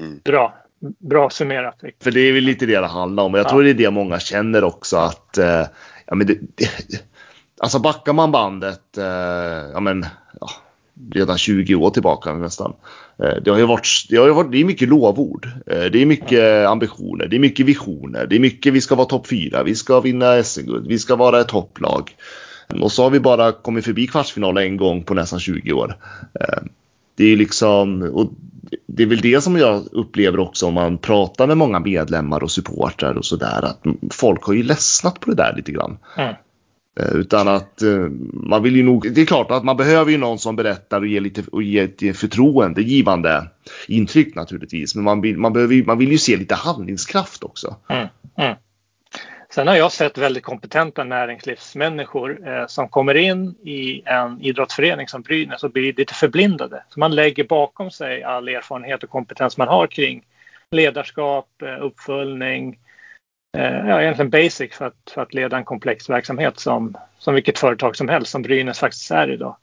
Mm. 0.00 0.20
Bra. 0.24 0.54
Bra 0.98 1.30
summerat. 1.30 1.80
För 2.02 2.10
det 2.10 2.20
är 2.20 2.32
väl 2.32 2.44
lite 2.44 2.66
det 2.66 2.80
det 2.80 2.86
handlar 2.86 3.24
om. 3.24 3.34
Jag 3.34 3.44
ja. 3.44 3.50
tror 3.50 3.62
det 3.62 3.70
är 3.70 3.74
det 3.74 3.90
många 3.90 4.18
känner 4.18 4.64
också 4.64 4.96
att 4.96 5.38
eh, 5.38 5.66
ja, 6.06 6.14
men 6.14 6.26
det, 6.26 6.38
det, 6.54 6.68
alltså 7.60 7.78
backar 7.78 8.12
man 8.12 8.32
bandet 8.32 8.98
eh, 8.98 9.04
ja, 9.72 9.80
men, 9.80 10.06
ja, 10.40 10.48
redan 11.14 11.38
20 11.38 11.74
år 11.74 11.90
tillbaka 11.90 12.32
nästan. 12.32 12.72
Eh, 13.22 13.34
det 13.44 13.50
har 13.50 13.58
ju 13.58 13.66
varit, 13.66 14.06
det 14.08 14.16
har 14.16 14.26
ju 14.26 14.32
varit, 14.32 14.52
det 14.52 14.60
är 14.60 14.64
mycket 14.64 14.88
lovord. 14.88 15.48
Eh, 15.66 15.84
det 15.84 16.02
är 16.02 16.06
mycket 16.06 16.66
ambitioner, 16.66 17.26
det 17.26 17.36
är 17.36 17.40
mycket 17.40 17.66
visioner, 17.66 18.26
det 18.26 18.36
är 18.36 18.40
mycket 18.40 18.72
vi 18.72 18.80
ska 18.80 18.94
vara 18.94 19.06
topp 19.06 19.26
fyra, 19.26 19.62
vi 19.62 19.74
ska 19.74 20.00
vinna 20.00 20.42
SM-guld, 20.42 20.86
vi 20.86 20.98
ska 20.98 21.16
vara 21.16 21.40
ett 21.40 21.48
topplag. 21.48 22.10
Och 22.80 22.92
så 22.92 23.02
har 23.02 23.10
vi 23.10 23.20
bara 23.20 23.52
kommit 23.52 23.84
förbi 23.84 24.06
kvartsfinalen 24.06 24.64
en 24.64 24.76
gång 24.76 25.02
på 25.02 25.14
nästan 25.14 25.40
20 25.40 25.72
år. 25.72 25.96
Eh, 26.40 26.62
det 27.16 27.32
är 27.32 27.36
liksom, 27.36 28.02
och 28.02 28.32
det 28.86 29.02
är 29.02 29.06
väl 29.06 29.20
det 29.20 29.40
som 29.40 29.56
jag 29.56 29.86
upplever 29.92 30.38
också 30.38 30.66
om 30.66 30.74
man 30.74 30.98
pratar 30.98 31.46
med 31.46 31.56
många 31.56 31.80
medlemmar 31.80 32.42
och 32.42 32.50
supportrar 32.50 33.14
och 33.14 33.24
sådär 33.24 33.64
att 33.64 33.82
folk 34.10 34.44
har 34.44 34.54
ju 34.54 34.62
ledsnat 34.62 35.20
på 35.20 35.30
det 35.30 35.36
där 35.36 35.54
lite 35.56 35.72
grann. 35.72 35.98
Mm. 36.16 36.34
Eh, 36.98 37.14
utan 37.14 37.48
att 37.48 37.82
eh, 37.82 38.08
man 38.32 38.62
vill 38.62 38.76
ju 38.76 38.82
nog, 38.82 39.12
det 39.14 39.20
är 39.20 39.26
klart 39.26 39.50
att 39.50 39.64
man 39.64 39.76
behöver 39.76 40.10
ju 40.10 40.18
någon 40.18 40.38
som 40.38 40.56
berättar 40.56 41.00
och 41.00 41.06
ger 41.06 41.20
lite 41.20 41.42
och 41.52 41.62
ger 41.62 41.84
ett 41.84 42.16
förtroendegivande 42.16 43.48
intryck 43.88 44.34
naturligtvis. 44.34 44.94
Men 44.94 45.04
man 45.04 45.20
vill, 45.20 45.38
man 45.38 45.52
behöver, 45.52 45.84
man 45.84 45.98
vill 45.98 46.12
ju 46.12 46.18
se 46.18 46.36
lite 46.36 46.54
handlingskraft 46.54 47.44
också. 47.44 47.76
Mm, 47.88 48.08
mm. 48.38 48.56
Sen 49.50 49.68
har 49.68 49.76
jag 49.76 49.92
sett 49.92 50.18
väldigt 50.18 50.42
kompetenta 50.42 51.04
näringslivsmänniskor 51.04 52.48
eh, 52.48 52.66
som 52.66 52.88
kommer 52.88 53.14
in 53.14 53.48
i 53.50 54.02
en 54.04 54.40
idrottsförening 54.40 55.08
som 55.08 55.22
Brynäs 55.22 55.64
och 55.64 55.70
blir 55.70 55.92
lite 55.92 56.14
förblindade. 56.14 56.82
Så 56.88 57.00
man 57.00 57.14
lägger 57.14 57.44
bakom 57.44 57.90
sig 57.90 58.22
all 58.22 58.48
erfarenhet 58.48 59.02
och 59.02 59.10
kompetens 59.10 59.56
man 59.56 59.68
har 59.68 59.86
kring 59.86 60.22
ledarskap, 60.70 61.62
eh, 61.62 61.84
uppföljning, 61.84 62.78
Eh, 62.78 62.87
Eh, 63.58 63.88
ja, 63.88 64.02
egentligen 64.02 64.30
basic 64.30 64.74
för 64.74 64.86
att, 64.86 65.10
för 65.14 65.22
att 65.22 65.34
leda 65.34 65.56
en 65.56 65.64
komplex 65.64 66.10
verksamhet 66.10 66.58
som, 66.58 66.96
som 67.18 67.34
vilket 67.34 67.58
företag 67.58 67.96
som 67.96 68.08
helst 68.08 68.30
som 68.30 68.42
Brynäs 68.42 68.78
faktiskt 68.78 69.10
är 69.10 69.30
idag. 69.30 69.56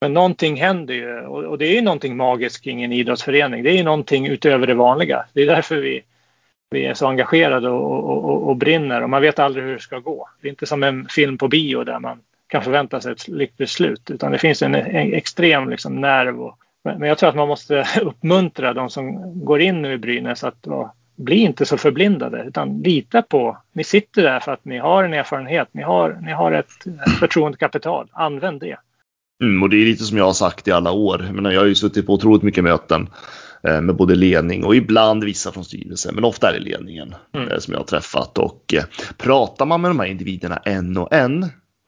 Men 0.00 0.14
någonting 0.14 0.56
händer 0.56 0.94
ju 0.94 1.20
och, 1.20 1.44
och 1.44 1.58
det 1.58 1.66
är 1.66 1.74
ju 1.74 1.80
någonting 1.80 2.16
magiskt 2.16 2.64
kring 2.64 2.82
en 2.82 2.92
idrottsförening. 2.92 3.62
Det 3.62 3.70
är 3.70 3.76
ju 3.76 3.82
någonting 3.82 4.26
utöver 4.26 4.66
det 4.66 4.74
vanliga. 4.74 5.24
Det 5.32 5.42
är 5.42 5.46
därför 5.46 5.76
vi, 5.76 6.02
vi 6.70 6.86
är 6.86 6.94
så 6.94 7.06
engagerade 7.06 7.68
och, 7.68 8.04
och, 8.04 8.24
och, 8.24 8.48
och, 8.48 8.56
brinner 8.56 9.02
och 9.02 9.10
man 9.10 9.22
vet 9.22 9.38
aldrig 9.38 9.64
hur 9.64 9.74
det 9.74 9.80
ska 9.80 9.98
gå. 9.98 10.28
Det 10.40 10.48
är 10.48 10.50
inte 10.50 10.66
som 10.66 10.82
en 10.82 11.08
film 11.08 11.38
på 11.38 11.48
bio 11.48 11.84
där 11.84 11.98
man 11.98 12.20
kan 12.46 12.62
förvänta 12.62 13.00
sig 13.00 13.12
ett 13.12 13.28
lyckligt 13.28 13.70
slut 13.70 14.10
utan 14.10 14.32
det 14.32 14.38
finns 14.38 14.62
en, 14.62 14.74
en 14.74 15.14
extrem 15.14 15.70
liksom, 15.70 16.00
nerv. 16.00 16.42
Och, 16.42 16.58
men 16.82 17.08
jag 17.08 17.18
tror 17.18 17.28
att 17.28 17.36
man 17.36 17.48
måste 17.48 17.86
uppmuntra 18.02 18.74
de 18.74 18.90
som 18.90 19.34
går 19.44 19.60
in 19.60 19.82
nu 19.82 19.92
i 19.92 19.98
Brynäs 19.98 20.44
att 20.44 20.66
vara 20.66 20.90
bli 21.16 21.36
inte 21.36 21.66
så 21.66 21.76
förblindade 21.76 22.44
utan 22.48 22.82
lita 22.82 23.22
på, 23.22 23.58
ni 23.72 23.84
sitter 23.84 24.22
där 24.22 24.40
för 24.40 24.52
att 24.52 24.64
ni 24.64 24.78
har 24.78 25.04
en 25.04 25.14
erfarenhet, 25.14 25.68
ni 25.72 25.82
har, 25.82 26.18
ni 26.22 26.32
har 26.32 26.52
ett 26.52 26.72
förtroendekapital, 27.20 28.08
använd 28.12 28.60
det. 28.60 28.76
Mm, 29.42 29.62
och 29.62 29.70
det 29.70 29.76
är 29.76 29.84
lite 29.84 30.04
som 30.04 30.18
jag 30.18 30.24
har 30.24 30.32
sagt 30.32 30.68
i 30.68 30.72
alla 30.72 30.92
år. 30.92 31.28
Men 31.32 31.44
jag 31.44 31.60
har 31.60 31.66
ju 31.66 31.74
suttit 31.74 32.06
på 32.06 32.12
otroligt 32.12 32.42
mycket 32.42 32.64
möten 32.64 33.08
eh, 33.62 33.80
med 33.80 33.96
både 33.96 34.14
ledning 34.14 34.64
och 34.64 34.76
ibland 34.76 35.24
vissa 35.24 35.52
från 35.52 35.64
styrelsen, 35.64 36.14
men 36.14 36.24
ofta 36.24 36.48
är 36.48 36.52
det 36.52 36.58
ledningen 36.60 37.14
mm. 37.34 37.48
Eh, 37.48 37.58
som 37.58 37.72
jag 37.72 37.80
har 37.80 37.86
träffat. 37.86 38.38
Och 38.38 38.74
eh, 38.74 38.84
pratar 39.16 39.66
man 39.66 39.80
med 39.80 39.90
de 39.90 40.00
här 40.00 40.06
individerna 40.06 40.56
en 40.56 40.96
och 40.96 41.12
en 41.12 41.42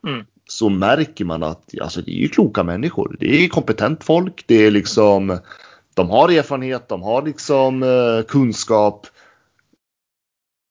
mm. 0.07 0.25
så 0.45 0.69
märker 0.69 1.25
man 1.25 1.43
att 1.43 1.81
alltså, 1.81 2.01
det 2.01 2.11
är 2.11 2.21
ju 2.21 2.27
kloka 2.27 2.63
människor. 2.63 3.17
Det 3.19 3.45
är 3.45 3.49
kompetent 3.49 4.03
folk. 4.03 4.43
Det 4.47 4.65
är 4.65 4.71
liksom, 4.71 5.39
de 5.93 6.09
har 6.09 6.29
erfarenhet, 6.29 6.89
de 6.89 7.01
har 7.01 7.21
liksom 7.21 7.85
kunskap. 8.27 9.07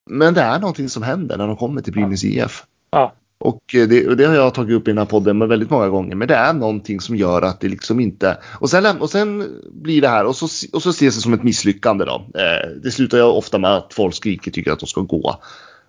Men 0.09 0.35
det 0.35 0.41
är 0.41 0.59
någonting 0.59 0.89
som 0.89 1.03
händer 1.03 1.37
när 1.37 1.47
de 1.47 1.57
kommer 1.57 1.83
till 1.83 1.93
Brynäs 1.93 2.25
IF. 2.25 2.65
Ja. 2.91 3.15
Och 3.39 3.75
eh, 3.75 3.89
det, 3.89 4.15
det, 4.15 4.25
har 4.25 4.35
jag 4.35 4.55
tagit 4.55 4.77
upp 4.77 4.89
i 4.89 4.91
den 4.91 4.99
här 4.99 5.05
podden 5.05 5.49
väldigt 5.49 5.71
många 5.71 5.89
gånger. 5.89 6.15
Men 6.15 6.29
det 6.29 6.35
är 6.35 6.53
någonting 6.53 7.01
som 7.01 7.17
gör 7.17 7.43
att 7.43 7.61
det 7.61 7.69
liksom 7.69 8.01
inte... 8.01 8.39
Och 8.61 8.71
sen, 8.71 9.01
och 9.01 9.11
sen 9.11 9.61
blir 9.73 10.01
det 10.01 10.09
här 10.09 10.25
och 10.25 10.37
så, 10.37 10.45
och 10.73 10.83
så 10.83 10.91
ses 10.91 11.15
det 11.15 11.21
som 11.21 11.33
ett 11.33 11.43
misslyckande 11.43 12.05
då. 12.05 12.27
Eh, 12.35 12.69
det 12.83 12.91
slutar 12.91 13.19
ju 13.19 13.25
ofta 13.25 13.59
med 13.59 13.71
att 13.71 13.95
folk 13.95 14.15
skriker 14.15 14.51
tycker 14.51 14.73
att 14.73 14.81
de 14.81 14.87
ska 14.87 15.01
gå. 15.01 15.41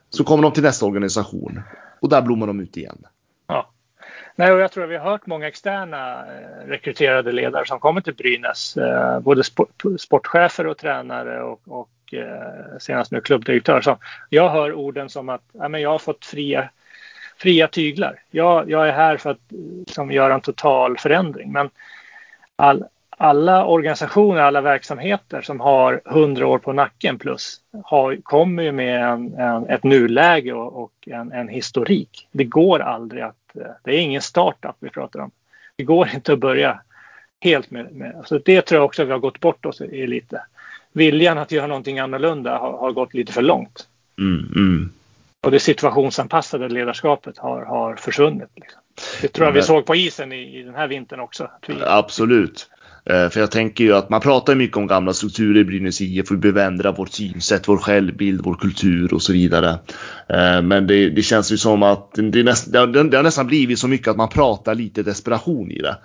Så 0.09 0.23
kommer 0.23 0.43
de 0.43 0.53
till 0.53 0.63
nästa 0.63 0.85
organisation 0.85 1.61
och 1.99 2.09
där 2.09 2.21
blommar 2.21 2.47
de 2.47 2.59
ut 2.59 2.77
igen. 2.77 2.97
Ja. 3.47 3.71
Nej, 4.35 4.51
och 4.51 4.59
jag 4.59 4.71
tror 4.71 4.83
att 4.83 4.89
vi 4.89 4.97
har 4.97 5.11
hört 5.11 5.25
många 5.25 5.47
externa 5.47 6.19
eh, 6.19 6.67
rekryterade 6.67 7.31
ledare 7.31 7.65
som 7.65 7.79
kommer 7.79 8.01
till 8.01 8.15
Brynäs. 8.15 8.77
Eh, 8.77 9.19
både 9.19 9.43
sport, 9.43 9.83
sportchefer 9.99 10.67
och 10.67 10.77
tränare 10.77 11.43
och, 11.43 11.61
och 11.65 11.89
Eh, 12.13 12.77
senast 12.79 13.11
nu 13.11 13.21
klubbdirektör. 13.21 13.81
Så 13.81 13.97
jag 14.29 14.49
hör 14.49 14.73
orden 14.73 15.09
som 15.09 15.29
att 15.29 15.43
ja, 15.51 15.69
men 15.69 15.81
jag 15.81 15.89
har 15.89 15.99
fått 15.99 16.25
fria 16.25 16.69
fria 17.39 17.67
tyglar. 17.67 18.19
Jag, 18.31 18.69
jag 18.69 18.87
är 18.87 18.91
här 18.91 19.17
för 19.17 19.29
att 19.29 19.51
eh, 19.51 19.93
som 19.93 20.11
göra 20.11 20.33
en 20.33 20.41
total 20.41 20.97
förändring. 20.97 21.51
Men 21.51 21.69
all, 22.55 22.85
alla 23.09 23.65
organisationer, 23.65 24.41
alla 24.41 24.61
verksamheter 24.61 25.41
som 25.41 25.59
har 25.59 26.01
hundra 26.05 26.47
år 26.47 26.57
på 26.57 26.73
nacken 26.73 27.19
plus 27.19 27.61
har, 27.83 28.17
kommer 28.23 28.63
ju 28.63 28.71
med 28.71 29.03
en, 29.03 29.33
en, 29.33 29.69
ett 29.69 29.83
nuläge 29.83 30.53
och, 30.53 30.83
och 30.83 30.93
en, 31.07 31.31
en, 31.31 31.47
historik. 31.47 32.27
Det 32.31 32.43
går 32.43 32.79
aldrig 32.79 33.23
att... 33.23 33.55
Eh, 33.55 33.71
det 33.83 33.91
är 33.91 33.99
ingen 33.99 34.21
startup 34.21 34.75
vi 34.79 34.89
pratar 34.89 35.19
om. 35.19 35.31
Det 35.75 35.83
går 35.83 36.09
inte 36.13 36.33
att 36.33 36.39
börja 36.39 36.81
helt 37.39 37.71
med... 37.71 37.91
med 37.91 38.21
så 38.25 38.37
det 38.37 38.61
tror 38.61 38.77
jag 38.77 38.85
också 38.85 39.01
att 39.01 39.07
vi 39.07 39.11
har 39.11 39.19
gått 39.19 39.39
bort 39.39 39.65
oss 39.65 39.81
i 39.81 40.07
lite. 40.07 40.41
Viljan 40.93 41.37
att 41.37 41.51
göra 41.51 41.67
någonting 41.67 41.99
annorlunda 41.99 42.57
har, 42.57 42.77
har 42.77 42.91
gått 42.91 43.13
lite 43.13 43.33
för 43.33 43.41
långt. 43.41 43.87
Mm, 44.17 44.51
mm 44.55 44.89
och 45.41 45.51
det 45.51 45.59
situationsanpassade 45.59 46.69
ledarskapet 46.69 47.37
har, 47.37 47.65
har 47.65 47.95
försvunnit. 47.95 48.49
Liksom. 48.55 48.81
Det 49.21 49.27
tror 49.27 49.47
jag 49.47 49.53
vi 49.53 49.61
såg 49.61 49.85
på 49.85 49.95
isen 49.95 50.31
i, 50.31 50.59
i 50.59 50.63
den 50.63 50.75
här 50.75 50.87
vintern 50.87 51.19
också. 51.19 51.51
Vi... 51.67 51.75
Absolut. 51.85 52.69
Eh, 53.05 53.29
för 53.29 53.39
jag 53.39 53.51
tänker 53.51 53.83
ju 53.83 53.95
att 53.95 54.09
man 54.09 54.21
pratar 54.21 54.55
mycket 54.55 54.77
om 54.77 54.87
gamla 54.87 55.13
strukturer 55.13 55.61
i 55.61 55.63
Brynäs 55.63 56.01
IF. 56.01 56.31
Vi 56.31 56.37
behöver 56.37 56.65
ändra 56.65 56.91
vårt 56.91 57.11
synsätt, 57.11 57.67
vår 57.67 57.77
självbild, 57.77 58.41
vår 58.43 58.53
kultur 58.53 59.13
och 59.13 59.21
så 59.21 59.33
vidare. 59.33 59.69
Eh, 60.29 60.61
men 60.61 60.87
det, 60.87 61.09
det 61.09 61.21
känns 61.21 61.51
ju 61.51 61.57
som 61.57 61.83
att 61.83 62.11
det, 62.13 62.43
näst, 62.43 62.71
det, 62.71 63.03
det 63.03 63.17
har 63.17 63.23
nästan 63.23 63.47
blivit 63.47 63.79
så 63.79 63.87
mycket 63.87 64.07
att 64.07 64.17
man 64.17 64.29
pratar 64.29 64.75
lite 64.75 65.03
desperation 65.03 65.71
i 65.71 65.81
det. 65.81 65.97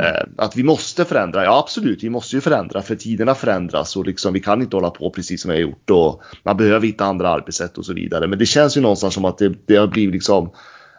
Eh, 0.00 0.28
att 0.36 0.56
vi 0.56 0.62
måste 0.62 1.04
förändra, 1.04 1.44
ja 1.44 1.58
absolut, 1.58 2.02
vi 2.02 2.10
måste 2.10 2.36
ju 2.36 2.40
förändra 2.40 2.82
för 2.82 2.94
tiderna 2.94 3.34
förändras 3.34 3.96
och 3.96 4.06
liksom, 4.06 4.32
vi 4.32 4.40
kan 4.40 4.62
inte 4.62 4.76
hålla 4.76 4.90
på 4.90 5.10
precis 5.10 5.42
som 5.42 5.50
vi 5.50 5.56
har 5.56 5.62
gjort 5.62 5.90
och 5.90 6.22
man 6.42 6.56
behöver 6.56 6.86
hitta 6.86 7.04
andra 7.04 7.28
arbetssätt 7.28 7.78
och 7.78 7.86
så 7.86 7.92
vidare. 7.92 8.26
Men 8.26 8.38
det 8.38 8.46
känns 8.46 8.76
ju 8.76 8.80
någonstans 8.80 9.14
som 9.14 9.24
att 9.24 9.38
det, 9.38 9.54
det 9.66 9.76
har 9.76 9.86
blivit 9.86 10.12
liksom, 10.12 10.50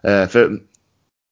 för 0.01 0.59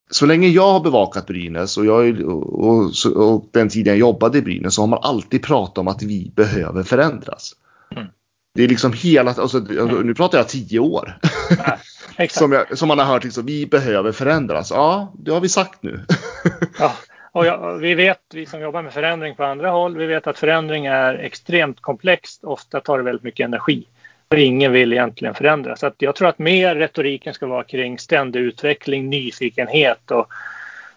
så 0.10 0.26
länge 0.26 0.48
jag 0.48 0.72
har 0.72 0.80
bevakat 0.80 1.28
Brynäs 1.28 1.78
och, 1.78 1.86
jag, 1.86 2.22
och, 2.22 2.68
och, 2.68 2.92
och, 3.16 3.50
den 3.52 3.70
tiden 3.70 3.92
jag 3.94 4.00
jobbade 4.00 4.38
i 4.38 4.42
Brynäs 4.42 4.76
så 4.76 4.82
har 4.82 4.88
man 4.88 5.00
alltid 5.02 5.44
pratat 5.44 5.78
om 5.78 5.88
att 5.88 6.04
vi 6.04 6.32
behöver 6.36 6.84
förändras. 6.84 7.54
Mm. 7.96 8.08
Det 8.54 8.64
är 8.64 8.68
liksom 8.68 8.94
hela, 8.94 9.34
alltså, 9.34 9.60
nu 10.04 10.14
pratar 10.14 10.38
jag 10.38 10.48
tio 10.48 10.80
år. 10.80 11.20
Ja, 12.18 12.28
som, 12.30 12.52
jag, 12.52 12.78
som, 12.78 12.88
man 12.88 13.00
har 13.00 13.06
hört, 13.06 13.24
liksom, 13.24 13.46
vi 13.46 13.66
behöver 13.66 14.12
förändras. 14.12 14.72
Ja, 14.72 15.14
det 15.20 15.32
har 15.32 15.42
vi 15.42 15.50
sagt 15.50 15.84
nu. 15.84 16.06
ja, 16.80 16.94
och 17.32 17.46
ja, 17.46 17.74
vi 17.74 17.94
vet, 17.94 18.22
vi 18.34 18.46
som 18.46 18.62
jobbar 18.62 18.82
med 18.82 18.94
förändring 18.94 19.36
på 19.36 19.44
andra 19.44 19.70
håll, 19.70 19.98
vi 19.98 20.06
vet 20.06 20.28
att 20.28 20.40
förändring 20.40 20.86
är 20.86 21.14
extremt 21.14 21.82
komplext. 21.82 22.44
Ofta 22.44 22.80
tar 22.80 22.98
det 22.98 23.04
väldigt 23.04 23.24
mycket 23.24 23.46
energi. 23.46 23.88
För 24.30 24.38
ingen 24.38 24.72
vill 24.72 24.94
egentligen 24.94 25.34
förändra. 25.34 25.76
Så 25.76 25.88
att 25.88 25.96
jag 25.98 26.16
tror 26.16 26.28
att 26.28 26.40
mer 26.40 26.76
retoriken 26.76 27.34
ska 27.34 27.48
vara 27.48 27.64
kring 27.64 28.00
ständig 28.00 28.40
utveckling, 28.40 29.10
nyfikenhet 29.10 30.12
och 30.12 30.28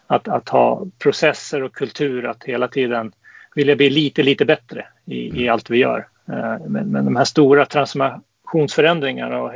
att, 0.06 0.28
att 0.28 0.48
ha 0.48 0.86
processer 0.98 1.62
och 1.62 1.72
kultur 1.72 2.26
att 2.26 2.44
hela 2.44 2.68
tiden 2.68 3.12
vilja 3.54 3.76
bli 3.76 3.90
lite, 3.90 4.22
lite 4.22 4.44
bättre 4.44 4.86
i, 5.04 5.44
i 5.44 5.48
allt 5.48 5.70
vi 5.70 5.78
gör. 5.78 6.08
Eh, 6.28 6.58
men, 6.66 6.90
men 6.90 7.04
de 7.04 7.16
här 7.16 7.24
stora 7.24 7.66
transformationsförändringarna 7.66 9.42
och 9.42 9.52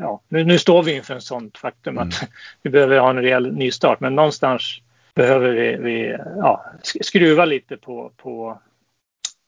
ja, 0.00 0.20
nu, 0.28 0.44
nu 0.44 0.58
står 0.58 0.82
vi 0.82 0.96
inför 0.96 1.14
en 1.14 1.20
sånt 1.20 1.58
faktum 1.58 1.98
att 1.98 2.22
mm. 2.22 2.32
vi 2.62 2.70
behöver 2.70 2.98
ha 2.98 3.10
en 3.10 3.22
rejäl 3.22 3.52
nystart. 3.52 4.00
Men 4.00 4.14
någonstans 4.14 4.80
behöver 5.14 5.52
vi, 5.52 5.76
vi 5.76 6.16
ja, 6.36 6.64
skruva 6.82 7.44
lite 7.44 7.76
på, 7.76 8.12
på 8.16 8.58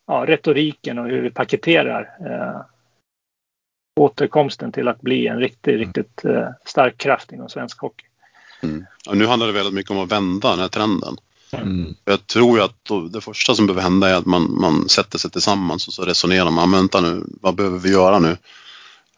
ja, 0.07 0.25
retoriken 0.27 0.99
och 0.99 1.07
hur 1.09 1.23
vi 1.23 1.31
paketerar 1.31 2.11
eh, 2.27 2.61
återkomsten 3.99 4.73
till 4.73 4.89
att 4.89 5.01
bli 5.01 5.27
en 5.27 5.39
riktigt, 5.39 5.75
mm. 5.75 5.79
riktigt 5.79 6.25
eh, 6.25 6.49
stark 6.65 6.99
kraft 6.99 7.33
inom 7.33 7.49
svensk 7.49 7.81
hockey. 7.81 8.05
Mm. 8.63 8.85
nu 9.13 9.27
handlar 9.27 9.47
det 9.47 9.53
väldigt 9.53 9.75
mycket 9.75 9.91
om 9.91 9.99
att 9.99 10.13
vända 10.13 10.51
den 10.51 10.59
här 10.59 10.69
trenden. 10.69 11.17
Mm. 11.53 11.95
Jag 12.05 12.27
tror 12.27 12.59
ju 12.59 12.65
att 12.65 12.91
det 13.13 13.21
första 13.21 13.55
som 13.55 13.67
behöver 13.67 13.83
hända 13.83 14.09
är 14.09 14.15
att 14.15 14.27
man, 14.27 14.61
man 14.61 14.89
sätter 14.89 15.19
sig 15.19 15.31
tillsammans 15.31 15.89
och 15.89 15.95
så 15.95 16.03
resonerar 16.03 16.51
man. 16.51 16.71
Vänta 16.71 17.01
nu, 17.01 17.25
vad 17.41 17.55
behöver 17.55 17.79
vi 17.79 17.91
göra 17.91 18.19
nu 18.19 18.37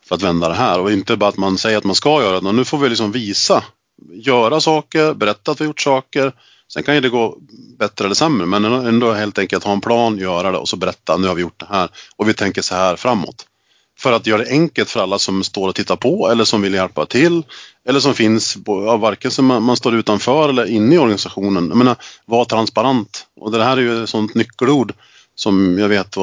för 0.09 0.15
att 0.15 0.23
vända 0.23 0.49
det 0.49 0.55
här? 0.55 0.81
Och 0.81 0.93
inte 0.93 1.17
bara 1.17 1.29
att 1.29 1.37
man 1.37 1.59
säger 1.59 1.79
att 1.79 1.85
man 1.85 1.95
ska 1.95 2.23
göra 2.23 2.41
det, 2.41 2.53
nu 2.53 2.65
får 2.65 2.79
vi 2.79 2.89
liksom 2.89 3.13
visa, 3.13 3.65
göra 4.13 4.61
saker, 4.61 5.15
berätta 5.15 5.51
att 5.51 5.61
vi 5.61 5.65
gjort 5.65 5.81
saker. 5.81 6.33
Sen 6.73 6.83
kan 6.83 6.95
ju 6.95 7.01
det 7.01 7.09
gå 7.09 7.39
bättre 7.79 8.05
eller 8.05 8.15
sämre, 8.15 8.47
men 8.47 8.65
ändå 8.65 9.13
helt 9.13 9.39
enkelt 9.39 9.65
ha 9.65 9.73
en 9.73 9.81
plan, 9.81 10.19
göra 10.19 10.51
det 10.51 10.59
och 10.59 10.69
så 10.69 10.77
berätta, 10.77 11.17
nu 11.17 11.29
har 11.29 11.35
vi 11.35 11.43
gjort 11.43 11.61
det 11.61 11.67
här 11.69 11.89
och 12.17 12.29
vi 12.29 12.35
tänker 12.35 12.63
så 12.63 12.75
här 12.75 12.97
framåt 12.97 13.47
för 14.01 14.13
att 14.13 14.27
göra 14.27 14.43
det 14.43 14.51
enkelt 14.51 14.91
för 14.91 15.01
alla 15.01 15.19
som 15.19 15.45
står 15.45 15.69
och 15.69 15.75
tittar 15.75 15.97
på 15.97 16.31
eller 16.31 16.45
som 16.45 16.63
vill 16.63 16.75
hjälpa 16.75 17.07
till 17.07 17.43
eller 17.85 18.01
som 18.01 18.15
finns, 18.15 18.59
ja, 18.67 18.97
varken 18.97 19.31
som 19.31 19.47
man, 19.47 19.63
man, 19.63 19.77
står 19.77 19.95
utanför 19.95 20.49
eller 20.49 20.67
inne 20.67 20.95
i 20.95 20.99
organisationen. 20.99 21.69
Jag 21.69 21.77
menar, 21.77 21.97
var 22.25 22.45
transparent. 22.45 23.27
Och 23.37 23.53
det 23.53 23.65
här 23.65 23.77
är 23.77 23.81
ju 23.81 24.03
ett 24.03 24.09
sånt 24.09 24.35
nyckelord 24.35 24.93
som 25.35 25.79
jag 25.79 25.89
vet 25.89 26.17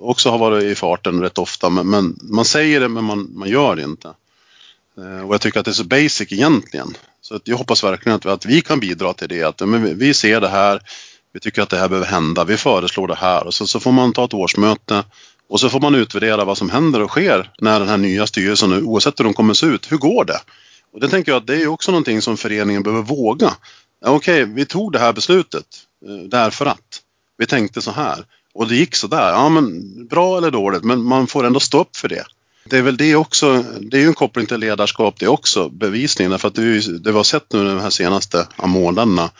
också 0.00 0.30
har 0.30 0.38
varit 0.38 0.64
i 0.64 0.74
farten 0.74 1.22
rätt 1.22 1.38
ofta. 1.38 1.70
Men, 1.70 1.90
men 1.90 2.18
man 2.22 2.44
säger 2.44 2.80
det 2.80 2.88
men 2.88 3.04
man, 3.04 3.30
man, 3.34 3.48
gör 3.48 3.76
det 3.76 3.82
inte. 3.82 4.08
Eh, 4.98 5.26
och 5.26 5.34
jag 5.34 5.40
tycker 5.40 5.60
att 5.60 5.64
det 5.64 5.70
är 5.70 5.72
så 5.72 5.84
basic 5.84 6.32
egentligen. 6.32 6.96
Så 7.20 7.36
att 7.36 7.48
jag 7.48 7.56
hoppas 7.56 7.84
verkligen 7.84 8.16
att 8.16 8.26
vi, 8.26 8.30
att 8.30 8.46
vi 8.46 8.60
kan 8.60 8.80
bidra 8.80 9.12
till 9.12 9.28
det. 9.28 9.42
Att 9.42 9.60
men 9.60 9.98
vi 9.98 10.14
ser 10.14 10.40
det 10.40 10.48
här, 10.48 10.80
vi 11.32 11.40
tycker 11.40 11.62
att 11.62 11.70
det 11.70 11.78
här 11.78 11.88
behöver 11.88 12.08
hända, 12.08 12.44
vi 12.44 12.56
föreslår 12.56 13.08
det 13.08 13.14
här 13.14 13.46
och 13.46 13.54
så, 13.54 13.66
så 13.66 13.80
får 13.80 13.92
man 13.92 14.12
ta 14.12 14.24
ett 14.24 14.34
årsmöte 14.34 15.04
och 15.50 15.60
så 15.60 15.70
får 15.70 15.80
man 15.80 15.94
utvärdera 15.94 16.44
vad 16.44 16.58
som 16.58 16.70
händer 16.70 17.02
och 17.02 17.10
sker 17.10 17.50
när 17.58 17.80
den 17.80 17.88
här 17.88 17.96
nya 17.96 18.26
styrelsen, 18.26 18.72
oavsett 18.72 19.20
hur 19.20 19.24
de 19.24 19.34
kommer 19.34 19.54
se 19.54 19.66
ut, 19.66 19.92
hur 19.92 19.96
går 19.96 20.24
det? 20.24 20.40
Och 20.92 21.00
det 21.00 21.08
tänker 21.08 21.32
jag 21.32 21.40
att 21.40 21.46
det 21.46 21.62
är 21.62 21.66
också 21.66 21.90
någonting 21.90 22.22
som 22.22 22.36
föreningen 22.36 22.82
behöver 22.82 23.02
våga. 23.02 23.54
Okej, 24.04 24.42
okay, 24.42 24.54
vi 24.54 24.66
tog 24.66 24.92
det 24.92 24.98
här 24.98 25.12
beslutet 25.12 25.66
eh, 26.06 26.28
därför 26.28 26.66
att 26.66 27.02
vi 27.38 27.46
tänkte 27.46 27.82
så 27.82 27.90
här 27.90 28.24
och 28.54 28.68
det 28.68 28.76
gick 28.76 28.96
så 28.96 29.06
där. 29.06 29.30
Ja, 29.30 29.48
men 29.48 29.82
bra 30.06 30.38
eller 30.38 30.50
dåligt, 30.50 30.84
men 30.84 31.02
man 31.02 31.26
får 31.26 31.46
ändå 31.46 31.60
stå 31.60 31.80
upp 31.80 31.96
för 31.96 32.08
det. 32.08 32.24
Det 32.64 32.78
är 32.78 32.82
väl 32.82 32.96
det 32.96 33.16
också. 33.16 33.64
Det 33.80 33.96
är 33.96 34.00
ju 34.00 34.06
en 34.06 34.14
koppling 34.14 34.46
till 34.46 34.60
ledarskap 34.60 35.14
det 35.18 35.28
också, 35.28 35.68
bevisningen. 35.68 36.38
För 36.38 36.48
att 36.48 36.54
det, 36.54 36.80
det 36.98 37.10
vi 37.10 37.16
har 37.16 37.24
sett 37.24 37.52
nu 37.52 37.64
de 37.64 37.80
här 37.80 37.90
senaste 37.90 38.46
månaderna 38.64 39.30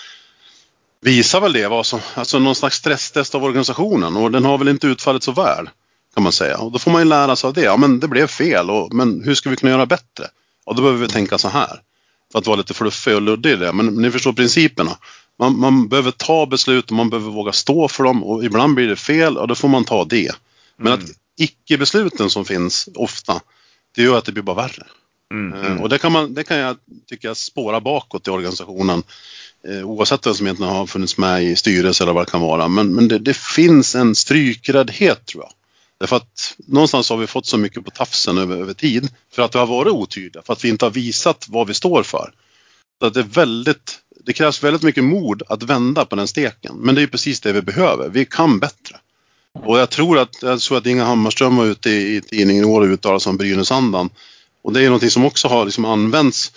visar 1.00 1.40
väl 1.40 1.52
det 1.52 1.68
var 1.68 1.82
som, 1.82 2.00
alltså 2.14 2.38
någon 2.38 2.54
slags 2.54 2.76
stresstest 2.76 3.34
av 3.34 3.44
organisationen 3.44 4.16
och 4.16 4.30
den 4.30 4.44
har 4.44 4.58
väl 4.58 4.68
inte 4.68 4.86
utfallit 4.86 5.22
så 5.22 5.32
väl 5.32 5.68
kan 6.14 6.22
man 6.22 6.32
säga. 6.32 6.58
Och 6.58 6.72
då 6.72 6.78
får 6.78 6.90
man 6.90 7.00
ju 7.00 7.08
lära 7.08 7.36
sig 7.36 7.48
av 7.48 7.54
det. 7.54 7.62
Ja, 7.62 7.76
men 7.76 8.00
det 8.00 8.08
blev 8.08 8.26
fel, 8.26 8.70
och, 8.70 8.94
men 8.94 9.22
hur 9.24 9.34
ska 9.34 9.50
vi 9.50 9.56
kunna 9.56 9.72
göra 9.72 9.86
bättre? 9.86 10.26
Och 10.64 10.74
då 10.74 10.82
behöver 10.82 11.00
vi 11.00 11.08
tänka 11.08 11.38
så 11.38 11.48
här. 11.48 11.80
För 12.32 12.38
att 12.38 12.46
vara 12.46 12.56
lite 12.56 12.74
fluffig 12.74 13.14
och 13.14 13.22
luddig 13.22 13.50
i 13.50 13.56
det. 13.56 13.72
Men 13.72 13.86
ni 13.86 14.10
förstår 14.10 14.32
principerna. 14.32 14.96
Man, 15.38 15.58
man, 15.58 15.88
behöver 15.88 16.10
ta 16.10 16.46
beslut 16.46 16.90
och 16.90 16.96
man 16.96 17.10
behöver 17.10 17.30
våga 17.30 17.52
stå 17.52 17.88
för 17.88 18.04
dem 18.04 18.24
och 18.24 18.44
ibland 18.44 18.74
blir 18.74 18.88
det 18.88 18.96
fel 18.96 19.38
och 19.38 19.48
då 19.48 19.54
får 19.54 19.68
man 19.68 19.84
ta 19.84 20.04
det. 20.04 20.32
Men 20.76 20.92
mm. 20.92 21.04
att 21.04 21.10
icke-besluten 21.38 22.30
som 22.30 22.44
finns 22.44 22.88
ofta, 22.94 23.40
det 23.94 24.02
gör 24.02 24.18
att 24.18 24.24
det 24.24 24.32
blir 24.32 24.42
bara 24.42 24.56
värre. 24.56 24.86
Mm, 25.32 25.64
mm. 25.64 25.80
Och 25.80 25.88
det 25.88 25.98
kan, 25.98 26.12
man, 26.12 26.34
det 26.34 26.44
kan 26.44 26.56
jag 26.56 26.76
tycka 27.08 27.34
spåra 27.34 27.80
bakåt 27.80 28.28
i 28.28 28.30
organisationen. 28.30 29.02
Eh, 29.68 29.88
oavsett 29.88 30.26
vem 30.26 30.34
som 30.34 30.46
egentligen 30.46 30.72
har 30.72 30.86
funnits 30.86 31.18
med 31.18 31.44
i 31.44 31.56
styrelse 31.56 32.04
eller 32.04 32.12
vad 32.12 32.26
det 32.26 32.30
kan 32.30 32.40
vara. 32.40 32.68
Men, 32.68 32.94
men 32.94 33.08
det, 33.08 33.18
det 33.18 33.36
finns 33.36 33.94
en 33.94 34.14
strykräddhet 34.14 35.26
tror 35.26 35.44
jag. 35.44 35.52
Därför 36.00 36.16
att 36.16 36.54
någonstans 36.66 37.10
har 37.10 37.16
vi 37.16 37.26
fått 37.26 37.46
så 37.46 37.58
mycket 37.58 37.84
på 37.84 37.90
tafsen 37.90 38.38
över, 38.38 38.56
över 38.56 38.74
tid 38.74 39.08
för 39.32 39.42
att 39.42 39.54
vi 39.54 39.58
har 39.58 39.66
varit 39.66 39.92
otydliga, 39.92 40.42
för 40.42 40.52
att 40.52 40.64
vi 40.64 40.68
inte 40.68 40.84
har 40.84 40.90
visat 40.90 41.46
vad 41.48 41.66
vi 41.66 41.74
står 41.74 42.02
för. 42.02 42.32
Så 43.00 43.10
det 43.10 43.20
är 43.20 43.24
väldigt 43.24 44.00
det 44.24 44.32
krävs 44.32 44.64
väldigt 44.64 44.82
mycket 44.82 45.04
mod 45.04 45.42
att 45.48 45.62
vända 45.62 46.04
på 46.04 46.16
den 46.16 46.28
steken. 46.28 46.76
Men 46.76 46.94
det 46.94 47.02
är 47.02 47.06
precis 47.06 47.40
det 47.40 47.52
vi 47.52 47.62
behöver. 47.62 48.08
Vi 48.08 48.24
kan 48.24 48.58
bättre. 48.58 48.96
Och 49.64 49.78
jag 49.78 49.90
tror 49.90 50.18
att, 50.18 50.42
jag 50.42 50.60
tror 50.60 50.78
att 50.78 50.86
Inga 50.86 51.04
Hammarström 51.04 51.56
var 51.56 51.64
ute 51.64 51.90
i, 51.90 52.16
i 52.16 52.20
tidningen 52.20 52.64
i 52.64 52.66
år 52.66 52.80
och 52.80 52.86
uttalade 52.86 53.20
sig 53.20 53.30
om 53.30 53.36
Brynäsandan. 53.36 54.10
Och 54.62 54.72
det 54.72 54.80
är 54.80 54.84
någonting 54.84 55.10
som 55.10 55.24
också 55.24 55.48
har 55.48 55.64
liksom 55.64 55.84
använts 55.84 56.52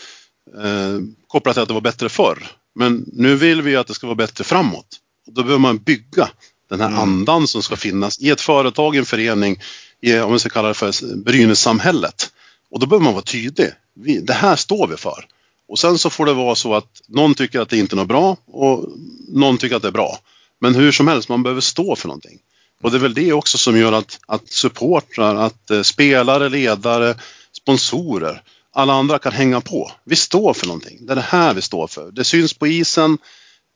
eh, 0.57 0.99
kopplat 1.27 1.55
till 1.55 1.61
att 1.61 1.67
det 1.67 1.73
var 1.73 1.81
bättre 1.81 2.09
förr. 2.09 2.47
Men 2.75 3.05
nu 3.13 3.35
vill 3.35 3.61
vi 3.61 3.75
att 3.75 3.87
det 3.87 3.93
ska 3.93 4.07
vara 4.07 4.15
bättre 4.15 4.43
framåt. 4.43 4.87
Och 5.27 5.33
då 5.33 5.43
behöver 5.43 5.59
man 5.59 5.77
bygga 5.77 6.29
den 6.69 6.81
här 6.81 6.87
mm. 6.87 6.99
andan 6.99 7.47
som 7.47 7.63
ska 7.63 7.75
finnas 7.75 8.19
i 8.19 8.29
ett 8.29 8.41
företag, 8.41 8.95
en 8.95 9.05
förening, 9.05 9.61
i, 10.01 10.19
om 10.19 10.33
vi 10.33 10.39
ska 10.39 10.49
kalla 10.49 10.67
det 10.67 10.73
för 10.73 11.15
Brynässamhället. 11.15 12.31
Och 12.71 12.79
då 12.79 12.85
behöver 12.85 13.03
man 13.03 13.13
vara 13.13 13.23
tydlig. 13.23 13.69
Vi, 13.93 14.19
det 14.19 14.33
här 14.33 14.55
står 14.55 14.87
vi 14.87 14.97
för. 14.97 15.25
Och 15.67 15.79
sen 15.79 15.97
så 15.97 16.09
får 16.09 16.25
det 16.25 16.33
vara 16.33 16.55
så 16.55 16.75
att 16.75 17.01
någon 17.07 17.35
tycker 17.35 17.59
att 17.59 17.69
det 17.69 17.77
inte 17.77 17.95
är 17.95 17.97
något 17.97 18.07
bra 18.07 18.37
och 18.47 18.85
någon 19.27 19.57
tycker 19.57 19.75
att 19.75 19.81
det 19.81 19.87
är 19.87 19.91
bra. 19.91 20.19
Men 20.59 20.75
hur 20.75 20.91
som 20.91 21.07
helst, 21.07 21.29
man 21.29 21.43
behöver 21.43 21.61
stå 21.61 21.95
för 21.95 22.07
någonting. 22.07 22.39
Och 22.81 22.91
det 22.91 22.97
är 22.97 23.01
väl 23.01 23.13
det 23.13 23.33
också 23.33 23.57
som 23.57 23.77
gör 23.77 23.91
att, 23.91 24.19
att 24.27 24.49
supportrar, 24.49 25.35
att 25.35 25.71
eh, 25.71 25.81
spelare, 25.81 26.49
ledare, 26.49 27.15
sponsorer, 27.51 28.41
alla 28.73 28.93
andra 28.93 29.19
kan 29.19 29.31
hänga 29.31 29.61
på. 29.61 29.91
Vi 30.03 30.15
står 30.15 30.53
för 30.53 30.67
någonting. 30.67 31.05
Det 31.05 31.11
är 31.11 31.15
det 31.15 31.21
här 31.21 31.53
vi 31.53 31.61
står 31.61 31.87
för. 31.87 32.11
Det 32.11 32.23
syns 32.23 32.53
på 32.53 32.67
isen. 32.67 33.17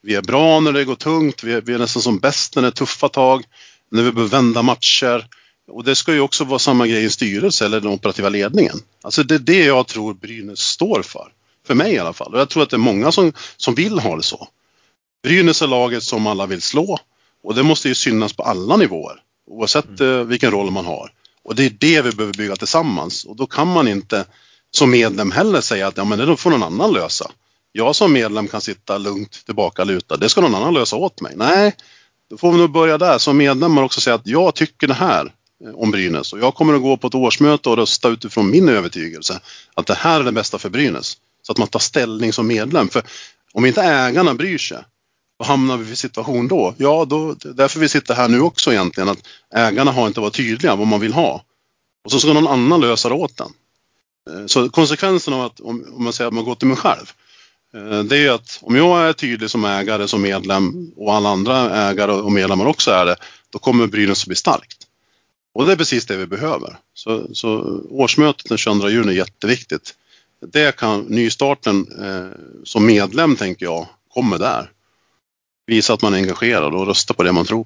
Vi 0.01 0.15
är 0.15 0.21
bra 0.21 0.59
när 0.59 0.73
det 0.73 0.85
går 0.85 0.95
tungt. 0.95 1.43
Vi 1.43 1.53
är, 1.53 1.61
vi 1.61 1.73
är 1.73 1.79
nästan 1.79 2.01
som 2.01 2.19
bäst 2.19 2.55
när 2.55 2.61
det 2.61 2.67
är 2.67 2.71
tuffa 2.71 3.09
tag. 3.09 3.43
När 3.91 4.03
vi 4.03 4.11
behöver 4.11 4.31
vända 4.31 4.61
matcher. 4.61 5.27
Och 5.67 5.83
det 5.83 5.95
ska 5.95 6.13
ju 6.13 6.19
också 6.19 6.43
vara 6.43 6.59
samma 6.59 6.87
grej 6.87 7.03
i 7.03 7.09
styrelse 7.09 7.65
eller 7.65 7.81
den 7.81 7.91
operativa 7.91 8.29
ledningen. 8.29 8.79
Alltså 9.01 9.23
det 9.23 9.35
är 9.35 9.39
det 9.39 9.65
jag 9.65 9.87
tror 9.87 10.13
Brynäs 10.13 10.59
står 10.59 11.01
för. 11.01 11.31
För 11.67 11.75
mig 11.75 11.93
i 11.93 11.99
alla 11.99 12.13
fall. 12.13 12.33
Och 12.33 12.39
jag 12.39 12.49
tror 12.49 12.63
att 12.63 12.69
det 12.69 12.75
är 12.75 12.77
många 12.77 13.11
som, 13.11 13.33
som 13.57 13.75
vill 13.75 13.99
ha 13.99 14.15
det 14.15 14.23
så. 14.23 14.47
Brynäs 15.23 15.61
är 15.61 15.67
laget 15.67 16.03
som 16.03 16.27
alla 16.27 16.45
vill 16.45 16.61
slå. 16.61 16.99
Och 17.43 17.55
det 17.55 17.63
måste 17.63 17.87
ju 17.87 17.95
synas 17.95 18.33
på 18.33 18.43
alla 18.43 18.77
nivåer. 18.77 19.21
Oavsett 19.47 19.99
mm. 19.99 20.19
Eh, 20.19 20.23
vilken 20.25 20.51
roll 20.51 20.71
man 20.71 20.85
har. 20.85 21.11
Och 21.43 21.55
det 21.55 21.65
är 21.65 21.69
det 21.69 22.01
vi 22.01 22.11
behöver 22.11 22.33
bygga 22.33 22.55
tillsammans. 22.55 23.25
Och 23.25 23.35
då 23.35 23.45
kan 23.45 23.67
man 23.67 23.87
inte 23.87 24.25
som 24.71 24.91
medlem 24.91 25.31
heller 25.31 25.61
säga 25.61 25.87
att 25.87 25.97
ja, 25.97 26.03
men 26.03 26.19
det 26.19 26.37
får 26.37 26.49
någon 26.49 26.63
annan 26.63 26.93
lösa. 26.93 27.31
Jag 27.77 27.95
som 27.95 28.13
medlem 28.13 28.47
kan 28.47 28.61
sitta 28.61 28.97
lugnt 28.97 29.45
tillbaka 29.45 29.83
luta. 29.83 30.17
Det 30.17 30.29
ska 30.29 30.41
någon 30.41 30.55
annan 30.55 30.73
lösa 30.73 30.95
åt 30.95 31.21
mig. 31.21 31.33
Nej, 31.35 31.75
då 32.29 32.37
får 32.37 32.51
vi 32.51 32.57
nog 32.57 32.71
börja 32.71 32.97
där 32.97 33.17
som 33.17 33.37
medlemmar 33.37 33.83
också 33.83 34.01
säga 34.01 34.13
att 34.13 34.27
jag 34.27 34.55
tycker 34.55 34.87
det 34.87 34.93
här 34.93 35.33
eh, 35.65 35.75
om 35.75 35.91
Brynäs 35.91 36.33
och 36.33 36.39
jag 36.39 36.55
kommer 36.55 36.73
att 36.73 36.81
gå 36.81 36.97
på 36.97 37.07
ett 37.07 37.15
årsmöte 37.15 37.69
och 37.69 37.77
rösta 37.77 38.09
utifrån 38.09 38.49
min 38.49 38.69
övertygelse 38.69 39.39
att 39.73 39.85
det 39.85 39.93
här 39.93 40.19
är 40.19 40.23
det 40.23 40.31
bästa 40.31 40.57
för 40.57 40.69
Brynäs. 40.69 41.17
Så 41.41 41.51
att 41.51 41.57
man 41.57 41.67
tar 41.67 41.79
ställning 41.79 42.33
som 42.33 42.47
medlem. 42.47 42.89
För 42.89 43.03
om 43.53 43.65
inte 43.65 43.81
ägarna 43.81 44.33
bryr 44.33 44.57
sig, 44.57 44.77
vad 45.37 45.47
hamnar 45.47 45.77
vi 45.77 45.91
i 45.91 45.95
situation 45.95 46.47
då? 46.47 46.73
Ja, 46.77 47.05
då, 47.05 47.33
därför 47.33 47.79
vi 47.79 47.89
sitter 47.89 48.13
här 48.13 48.27
nu 48.27 48.41
också 48.41 48.71
egentligen, 48.71 49.09
att 49.09 49.27
ägarna 49.55 49.91
har 49.91 50.07
inte 50.07 50.19
varit 50.19 50.35
tydliga 50.35 50.75
vad 50.75 50.87
man 50.87 50.99
vill 50.99 51.13
ha. 51.13 51.43
Och 52.05 52.11
så 52.11 52.19
ska 52.19 52.33
någon 52.33 52.47
annan 52.47 52.81
lösa 52.81 53.09
det 53.09 53.15
åt 53.15 53.37
den. 53.37 53.51
Eh, 54.29 54.45
så 54.45 54.69
konsekvensen 54.69 55.33
av 55.33 55.41
att, 55.41 55.59
om, 55.59 55.85
man 55.97 56.13
säger 56.13 56.27
att 56.27 56.33
man 56.33 56.43
går 56.43 56.55
till 56.55 56.67
mig 56.67 56.77
själv, 56.77 57.13
Eh, 57.73 57.99
det 57.99 58.17
är 58.17 58.31
att 58.31 58.59
om 58.61 58.75
jag 58.75 59.09
är 59.09 59.13
tydlig 59.13 59.49
som 59.49 59.65
ägare, 59.65 60.07
som 60.07 60.21
medlem 60.21 60.91
och 60.95 61.13
alla 61.13 61.29
andra 61.29 61.89
ägare 61.89 62.11
och 62.11 62.31
medlemmar 62.31 62.65
också 62.65 62.91
är 62.91 63.05
det, 63.05 63.15
då 63.49 63.59
kommer 63.59 63.87
Brynäs 63.87 64.23
att 64.23 64.27
bli 64.27 64.35
starkt. 64.35 64.77
Och 65.53 65.65
det 65.65 65.71
är 65.71 65.75
precis 65.75 66.05
det 66.05 66.17
vi 66.17 66.27
behöver. 66.27 66.77
Så, 66.93 67.35
så 67.35 67.81
årsmötet 67.89 68.49
den 68.49 68.57
22 68.57 68.89
juni 68.89 69.11
är 69.11 69.17
jätteviktigt. 69.17 69.93
Det 70.51 70.75
kan 70.75 71.01
nystarten 71.01 71.87
eh, 71.99 72.39
som 72.63 72.85
medlem, 72.85 73.35
tänker 73.35 73.65
jag, 73.65 73.87
kommer 74.13 74.37
där. 74.37 74.71
Visa 75.67 75.93
att 75.93 76.01
man 76.01 76.13
är 76.13 76.17
engagerad 76.17 76.75
och 76.75 76.87
rösta 76.87 77.13
på 77.13 77.23
det 77.23 77.31
man 77.31 77.45
tror. 77.45 77.65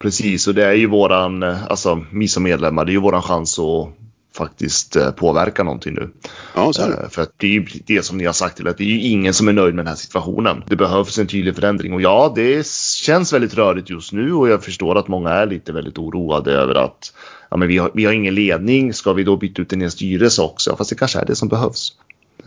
Precis, 0.00 0.48
och 0.48 0.54
det 0.54 0.66
är 0.66 0.72
ju 0.72 0.86
våran, 0.86 1.42
eh, 1.42 1.64
alltså 1.64 2.04
vi 2.12 2.28
som 2.28 2.42
medlemmar, 2.42 2.84
det 2.84 2.90
är 2.90 2.94
ju 2.94 3.00
våran 3.00 3.22
chans 3.22 3.58
att 3.58 3.92
faktiskt 4.38 4.96
eh, 4.96 5.10
påverka 5.10 5.62
någonting 5.62 5.94
nu. 5.94 6.10
Ja. 6.54 6.72
Eh, 6.78 7.08
för 7.10 7.22
att 7.22 7.32
det 7.36 7.46
är 7.46 7.50
ju 7.50 7.66
det 7.86 8.02
som 8.02 8.18
ni 8.18 8.24
har 8.24 8.32
sagt 8.32 8.56
till 8.56 8.68
att 8.68 8.78
det 8.78 8.84
är 8.84 8.88
ju 8.88 9.00
ingen 9.00 9.34
som 9.34 9.48
är 9.48 9.52
nöjd 9.52 9.74
med 9.74 9.84
den 9.84 9.88
här 9.88 9.96
situationen. 9.96 10.64
Det 10.66 10.76
behövs 10.76 11.18
en 11.18 11.26
tydlig 11.26 11.54
förändring 11.54 11.92
och 11.92 12.02
ja, 12.02 12.32
det 12.34 12.66
känns 13.02 13.32
väldigt 13.32 13.54
rörigt 13.54 13.90
just 13.90 14.12
nu 14.12 14.32
och 14.32 14.48
jag 14.48 14.64
förstår 14.64 14.98
att 14.98 15.08
många 15.08 15.30
är 15.30 15.46
lite 15.46 15.72
väldigt 15.72 15.98
oroade 15.98 16.52
över 16.52 16.74
att 16.74 17.12
ja, 17.50 17.56
men 17.56 17.68
vi, 17.68 17.78
har, 17.78 17.90
vi 17.94 18.04
har 18.04 18.12
ingen 18.12 18.34
ledning. 18.34 18.94
Ska 18.94 19.12
vi 19.12 19.24
då 19.24 19.36
byta 19.36 19.62
ut 19.62 19.72
en 19.72 19.90
styrelse 19.90 20.42
också? 20.42 20.76
Fast 20.76 20.90
det 20.90 20.96
kanske 20.96 21.18
är 21.18 21.26
det 21.26 21.36
som 21.36 21.48
behövs. 21.48 21.92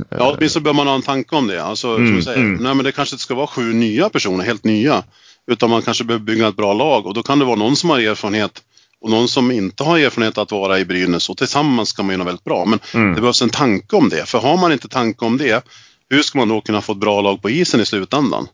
Ja, 0.09 0.33
åtminstone 0.37 0.63
bör 0.63 0.73
man 0.73 0.87
ha 0.87 0.95
en 0.95 1.01
tanke 1.01 1.35
om 1.35 1.47
det. 1.47 1.63
Alltså, 1.63 1.87
mm, 1.87 2.13
som 2.13 2.21
säger, 2.21 2.45
mm. 2.45 2.63
nej, 2.63 2.75
men 2.75 2.85
det 2.85 2.91
kanske 2.91 3.15
inte 3.15 3.23
ska 3.23 3.35
vara 3.35 3.47
sju 3.47 3.73
nya 3.73 4.09
personer, 4.09 4.43
helt 4.43 4.63
nya. 4.63 5.03
Utan 5.47 5.69
man 5.69 5.81
kanske 5.81 6.03
behöver 6.03 6.25
bygga 6.25 6.47
ett 6.47 6.55
bra 6.55 6.73
lag 6.73 7.05
och 7.05 7.13
då 7.13 7.23
kan 7.23 7.39
det 7.39 7.45
vara 7.45 7.55
någon 7.55 7.75
som 7.75 7.89
har 7.89 7.99
erfarenhet 7.99 8.63
och 9.01 9.09
någon 9.09 9.27
som 9.27 9.51
inte 9.51 9.83
har 9.83 9.99
erfarenhet 9.99 10.37
att 10.37 10.51
vara 10.51 10.79
i 10.79 10.85
Brynäs 10.85 11.29
och 11.29 11.37
tillsammans 11.37 11.93
kan 11.93 12.05
man 12.05 12.15
göra 12.15 12.23
väldigt 12.23 12.43
bra. 12.43 12.65
Men 12.65 12.79
mm. 12.93 13.15
det 13.15 13.21
behövs 13.21 13.41
en 13.41 13.49
tanke 13.49 13.95
om 13.95 14.09
det. 14.09 14.25
För 14.25 14.39
har 14.39 14.57
man 14.57 14.71
inte 14.71 14.87
tanke 14.87 15.25
om 15.25 15.37
det, 15.37 15.65
hur 16.09 16.21
ska 16.21 16.37
man 16.39 16.49
då 16.49 16.61
kunna 16.61 16.81
få 16.81 16.91
ett 16.91 16.97
bra 16.97 17.21
lag 17.21 17.41
på 17.41 17.49
isen 17.49 17.81
i 17.81 17.85
slutändan? 17.85 18.47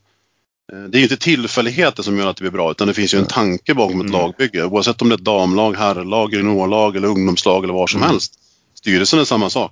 Eh, 0.74 0.80
det 0.80 0.98
är 0.98 1.00
ju 1.00 1.04
inte 1.04 1.18
tillfälligheter 1.18 2.04
som 2.04 2.18
gör 2.18 2.28
att 2.28 2.38
det 2.38 2.41
blir 2.41 2.52
bra 2.52 2.72
utan 2.72 2.88
det 2.88 2.93
finns 2.93 3.14
ju 3.14 3.18
en 3.18 3.26
tanke 3.26 3.74
bakom 3.74 4.02
ett 4.02 4.08
mm. 4.08 4.22
lagbygge. 4.22 4.64
Oavsett 4.64 5.02
om 5.02 5.10
det 5.10 5.16
är 5.16 5.18
ett 5.18 5.24
damlag, 5.24 5.76
herrlag, 5.78 6.34
juniorlag 6.34 6.95
eller 6.95 7.08
ungdomslag 7.08 7.64
eller 7.64 7.74
vad 7.74 7.89
som 7.89 8.02
mm. 8.02 8.10
helst. 8.10 8.34
Styrelsen 8.74 9.20
är 9.20 9.26
samma 9.26 9.50
sak. 9.50 9.72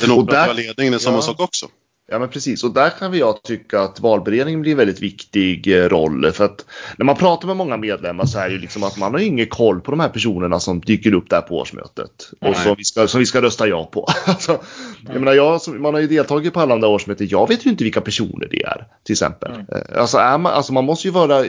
Den 0.00 0.10
operativa 0.10 0.52
ledningen 0.52 0.94
är 0.94 0.98
samma 0.98 1.16
ja. 1.16 1.22
sak 1.22 1.40
också. 1.40 1.68
Ja 2.10 2.18
men 2.18 2.28
precis 2.28 2.64
och 2.64 2.74
där 2.74 2.90
kan 2.90 3.10
vi 3.10 3.18
jag 3.18 3.42
tycka 3.42 3.80
att 3.80 4.00
valberedningen 4.00 4.60
blir 4.60 4.72
en 4.72 4.78
väldigt 4.78 5.02
viktig 5.02 5.78
eh, 5.78 5.88
roll. 5.88 6.32
För 6.32 6.44
att 6.44 6.64
när 6.96 7.04
man 7.04 7.16
pratar 7.16 7.46
med 7.46 7.56
många 7.56 7.76
medlemmar 7.76 8.24
så 8.24 8.38
är 8.38 8.48
det 8.48 8.54
ju 8.54 8.60
liksom 8.60 8.82
att 8.82 8.98
man 8.98 9.12
har 9.12 9.20
ingen 9.20 9.46
koll 9.46 9.80
på 9.80 9.90
de 9.90 10.00
här 10.00 10.08
personerna 10.08 10.60
som 10.60 10.80
dyker 10.80 11.14
upp 11.14 11.30
där 11.30 11.40
på 11.40 11.58
årsmötet. 11.58 12.30
Och 12.40 12.56
som 12.56 12.74
vi, 12.78 12.84
ska, 12.84 13.08
som 13.08 13.20
vi 13.20 13.26
ska 13.26 13.42
rösta 13.42 13.68
ja 13.68 13.84
på. 13.84 14.06
alltså, 14.26 14.60
jag 15.06 15.14
menar, 15.14 15.32
jag, 15.32 15.60
man 15.68 15.94
har 15.94 16.00
ju 16.00 16.06
deltagit 16.06 16.54
på 16.54 16.60
alla 16.60 16.76
där 16.76 16.88
årsmöten. 16.88 17.28
Jag 17.30 17.48
vet 17.48 17.66
ju 17.66 17.70
inte 17.70 17.84
vilka 17.84 18.00
personer 18.00 18.48
det 18.50 18.62
är 18.62 18.86
till 19.04 19.12
exempel. 19.12 19.52
Mm. 19.52 19.66
Alltså, 19.96 20.18
är 20.18 20.38
man, 20.38 20.52
alltså 20.52 20.72
man 20.72 20.84
måste 20.84 21.08
ju 21.08 21.12
vara 21.12 21.44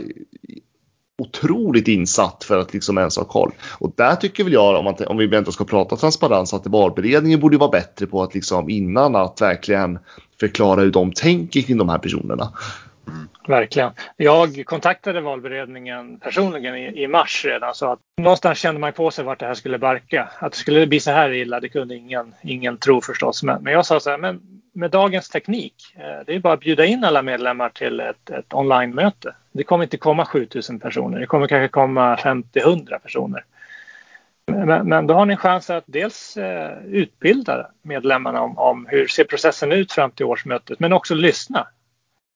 otroligt 1.22 1.88
insatt 1.88 2.44
för 2.44 2.58
att 2.58 2.74
liksom 2.74 2.98
ens 2.98 3.18
ha 3.18 3.24
koll. 3.24 3.52
Och 3.80 3.92
där 3.96 4.16
tycker 4.16 4.44
väl 4.44 4.54
jag, 4.54 4.76
om, 4.76 4.86
man, 4.86 4.96
om 5.08 5.18
vi 5.18 5.36
ändå 5.36 5.52
ska 5.52 5.64
prata 5.64 5.96
transparens, 5.96 6.54
att 6.54 6.68
valberedningen 6.68 7.40
borde 7.40 7.58
vara 7.58 7.72
bättre 7.72 8.06
på 8.06 8.24
att 8.24 8.36
liksom 8.36 8.70
innan 8.70 9.16
att 9.16 9.42
verkligen 9.42 10.00
förklara 10.40 10.82
hur 10.82 10.92
de 10.92 11.12
tänker 11.12 11.62
kring 11.62 11.78
de 11.78 11.90
här 11.90 11.98
personerna. 11.98 12.54
Verkligen. 13.48 13.92
Jag 14.18 14.66
kontaktade 14.66 15.22
valberedningen 15.22 16.20
personligen 16.20 16.76
i, 16.76 17.04
i 17.04 17.08
mars 17.08 17.46
redan 17.46 17.76
så 17.76 17.92
att 17.92 18.00
någonstans 18.18 18.60
kände 18.60 18.82
man 18.82 18.94
på 18.94 19.12
sig 19.12 19.26
vart 19.26 19.40
det 19.40 19.46
här 19.46 19.54
skulle 19.54 19.78
barka. 19.78 20.30
Att 20.40 20.52
det 20.52 20.58
skulle 20.58 20.88
bli 20.88 21.00
så 21.00 21.12
här 21.12 21.32
illa, 21.32 21.60
det 21.60 21.70
kunde 21.70 21.96
ingen, 21.96 22.36
ingen 22.42 22.78
tro 22.78 23.02
förstås. 23.02 23.44
Men, 23.44 23.64
men 23.64 23.74
jag 23.74 23.86
sa 23.86 24.00
så 24.00 24.10
här, 24.10 24.18
men 24.18 24.42
med 24.74 24.92
dagens 24.92 25.30
teknik, 25.30 25.76
eh, 25.96 26.26
det 26.26 26.36
är 26.36 26.40
bara 26.40 26.54
att 26.54 26.60
bjuda 26.60 26.86
in 26.86 27.04
alla 27.04 27.22
medlemmar 27.22 27.70
till 27.70 28.00
ett, 28.00 28.30
ett 28.30 28.54
online-möte. 28.54 29.36
Det 29.52 29.64
kommer 29.64 29.84
inte 29.84 29.98
komma 29.98 30.26
7000 30.26 30.80
personer, 30.80 31.20
det 31.20 31.26
kommer 31.26 31.48
kanske 31.48 31.68
komma 31.68 32.16
50-100 32.16 33.00
personer. 33.00 33.46
Men, 34.52 34.90
men, 34.90 35.08
då 35.08 35.14
har 35.14 35.26
ni 35.26 35.34
en 35.34 35.38
chans 35.38 35.70
att 35.70 35.84
dels 35.88 36.38
eh, 36.38 36.78
utbilda 36.86 37.70
medlemmarna 37.82 38.42
om, 38.42 38.58
om, 38.58 38.88
hur 38.90 39.08
ser 39.08 39.24
processen 39.24 39.72
ut 39.72 39.92
fram 39.92 40.12
till 40.12 40.26
årsmötet, 40.26 40.80
men 40.80 40.94
också 40.94 41.16
lyssna 41.16 41.68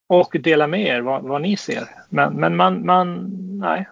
och 0.06 0.36
dela 0.40 0.66
med 0.66 0.80
er 0.80 1.00
vad, 1.00 1.22
vad 1.22 1.42
ni 1.42 1.56
ser. 1.56 1.84
Men, 2.08 2.32
men 2.34 2.56
man, 2.56 2.86
man, 2.86 3.30
nej, 3.60 3.88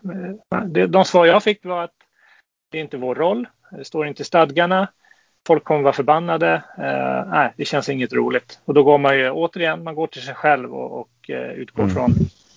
det, 0.66 0.86
de 0.86 1.04
svar 1.04 1.26
jag 1.26 1.42
fick 1.42 1.64
var 1.64 1.84
att 1.84 1.94
det 2.70 2.78
är 2.78 2.82
inte 2.82 2.96
vår 2.96 3.14
roll, 3.14 3.48
det 3.70 3.84
står 3.84 4.06
inte 4.06 4.22
i 4.22 4.24
stadgarna, 4.24 4.88
folk 5.46 5.64
kommer 5.64 5.82
vara 5.82 5.92
förbannade, 5.92 6.62
eh, 6.78 7.30
nej, 7.30 7.52
det 7.56 7.64
känns 7.64 7.88
inget 7.88 8.12
roligt. 8.12 8.60
Och 8.64 8.74
då 8.74 8.82
går 8.82 8.98
man 8.98 9.18
ju 9.18 9.30
återigen, 9.30 9.84
man 9.84 9.94
går 9.94 10.06
till 10.06 10.22
sig 10.22 10.34
själv 10.34 10.74
och, 10.74 11.00
och 11.00 11.30
eh, 11.30 11.50
utgår 11.50 11.82
mm. 11.82 11.94
från 11.94 12.10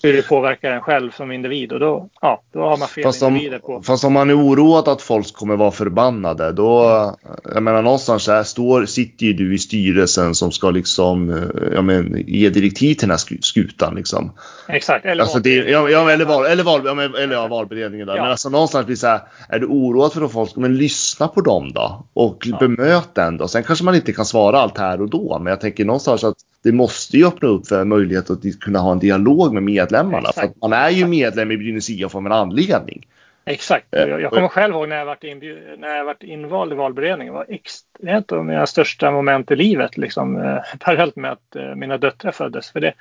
hur 0.05 0.13
det 0.13 0.27
påverkar 0.27 0.71
en 0.71 0.81
själv 0.81 1.11
som 1.11 1.31
individ 1.31 1.71
och 1.71 1.79
då, 1.79 2.09
ja, 2.21 2.41
då 2.53 2.59
har 2.59 2.77
man 2.77 2.87
fel 2.87 3.03
fast 3.03 3.23
om, 3.23 3.35
individer 3.35 3.59
på. 3.59 3.81
Fast 3.81 4.03
om 4.03 4.13
man 4.13 4.29
är 4.29 4.37
oroad 4.37 4.87
att 4.87 5.01
folk 5.01 5.33
kommer 5.33 5.55
vara 5.55 5.71
förbannade 5.71 6.51
då, 6.51 7.15
jag 7.53 7.63
menar 7.63 7.81
någonstans 7.81 8.27
här 8.27 8.43
står, 8.43 8.85
sitter 8.85 9.25
ju 9.25 9.33
du 9.33 9.55
i 9.55 9.57
styrelsen 9.57 10.35
som 10.35 10.51
ska 10.51 10.71
liksom, 10.71 11.49
ja 11.73 11.81
men 11.81 12.23
ge 12.27 12.49
direktiv 12.49 12.95
till 12.95 13.07
den 13.07 13.09
här 13.09 13.41
skutan 13.41 13.95
liksom. 13.95 14.31
Exakt, 14.67 15.05
eller 15.05 15.23
alltså 15.23 15.39
det, 15.39 15.55
ja, 15.55 15.89
ja, 15.89 16.11
eller, 16.11 16.25
val, 16.25 16.45
eller, 16.45 16.63
val, 16.63 16.81
ja, 16.85 17.01
eller 17.01 17.33
ja, 17.33 17.47
valberedningen 17.47 18.07
där. 18.07 18.15
Ja. 18.15 18.21
Men 18.21 18.31
alltså 18.31 18.49
någonstans 18.49 18.85
blir 18.85 18.95
så 18.95 19.07
här, 19.07 19.21
är 19.49 19.59
du 19.59 19.65
oroad 19.65 20.13
för 20.13 20.21
att 20.21 20.31
folk, 20.31 20.55
men 20.55 20.77
lyssna 20.77 21.27
på 21.27 21.41
dem 21.41 21.71
då 21.73 22.05
och 22.13 22.43
ja. 22.45 22.57
bemöt 22.57 23.15
den 23.15 23.37
då. 23.37 23.47
Sen 23.47 23.63
kanske 23.63 23.85
man 23.85 23.95
inte 23.95 24.13
kan 24.13 24.25
svara 24.25 24.59
allt 24.59 24.77
här 24.77 25.01
och 25.01 25.09
då, 25.09 25.39
men 25.39 25.51
jag 25.51 25.61
tänker 25.61 25.85
någonstans 25.85 26.23
att 26.23 26.37
det 26.65 26.71
måste 26.71 27.17
ju 27.17 27.27
öppna 27.27 27.49
upp 27.49 27.67
för 27.67 27.85
möjlighet 27.85 28.29
att 28.29 28.59
kunna 28.59 28.79
ha 28.79 28.91
en 28.91 28.99
dialog 28.99 29.53
med 29.53 29.63
medlemmarna. 29.63 30.29
Exakt. 30.29 30.53
För 30.53 30.69
man 30.69 30.73
är 30.73 30.89
ju 30.89 31.07
medlem 31.07 31.51
i 31.51 31.57
Brynäs 31.57 31.89
IF 31.89 32.15
av 32.15 32.25
en 32.25 32.31
anledning. 32.31 33.07
Exakt. 33.45 33.93
Eh, 33.93 34.01
jag, 34.01 34.21
jag 34.21 34.31
kommer 34.31 34.47
själv 34.47 34.73
ihåg 34.73 34.89
när 34.89 34.95
jag 34.95 35.05
varit, 35.05 35.23
inbjud, 35.23 35.79
när 35.79 35.95
jag 35.95 36.05
varit 36.05 36.23
invald 36.23 36.71
i 36.71 36.75
valberedningen. 36.75 37.33
Det 37.33 37.39
var 38.07 38.17
ett 38.17 38.31
av 38.31 38.45
mina 38.45 38.65
största 38.65 39.11
moment 39.11 39.51
i 39.51 39.55
livet, 39.55 39.97
liksom, 39.97 40.37
eh, 40.37 40.57
parallellt 40.79 41.15
med 41.15 41.31
att 41.31 41.55
eh, 41.55 41.75
mina 41.75 41.97
döttrar 41.97 42.31
föddes. 42.31 42.71
För 42.71 42.79
det, 42.79 42.93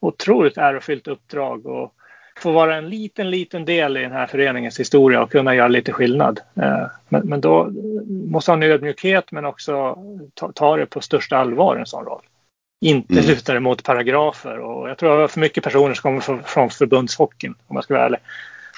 otroligt 0.00 0.58
ärofyllt 0.58 1.08
uppdrag 1.08 1.66
och 1.66 1.94
få 2.36 2.52
vara 2.52 2.76
en 2.76 2.88
liten, 2.88 3.30
liten 3.30 3.64
del 3.64 3.96
i 3.96 4.00
den 4.00 4.12
här 4.12 4.26
föreningens 4.26 4.80
historia 4.80 5.22
och 5.22 5.30
kunna 5.30 5.54
göra 5.54 5.68
lite 5.68 5.92
skillnad. 5.92 6.40
Eh, 6.56 6.86
men, 7.08 7.28
men 7.28 7.40
då 7.40 7.72
måste 8.30 8.50
ha 8.50 8.56
en 8.56 8.62
ödmjukhet 8.62 9.32
men 9.32 9.44
också 9.44 9.98
ta, 10.34 10.52
ta 10.52 10.76
det 10.76 10.86
på 10.86 11.00
största 11.00 11.36
allvar 11.36 11.76
en 11.76 11.86
sån 11.86 12.04
roll. 12.04 12.22
Inte 12.80 13.14
mm. 13.14 13.26
luta 13.26 13.54
det 13.54 13.60
mot 13.60 13.84
paragrafer 13.84 14.58
och 14.58 14.88
jag 14.88 14.98
tror 14.98 15.10
det 15.10 15.16
var 15.16 15.28
för 15.28 15.40
mycket 15.40 15.64
personer 15.64 15.94
som 15.94 16.20
kommer 16.20 16.42
från 16.42 16.70
förbundshockeyn 16.70 17.54
om 17.66 17.76
jag 17.76 17.84
ska 17.84 17.94
vara 17.94 18.06
ärlig. 18.06 18.20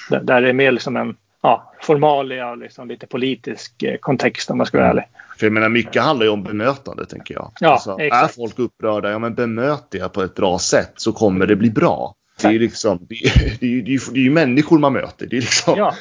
Där 0.09 0.41
det 0.41 0.49
är 0.49 0.53
mer 0.53 0.71
liksom 0.71 0.97
en 0.97 1.15
ja, 1.41 1.73
formalia 1.81 2.49
och 2.49 2.57
liksom 2.57 2.87
lite 2.87 3.07
politisk 3.07 3.83
eh, 3.83 3.97
kontext 3.97 4.51
om 4.51 4.57
man 4.57 4.67
ska 4.67 4.77
vara 4.77 4.89
ärlig. 4.89 5.03
För 5.37 5.45
jag 5.45 5.53
menar 5.53 5.69
mycket 5.69 6.03
handlar 6.03 6.25
ju 6.25 6.31
om 6.31 6.43
bemötande 6.43 7.05
tänker 7.05 7.33
jag. 7.33 7.51
Ja, 7.59 7.69
alltså, 7.69 7.97
är 7.99 8.27
folk 8.27 8.59
upprörda, 8.59 9.11
ja 9.11 9.19
men 9.19 9.33
bemöt 9.33 9.85
det 9.89 10.13
på 10.13 10.21
ett 10.21 10.35
bra 10.35 10.59
sätt 10.59 10.93
så 10.95 11.13
kommer 11.13 11.45
det 11.45 11.55
bli 11.55 11.69
bra. 11.69 12.15
Det 12.41 12.47
är 12.47 12.51
ju 12.51 12.59
liksom, 12.59 13.05
det 13.09 13.15
är, 13.15 13.57
det 13.59 13.65
är, 13.65 13.81
det 13.81 13.93
är, 13.93 14.13
det 14.13 14.25
är 14.25 14.29
människor 14.29 14.79
man 14.79 14.93
möter. 14.93 15.27
Det 15.27 15.37
är 15.37 15.41
liksom... 15.41 15.73
ja. 15.77 15.95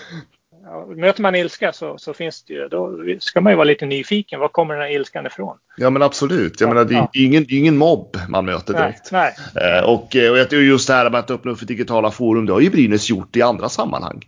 Ja. 0.73 0.87
Möter 0.97 1.23
man 1.23 1.35
ilska 1.35 1.73
så, 1.73 1.99
så 1.99 2.15
finns 2.15 2.43
det 2.43 2.53
ju, 2.53 2.69
då 2.69 2.99
ska 3.21 3.41
man 3.41 3.53
ju 3.53 3.57
vara 3.57 3.65
lite 3.65 3.87
nyfiken. 3.87 4.41
Var 4.41 4.49
kommer 4.49 4.75
den 4.75 4.83
här 4.83 4.91
ilskan 4.91 5.27
ifrån? 5.27 5.57
Ja 5.77 5.91
men 5.91 6.03
absolut. 6.03 6.61
Jag 6.61 6.71
ja, 6.71 6.75
menar 6.75 6.85
det 6.85 6.95
är, 6.95 6.99
ja. 6.99 7.11
ingen, 7.13 7.47
ingen 7.49 7.77
mobb 7.77 8.17
man 8.29 8.45
möter 8.45 8.75
direkt. 8.75 9.13
Nej, 9.13 9.35
nej. 9.55 9.79
Eh, 9.79 9.85
och, 9.85 10.17
och 10.53 10.63
just 10.63 10.89
det 10.89 10.95
här 10.95 11.11
med 11.11 11.21
att 11.21 11.31
öppna 11.31 11.51
upp 11.51 11.59
för 11.59 11.67
digitala 11.67 12.11
forum, 12.11 12.47
det 12.47 12.53
har 12.53 12.61
ju 12.61 12.71
Brynäs 12.71 13.11
gjort 13.11 13.37
i 13.37 13.43
andra 13.43 13.69
sammanhang. 13.69 14.25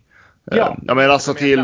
Ja, 0.51 0.57
eh, 0.57 0.77
ja 0.87 0.93
men 0.93 1.11
alltså 1.11 1.33
till 1.33 1.59
eh, 1.59 1.63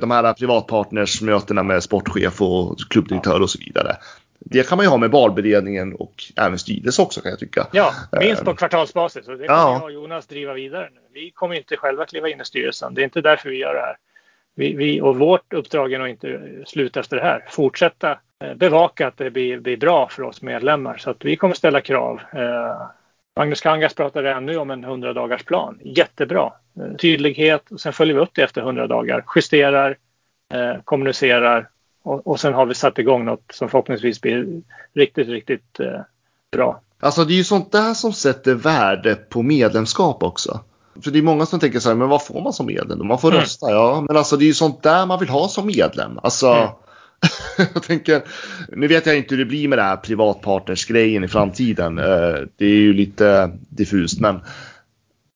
de 0.00 0.10
här 0.10 0.32
privatpartnersmötena 0.32 1.62
med 1.62 1.82
sportchef 1.82 2.42
och 2.42 2.78
klubbdirektör 2.90 3.42
och 3.42 3.50
så 3.50 3.58
vidare. 3.58 3.96
Det 4.44 4.68
kan 4.68 4.76
man 4.76 4.86
ju 4.86 4.90
ha 4.90 4.96
med 4.96 5.10
valberedningen 5.10 5.94
och 5.94 6.24
även 6.36 6.58
styrelse 6.58 7.02
också 7.02 7.20
kan 7.20 7.30
jag 7.30 7.38
tycka. 7.38 7.66
Ja, 7.72 7.94
minst 8.20 8.44
på 8.44 8.50
eh, 8.50 8.56
kvartalsbasis. 8.56 9.28
Och 9.28 9.38
det 9.38 9.46
kommer 9.46 9.60
ja. 9.60 9.72
jag 9.72 9.82
och 9.82 9.92
Jonas 9.92 10.26
driva 10.26 10.52
vidare 10.52 10.88
nu. 10.94 11.00
Vi 11.14 11.30
kommer 11.30 11.54
inte 11.54 11.76
själva 11.76 12.06
kliva 12.06 12.28
in 12.28 12.40
i 12.40 12.44
styrelsen. 12.44 12.94
Det 12.94 13.02
är 13.02 13.04
inte 13.04 13.20
därför 13.20 13.50
vi 13.50 13.56
gör 13.56 13.74
det 13.74 13.80
här. 13.80 13.96
Vi, 14.54 14.74
vi, 14.74 15.00
och 15.00 15.18
vårt 15.18 15.52
uppdrag 15.52 15.92
är 15.92 15.98
nog 15.98 16.08
inte 16.08 16.40
slut 16.66 16.96
efter 16.96 17.16
det 17.16 17.22
här. 17.22 17.44
Fortsätta 17.48 18.18
eh, 18.44 18.54
bevaka 18.54 19.06
att 19.06 19.16
det 19.16 19.30
blir, 19.30 19.60
blir 19.60 19.76
bra 19.76 20.08
för 20.08 20.22
oss 20.22 20.42
medlemmar. 20.42 20.96
Så 20.96 21.10
att 21.10 21.24
vi 21.24 21.36
kommer 21.36 21.54
ställa 21.54 21.80
krav. 21.80 22.20
Eh, 22.32 22.82
Magnus 23.36 23.60
Kangas 23.60 23.94
pratade 23.94 24.32
ännu 24.32 24.56
om 24.56 24.70
en 24.70 24.84
100 24.84 25.12
dagars 25.12 25.44
plan. 25.44 25.78
Jättebra. 25.82 26.52
Eh, 26.76 26.96
tydlighet 26.96 27.72
och 27.72 27.80
sen 27.80 27.92
följer 27.92 28.14
vi 28.14 28.20
upp 28.20 28.34
det 28.34 28.42
efter 28.42 28.60
100 28.60 28.86
dagar. 28.86 29.24
Justerar, 29.36 29.96
eh, 30.54 30.82
kommunicerar 30.84 31.68
och, 32.02 32.26
och 32.26 32.40
sen 32.40 32.54
har 32.54 32.66
vi 32.66 32.74
satt 32.74 32.98
igång 32.98 33.24
något 33.24 33.44
som 33.52 33.68
förhoppningsvis 33.68 34.20
blir 34.20 34.62
riktigt, 34.94 35.28
riktigt 35.28 35.80
eh, 35.80 36.00
bra. 36.52 36.80
Alltså 37.00 37.24
det 37.24 37.32
är 37.34 37.36
ju 37.36 37.44
sånt 37.44 37.72
där 37.72 37.94
som 37.94 38.12
sätter 38.12 38.54
värde 38.54 39.14
på 39.14 39.42
medlemskap 39.42 40.22
också. 40.22 40.60
För 41.00 41.10
det 41.10 41.18
är 41.18 41.22
många 41.22 41.46
som 41.46 41.60
tänker 41.60 41.80
så 41.80 41.88
här, 41.88 41.96
men 41.96 42.08
vad 42.08 42.26
får 42.26 42.40
man 42.42 42.52
som 42.52 42.66
medlem? 42.66 43.06
Man 43.06 43.18
får 43.18 43.30
mm. 43.30 43.40
rösta, 43.40 43.70
ja. 43.70 44.04
Men 44.08 44.16
alltså 44.16 44.36
det 44.36 44.44
är 44.44 44.46
ju 44.46 44.54
sånt 44.54 44.82
där 44.82 45.06
man 45.06 45.18
vill 45.18 45.28
ha 45.28 45.48
som 45.48 45.66
medlem. 45.66 46.18
Alltså, 46.22 46.46
mm. 46.46 46.68
jag 47.74 47.82
tänker, 47.82 48.22
nu 48.68 48.86
vet 48.86 49.06
jag 49.06 49.16
inte 49.16 49.34
hur 49.34 49.44
det 49.44 49.48
blir 49.48 49.68
med 49.68 49.78
det 49.78 49.82
här 49.82 49.96
privatpartnersgrejen 49.96 51.24
i 51.24 51.28
framtiden. 51.28 51.98
Eh, 51.98 52.34
det 52.56 52.64
är 52.64 52.80
ju 52.80 52.92
lite 52.92 53.50
diffust, 53.68 54.20
men 54.20 54.40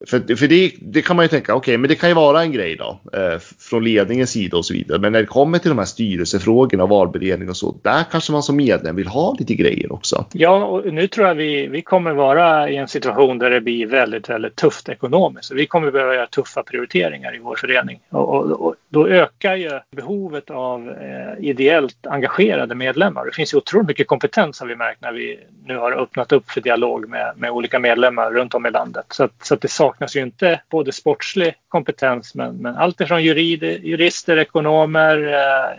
för, 0.07 0.37
för 0.37 0.49
det, 0.49 0.73
det, 0.81 1.03
kan 1.03 1.17
man 1.17 1.25
ju 1.25 1.29
tänka, 1.29 1.55
okej, 1.55 1.73
okay, 1.73 1.79
men 1.79 1.89
det 1.89 1.95
kan 1.95 2.09
ju 2.09 2.15
vara 2.15 2.43
en 2.43 2.53
grej 2.53 2.77
då 2.77 3.01
eh, 3.13 3.39
från 3.59 3.85
ledningens 3.85 4.31
sida 4.31 4.57
och 4.57 4.67
så 4.67 4.75
vidare. 4.75 4.99
Men 4.99 5.13
när 5.13 5.21
det 5.21 5.27
kommer 5.27 5.59
till 5.59 5.69
de 5.69 5.79
här 5.79 5.85
styrelsefrågorna 5.85 6.83
och 6.83 6.89
valberedning 6.89 7.49
och 7.49 7.57
så, 7.57 7.77
där 7.83 8.05
kanske 8.11 8.33
man 8.33 8.43
som 8.43 8.57
medlem 8.57 8.97
vill 8.97 9.07
ha 9.07 9.37
lite 9.39 9.55
grejer 9.55 9.93
också. 9.93 10.25
Ja, 10.33 10.65
och 10.65 10.93
nu 10.93 11.09
tror 11.09 11.27
jag 11.27 11.35
vi, 11.35 11.67
vi 11.67 11.83
kommer 11.83 12.13
vara 12.13 12.71
i 12.71 12.77
en 12.77 12.89
situation 12.89 13.39
där 13.39 13.51
det 13.51 13.61
blir 13.61 13.87
väldigt, 13.87 14.29
väldigt 14.29 14.57
tufft 14.57 14.89
ekonomiskt. 14.89 15.53
Vi 15.53 15.67
kommer 15.67 15.91
behöva 15.91 16.15
göra 16.15 16.27
tuffa 16.27 16.63
prioriteringar 16.63 17.37
i 17.37 17.39
vår 17.39 17.57
förening 17.57 18.01
och, 18.11 18.35
och, 18.35 18.51
och 18.51 18.75
då 18.89 19.09
ökar 19.09 19.57
ju 19.57 19.71
behovet 19.97 20.51
av 20.51 20.91
eh, 20.91 21.45
ideellt 21.49 22.07
engagerade 22.07 22.75
medlemmar. 22.75 23.25
Det 23.25 23.33
finns 23.33 23.55
ju 23.55 23.59
otroligt 23.59 23.89
mycket 23.89 24.07
kompetens 24.07 24.61
har 24.61 24.67
vi 24.67 24.77
märkt 24.77 25.03
när 25.03 25.13
vi 25.13 25.39
nu 25.65 25.77
har 25.77 25.93
öppnat 25.93 26.33
upp 26.33 26.51
för 26.51 26.61
dialog 26.61 27.09
med, 27.09 27.33
med 27.37 27.51
olika 27.51 27.79
medlemmar 27.79 28.31
runt 28.31 28.55
om 28.55 28.67
i 28.67 28.71
landet. 28.71 29.07
Så, 29.11 29.25
att, 29.25 29.33
så 29.43 29.55
att 29.55 29.61
det 29.61 29.69
saknas 29.87 30.17
ju 30.17 30.23
inte 30.23 30.61
både 30.71 30.93
sportslig 30.93 31.55
kompetens 31.69 32.35
men, 32.35 32.57
men 32.57 32.77
allt 32.77 33.01
ifrån 33.01 33.23
jurid, 33.23 33.63
jurister, 33.63 34.37
ekonomer, 34.37 35.35
eh, 35.35 35.79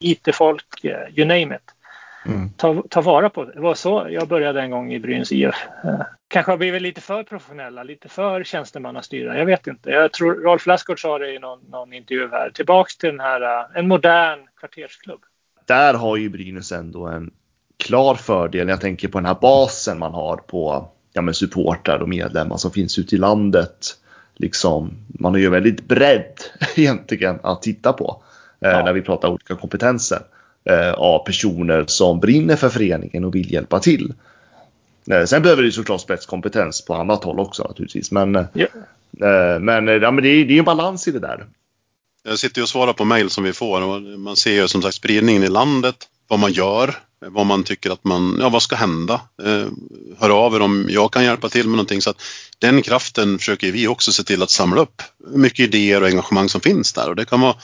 IT-folk, 0.00 0.84
eh, 0.84 1.18
you 1.18 1.26
name 1.26 1.54
it. 1.54 1.74
Mm. 2.26 2.50
Ta, 2.56 2.82
ta, 2.90 3.00
vara 3.00 3.30
på 3.30 3.44
det. 3.44 3.52
Det 3.52 3.60
var 3.60 3.74
så 3.74 4.06
jag 4.10 4.28
började 4.28 4.60
en 4.60 4.70
gång 4.70 4.92
i 4.92 4.98
Brynäs 5.00 5.32
IF. 5.32 5.54
Eh, 5.84 6.00
kanske 6.28 6.52
har 6.52 6.56
blivit 6.56 6.82
lite 6.82 7.00
för 7.00 7.22
professionella, 7.22 7.82
lite 7.82 8.08
för 8.08 8.44
tjänstemannastyra. 8.44 9.38
Jag 9.38 9.46
vet 9.46 9.66
inte. 9.66 9.90
Jag 9.90 10.12
tror 10.12 10.34
Rolf 10.34 10.66
Lassgård 10.66 11.02
sa 11.02 11.18
det 11.18 11.34
i 11.34 11.38
någon, 11.38 11.60
någon 11.70 11.92
intervju 11.92 12.28
här. 12.30 12.50
Tillbaks 12.50 12.96
till 12.96 13.08
den 13.08 13.20
här, 13.20 13.66
en 13.78 13.88
modern 13.88 14.38
kvartersklubb. 14.60 15.20
Där 15.66 15.94
har 15.94 16.16
ju 16.16 16.28
Brynäs 16.28 16.72
ändå 16.72 17.06
en 17.06 17.30
klar 17.76 18.14
fördel. 18.14 18.68
Jag 18.68 18.80
tänker 18.80 19.08
på 19.08 19.18
den 19.18 19.26
här 19.26 19.38
basen 19.40 19.98
man 19.98 20.14
har 20.14 20.36
på 20.36 20.88
ja, 21.12 21.22
men 21.22 21.34
supportrar 21.34 21.98
och 21.98 22.08
medlemmar 22.08 22.56
som 22.56 22.70
finns 22.70 22.98
ute 22.98 23.14
i 23.14 23.18
landet. 23.18 23.96
Liksom, 24.36 24.90
man 25.08 25.32
har 25.32 25.38
ju 25.38 25.50
väldigt 25.50 25.88
bredd 25.88 26.34
egentligen 26.76 27.38
att 27.42 27.62
titta 27.62 27.92
på 27.92 28.22
eh, 28.60 28.70
ja. 28.70 28.84
när 28.84 28.92
vi 28.92 29.02
pratar 29.02 29.28
olika 29.28 29.54
kompetenser 29.54 30.20
eh, 30.64 30.92
av 30.92 31.24
personer 31.24 31.84
som 31.86 32.20
brinner 32.20 32.56
för 32.56 32.68
föreningen 32.68 33.24
och 33.24 33.34
vill 33.34 33.52
hjälpa 33.52 33.80
till. 33.80 34.12
Eh, 35.10 35.24
sen 35.24 35.42
behöver 35.42 35.62
det 35.62 35.72
såklart 35.72 36.00
spetskompetens 36.00 36.84
på 36.84 36.94
annat 36.94 37.24
håll 37.24 37.40
också 37.40 37.62
naturligtvis. 37.62 38.10
Men, 38.10 38.34
ja. 38.34 38.66
Eh, 39.20 39.60
men, 39.60 39.88
eh, 39.88 39.94
ja, 39.94 40.10
men 40.10 40.24
det, 40.24 40.28
är, 40.28 40.44
det 40.44 40.54
är 40.54 40.58
en 40.58 40.64
balans 40.64 41.08
i 41.08 41.10
det 41.10 41.18
där. 41.18 41.46
Jag 42.22 42.38
sitter 42.38 42.62
och 42.62 42.68
svarar 42.68 42.92
på 42.92 43.04
mejl 43.04 43.30
som 43.30 43.44
vi 43.44 43.52
får 43.52 43.82
och 43.82 44.02
man 44.02 44.36
ser 44.36 44.52
ju 44.52 44.68
som 44.68 44.82
sagt 44.82 44.94
spridningen 44.94 45.42
i 45.42 45.48
landet, 45.48 45.96
vad 46.28 46.38
man 46.38 46.52
gör, 46.52 46.94
vad 47.26 47.46
man 47.46 47.64
tycker 47.64 47.90
att 47.90 48.04
man, 48.04 48.36
ja 48.40 48.48
vad 48.48 48.62
ska 48.62 48.76
hända? 48.76 49.20
Eh, 49.42 49.66
hör 50.18 50.30
av 50.30 50.54
er 50.54 50.60
om 50.60 50.86
jag 50.88 51.12
kan 51.12 51.24
hjälpa 51.24 51.48
till 51.48 51.66
med 51.66 51.76
någonting. 51.76 52.02
Så 52.02 52.10
att 52.10 52.22
den 52.58 52.82
kraften 52.82 53.38
försöker 53.38 53.72
vi 53.72 53.88
också 53.88 54.12
se 54.12 54.22
till 54.22 54.42
att 54.42 54.50
samla 54.50 54.80
upp. 54.80 55.02
Mycket 55.34 55.60
idéer 55.60 56.00
och 56.00 56.08
engagemang 56.08 56.48
som 56.48 56.60
finns 56.60 56.92
där 56.92 57.08
och 57.08 57.16
det 57.16 57.24
kan 57.24 57.40
vara 57.40 57.54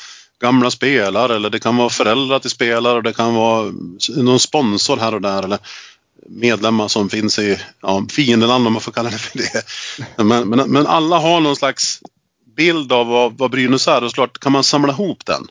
gamla 0.40 0.70
spelare 0.70 1.36
eller 1.36 1.50
det 1.50 1.58
kan 1.58 1.76
vara 1.76 1.88
föräldrar 1.88 2.38
till 2.38 2.50
spelare 2.50 2.96
och 2.96 3.02
det 3.02 3.12
kan 3.12 3.34
vara 3.34 3.72
någon 4.16 4.40
sponsor 4.40 4.96
här 4.96 5.14
och 5.14 5.20
där 5.20 5.42
eller 5.42 5.58
medlemmar 6.28 6.88
som 6.88 7.08
finns 7.08 7.38
i 7.38 7.58
ja, 7.82 8.06
fiendeland 8.10 8.66
om 8.66 8.72
man 8.72 8.82
får 8.82 8.92
kalla 8.92 9.10
det 9.10 9.18
för 9.18 9.38
det. 9.38 9.64
Men, 10.24 10.48
men, 10.48 10.70
men 10.70 10.86
alla 10.86 11.18
har 11.18 11.40
någon 11.40 11.56
slags 11.56 12.00
bild 12.56 12.92
av 12.92 13.06
vad, 13.06 13.38
vad 13.38 13.50
Brynäs 13.50 13.88
är 13.88 14.04
och 14.04 14.10
såklart 14.10 14.38
kan 14.38 14.52
man 14.52 14.64
samla 14.64 14.92
ihop 14.92 15.26
den 15.26 15.48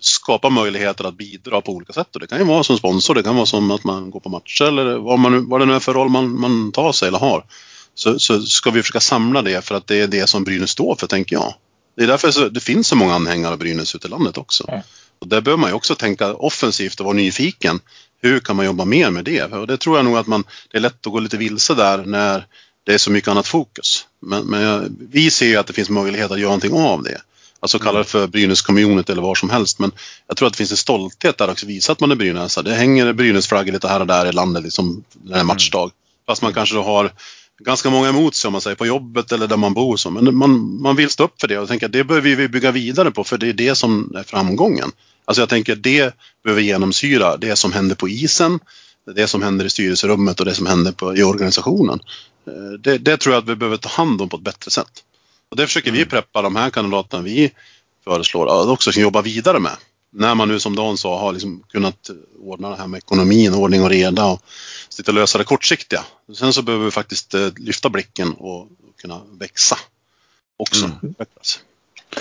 skapa 0.00 0.50
möjligheter 0.50 1.04
att 1.04 1.14
bidra 1.14 1.60
på 1.60 1.72
olika 1.72 1.92
sätt. 1.92 2.14
Och 2.14 2.20
det 2.20 2.26
kan 2.26 2.38
ju 2.38 2.44
vara 2.44 2.64
som 2.64 2.78
sponsor, 2.78 3.14
det 3.14 3.22
kan 3.22 3.36
vara 3.36 3.46
som 3.46 3.70
att 3.70 3.84
man 3.84 4.10
går 4.10 4.20
på 4.20 4.28
matcher 4.28 4.64
eller 4.64 4.98
vad, 4.98 5.18
man, 5.18 5.48
vad 5.48 5.60
det 5.60 5.66
nu 5.66 5.74
är 5.74 5.80
för 5.80 5.94
roll 5.94 6.08
man, 6.08 6.40
man 6.40 6.72
tar 6.72 6.92
sig 6.92 7.08
eller 7.08 7.18
har. 7.18 7.44
Så, 7.94 8.18
så 8.18 8.42
ska 8.42 8.70
vi 8.70 8.82
försöka 8.82 9.00
samla 9.00 9.42
det 9.42 9.64
för 9.64 9.74
att 9.74 9.86
det 9.86 10.00
är 10.00 10.06
det 10.06 10.26
som 10.26 10.44
Brynäs 10.44 10.70
står 10.70 10.94
för, 10.94 11.06
tänker 11.06 11.36
jag. 11.36 11.54
Det 11.96 12.02
är 12.02 12.06
därför 12.06 12.30
så, 12.30 12.48
det 12.48 12.60
finns 12.60 12.88
så 12.88 12.96
många 12.96 13.14
anhängare 13.14 13.52
av 13.52 13.58
Brynäs 13.58 13.94
ute 13.94 14.06
i 14.06 14.10
landet 14.10 14.38
också. 14.38 14.68
Mm. 14.68 14.80
Och 15.18 15.28
där 15.28 15.40
behöver 15.40 15.60
man 15.60 15.70
ju 15.70 15.74
också 15.74 15.94
tänka 15.94 16.34
offensivt 16.34 17.00
och 17.00 17.06
vara 17.06 17.16
nyfiken. 17.16 17.80
Hur 18.22 18.40
kan 18.40 18.56
man 18.56 18.66
jobba 18.66 18.84
mer 18.84 19.10
med 19.10 19.24
det? 19.24 19.44
Och 19.44 19.66
det 19.66 19.76
tror 19.76 19.96
jag 19.96 20.04
nog 20.04 20.16
att 20.16 20.26
man, 20.26 20.44
det 20.70 20.78
är 20.78 20.80
lätt 20.80 21.06
att 21.06 21.12
gå 21.12 21.20
lite 21.20 21.36
vilse 21.36 21.74
där 21.74 22.04
när 22.04 22.46
det 22.84 22.94
är 22.94 22.98
så 22.98 23.10
mycket 23.10 23.28
annat 23.28 23.46
fokus. 23.46 24.06
Men, 24.20 24.44
men 24.44 24.96
vi 25.10 25.30
ser 25.30 25.46
ju 25.46 25.56
att 25.56 25.66
det 25.66 25.72
finns 25.72 25.90
möjlighet 25.90 26.30
att 26.30 26.38
göra 26.40 26.48
någonting 26.48 26.72
av 26.72 27.02
det. 27.02 27.20
Alltså 27.62 27.78
kalla 27.78 27.98
det 27.98 28.04
för 28.04 28.26
Brynäs 28.26 28.62
community 28.62 29.12
eller 29.12 29.22
vad 29.22 29.38
som 29.38 29.50
helst. 29.50 29.78
Men 29.78 29.92
jag 30.28 30.36
tror 30.36 30.46
att 30.46 30.52
det 30.52 30.56
finns 30.56 30.70
en 30.70 30.76
stolthet 30.76 31.38
där 31.38 31.50
också, 31.50 31.66
visa 31.66 31.92
att 31.92 32.00
man 32.00 32.10
är 32.10 32.16
Brynäs. 32.16 32.58
Det 32.64 32.74
hänger 32.74 33.12
Brynäs-flaggor 33.12 33.72
lite 33.72 33.88
här 33.88 34.00
och 34.00 34.06
där 34.06 34.26
i 34.26 34.32
landet 34.32 34.62
liksom, 34.62 35.04
när 35.22 35.34
det 35.34 35.40
är 35.40 35.44
matchdag. 35.44 35.90
Fast 36.26 36.42
man 36.42 36.54
kanske 36.54 36.74
då 36.74 36.82
har 36.82 37.12
ganska 37.64 37.90
många 37.90 38.08
emot 38.08 38.34
sig 38.34 38.48
om 38.48 38.52
man 38.52 38.60
säger 38.60 38.76
på 38.76 38.86
jobbet 38.86 39.32
eller 39.32 39.46
där 39.46 39.56
man 39.56 39.74
bor. 39.74 39.96
Så. 39.96 40.10
Men 40.10 40.36
man, 40.36 40.82
man 40.82 40.96
vill 40.96 41.10
stå 41.10 41.24
upp 41.24 41.40
för 41.40 41.48
det 41.48 41.58
och 41.58 41.68
tänka 41.68 41.86
att 41.86 41.92
det 41.92 42.04
behöver 42.04 42.36
vi 42.36 42.48
bygga 42.48 42.70
vidare 42.70 43.10
på 43.10 43.24
för 43.24 43.38
det 43.38 43.48
är 43.48 43.52
det 43.52 43.74
som 43.74 44.14
är 44.16 44.22
framgången. 44.22 44.92
Alltså 45.24 45.42
jag 45.42 45.48
tänker 45.48 45.76
det 45.76 46.14
behöver 46.44 46.62
genomsyra 46.62 47.36
det 47.36 47.56
som 47.56 47.72
händer 47.72 47.96
på 47.96 48.08
isen, 48.08 48.60
det 49.14 49.26
som 49.26 49.42
händer 49.42 49.64
i 49.64 49.70
styrelserummet 49.70 50.40
och 50.40 50.46
det 50.46 50.54
som 50.54 50.66
händer 50.66 50.92
på, 50.92 51.16
i 51.16 51.22
organisationen. 51.22 52.00
Eh, 52.46 52.80
det, 52.80 52.98
det 52.98 53.16
tror 53.16 53.34
jag 53.34 53.42
att 53.42 53.48
vi 53.48 53.56
behöver 53.56 53.76
ta 53.76 53.88
hand 53.88 54.22
om 54.22 54.28
på 54.28 54.36
ett 54.36 54.42
bättre 54.42 54.70
sätt. 54.70 55.02
Och 55.52 55.58
det 55.58 55.66
försöker 55.66 55.90
vi 55.90 55.98
mm. 55.98 56.08
preppa 56.08 56.42
de 56.42 56.56
här 56.56 56.70
kandidaterna 56.70 57.22
vi 57.22 57.52
föreslår 58.04 58.62
att 58.62 58.68
också 58.68 58.90
jobba 58.90 59.22
vidare 59.22 59.58
med. 59.58 59.76
När 60.10 60.34
man 60.34 60.48
nu 60.48 60.60
som 60.60 60.76
Dan 60.76 60.98
sa 60.98 61.18
har 61.18 61.32
liksom 61.32 61.64
kunnat 61.68 62.10
ordna 62.40 62.70
det 62.70 62.76
här 62.76 62.86
med 62.86 62.98
ekonomin, 62.98 63.54
ordning 63.54 63.82
och 63.82 63.90
reda 63.90 64.26
och 64.26 64.42
sitta 64.88 65.10
och 65.10 65.14
lösa 65.14 65.38
det 65.38 65.44
kortsiktiga. 65.44 66.04
Sen 66.34 66.52
så 66.52 66.62
behöver 66.62 66.84
vi 66.84 66.90
faktiskt 66.90 67.34
eh, 67.34 67.48
lyfta 67.56 67.88
blicken 67.88 68.32
och 68.32 68.68
kunna 69.00 69.20
växa 69.38 69.76
också. 70.56 70.84
Mm. 70.84 71.14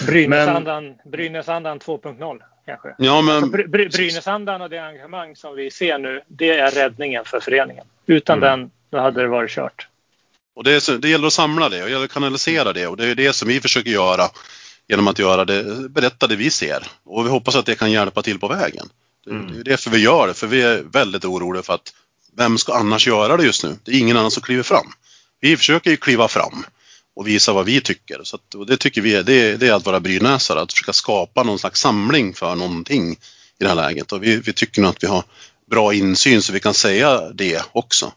Brynäsandan, 0.05 0.95
Brynäsandan 1.05 1.79
2.0 1.79 2.39
kanske? 2.65 2.95
Ja, 2.97 3.21
men... 3.21 3.35
Alltså, 3.35 3.67
Bry 3.67 3.89
Brynäsandan 3.89 4.61
och 4.61 4.69
det 4.69 4.77
engagemang 4.77 5.35
som 5.35 5.55
vi 5.55 5.71
ser 5.71 5.97
nu, 5.97 6.21
det 6.27 6.49
är 6.49 6.71
räddningen 6.71 7.25
för 7.25 7.39
föreningen. 7.39 7.85
Utan 8.05 8.37
mm. 8.37 8.49
den, 8.49 8.71
då 8.89 8.99
hade 8.99 9.21
det 9.21 9.27
varit 9.27 9.51
kört. 9.51 9.87
Och 10.55 10.63
det, 10.63 10.71
är, 10.71 10.97
det 10.97 11.09
gäller 11.09 11.27
att 11.27 11.33
samla 11.33 11.69
det 11.69 11.95
och 11.95 12.11
kanalisera 12.11 12.73
det 12.73 12.87
och 12.87 12.97
det 12.97 13.05
är 13.05 13.15
det 13.15 13.33
som 13.33 13.47
vi 13.47 13.61
försöker 13.61 13.91
göra 13.91 14.29
genom 14.89 15.07
att 15.07 15.19
göra 15.19 15.45
det, 15.45 15.89
berätta 15.89 16.27
det 16.27 16.35
vi 16.35 16.49
ser. 16.49 16.87
Och 17.03 17.25
vi 17.25 17.29
hoppas 17.29 17.55
att 17.55 17.65
det 17.65 17.75
kan 17.75 17.91
hjälpa 17.91 18.21
till 18.21 18.39
på 18.39 18.47
vägen. 18.47 18.89
Det, 19.25 19.31
Mm. 19.31 19.53
det 19.53 19.59
är 19.59 19.63
därför 19.63 19.91
vi 19.91 19.97
gör 19.97 20.27
det, 20.27 20.33
för 20.33 20.47
vi 20.47 20.61
är 20.61 20.83
väldigt 20.83 21.25
oroliga 21.25 21.63
för 21.63 21.73
att 21.73 21.93
vem 22.37 22.57
ska 22.57 22.73
annars 22.73 23.07
göra 23.07 23.37
det 23.37 23.43
just 23.43 23.63
nu? 23.63 23.77
Det 23.83 23.91
är 23.91 23.99
ingen 23.99 24.17
annan 24.17 24.31
som 24.31 24.43
kliver 24.43 24.63
fram. 24.63 24.93
Vi 25.39 25.57
försöker 25.57 25.91
ju 25.91 25.97
kliva 25.97 26.27
fram 26.27 26.65
och 27.15 27.27
visa 27.27 27.53
vad 27.53 27.65
vi 27.65 27.81
tycker. 27.81 28.21
Så 28.23 28.35
att, 28.35 28.55
och 28.55 28.65
det 28.65 28.77
tycker 28.77 29.01
vi 29.01 29.15
är, 29.15 29.23
det, 29.23 29.57
det 29.57 29.67
är 29.67 29.73
att 29.73 29.85
vara 29.85 29.99
brynäsare, 29.99 30.61
att 30.61 30.73
försöka 30.73 30.93
skapa 30.93 31.43
någon 31.43 31.59
slags 31.59 31.79
samling 31.79 32.33
för 32.33 32.55
någonting 32.55 33.11
i 33.11 33.17
det 33.59 33.67
här 33.67 33.75
läget. 33.75 34.11
Och 34.11 34.23
vi, 34.23 34.35
vi 34.35 34.53
tycker 34.53 34.81
nog 34.81 34.89
att 34.89 35.03
vi 35.03 35.07
har 35.07 35.23
bra 35.71 35.93
insyn 35.93 36.41
så 36.41 36.53
vi 36.53 36.59
kan 36.59 36.73
säga 36.73 37.29
det 37.33 37.61
också. 37.71 38.13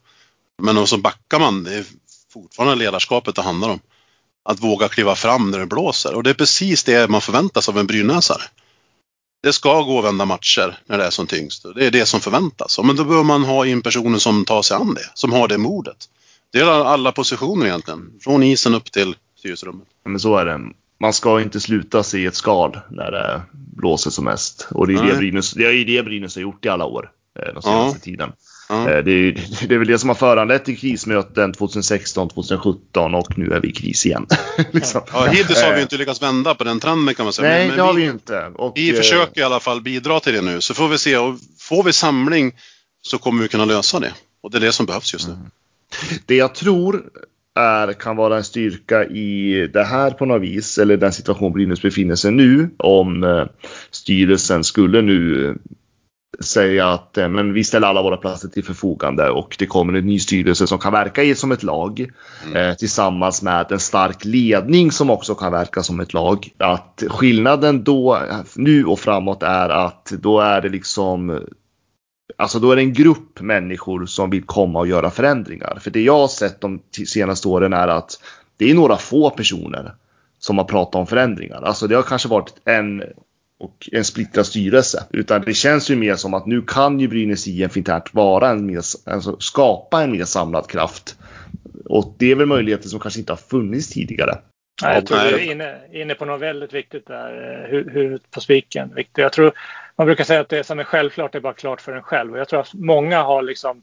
Men 0.63 0.77
och 0.79 0.89
så 0.89 0.99
backar 0.99 1.39
man, 1.39 1.65
det 1.65 1.85
fortfarande 2.35 2.75
ledarskapet 2.75 3.35
det 3.35 3.43
handlar 3.43 3.69
om. 3.69 3.81
Att 4.45 4.61
våga 4.61 4.89
kliva 4.89 5.15
fram 5.15 5.51
när 5.51 5.59
det 5.59 5.67
blåser 5.67 6.15
och 6.15 6.23
det 6.23 6.31
är 6.31 6.35
precis 6.35 6.85
det 6.85 7.11
man 7.11 7.21
förväntas 7.21 7.69
av 7.69 7.79
en 7.79 7.87
brynäsare. 7.87 8.43
Det 9.43 9.53
ska 9.53 9.83
gå 9.83 9.99
att 9.99 10.05
vända 10.05 10.25
matcher 10.25 10.79
när 10.87 10.99
det 10.99 11.05
är 11.05 11.11
som 11.11 11.27
tyngst. 11.27 11.67
Det 11.75 11.87
är 11.87 11.91
det 11.91 12.07
som 12.07 12.21
förväntas. 12.21 12.79
Men 12.85 12.97
då 12.97 13.05
behöver 13.05 13.25
man 13.25 13.45
ha 13.45 13.67
in 13.67 13.83
personer 13.83 14.19
som 14.19 14.45
tar 14.45 14.63
sig 14.63 14.77
an 14.77 14.95
det, 14.95 15.11
som 15.15 15.33
har 15.33 15.49
det 15.49 15.59
modet. 15.59 15.97
Det 16.53 16.59
är 16.61 16.67
alla 16.67 17.13
positioner 17.13 17.67
egentligen, 17.67 18.11
från 18.21 18.43
isen 18.43 18.75
upp 18.75 18.93
till 18.93 19.17
styrelserummet. 19.39 19.89
Ja, 20.05 20.11
Men 20.11 20.21
så 20.21 20.37
är 20.37 20.45
det. 20.45 20.61
Man 21.01 21.13
ska 21.13 21.41
inte 21.41 21.61
sluta 21.61 22.03
sig 22.03 22.23
i 22.23 22.27
ett 22.27 22.35
skal 22.35 22.81
när 22.91 23.11
det 23.11 23.43
blåser 23.53 24.11
som 24.11 24.25
mest. 24.25 24.69
Och 24.71 24.87
det 24.87 24.95
är, 24.95 25.03
det. 25.03 25.17
Brynäs, 25.17 25.53
det 25.53 25.65
är 25.67 25.73
ju 25.73 25.85
det 25.85 26.03
Brynäs 26.03 26.35
har 26.35 26.43
gjort 26.43 26.65
i 26.65 26.69
alla 26.69 26.85
år. 26.85 27.11
eh, 27.39 27.53
Den 27.55 27.63
senaste 27.63 28.01
tiden. 28.01 28.33
Eh, 28.71 28.85
Det 28.85 29.13
är, 29.13 29.33
det 29.69 29.75
är 29.75 29.79
väl 29.79 29.89
det 29.89 29.99
som 29.99 30.09
har 30.09 30.15
föranlett 30.17 30.65
till 30.65 30.79
krismöten 30.79 31.53
2016, 31.53 32.29
2017 32.29 33.15
och 33.15 33.39
nu 33.39 33.53
är 33.53 33.61
vi 33.61 33.69
i 33.69 33.73
kris 33.73 34.07
igen. 34.07 34.27
liksom. 34.73 35.01
Ja, 35.13 35.25
hittills 35.27 35.63
har 35.63 35.71
vi 35.71 35.77
Eh, 35.77 35.83
inte 35.83 35.97
lyckats 35.97 36.23
vända 36.23 36.55
på 36.55 36.65
den 36.65 36.81
trenden 36.81 37.15
kan 37.15 37.25
man 37.27 37.33
säga. 37.33 37.49
Nej, 37.49 37.59
Men- 37.69 37.71
det 37.71 37.77
men 37.77 37.87
har 37.87 37.95
vi, 37.95 38.03
vi 38.03 38.09
inte. 38.09 38.47
Och, 38.55 38.73
vi 38.77 38.91
eh, 38.91 38.97
försöker 38.97 39.41
i 39.41 39.45
alla 39.45 39.61
fall 39.61 39.81
bidra 39.81 40.21
till 40.21 40.33
det 40.33 40.43
nu. 40.43 40.61
Så 40.61 40.75
får 40.75 40.89
vi 40.89 40.99
se. 40.99 41.17
Och 41.17 41.39
får 41.59 41.83
vi 41.83 41.93
samling 41.93 42.53
så 43.03 43.19
kommer 43.19 43.43
vi 43.43 43.49
kunna 43.49 43.65
lösa 43.65 44.01
det. 44.01 44.13
Och 44.43 44.51
det 44.51 44.59
är 44.59 44.61
det 44.61 44.73
som 44.73 44.87
behövs 44.87 45.13
just 45.13 45.29
nu. 45.29 45.35
Det 46.27 46.37
jag 46.37 46.55
tror 46.55 47.03
är, 47.55 47.93
kan 47.93 48.17
vara 48.17 48.37
en 48.37 48.45
styrka 48.45 49.05
i 49.05 49.67
det 49.73 49.85
här 49.85 50.11
på 50.11 50.27
något 50.27 50.43
vis, 50.43 50.79
eller 50.79 50.97
den 50.97 51.13
situation 51.13 51.53
Brynäs 51.53 51.83
befinner 51.83 52.15
sig 52.17 52.33
nu, 52.33 52.71
om 52.79 53.47
styrelsen 53.91 54.65
skulle 54.65 55.03
nu 55.03 55.55
säga 56.41 56.89
att 56.89 57.19
eh, 57.19 57.29
men 57.29 57.53
vi 57.53 57.65
ställer 57.65 57.89
alla 57.89 58.03
våra 58.03 58.17
platser 58.17 58.49
till 58.49 58.65
förfogande 58.65 59.31
och 59.31 59.57
det 59.59 59.67
kommer 59.67 59.93
en 59.99 60.07
ny 60.07 60.19
styrelse 60.19 60.67
som 60.67 60.79
kan 60.79 60.93
verka 60.93 61.35
som 61.35 61.53
ett 61.53 61.63
lag 61.63 62.11
eh, 62.55 62.75
tillsammans 62.75 63.43
med 63.43 63.73
en 63.73 63.81
stark 63.81 64.25
ledning 64.25 64.93
som 64.93 65.11
också 65.11 65.35
kan 65.35 65.53
verka 65.53 65.83
som 65.83 66.01
ett 66.01 66.13
lag. 66.13 66.49
Att 66.59 67.03
skillnaden 67.09 67.85
då 67.85 68.19
nu 68.57 68.85
och 68.85 69.01
framåt 69.01 69.43
är 69.43 69.69
att 69.69 70.05
då 70.05 70.41
är 70.41 70.61
det 70.61 70.69
liksom 70.69 71.41
Alltså 72.37 72.59
då 72.59 72.73
är 72.73 72.77
det 72.77 72.83
en 72.83 72.93
grupp 72.93 73.41
människor 73.41 74.07
som 74.07 74.31
vill 74.31 74.43
komma 74.43 74.79
och 74.79 74.87
göra 74.87 75.11
förändringar. 75.11 75.79
För 75.81 75.91
det 75.91 76.01
jag 76.01 76.19
har 76.19 76.29
sett 76.29 76.61
de 76.61 76.81
senaste 77.07 77.49
åren 77.49 77.73
är 77.73 77.89
att 77.89 78.21
det 78.57 78.71
är 78.71 78.75
några 78.75 78.97
få 78.97 79.31
personer 79.31 79.95
som 80.39 80.59
har 80.59 80.65
pratat 80.65 80.95
om 80.95 81.07
förändringar. 81.07 81.63
Alltså 81.63 81.87
det 81.87 81.95
har 81.95 82.03
kanske 82.03 82.29
varit 82.29 82.55
en 82.65 83.03
och 83.65 83.89
en 83.93 84.05
splittrad 84.05 84.47
styrelse. 84.47 85.07
Utan 85.11 85.43
det 85.43 85.55
känns 85.55 85.91
ju 85.91 85.97
mer 85.97 86.15
som 86.15 86.35
att 86.35 86.47
nu 86.47 86.63
kan 86.63 87.01
ju 87.01 87.09
Brynäs 87.09 87.49
IF 87.49 87.77
internt 87.77 88.15
vara 88.15 88.51
en 88.51 88.67
mer, 88.67 88.81
alltså 89.07 89.37
skapa 89.41 90.03
en 90.03 90.13
mer 90.13 90.25
samlad 90.25 90.67
kraft. 90.67 91.17
Och 91.85 92.15
det 92.19 92.31
är 92.31 92.35
väl 92.35 92.47
möjligheter 92.47 92.89
som 92.89 93.01
kanske 93.01 93.21
inte 93.21 93.33
har 93.33 93.37
funnits 93.37 93.89
tidigare. 93.89 94.39
Nej, 94.83 94.95
jag 94.95 95.07
tror 95.07 95.19
du 95.19 95.25
är 95.25 95.51
inne, 95.53 95.77
inne 95.93 96.15
på 96.15 96.25
något 96.25 96.41
väldigt 96.41 96.73
viktigt 96.73 97.07
där. 97.07 97.65
eh, 97.73 97.93
hur 97.93 98.19
på 98.31 98.41
spiken. 98.41 98.93
Jag 99.17 99.33
tror, 99.33 99.53
man 99.97 100.07
brukar 100.07 100.25
säga 100.25 100.41
att 100.41 100.49
det 100.49 100.65
som 100.65 100.79
är 100.79 100.85
självklart 100.85 101.35
är 101.35 101.41
bara 101.41 101.53
klart 101.53 101.81
för 101.81 101.93
en 101.93 102.03
själv. 102.03 102.33
Och 102.33 102.39
jag 102.39 102.49
tror 102.49 102.61
att 102.61 102.75
många 102.75 103.23
har 103.23 103.43
liksom 103.43 103.83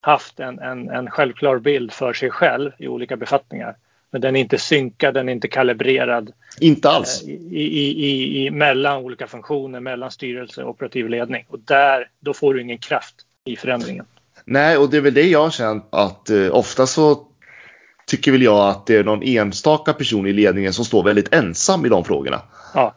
haft 0.00 0.40
en, 0.40 0.58
en, 0.58 0.90
en 0.90 1.10
självklar 1.10 1.58
bild 1.58 1.92
för 1.92 2.12
sig 2.12 2.30
själv 2.30 2.72
i 2.78 2.88
olika 2.88 3.16
befattningar. 3.16 3.76
Men 4.12 4.20
den 4.20 4.36
är 4.36 4.40
inte 4.40 4.58
synkad, 4.58 5.14
den 5.14 5.28
är 5.28 5.32
inte 5.32 5.48
kalibrerad 5.48 6.32
Inte 6.60 6.90
alls. 6.90 7.22
eh, 7.22 7.28
i, 7.28 7.62
i, 7.62 8.06
i, 8.06 8.46
i, 8.46 8.50
mellan 8.50 8.96
olika 8.96 9.26
funktioner, 9.26 9.80
mellan 9.80 10.10
styrelse 10.10 10.62
och 10.62 10.70
operativ 10.70 11.08
ledning. 11.08 11.44
Och 11.48 11.58
där, 11.58 12.08
då 12.20 12.34
får 12.34 12.54
du 12.54 12.62
ingen 12.62 12.78
kraft 12.78 13.14
i 13.44 13.56
förändringen. 13.56 14.04
Nej, 14.44 14.76
och 14.76 14.90
det 14.90 14.96
är 14.96 15.00
väl 15.00 15.14
det 15.14 15.28
jag 15.28 15.42
har 15.42 15.50
känt 15.50 15.86
att 15.90 16.30
eh, 16.30 16.54
ofta 16.54 16.86
så 16.86 17.26
tycker 18.06 18.32
väl 18.32 18.42
jag 18.42 18.68
att 18.68 18.86
det 18.86 18.96
är 18.96 19.04
någon 19.04 19.22
enstaka 19.22 19.92
person 19.92 20.26
i 20.26 20.32
ledningen 20.32 20.72
som 20.72 20.84
står 20.84 21.02
väldigt 21.02 21.34
ensam 21.34 21.86
i 21.86 21.88
de 21.88 22.04
frågorna. 22.04 22.42
Ja, 22.74 22.94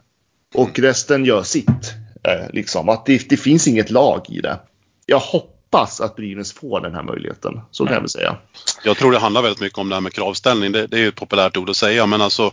Och 0.54 0.78
resten 0.78 1.24
gör 1.24 1.42
sitt. 1.42 1.94
Eh, 2.28 2.50
liksom. 2.52 2.88
Att 2.88 3.06
det, 3.06 3.28
det 3.28 3.36
finns 3.36 3.68
inget 3.68 3.90
lag 3.90 4.26
i 4.28 4.40
det. 4.40 4.58
Jag 5.06 5.18
hoppas 5.18 5.53
att 5.74 6.16
Brynäs 6.16 6.52
får 6.52 6.80
den 6.80 6.94
här 6.94 7.02
möjligheten. 7.02 7.60
Så 7.70 7.84
kan 7.84 7.94
jag 7.94 8.00
väl 8.00 8.10
säga. 8.10 8.36
Jag 8.84 8.96
tror 8.96 9.12
det 9.12 9.18
handlar 9.18 9.42
väldigt 9.42 9.60
mycket 9.60 9.78
om 9.78 9.88
det 9.88 9.96
här 9.96 10.00
med 10.00 10.12
kravställning. 10.12 10.72
Det, 10.72 10.86
det 10.86 10.96
är 10.96 11.00
ju 11.00 11.08
ett 11.08 11.14
populärt 11.14 11.56
ord 11.56 11.70
att 11.70 11.76
säga 11.76 12.06
men 12.06 12.20
alltså 12.20 12.52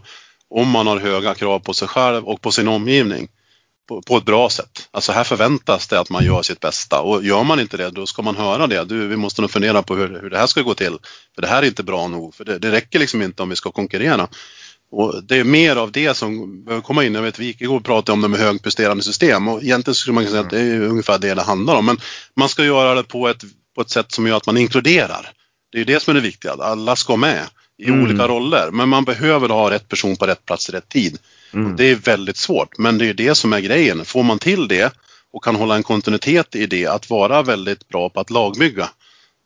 om 0.49 0.69
man 0.69 0.87
har 0.87 0.97
höga 0.97 1.33
krav 1.33 1.59
på 1.59 1.73
sig 1.73 1.87
själv 1.87 2.27
och 2.27 2.41
på 2.41 2.51
sin 2.51 2.67
omgivning 2.67 3.27
på, 3.87 4.01
på 4.01 4.17
ett 4.17 4.25
bra 4.25 4.49
sätt. 4.49 4.89
Alltså 4.91 5.11
här 5.11 5.23
förväntas 5.23 5.87
det 5.87 5.99
att 5.99 6.09
man 6.09 6.25
gör 6.25 6.41
sitt 6.41 6.59
bästa 6.59 7.01
och 7.01 7.23
gör 7.23 7.43
man 7.43 7.59
inte 7.59 7.77
det 7.77 7.89
då 7.89 8.05
ska 8.05 8.21
man 8.21 8.35
höra 8.35 8.67
det. 8.67 8.83
Du, 8.83 9.07
vi 9.07 9.15
måste 9.15 9.41
nog 9.41 9.51
fundera 9.51 9.83
på 9.83 9.95
hur, 9.95 10.19
hur 10.21 10.29
det 10.29 10.37
här 10.37 10.47
ska 10.47 10.61
gå 10.61 10.73
till. 10.73 10.97
För 11.35 11.41
det 11.41 11.47
här 11.47 11.63
är 11.63 11.67
inte 11.67 11.83
bra 11.83 12.07
nog. 12.07 12.35
För 12.35 12.45
det, 12.45 12.57
det 12.57 12.71
räcker 12.71 12.99
liksom 12.99 13.21
inte 13.21 13.43
om 13.43 13.49
vi 13.49 13.55
ska 13.55 13.71
konkurrera. 13.71 14.27
Och 14.91 15.23
det 15.23 15.37
är 15.37 15.43
mer 15.43 15.75
av 15.75 15.91
det 15.91 16.17
som 16.17 16.63
behöver 16.63 16.81
komma 16.83 17.03
in. 17.03 17.15
Jag 17.15 17.21
vet 17.21 17.39
Wikegård 17.39 17.85
pratade 17.85 18.11
om 18.13 18.21
det 18.21 18.27
med 18.27 18.39
högpresterande 18.39 19.03
system 19.03 19.47
och 19.47 19.63
egentligen 19.63 19.95
skulle 19.95 20.13
man 20.13 20.23
kunna 20.23 20.31
säga 20.31 20.43
att 20.43 20.49
det 20.49 20.59
är 20.59 20.81
ungefär 20.81 21.19
det 21.19 21.33
det 21.33 21.41
handlar 21.41 21.75
om. 21.75 21.85
Men 21.85 21.97
man 22.35 22.49
ska 22.49 22.65
göra 22.65 22.95
det 22.95 23.03
på 23.03 23.27
ett, 23.27 23.43
på 23.75 23.81
ett 23.81 23.89
sätt 23.89 24.11
som 24.11 24.27
gör 24.27 24.37
att 24.37 24.45
man 24.45 24.57
inkluderar. 24.57 25.31
Det 25.71 25.81
är 25.81 25.85
det 25.85 25.99
som 26.03 26.11
är 26.11 26.15
det 26.15 26.21
viktiga, 26.21 26.53
att 26.53 26.59
alla 26.59 26.95
ska 26.95 27.15
med 27.15 27.43
i 27.77 27.85
Mm. 27.87 28.03
olika 28.03 28.27
roller. 28.27 28.69
Men 28.71 28.89
man 28.89 29.05
behöver 29.05 29.49
ha 29.49 29.71
rätt 29.71 29.87
person 29.87 30.15
på 30.15 30.25
rätt 30.27 30.45
plats 30.45 30.69
i 30.69 30.71
rätt 30.71 30.89
tid. 30.89 31.17
Mm. 31.53 31.75
Det 31.75 31.85
är 31.85 31.95
väldigt 31.95 32.37
svårt, 32.37 32.77
men 32.77 32.97
det 32.97 33.05
är 33.09 33.13
det 33.13 33.35
som 33.35 33.53
är 33.53 33.59
grejen. 33.59 34.05
Får 34.05 34.23
man 34.23 34.39
till 34.39 34.67
det 34.67 34.93
och 35.33 35.43
kan 35.43 35.55
hålla 35.55 35.75
en 35.75 35.83
kontinuitet 35.83 36.55
i 36.55 36.65
det, 36.65 36.87
att 36.87 37.09
vara 37.09 37.41
väldigt 37.41 37.87
bra 37.87 38.09
på 38.09 38.19
att 38.19 38.29
lagbygga, 38.29 38.89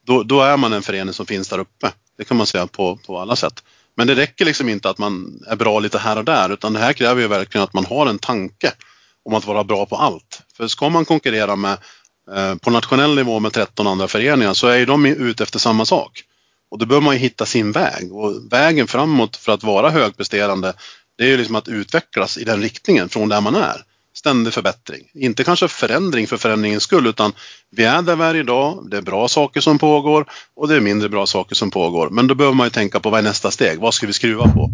då, 0.05 0.23
då 0.23 0.41
är 0.41 0.57
man 0.57 0.73
en 0.73 0.81
förening 0.81 1.13
som 1.13 1.25
finns 1.25 1.49
där 1.49 1.59
uppe. 1.59 1.91
Det 2.17 2.23
kan 2.23 2.37
man 2.37 2.45
säga 2.47 2.67
på, 2.67 2.95
på 2.95 3.19
alla 3.19 3.35
sätt. 3.35 3.63
Men 3.97 4.07
det 4.07 4.15
räcker 4.15 4.45
liksom 4.45 4.69
inte 4.69 4.89
att 4.89 4.97
man 4.97 5.43
är 5.47 5.55
bra 5.55 5.79
lite 5.79 5.99
här 5.99 6.17
och 6.17 6.25
där, 6.25 6.53
utan 6.53 6.73
det 6.73 6.79
här 6.79 6.93
kräver 6.93 7.21
ju 7.21 7.27
verkligen 7.27 7.63
att 7.63 7.73
man 7.73 7.85
har 7.85 8.07
en 8.07 8.19
tanke 8.19 8.71
om 9.25 9.33
att 9.33 9.45
vara 9.45 9.63
bra 9.63 9.85
på 9.85 9.95
allt. 9.95 10.41
För 10.57 10.67
ska 10.67 10.89
man 10.89 11.05
konkurrera 11.05 11.55
med, 11.55 11.77
eh, 12.35 12.55
på 12.55 12.69
nationell 12.69 13.15
nivå 13.15 13.39
med 13.39 13.53
13 13.53 13.87
andra 13.87 14.07
föreningar 14.07 14.53
så 14.53 14.67
är 14.67 14.77
ju 14.77 14.85
de 14.85 15.05
ute 15.05 15.43
efter 15.43 15.59
samma 15.59 15.85
sak. 15.85 16.23
Och 16.71 16.77
då 16.77 16.85
behöver 16.85 17.05
man 17.05 17.15
ju 17.15 17.19
hitta 17.19 17.45
sin 17.45 17.71
väg 17.71 18.13
och 18.13 18.51
vägen 18.51 18.87
framåt 18.87 19.35
för 19.35 19.51
att 19.51 19.63
vara 19.63 19.89
högpresterande 19.89 20.73
det 21.17 21.23
är 21.23 21.27
ju 21.27 21.37
liksom 21.37 21.55
att 21.55 21.67
utvecklas 21.67 22.37
i 22.37 22.43
den 22.43 22.61
riktningen 22.61 23.09
från 23.09 23.29
där 23.29 23.41
man 23.41 23.55
är. 23.55 23.81
Ständig 24.25 24.53
förbättring. 24.53 25.01
Inte 25.13 25.43
kanske 25.43 25.67
förändring 25.67 26.27
för 26.27 26.37
förändringens 26.37 26.83
skull 26.83 27.07
utan 27.07 27.33
vi 27.71 27.83
är 27.83 28.01
där 28.01 28.15
vi 28.15 28.23
är 28.23 28.35
idag, 28.35 28.87
det 28.91 28.97
är 28.97 29.01
bra 29.01 29.27
saker 29.27 29.61
som 29.61 29.79
pågår 29.79 30.25
och 30.55 30.67
det 30.67 30.75
är 30.75 30.79
mindre 30.79 31.09
bra 31.09 31.25
saker 31.25 31.55
som 31.55 31.71
pågår. 31.71 32.09
Men 32.09 32.27
då 32.27 32.35
behöver 32.35 32.55
man 32.55 32.65
ju 32.65 32.71
tänka 32.71 32.99
på 32.99 33.09
vad 33.09 33.19
är 33.19 33.23
nästa 33.23 33.51
steg? 33.51 33.79
Vad 33.79 33.93
ska 33.93 34.07
vi 34.07 34.13
skruva 34.13 34.43
på? 34.43 34.69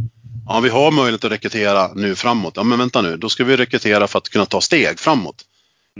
Ja, 0.47 0.60
vi 0.60 0.70
har 0.70 0.91
möjlighet 0.91 1.26
att 1.26 1.32
rekrytera 1.32 1.93
nu 1.93 2.16
framåt. 2.16 2.54
Ja, 2.56 2.64
men 2.64 2.80
vänta 2.80 3.02
nu, 3.02 3.18
då 3.18 3.30
ska 3.30 3.43
vi 3.43 3.58
rekrytera 3.58 4.08
för 4.08 4.18
att 4.18 4.30
kunna 4.30 4.45
ta 4.45 4.62
steg 4.62 4.99
framåt. 4.99 5.45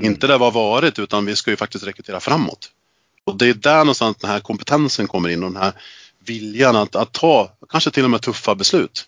Inte 0.02 0.28
där 0.28 0.38
vi 0.38 0.44
har 0.44 0.52
varit 0.52 1.00
utan 1.00 1.26
vi 1.26 1.36
ska 1.36 1.52
ju 1.52 1.58
faktiskt 1.58 1.88
rekrytera 1.88 2.20
framåt. 2.20 2.70
Och 3.26 3.38
det 3.38 3.50
är 3.50 3.54
där 3.54 3.78
någonstans 3.78 4.18
den 4.18 4.30
här 4.30 4.40
kompetensen 4.40 5.08
kommer 5.08 5.30
in 5.30 5.44
och 5.44 5.52
den 5.52 5.62
här 5.62 5.74
viljan 6.26 6.76
att, 6.76 6.96
att 6.96 7.12
ta 7.12 7.52
kanske 7.70 7.92
till 7.92 8.04
och 8.04 8.10
med 8.10 8.22
tuffa 8.22 8.56
beslut 8.56 9.08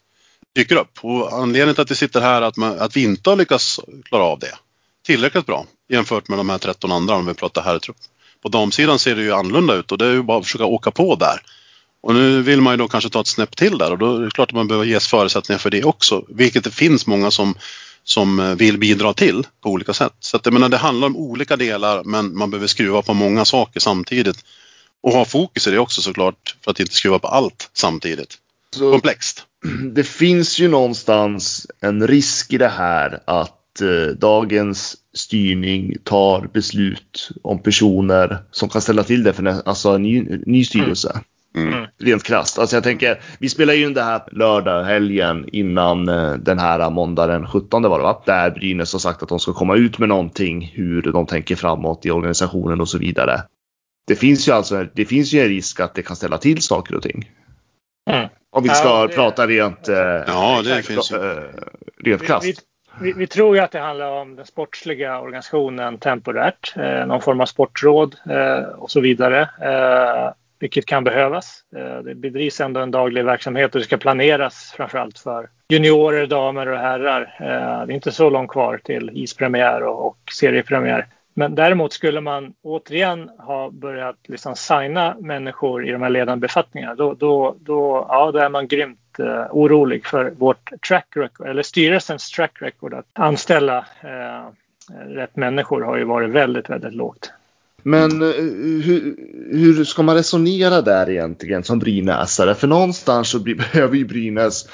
dyker 0.55 0.75
upp. 0.75 0.99
Och 1.01 1.33
anledningen 1.33 1.75
till 1.75 1.81
att 1.81 1.91
vi 1.91 1.95
sitter 1.95 2.21
här 2.21 2.41
är 2.41 2.45
att, 2.45 2.57
man, 2.57 2.79
att 2.79 2.97
vi 2.97 3.03
inte 3.03 3.29
har 3.29 3.37
lyckats 3.37 3.79
klara 4.09 4.23
av 4.23 4.39
det 4.39 4.53
tillräckligt 5.05 5.45
bra 5.45 5.65
jämfört 5.89 6.27
med 6.27 6.39
de 6.39 6.49
här 6.49 6.57
13 6.57 6.91
andra 6.91 7.15
om 7.15 7.25
vi 7.25 7.33
pratar 7.33 7.61
herrtrupp. 7.61 7.97
På 8.41 8.49
damsidan 8.49 8.99
ser 8.99 9.15
det 9.15 9.21
ju 9.21 9.33
annorlunda 9.33 9.73
ut 9.73 9.91
och 9.91 9.97
det 9.97 10.05
är 10.05 10.11
ju 10.11 10.23
bara 10.23 10.37
att 10.37 10.45
försöka 10.45 10.65
åka 10.65 10.91
på 10.91 11.15
där. 11.15 11.41
Och 12.01 12.13
nu 12.13 12.41
vill 12.41 12.61
man 12.61 12.73
ju 12.73 12.77
då 12.77 12.87
kanske 12.87 13.09
ta 13.09 13.21
ett 13.21 13.27
snäpp 13.27 13.55
till 13.55 13.77
där 13.77 13.91
och 13.91 13.97
då 13.97 14.15
är 14.15 14.21
det 14.21 14.31
klart 14.31 14.49
att 14.49 14.55
man 14.55 14.67
behöver 14.67 14.85
ges 14.85 15.07
förutsättningar 15.07 15.59
för 15.59 15.69
det 15.69 15.83
också. 15.83 16.25
Vilket 16.29 16.63
det 16.63 16.71
finns 16.71 17.07
många 17.07 17.31
som, 17.31 17.55
som 18.03 18.39
eh, 18.39 18.55
vill 18.55 18.77
bidra 18.77 19.13
till 19.13 19.47
på 19.61 19.69
olika 19.69 19.93
sätt. 19.93 20.13
Så 20.19 20.37
att 20.37 20.45
jag 20.45 20.53
menar, 20.53 20.69
det 20.69 20.77
handlar 20.77 21.07
om 21.07 21.17
olika 21.17 21.55
delar 21.55 22.03
men 22.03 22.37
man 22.37 22.51
behöver 22.51 22.67
skruva 22.67 23.01
på 23.01 23.13
många 23.13 23.45
saker 23.45 23.79
samtidigt. 23.79 24.45
Och 25.03 25.11
ha 25.11 25.25
fokus 25.25 25.67
i 25.67 25.71
det 25.71 25.79
också 25.79 26.01
såklart 26.01 26.55
för 26.63 26.71
att 26.71 26.79
inte 26.79 26.93
skruva 26.93 27.19
på 27.19 27.27
allt 27.27 27.69
samtidigt. 27.73 28.37
Så 28.73 28.91
Komplext. 28.91 29.45
det 29.93 30.03
finns 30.03 30.59
ju 30.59 30.67
någonstans 30.67 31.67
en 31.81 32.07
risk 32.07 32.53
i 32.53 32.57
det 32.57 32.67
här 32.67 33.19
att 33.25 33.81
eh, 33.81 34.15
dagens 34.17 34.95
styrning 35.13 35.95
tar 36.03 36.47
beslut 36.53 37.29
om 37.41 37.59
personer 37.59 38.37
som 38.51 38.69
kan 38.69 38.81
ställa 38.81 39.03
till 39.03 39.23
det 39.23 39.33
för 39.33 39.43
nä- 39.43 39.61
alltså 39.65 39.89
en 39.89 40.03
ny, 40.03 40.41
ny 40.45 40.65
styrelse. 40.65 41.21
Mm. 41.55 41.85
Rent 41.99 42.23
krasst. 42.23 42.59
Alltså 42.59 42.75
jag 42.75 42.83
tänker, 42.83 43.21
vi 43.39 43.49
spelar 43.49 43.73
ju 43.73 43.85
in 43.85 43.93
det 43.93 44.03
här 44.03 44.21
lördag, 44.31 44.83
helgen 44.83 45.49
innan 45.51 46.09
eh, 46.09 46.33
den 46.33 46.59
här 46.59 46.89
måndag 46.89 47.27
den 47.27 47.47
17 47.47 47.83
var 47.83 47.97
det 47.97 48.03
va? 48.03 48.23
Där 48.25 48.51
Brynäs 48.51 48.93
har 48.93 48.99
sagt 48.99 49.23
att 49.23 49.29
de 49.29 49.39
ska 49.39 49.53
komma 49.53 49.75
ut 49.75 49.99
med 49.99 50.09
någonting, 50.09 50.71
hur 50.73 51.01
de 51.01 51.25
tänker 51.25 51.55
framåt 51.55 52.05
i 52.05 52.11
organisationen 52.11 52.81
och 52.81 52.89
så 52.89 52.97
vidare. 52.97 53.41
Det 54.07 54.15
finns 54.15 54.47
ju 54.47 54.51
alltså 54.51 54.85
det 54.93 55.05
finns 55.05 55.33
ju 55.33 55.39
en 55.39 55.47
risk 55.47 55.79
att 55.79 55.95
det 55.95 56.01
kan 56.01 56.15
ställa 56.15 56.37
till 56.37 56.61
saker 56.61 56.95
och 56.95 57.03
ting. 57.03 57.29
Mm. 58.11 58.29
Om 58.53 58.63
vi 58.63 58.69
ska 58.69 58.87
ja, 58.87 59.07
det, 59.07 59.15
prata 59.15 59.47
rent, 59.47 59.89
eh, 59.89 59.95
ja, 60.27 60.61
det 60.63 60.83
finns 60.83 61.11
ju. 61.11 61.15
Eh, 61.15 61.43
rent 62.03 62.23
krasst. 62.23 62.45
Vi, 62.45 62.55
vi, 63.01 63.13
vi, 63.13 63.27
tror 63.27 63.55
ju 63.55 63.61
att 63.61 63.71
det 63.71 63.79
handlar 63.79 64.11
om 64.11 64.35
den 64.35 64.45
sportsliga 64.45 65.19
organisationen 65.19 65.97
temporärt, 65.97 66.73
eh, 66.77 67.05
någon 67.05 67.21
form 67.21 67.41
av 67.41 67.45
sportråd 67.45 68.15
eh, 68.29 68.63
och 68.63 68.91
så 68.91 69.01
vidare. 69.01 69.41
Eh, 69.41 70.33
vilket 70.59 70.85
kan 70.85 71.03
behövas. 71.03 71.63
Eh, 71.75 72.03
det 72.03 72.15
bedrivs 72.15 72.61
ändå 72.61 72.79
en 72.79 72.91
daglig 72.91 73.25
verksamhet 73.25 73.75
och 73.75 73.81
det 73.81 73.85
ska 73.85 73.97
planeras 73.97 74.73
framförallt 74.77 75.19
för 75.19 75.49
juniorer, 75.69 76.27
damer 76.27 76.67
och 76.67 76.79
herrar. 76.79 77.21
Eh, 77.39 77.85
det 77.85 77.93
är 77.93 77.95
inte 77.95 78.11
så 78.11 78.29
långt 78.29 78.51
kvar 78.51 78.81
till 78.83 79.11
ispremiär 79.13 79.83
och 79.83 80.17
seriepremiär. 80.31 81.07
Men 81.33 81.55
däremot 81.55 81.93
skulle 81.93 82.21
man 82.21 82.53
återigen 82.61 83.29
ha 83.37 83.69
börjat 83.69 84.15
liksom 84.27 84.55
signa 84.55 85.15
människor 85.19 85.87
i 85.87 85.91
de 85.91 86.01
här 86.01 86.09
ledande 86.09 86.41
befattningarna, 86.41 86.95
då, 86.95 87.13
då, 87.13 87.55
då, 87.59 88.05
ja, 88.09 88.31
då 88.31 88.39
är 88.39 88.49
man 88.49 88.67
grymt 88.67 89.19
eh, 89.19 89.45
orolig 89.51 90.05
för 90.05 90.33
vårt 90.37 90.71
track 90.87 91.07
record, 91.15 91.47
eller 91.47 91.63
styrelsens 91.63 92.31
track 92.31 92.51
record 92.61 92.93
att 92.93 93.05
anställa 93.13 93.77
eh, 93.77 94.49
rätt 95.07 95.35
människor 95.35 95.81
har 95.81 95.97
ju 95.97 96.03
varit 96.03 96.29
väldigt, 96.29 96.69
väldigt 96.69 96.93
lågt. 96.93 97.31
Men 97.83 98.21
eh, 98.21 98.27
hur, 98.83 99.15
hur, 99.51 99.83
ska 99.83 100.03
man 100.03 100.15
resonera 100.15 100.81
där 100.81 101.09
egentligen 101.09 101.63
som 101.63 101.79
brynäsare? 101.79 102.55
För 102.55 102.67
någonstans 102.67 103.29
så 103.29 103.39
behöver 103.43 103.95
ju 103.95 104.05
Brynäs 104.05 104.67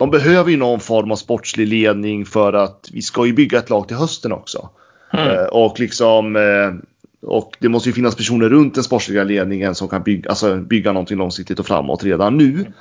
de 0.00 0.10
behöver 0.10 0.50
ju 0.50 0.56
någon 0.56 0.80
form 0.80 1.10
av 1.10 1.16
sportslig 1.16 1.68
ledning 1.68 2.26
för 2.26 2.52
att 2.52 2.88
vi 2.92 3.02
ska 3.02 3.26
ju 3.26 3.32
bygga 3.32 3.58
ett 3.58 3.70
lag 3.70 3.88
till 3.88 3.96
hösten 3.96 4.32
också. 4.32 4.70
Mm. 5.12 5.28
Eh, 5.28 5.44
och 5.44 5.80
liksom 5.80 6.36
eh, 6.36 6.90
och 7.22 7.56
det 7.58 7.68
måste 7.68 7.88
ju 7.88 7.92
finnas 7.92 8.14
personer 8.14 8.48
runt 8.48 8.74
den 8.74 8.84
sportsliga 8.84 9.24
ledningen 9.24 9.74
som 9.74 9.88
kan 9.88 10.02
bygga, 10.02 10.30
alltså 10.30 10.56
bygga 10.56 10.92
någonting 10.92 11.18
långsiktigt 11.18 11.58
och 11.58 11.66
framåt 11.66 12.04
redan 12.04 12.36
nu. 12.36 12.50
Mm. 12.50 12.72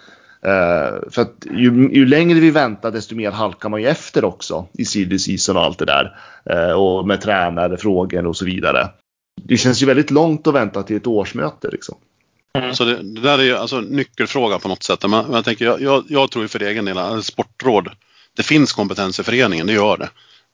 Uh, 0.45 1.09
för 1.09 1.21
att 1.21 1.45
ju, 1.51 1.89
ju, 1.91 2.05
längre 2.05 2.39
vi 2.39 2.51
väntar 2.51 2.91
desto 2.91 3.15
mer 3.15 3.31
halkar 3.31 3.69
man 3.69 3.81
ju 3.81 3.87
efter 3.87 4.25
också 4.25 4.67
i 4.73 4.85
silly 4.85 5.19
season 5.19 5.57
och 5.57 5.63
allt 5.63 5.79
det 5.79 5.85
där. 5.85 6.15
Uh, 6.49 6.71
och 6.71 7.07
med 7.07 7.21
tränare, 7.21 7.77
frågor 7.77 8.25
och 8.25 8.37
så 8.37 8.45
vidare. 8.45 8.89
Det 9.43 9.57
känns 9.57 9.81
ju 9.81 9.85
väldigt 9.85 10.11
långt 10.11 10.47
att 10.47 10.53
vänta 10.53 10.83
till 10.83 10.97
ett 10.97 11.07
årsmöte 11.07 11.69
liksom. 11.71 11.97
Mm. 12.53 12.75
Så 12.75 12.85
det, 12.85 13.03
det, 13.03 13.21
där 13.21 13.39
är 13.39 13.43
ju 13.43 13.55
alltså 13.55 13.81
nyckelfråga 13.81 14.59
på 14.59 14.67
något 14.67 14.83
sätt. 14.83 15.09
Man, 15.09 15.31
man 15.31 15.43
tänker, 15.43 15.65
jag, 15.65 15.81
jag, 15.81 16.03
jag 16.07 16.31
tror 16.31 16.43
ju 16.43 16.47
för 16.47 16.63
egen 16.63 16.85
del, 16.85 17.23
sportråd, 17.23 17.89
det 18.35 18.43
finns 18.43 18.73
kompetens 18.73 19.19
i 19.19 19.23
föreningen, 19.23 19.67
det 19.67 19.73
gör 19.73 19.97
det. 19.97 20.09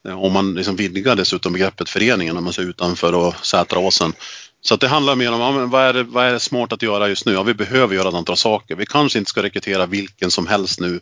Eh, 0.05 0.23
om 0.23 0.33
man 0.33 0.53
liksom 0.53 0.75
vidgar 0.75 1.15
dessutom 1.15 1.53
begreppet 1.53 1.89
föreningen, 1.89 2.37
om 2.37 2.43
man 2.43 2.53
ser 2.53 2.61
utanför 2.61 3.13
och 3.13 3.45
Sätraåsen. 3.45 4.13
Så 4.61 4.75
det 4.75 4.87
handlar 4.87 5.15
mer 5.15 5.31
om 5.31 5.69
vad, 5.69 5.81
är 5.81 5.93
det, 5.93 6.03
vad 6.03 6.25
är 6.25 6.33
det 6.33 6.39
smart 6.39 6.73
att 6.73 6.81
göra 6.81 7.09
just 7.09 7.25
nu? 7.25 7.33
Ja, 7.33 7.43
vi 7.43 7.53
behöver 7.53 7.95
göra 7.95 8.09
ett 8.09 8.15
antal 8.15 8.37
saker. 8.37 8.75
Vi 8.75 8.85
kanske 8.85 9.19
inte 9.19 9.29
ska 9.29 9.43
rekrytera 9.43 9.85
vilken 9.85 10.31
som 10.31 10.47
helst 10.47 10.79
nu 10.79 10.99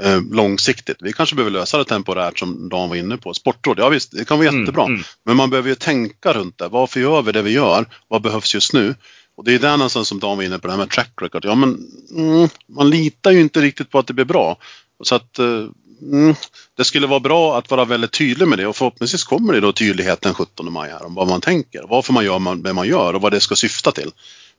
eh, 0.00 0.22
långsiktigt. 0.30 0.96
Vi 1.00 1.12
kanske 1.12 1.36
behöver 1.36 1.50
lösa 1.50 1.78
det 1.78 1.84
temporärt 1.84 2.38
som 2.38 2.68
Dan 2.68 2.88
var 2.88 2.96
inne 2.96 3.16
på. 3.16 3.34
Sportråd, 3.34 3.78
ja 3.78 3.88
visst, 3.88 4.10
det 4.10 4.24
kan 4.24 4.38
vara 4.38 4.48
mm, 4.48 4.60
jättebra. 4.60 4.84
Mm, 4.84 4.94
mm. 4.94 5.04
Men 5.24 5.36
man 5.36 5.50
behöver 5.50 5.68
ju 5.68 5.74
tänka 5.74 6.32
runt 6.32 6.58
det. 6.58 6.68
Varför 6.68 7.00
gör 7.00 7.22
vi 7.22 7.32
det 7.32 7.42
vi 7.42 7.50
gör? 7.50 7.86
Vad 8.08 8.22
behövs 8.22 8.54
just 8.54 8.72
nu? 8.72 8.94
Och 9.36 9.44
det 9.44 9.54
är 9.54 9.58
där 9.58 9.76
någonstans 9.76 10.08
som 10.08 10.20
Dan 10.20 10.36
var 10.36 10.44
inne 10.44 10.58
på, 10.58 10.66
det 10.66 10.72
här 10.72 10.78
med 10.78 10.90
track 10.90 11.12
record. 11.20 11.44
Ja, 11.44 11.54
men 11.54 11.78
mm, 12.10 12.48
man 12.68 12.90
litar 12.90 13.30
ju 13.30 13.40
inte 13.40 13.60
riktigt 13.60 13.90
på 13.90 13.98
att 13.98 14.06
det 14.06 14.12
blir 14.12 14.24
bra. 14.24 14.56
Så 15.02 15.14
att 15.14 15.38
eh, 15.38 15.66
mm, 16.02 16.34
det 16.76 16.84
skulle 16.84 17.06
vara 17.06 17.20
bra 17.20 17.58
att 17.58 17.70
vara 17.70 17.84
väldigt 17.84 18.12
tydlig 18.12 18.48
med 18.48 18.58
det 18.58 18.66
och 18.66 18.76
förhoppningsvis 18.76 19.24
kommer 19.24 19.52
det 19.52 19.60
då 19.60 19.72
tydlighet 19.72 20.20
den 20.20 20.34
17 20.34 20.72
maj 20.72 20.90
här 20.90 21.06
om 21.06 21.14
vad 21.14 21.28
man 21.28 21.40
tänker, 21.40 21.84
varför 21.88 22.12
man 22.12 22.24
gör 22.24 22.56
det 22.56 22.72
man 22.72 22.88
gör 22.88 23.14
och 23.14 23.20
vad 23.20 23.32
det 23.32 23.40
ska 23.40 23.56
syfta 23.56 23.92
till. 23.92 24.10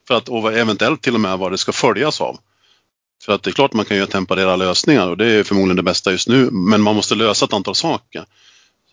För 0.08 0.16
att, 0.16 0.30
och 0.30 0.54
eventuellt 0.54 1.02
till 1.02 1.14
och 1.14 1.20
med 1.20 1.38
vad 1.38 1.52
det 1.52 1.58
ska 1.58 1.72
följas 1.72 2.22
av. 2.22 2.38
För 3.24 3.34
att 3.34 3.44
det 3.44 3.50
är 3.50 3.54
klart 3.54 3.74
man 3.74 3.86
kan 3.86 3.98
göra 3.98 4.08
temporära 4.08 4.56
lösningar 4.56 5.08
och 5.08 5.18
det 5.18 5.32
är 5.32 5.44
förmodligen 5.44 5.76
det 5.76 5.84
bästa 5.84 6.12
just 6.12 6.28
nu, 6.28 6.50
men 6.52 6.82
man 6.82 6.96
måste 6.96 7.16
lösa 7.16 7.46
ett 7.46 7.54
antal 7.54 7.76
saker. 7.76 8.26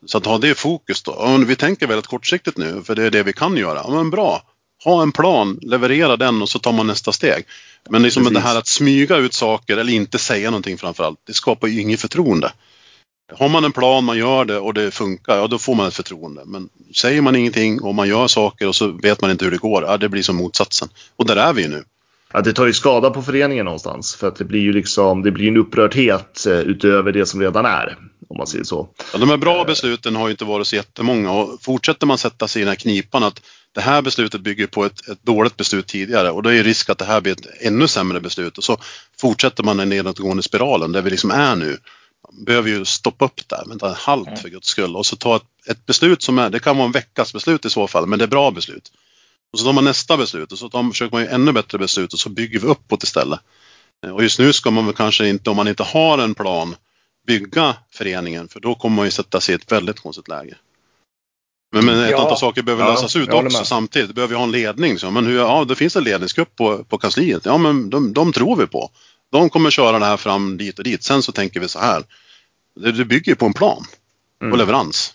Så 0.07 0.19
att 0.19 0.27
ha 0.27 0.39
det 0.39 0.49
i 0.49 0.55
fokus 0.55 1.03
då. 1.03 1.13
Om 1.13 1.47
vi 1.47 1.57
tänker 1.57 1.87
väldigt 1.87 2.07
kortsiktigt 2.07 2.59
nu, 2.59 2.83
för 2.85 2.95
det 2.95 3.05
är 3.05 3.11
det 3.11 3.23
vi 3.23 3.33
kan 3.33 3.57
göra. 3.57 3.81
Ja, 3.85 3.91
men 3.91 4.11
bra, 4.11 4.43
ha 4.85 5.03
en 5.03 5.13
plan, 5.13 5.59
leverera 5.63 6.17
den 6.17 6.43
och 6.43 6.49
så 6.49 6.59
tar 6.59 6.73
man 6.73 6.87
nästa 6.87 7.13
steg. 7.13 7.45
Men 7.91 8.03
liksom 8.03 8.25
det 8.25 8.41
här 8.41 8.59
att 8.59 8.67
smyga 8.67 9.17
ut 9.17 9.35
saker 9.35 9.77
eller 9.77 9.93
inte 9.93 10.19
säga 10.19 10.51
någonting 10.51 10.79
framförallt, 10.79 11.19
det 11.27 11.33
skapar 11.33 11.69
ju 11.69 11.81
inget 11.81 12.01
förtroende. 12.01 12.53
Har 13.33 13.49
man 13.49 13.65
en 13.65 13.73
plan, 13.73 14.05
man 14.05 14.19
gör 14.19 14.45
det 14.45 14.59
och 14.59 14.75
det 14.75 14.91
funkar, 14.91 15.37
ja 15.37 15.47
då 15.47 15.59
får 15.59 15.75
man 15.75 15.89
ett 15.89 15.95
förtroende. 15.95 16.43
Men 16.45 16.69
säger 16.95 17.23
man 17.23 17.37
ingenting 17.37 17.83
och 17.83 17.95
man 17.95 18.09
gör 18.09 18.27
saker 18.27 18.69
och 18.69 18.77
så 18.77 18.87
vet 18.87 19.21
man 19.21 19.31
inte 19.31 19.45
hur 19.45 19.53
det 19.53 19.59
går, 19.59 19.83
ja 19.83 19.97
det 19.97 20.09
blir 20.09 20.23
som 20.23 20.37
motsatsen. 20.37 20.89
Och 21.17 21.27
där 21.27 21.37
är 21.37 21.53
vi 21.53 21.63
ju 21.63 21.69
nu. 21.69 21.85
Ja, 22.33 22.41
det 22.41 22.53
tar 22.53 22.67
ju 22.67 22.73
skada 22.73 23.11
på 23.11 23.23
föreningen 23.23 23.65
någonstans 23.65 24.15
för 24.15 24.29
att 24.29 24.37
det 24.37 24.45
blir 24.45 24.61
ju 24.61 24.73
liksom, 24.73 25.23
det 25.23 25.31
blir 25.31 25.49
en 25.49 25.57
upprördhet 25.57 26.47
eh, 26.47 26.59
utöver 26.59 27.13
det 27.13 27.27
som 27.27 27.41
redan 27.41 27.65
är. 27.65 27.99
Om 28.29 28.37
man 28.39 28.47
säger 28.47 28.65
så. 28.65 28.89
Ja, 29.13 29.19
de 29.19 29.29
här 29.29 29.37
bra 29.37 29.65
besluten 29.65 30.17
har 30.17 30.27
ju 30.29 30.31
inte 30.31 30.45
varit 30.45 30.67
så 30.67 30.77
jättemånga 30.77 31.33
och 31.33 31.63
fortsätter 31.63 32.07
man 32.07 32.19
sätta 32.19 32.49
sig 32.49 32.63
i 32.63 32.65
den 32.65 32.69
här 32.69 32.77
knipan 32.77 33.23
att 33.23 33.43
det 33.75 33.81
här 33.81 34.03
beslutet 34.03 34.41
bygger 34.41 34.67
på 34.67 34.85
ett, 34.85 35.09
ett 35.09 35.23
dåligt 35.23 35.57
beslut 35.57 35.87
tidigare 35.87 36.31
och 36.31 36.43
då 36.43 36.51
är 36.51 36.55
det 36.55 36.63
risk 36.63 36.91
att 36.91 36.99
det 36.99 37.05
här 37.05 37.21
blir 37.21 37.33
ett 37.33 37.47
ännu 37.61 37.89
sämre 37.89 38.21
beslut 38.21 38.59
och 38.59 38.65
så 38.65 38.77
fortsätter 39.21 39.63
man 39.63 39.77
den 39.77 39.89
nedåtgående 39.89 40.43
spiralen 40.43 40.93
där 40.93 41.03
vi 41.03 41.11
liksom 41.11 41.31
är 41.31 41.57
nu. 41.57 41.79
Man 42.33 42.45
behöver 42.45 42.71
ju 42.71 42.85
stoppa 42.85 43.25
upp 43.25 43.49
där, 43.49 43.65
vänta 43.69 43.89
en 43.89 43.95
halt 43.95 44.29
mm. 44.29 44.39
för 44.39 44.49
guds 44.49 44.69
skull 44.69 44.97
och 44.97 45.07
så 45.07 45.17
ta 45.17 45.37
ett, 45.37 45.43
ett, 45.69 45.87
beslut 45.87 46.23
som 46.23 46.39
är, 46.39 46.51
det 46.51 46.59
kan 46.59 46.77
vara 46.77 46.87
en 46.87 46.93
veckas 46.93 47.33
beslut 47.33 47.65
i 47.65 47.71
så 47.71 47.87
fall, 47.87 48.07
men 48.07 48.19
det 48.19 48.25
är 48.25 48.29
bra 48.29 48.51
beslut. 48.51 48.93
Och 49.53 49.59
så 49.59 49.65
tar 49.65 49.73
man 49.73 49.85
nästa 49.85 50.17
beslut 50.17 50.53
och 50.53 50.59
så 50.59 50.69
tar, 50.69 50.91
försöker 50.91 51.17
man 51.17 51.23
ju 51.23 51.29
ännu 51.29 51.53
bättre 51.53 51.79
beslut 51.79 52.13
och 52.13 52.19
så 52.19 52.29
bygger 52.29 52.61
vi 52.61 52.67
uppåt 52.67 53.03
istället. 53.03 53.41
Och 54.13 54.23
just 54.23 54.39
nu 54.39 54.53
ska 54.53 54.71
man 54.71 54.87
väl 54.87 54.95
kanske 54.95 55.29
inte, 55.29 55.51
om 55.51 55.57
man 55.57 55.69
inte 55.69 55.83
har 55.83 56.19
en 56.19 56.35
plan, 56.35 56.77
bygga 57.27 57.77
föreningen 57.91 58.49
för 58.49 58.61
då 58.61 58.75
kommer 58.75 58.97
man 58.97 59.05
ju 59.05 59.11
sätta 59.11 59.41
sig 59.41 59.53
i 59.53 59.57
ett 59.57 59.73
väldigt 59.73 60.01
konstigt 60.01 60.29
läge. 60.29 60.57
Men, 61.75 61.87
men 61.87 62.05
ett 62.05 62.11
ja. 62.11 62.23
antal 62.23 62.39
saker 62.39 62.63
behöver 62.63 62.85
ja, 62.85 62.91
lösas 62.91 63.17
ut 63.17 63.33
också 63.33 63.65
samtidigt. 63.65 64.09
Det 64.09 64.15
behöver 64.15 64.35
vi 64.35 64.39
ha 64.39 64.45
en 64.45 64.51
ledning. 64.51 64.99
Så, 64.99 65.11
men 65.11 65.27
hur, 65.27 65.39
ja, 65.39 65.65
det 65.65 65.75
finns 65.75 65.97
en 65.97 66.05
ledningsgrupp 66.05 66.57
på, 66.57 66.85
på 66.85 66.99
kansliet. 66.99 67.47
Ja, 67.47 67.59
men 67.59 67.91
de, 67.91 68.13
de 68.13 68.33
tror 68.33 68.57
vi 68.57 68.67
på. 68.67 68.91
De 69.31 69.51
kommer 69.51 69.71
köra 69.71 69.99
det 69.99 70.05
här 70.05 70.17
fram 70.17 70.57
dit 70.57 70.79
och 70.79 70.85
dit. 70.85 71.03
Sen 71.03 71.23
så 71.23 71.33
tänker 71.33 71.61
vi 71.61 71.69
så 71.69 71.79
här. 71.79 72.03
Det, 72.75 72.93
det 72.93 73.05
bygger 73.05 73.35
på 73.35 73.47
en 73.47 73.53
plan 73.53 73.85
mm. 74.41 74.53
och 74.53 74.59
leverans. 74.59 75.15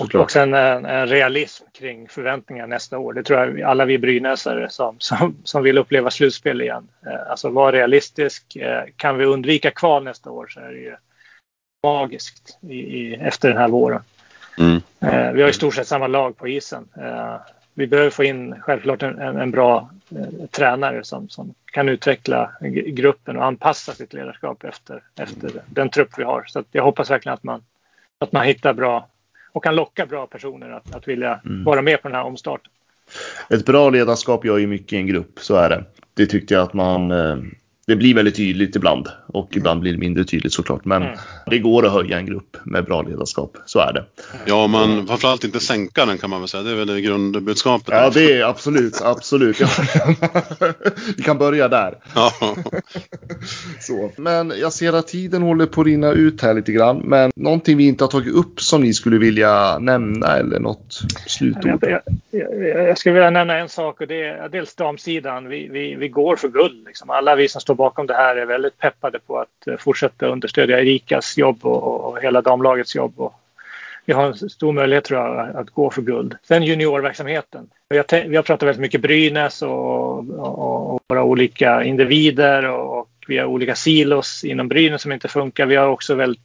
Och 0.00 0.14
också 0.14 0.40
en, 0.40 0.54
en, 0.54 1.06
realism 1.06 1.64
kring 1.78 2.08
förväntningar 2.08 2.66
nästa 2.66 2.98
år. 2.98 3.12
Det 3.12 3.22
tror 3.22 3.38
jag 3.38 3.62
alla 3.62 3.84
vi 3.84 3.98
brynäsare 3.98 4.70
som, 4.70 4.96
som, 4.98 5.36
som 5.44 5.62
vill 5.62 5.78
uppleva 5.78 6.10
slutspel 6.10 6.60
igen. 6.60 6.88
Eh, 7.06 7.30
alltså 7.30 7.48
vara 7.48 7.72
realistisk. 7.72 8.56
Eh, 8.56 8.84
kan 8.96 9.18
vi 9.18 9.24
undvika 9.24 9.70
kval 9.70 10.04
nästa 10.04 10.30
år 10.30 10.46
så 10.46 10.60
är 10.60 10.72
det 10.72 10.78
ju 10.78 10.96
magiskt 11.82 12.58
i, 12.68 12.74
i, 12.74 13.14
efter 13.14 13.48
den 13.48 13.58
här 13.58 13.68
våren. 13.68 14.02
Mm. 14.58 14.80
Eh, 15.00 15.32
vi 15.32 15.42
har 15.42 15.48
i 15.48 15.52
stort 15.52 15.74
sett 15.74 15.88
samma 15.88 16.06
lag 16.06 16.36
på 16.36 16.48
isen. 16.48 16.88
Eh, 16.96 17.36
vi 17.74 17.86
behöver 17.86 18.10
få 18.10 18.24
in 18.24 18.54
självklart 18.60 19.02
en, 19.02 19.18
en 19.18 19.50
bra 19.50 19.90
eh, 20.10 20.46
tränare 20.50 21.04
som, 21.04 21.28
som 21.28 21.54
kan 21.64 21.88
utveckla 21.88 22.50
gruppen 22.86 23.36
och 23.36 23.44
anpassa 23.44 23.92
sitt 23.92 24.12
ledarskap 24.12 24.64
efter, 24.64 25.02
efter 25.16 25.50
den 25.66 25.90
trupp 25.90 26.10
vi 26.16 26.22
har. 26.22 26.44
Så 26.46 26.64
jag 26.72 26.84
hoppas 26.84 27.10
verkligen 27.10 27.34
att 27.34 27.44
man, 27.44 27.62
att 28.18 28.32
man 28.32 28.46
hittar 28.46 28.72
bra 28.72 29.08
och 29.52 29.64
kan 29.64 29.74
locka 29.74 30.06
bra 30.06 30.26
personer 30.26 30.70
att, 30.70 30.94
att 30.94 31.08
vilja 31.08 31.40
mm. 31.44 31.64
vara 31.64 31.82
med 31.82 32.02
på 32.02 32.08
den 32.08 32.14
här 32.14 32.24
omstarten. 32.24 32.70
Ett 33.50 33.66
bra 33.66 33.90
ledarskap 33.90 34.44
gör 34.44 34.58
ju 34.58 34.66
mycket 34.66 34.92
i 34.92 34.96
en 34.96 35.06
grupp, 35.06 35.38
så 35.40 35.56
är 35.56 35.68
det. 35.68 35.84
Det 36.14 36.26
tyckte 36.26 36.54
jag 36.54 36.62
att 36.62 36.74
man 36.74 37.12
det 37.86 37.96
blir 37.96 38.14
väldigt 38.14 38.36
tydligt 38.36 38.76
ibland 38.76 39.08
och 39.36 39.52
mm. 39.52 39.60
ibland 39.60 39.80
blir 39.80 39.92
det 39.92 39.98
mindre 39.98 40.24
tydligt 40.24 40.52
såklart. 40.52 40.84
Men 40.84 41.02
mm. 41.02 41.18
det 41.46 41.58
går 41.58 41.86
att 41.86 41.92
höja 41.92 42.18
en 42.18 42.26
grupp 42.26 42.56
med 42.64 42.84
bra 42.84 43.02
ledarskap. 43.02 43.56
Så 43.66 43.78
är 43.78 43.92
det. 43.92 44.04
Ja, 44.46 44.66
men 44.66 45.06
framförallt 45.06 45.44
inte 45.44 45.60
sänka 45.60 46.06
den 46.06 46.18
kan 46.18 46.30
man 46.30 46.40
väl 46.40 46.48
säga. 46.48 46.62
Det 46.62 46.70
är 46.70 46.74
väl 46.74 46.86
det 46.86 47.00
grundbudskapet. 47.00 47.88
Ja, 47.88 48.10
det 48.14 48.32
är 48.32 48.44
absolut, 48.44 49.00
absolut. 49.02 49.60
Vi 51.16 51.22
kan 51.22 51.38
börja 51.38 51.68
där. 51.68 51.98
Ja. 52.14 52.32
Så. 53.80 54.10
Men 54.16 54.52
jag 54.60 54.72
ser 54.72 54.92
att 54.92 55.08
tiden 55.08 55.42
håller 55.42 55.66
på 55.66 55.80
att 55.80 55.86
rinna 55.86 56.12
ut 56.12 56.42
här 56.42 56.54
lite 56.54 56.72
grann. 56.72 56.98
Men 56.98 57.30
någonting 57.36 57.76
vi 57.76 57.86
inte 57.86 58.04
har 58.04 58.10
tagit 58.10 58.34
upp 58.34 58.60
som 58.60 58.80
ni 58.80 58.94
skulle 58.94 59.18
vilja 59.18 59.78
nämna 59.78 60.36
eller 60.36 60.60
något 60.60 61.00
slutord? 61.26 61.78
Jag, 61.80 62.00
jag, 62.30 62.88
jag 62.88 62.98
skulle 62.98 63.14
vilja 63.14 63.30
nämna 63.30 63.58
en 63.58 63.68
sak 63.68 64.00
och 64.00 64.06
det 64.06 64.22
är 64.22 64.48
dels 64.48 64.74
damsidan. 64.74 65.48
Vi, 65.48 65.68
vi, 65.68 65.94
vi 65.94 66.08
går 66.08 66.36
för 66.36 66.48
guld. 66.48 66.86
Liksom. 66.86 67.10
Alla 67.10 67.36
vi 67.36 67.48
som 67.48 67.60
står 67.60 67.74
bakom 67.74 68.06
det 68.06 68.14
här 68.14 68.36
är 68.36 68.46
väldigt 68.46 68.78
peppade 68.78 69.18
på 69.26 69.38
att 69.38 69.66
eh, 69.66 69.76
fortsätta 69.76 70.26
understödja 70.26 70.80
Erikas 70.80 71.38
jobb 71.38 71.66
och, 71.66 72.04
och 72.04 72.22
hela 72.22 72.42
damlagets 72.42 72.94
jobb. 72.94 73.20
Och 73.20 73.34
vi 74.04 74.12
har 74.12 74.26
en 74.26 74.50
stor 74.50 74.72
möjlighet 74.72 75.04
tror 75.04 75.20
jag 75.20 75.56
att 75.56 75.70
gå 75.70 75.90
för 75.90 76.02
guld. 76.02 76.36
Sen 76.42 76.62
juniorverksamheten. 76.62 77.70
Vi 77.88 77.96
har, 77.96 78.28
vi 78.28 78.36
har 78.36 78.42
pratat 78.42 78.66
väldigt 78.66 78.80
mycket 78.80 79.00
Brynäs 79.00 79.62
och, 79.62 80.30
och, 80.30 80.94
och 80.94 81.00
våra 81.08 81.24
olika 81.24 81.84
individer 81.84 82.70
och, 82.70 82.98
och 82.98 83.08
vi 83.28 83.38
har 83.38 83.46
olika 83.46 83.74
silos 83.74 84.44
inom 84.44 84.68
Brynäs 84.68 85.02
som 85.02 85.12
inte 85.12 85.28
funkar. 85.28 85.66
Vi 85.66 85.76
har 85.76 85.88
också 85.88 86.14
väldigt 86.14 86.42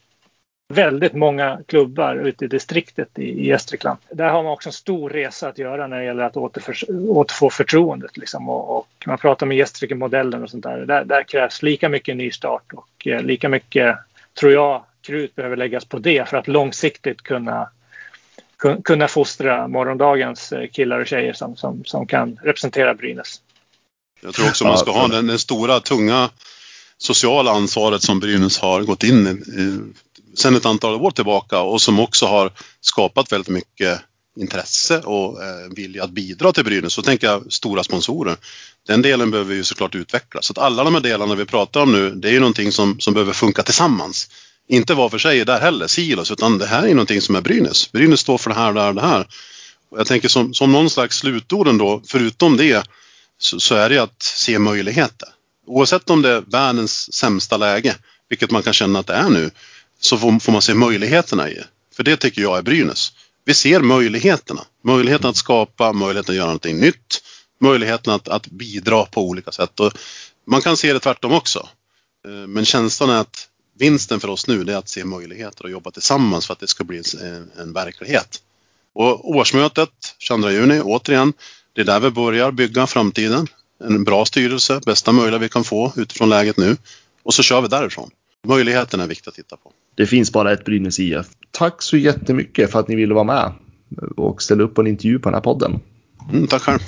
väldigt 0.72 1.12
många 1.12 1.60
klubbar 1.66 2.16
ute 2.16 2.44
i 2.44 2.48
distriktet 2.48 3.18
i, 3.18 3.22
i 3.22 3.46
Gästrikland. 3.46 3.98
Där 4.10 4.28
har 4.28 4.42
man 4.42 4.52
också 4.52 4.68
en 4.68 4.72
stor 4.72 5.10
resa 5.10 5.48
att 5.48 5.58
göra 5.58 5.86
när 5.86 5.98
det 5.98 6.04
gäller 6.04 6.22
att 6.22 6.36
återför, 6.36 6.76
återfå 7.08 7.50
förtroendet. 7.50 8.16
Liksom. 8.16 8.48
Och, 8.48 8.78
och, 8.78 8.88
man 9.06 9.18
pratar 9.18 9.46
med 9.46 9.56
Gästrikemodellen 9.56 10.42
och 10.42 10.50
sånt 10.50 10.64
där. 10.64 10.86
där. 10.86 11.04
där. 11.04 11.22
krävs 11.22 11.62
lika 11.62 11.88
mycket 11.88 12.16
nystart 12.16 12.72
och 12.72 13.06
eh, 13.06 13.22
lika 13.22 13.48
mycket, 13.48 13.96
tror 14.40 14.52
jag, 14.52 14.84
krut 15.02 15.34
behöver 15.34 15.56
läggas 15.56 15.84
på 15.84 15.98
det 15.98 16.28
för 16.28 16.36
att 16.36 16.48
långsiktigt 16.48 17.22
kunna 17.22 17.68
kunna 18.84 19.08
fostra 19.08 19.68
morgondagens 19.68 20.52
eh, 20.52 20.68
killar 20.68 21.00
och 21.00 21.06
tjejer 21.06 21.32
som, 21.32 21.56
som, 21.56 21.84
som 21.84 22.06
kan 22.06 22.38
representera 22.42 22.94
Brynäs. 22.94 23.40
Jag 24.22 24.34
tror 24.34 24.48
också 24.48 24.64
man 24.64 24.78
ska 24.78 24.90
ha 24.90 25.08
den, 25.08 25.26
den 25.26 25.38
stora, 25.38 25.80
tunga 25.80 26.30
sociala 26.98 27.50
ansvaret 27.50 28.02
som 28.02 28.20
Brynäs 28.20 28.58
har 28.58 28.82
gått 28.82 29.04
in 29.04 29.26
i 29.26 30.11
sedan 30.34 30.56
ett 30.56 30.66
antal 30.66 30.94
år 30.94 31.10
tillbaka 31.10 31.60
och 31.60 31.82
som 31.82 32.00
också 32.00 32.26
har 32.26 32.52
skapat 32.80 33.32
väldigt 33.32 33.48
mycket 33.48 34.00
intresse 34.36 34.98
och 34.98 35.42
eh, 35.42 35.68
vilja 35.70 36.04
att 36.04 36.10
bidra 36.10 36.52
till 36.52 36.64
Brynäs. 36.64 36.92
Så 36.92 37.02
tänker 37.02 37.26
jag 37.26 37.52
stora 37.52 37.84
sponsorer. 37.84 38.36
Den 38.86 39.02
delen 39.02 39.30
behöver 39.30 39.50
vi 39.50 39.56
ju 39.56 39.64
såklart 39.64 39.94
utveckla. 39.94 40.42
Så 40.42 40.52
att 40.52 40.58
alla 40.58 40.84
de 40.84 40.94
här 40.94 41.00
delarna 41.00 41.34
vi 41.34 41.44
pratar 41.44 41.80
om 41.80 41.92
nu, 41.92 42.10
det 42.10 42.28
är 42.28 42.32
ju 42.32 42.40
någonting 42.40 42.72
som, 42.72 43.00
som 43.00 43.14
behöver 43.14 43.32
funka 43.32 43.62
tillsammans. 43.62 44.28
Inte 44.68 44.94
var 44.94 45.08
för 45.08 45.18
sig 45.18 45.44
där 45.44 45.60
heller, 45.60 45.86
silos, 45.86 46.30
utan 46.30 46.58
det 46.58 46.66
här 46.66 46.82
är 46.82 46.94
någonting 46.94 47.20
som 47.20 47.36
är 47.36 47.40
Brynäs. 47.40 47.92
Brynäs 47.92 48.20
står 48.20 48.38
för 48.38 48.50
det 48.50 48.56
här, 48.56 48.72
det 48.72 48.80
här, 48.80 48.92
det 48.92 49.00
här. 49.00 49.26
Och 49.90 49.98
jag 49.98 50.06
tänker 50.06 50.28
som, 50.28 50.54
som 50.54 50.72
någon 50.72 50.90
slags 50.90 51.18
slutord 51.18 51.78
då, 51.78 52.02
förutom 52.06 52.56
det, 52.56 52.88
så, 53.38 53.60
så 53.60 53.74
är 53.74 53.88
det 53.88 53.94
ju 53.94 54.00
att 54.00 54.22
se 54.22 54.58
möjligheter. 54.58 55.28
Oavsett 55.66 56.10
om 56.10 56.22
det 56.22 56.30
är 56.30 56.40
världens 56.40 57.14
sämsta 57.14 57.56
läge, 57.56 57.96
vilket 58.28 58.50
man 58.50 58.62
kan 58.62 58.72
känna 58.72 58.98
att 58.98 59.06
det 59.06 59.14
är 59.14 59.28
nu, 59.28 59.50
så 60.04 60.18
får, 60.18 60.38
får 60.38 60.52
man 60.52 60.62
se 60.62 60.74
möjligheterna 60.74 61.50
i 61.50 61.54
det. 61.54 61.66
För 61.96 62.02
det 62.02 62.16
tycker 62.16 62.42
jag 62.42 62.58
är 62.58 62.62
Brynäs. 62.62 63.12
Vi 63.44 63.54
ser 63.54 63.80
möjligheterna. 63.80 64.64
Möjligheten 64.84 65.30
att 65.30 65.36
skapa, 65.36 65.92
möjligheten 65.92 66.32
att 66.32 66.36
göra 66.36 66.46
någonting 66.46 66.80
nytt, 66.80 67.22
möjligheten 67.60 68.12
att, 68.12 68.28
att 68.28 68.46
bidra 68.46 69.04
på 69.04 69.22
olika 69.22 69.52
sätt. 69.52 69.80
Och 69.80 69.92
man 70.46 70.60
kan 70.60 70.76
se 70.76 70.92
det 70.92 71.00
tvärtom 71.00 71.32
också. 71.32 71.68
Eh, 72.26 72.46
men 72.46 72.64
känslan 72.64 73.10
är 73.10 73.20
att 73.20 73.48
vinsten 73.78 74.20
för 74.20 74.28
oss 74.28 74.46
nu 74.46 74.62
är 74.62 74.76
att 74.76 74.88
se 74.88 75.04
möjligheter 75.04 75.64
och 75.64 75.70
jobba 75.70 75.90
tillsammans 75.90 76.46
för 76.46 76.52
att 76.52 76.60
det 76.60 76.68
ska 76.68 76.84
bli 76.84 77.02
en, 77.20 77.50
en 77.58 77.72
verklighet. 77.72 78.42
Och 78.94 79.30
årsmötet 79.30 79.90
22 80.18 80.50
juni, 80.50 80.80
återigen, 80.80 81.32
det 81.72 81.80
är 81.80 81.84
där 81.84 82.00
vi 82.00 82.10
börjar 82.10 82.50
bygga 82.50 82.86
framtiden. 82.86 83.46
En 83.84 84.04
bra 84.04 84.24
styrelse, 84.24 84.80
bästa 84.86 85.12
möjliga 85.12 85.38
vi 85.38 85.48
kan 85.48 85.64
få 85.64 85.92
utifrån 85.96 86.28
läget 86.28 86.56
nu. 86.56 86.76
Och 87.22 87.34
så 87.34 87.42
kör 87.42 87.60
vi 87.60 87.68
därifrån. 87.68 88.10
Möjligheterna 88.46 89.04
är 89.04 89.08
viktigt 89.08 89.28
att 89.28 89.34
titta 89.34 89.56
på. 89.56 89.72
Det 89.94 90.06
finns 90.06 90.32
bara 90.32 90.52
ett 90.52 90.64
Brynäs 90.64 91.00
IF. 91.00 91.26
Tack 91.50 91.82
så 91.82 91.96
jättemycket 91.96 92.72
för 92.72 92.80
att 92.80 92.88
ni 92.88 92.96
ville 92.96 93.14
vara 93.14 93.24
med 93.24 93.52
och 94.16 94.42
ställa 94.42 94.62
upp 94.62 94.74
på 94.74 94.80
en 94.80 94.86
intervju 94.86 95.18
på 95.18 95.28
den 95.28 95.34
här 95.34 95.40
podden. 95.40 95.80
Mm, 96.32 96.46
tack 96.46 96.62
själv. 96.62 96.78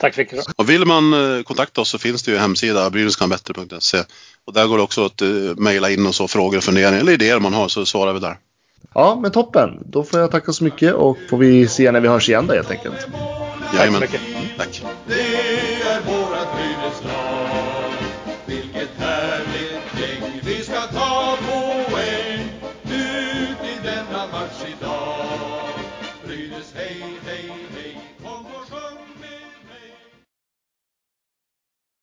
Tack 0.00 0.14
så 0.14 0.20
mycket. 0.20 0.44
Och 0.56 0.70
vill 0.70 0.84
man 0.84 1.36
eh, 1.36 1.42
kontakta 1.42 1.80
oss 1.80 1.88
så 1.88 1.98
finns 1.98 2.22
det 2.22 2.30
ju 2.30 2.36
en 2.36 2.42
hemsida, 2.42 2.90
brynäskanbättre.se. 2.90 4.02
Och 4.44 4.52
där 4.52 4.66
går 4.66 4.76
det 4.76 4.82
också 4.82 5.04
att 5.04 5.22
uh, 5.22 5.54
mejla 5.56 5.90
in 5.90 6.06
och 6.06 6.14
så 6.14 6.28
frågor 6.28 6.58
och 6.58 6.64
funderingar 6.64 7.00
eller 7.00 7.12
idéer 7.12 7.40
man 7.40 7.54
har 7.54 7.68
så 7.68 7.86
svarar 7.86 8.12
vi 8.12 8.20
där. 8.20 8.38
Ja, 8.94 9.18
men 9.22 9.30
toppen. 9.30 9.82
Då 9.86 10.04
får 10.04 10.20
jag 10.20 10.30
tacka 10.30 10.52
så 10.52 10.64
mycket 10.64 10.94
och 10.94 11.16
får 11.30 11.38
vi 11.38 11.68
se 11.68 11.92
när 11.92 12.00
vi 12.00 12.08
hörs 12.08 12.28
igen 12.28 12.46
då 12.46 12.54
helt 12.54 12.70
enkelt. 12.70 13.06
Jajamän. 13.74 14.00
Tack 14.00 14.10
så 14.10 14.16
mycket. 14.18 14.36
Mm, 14.36 14.48
tack. 14.58 15.75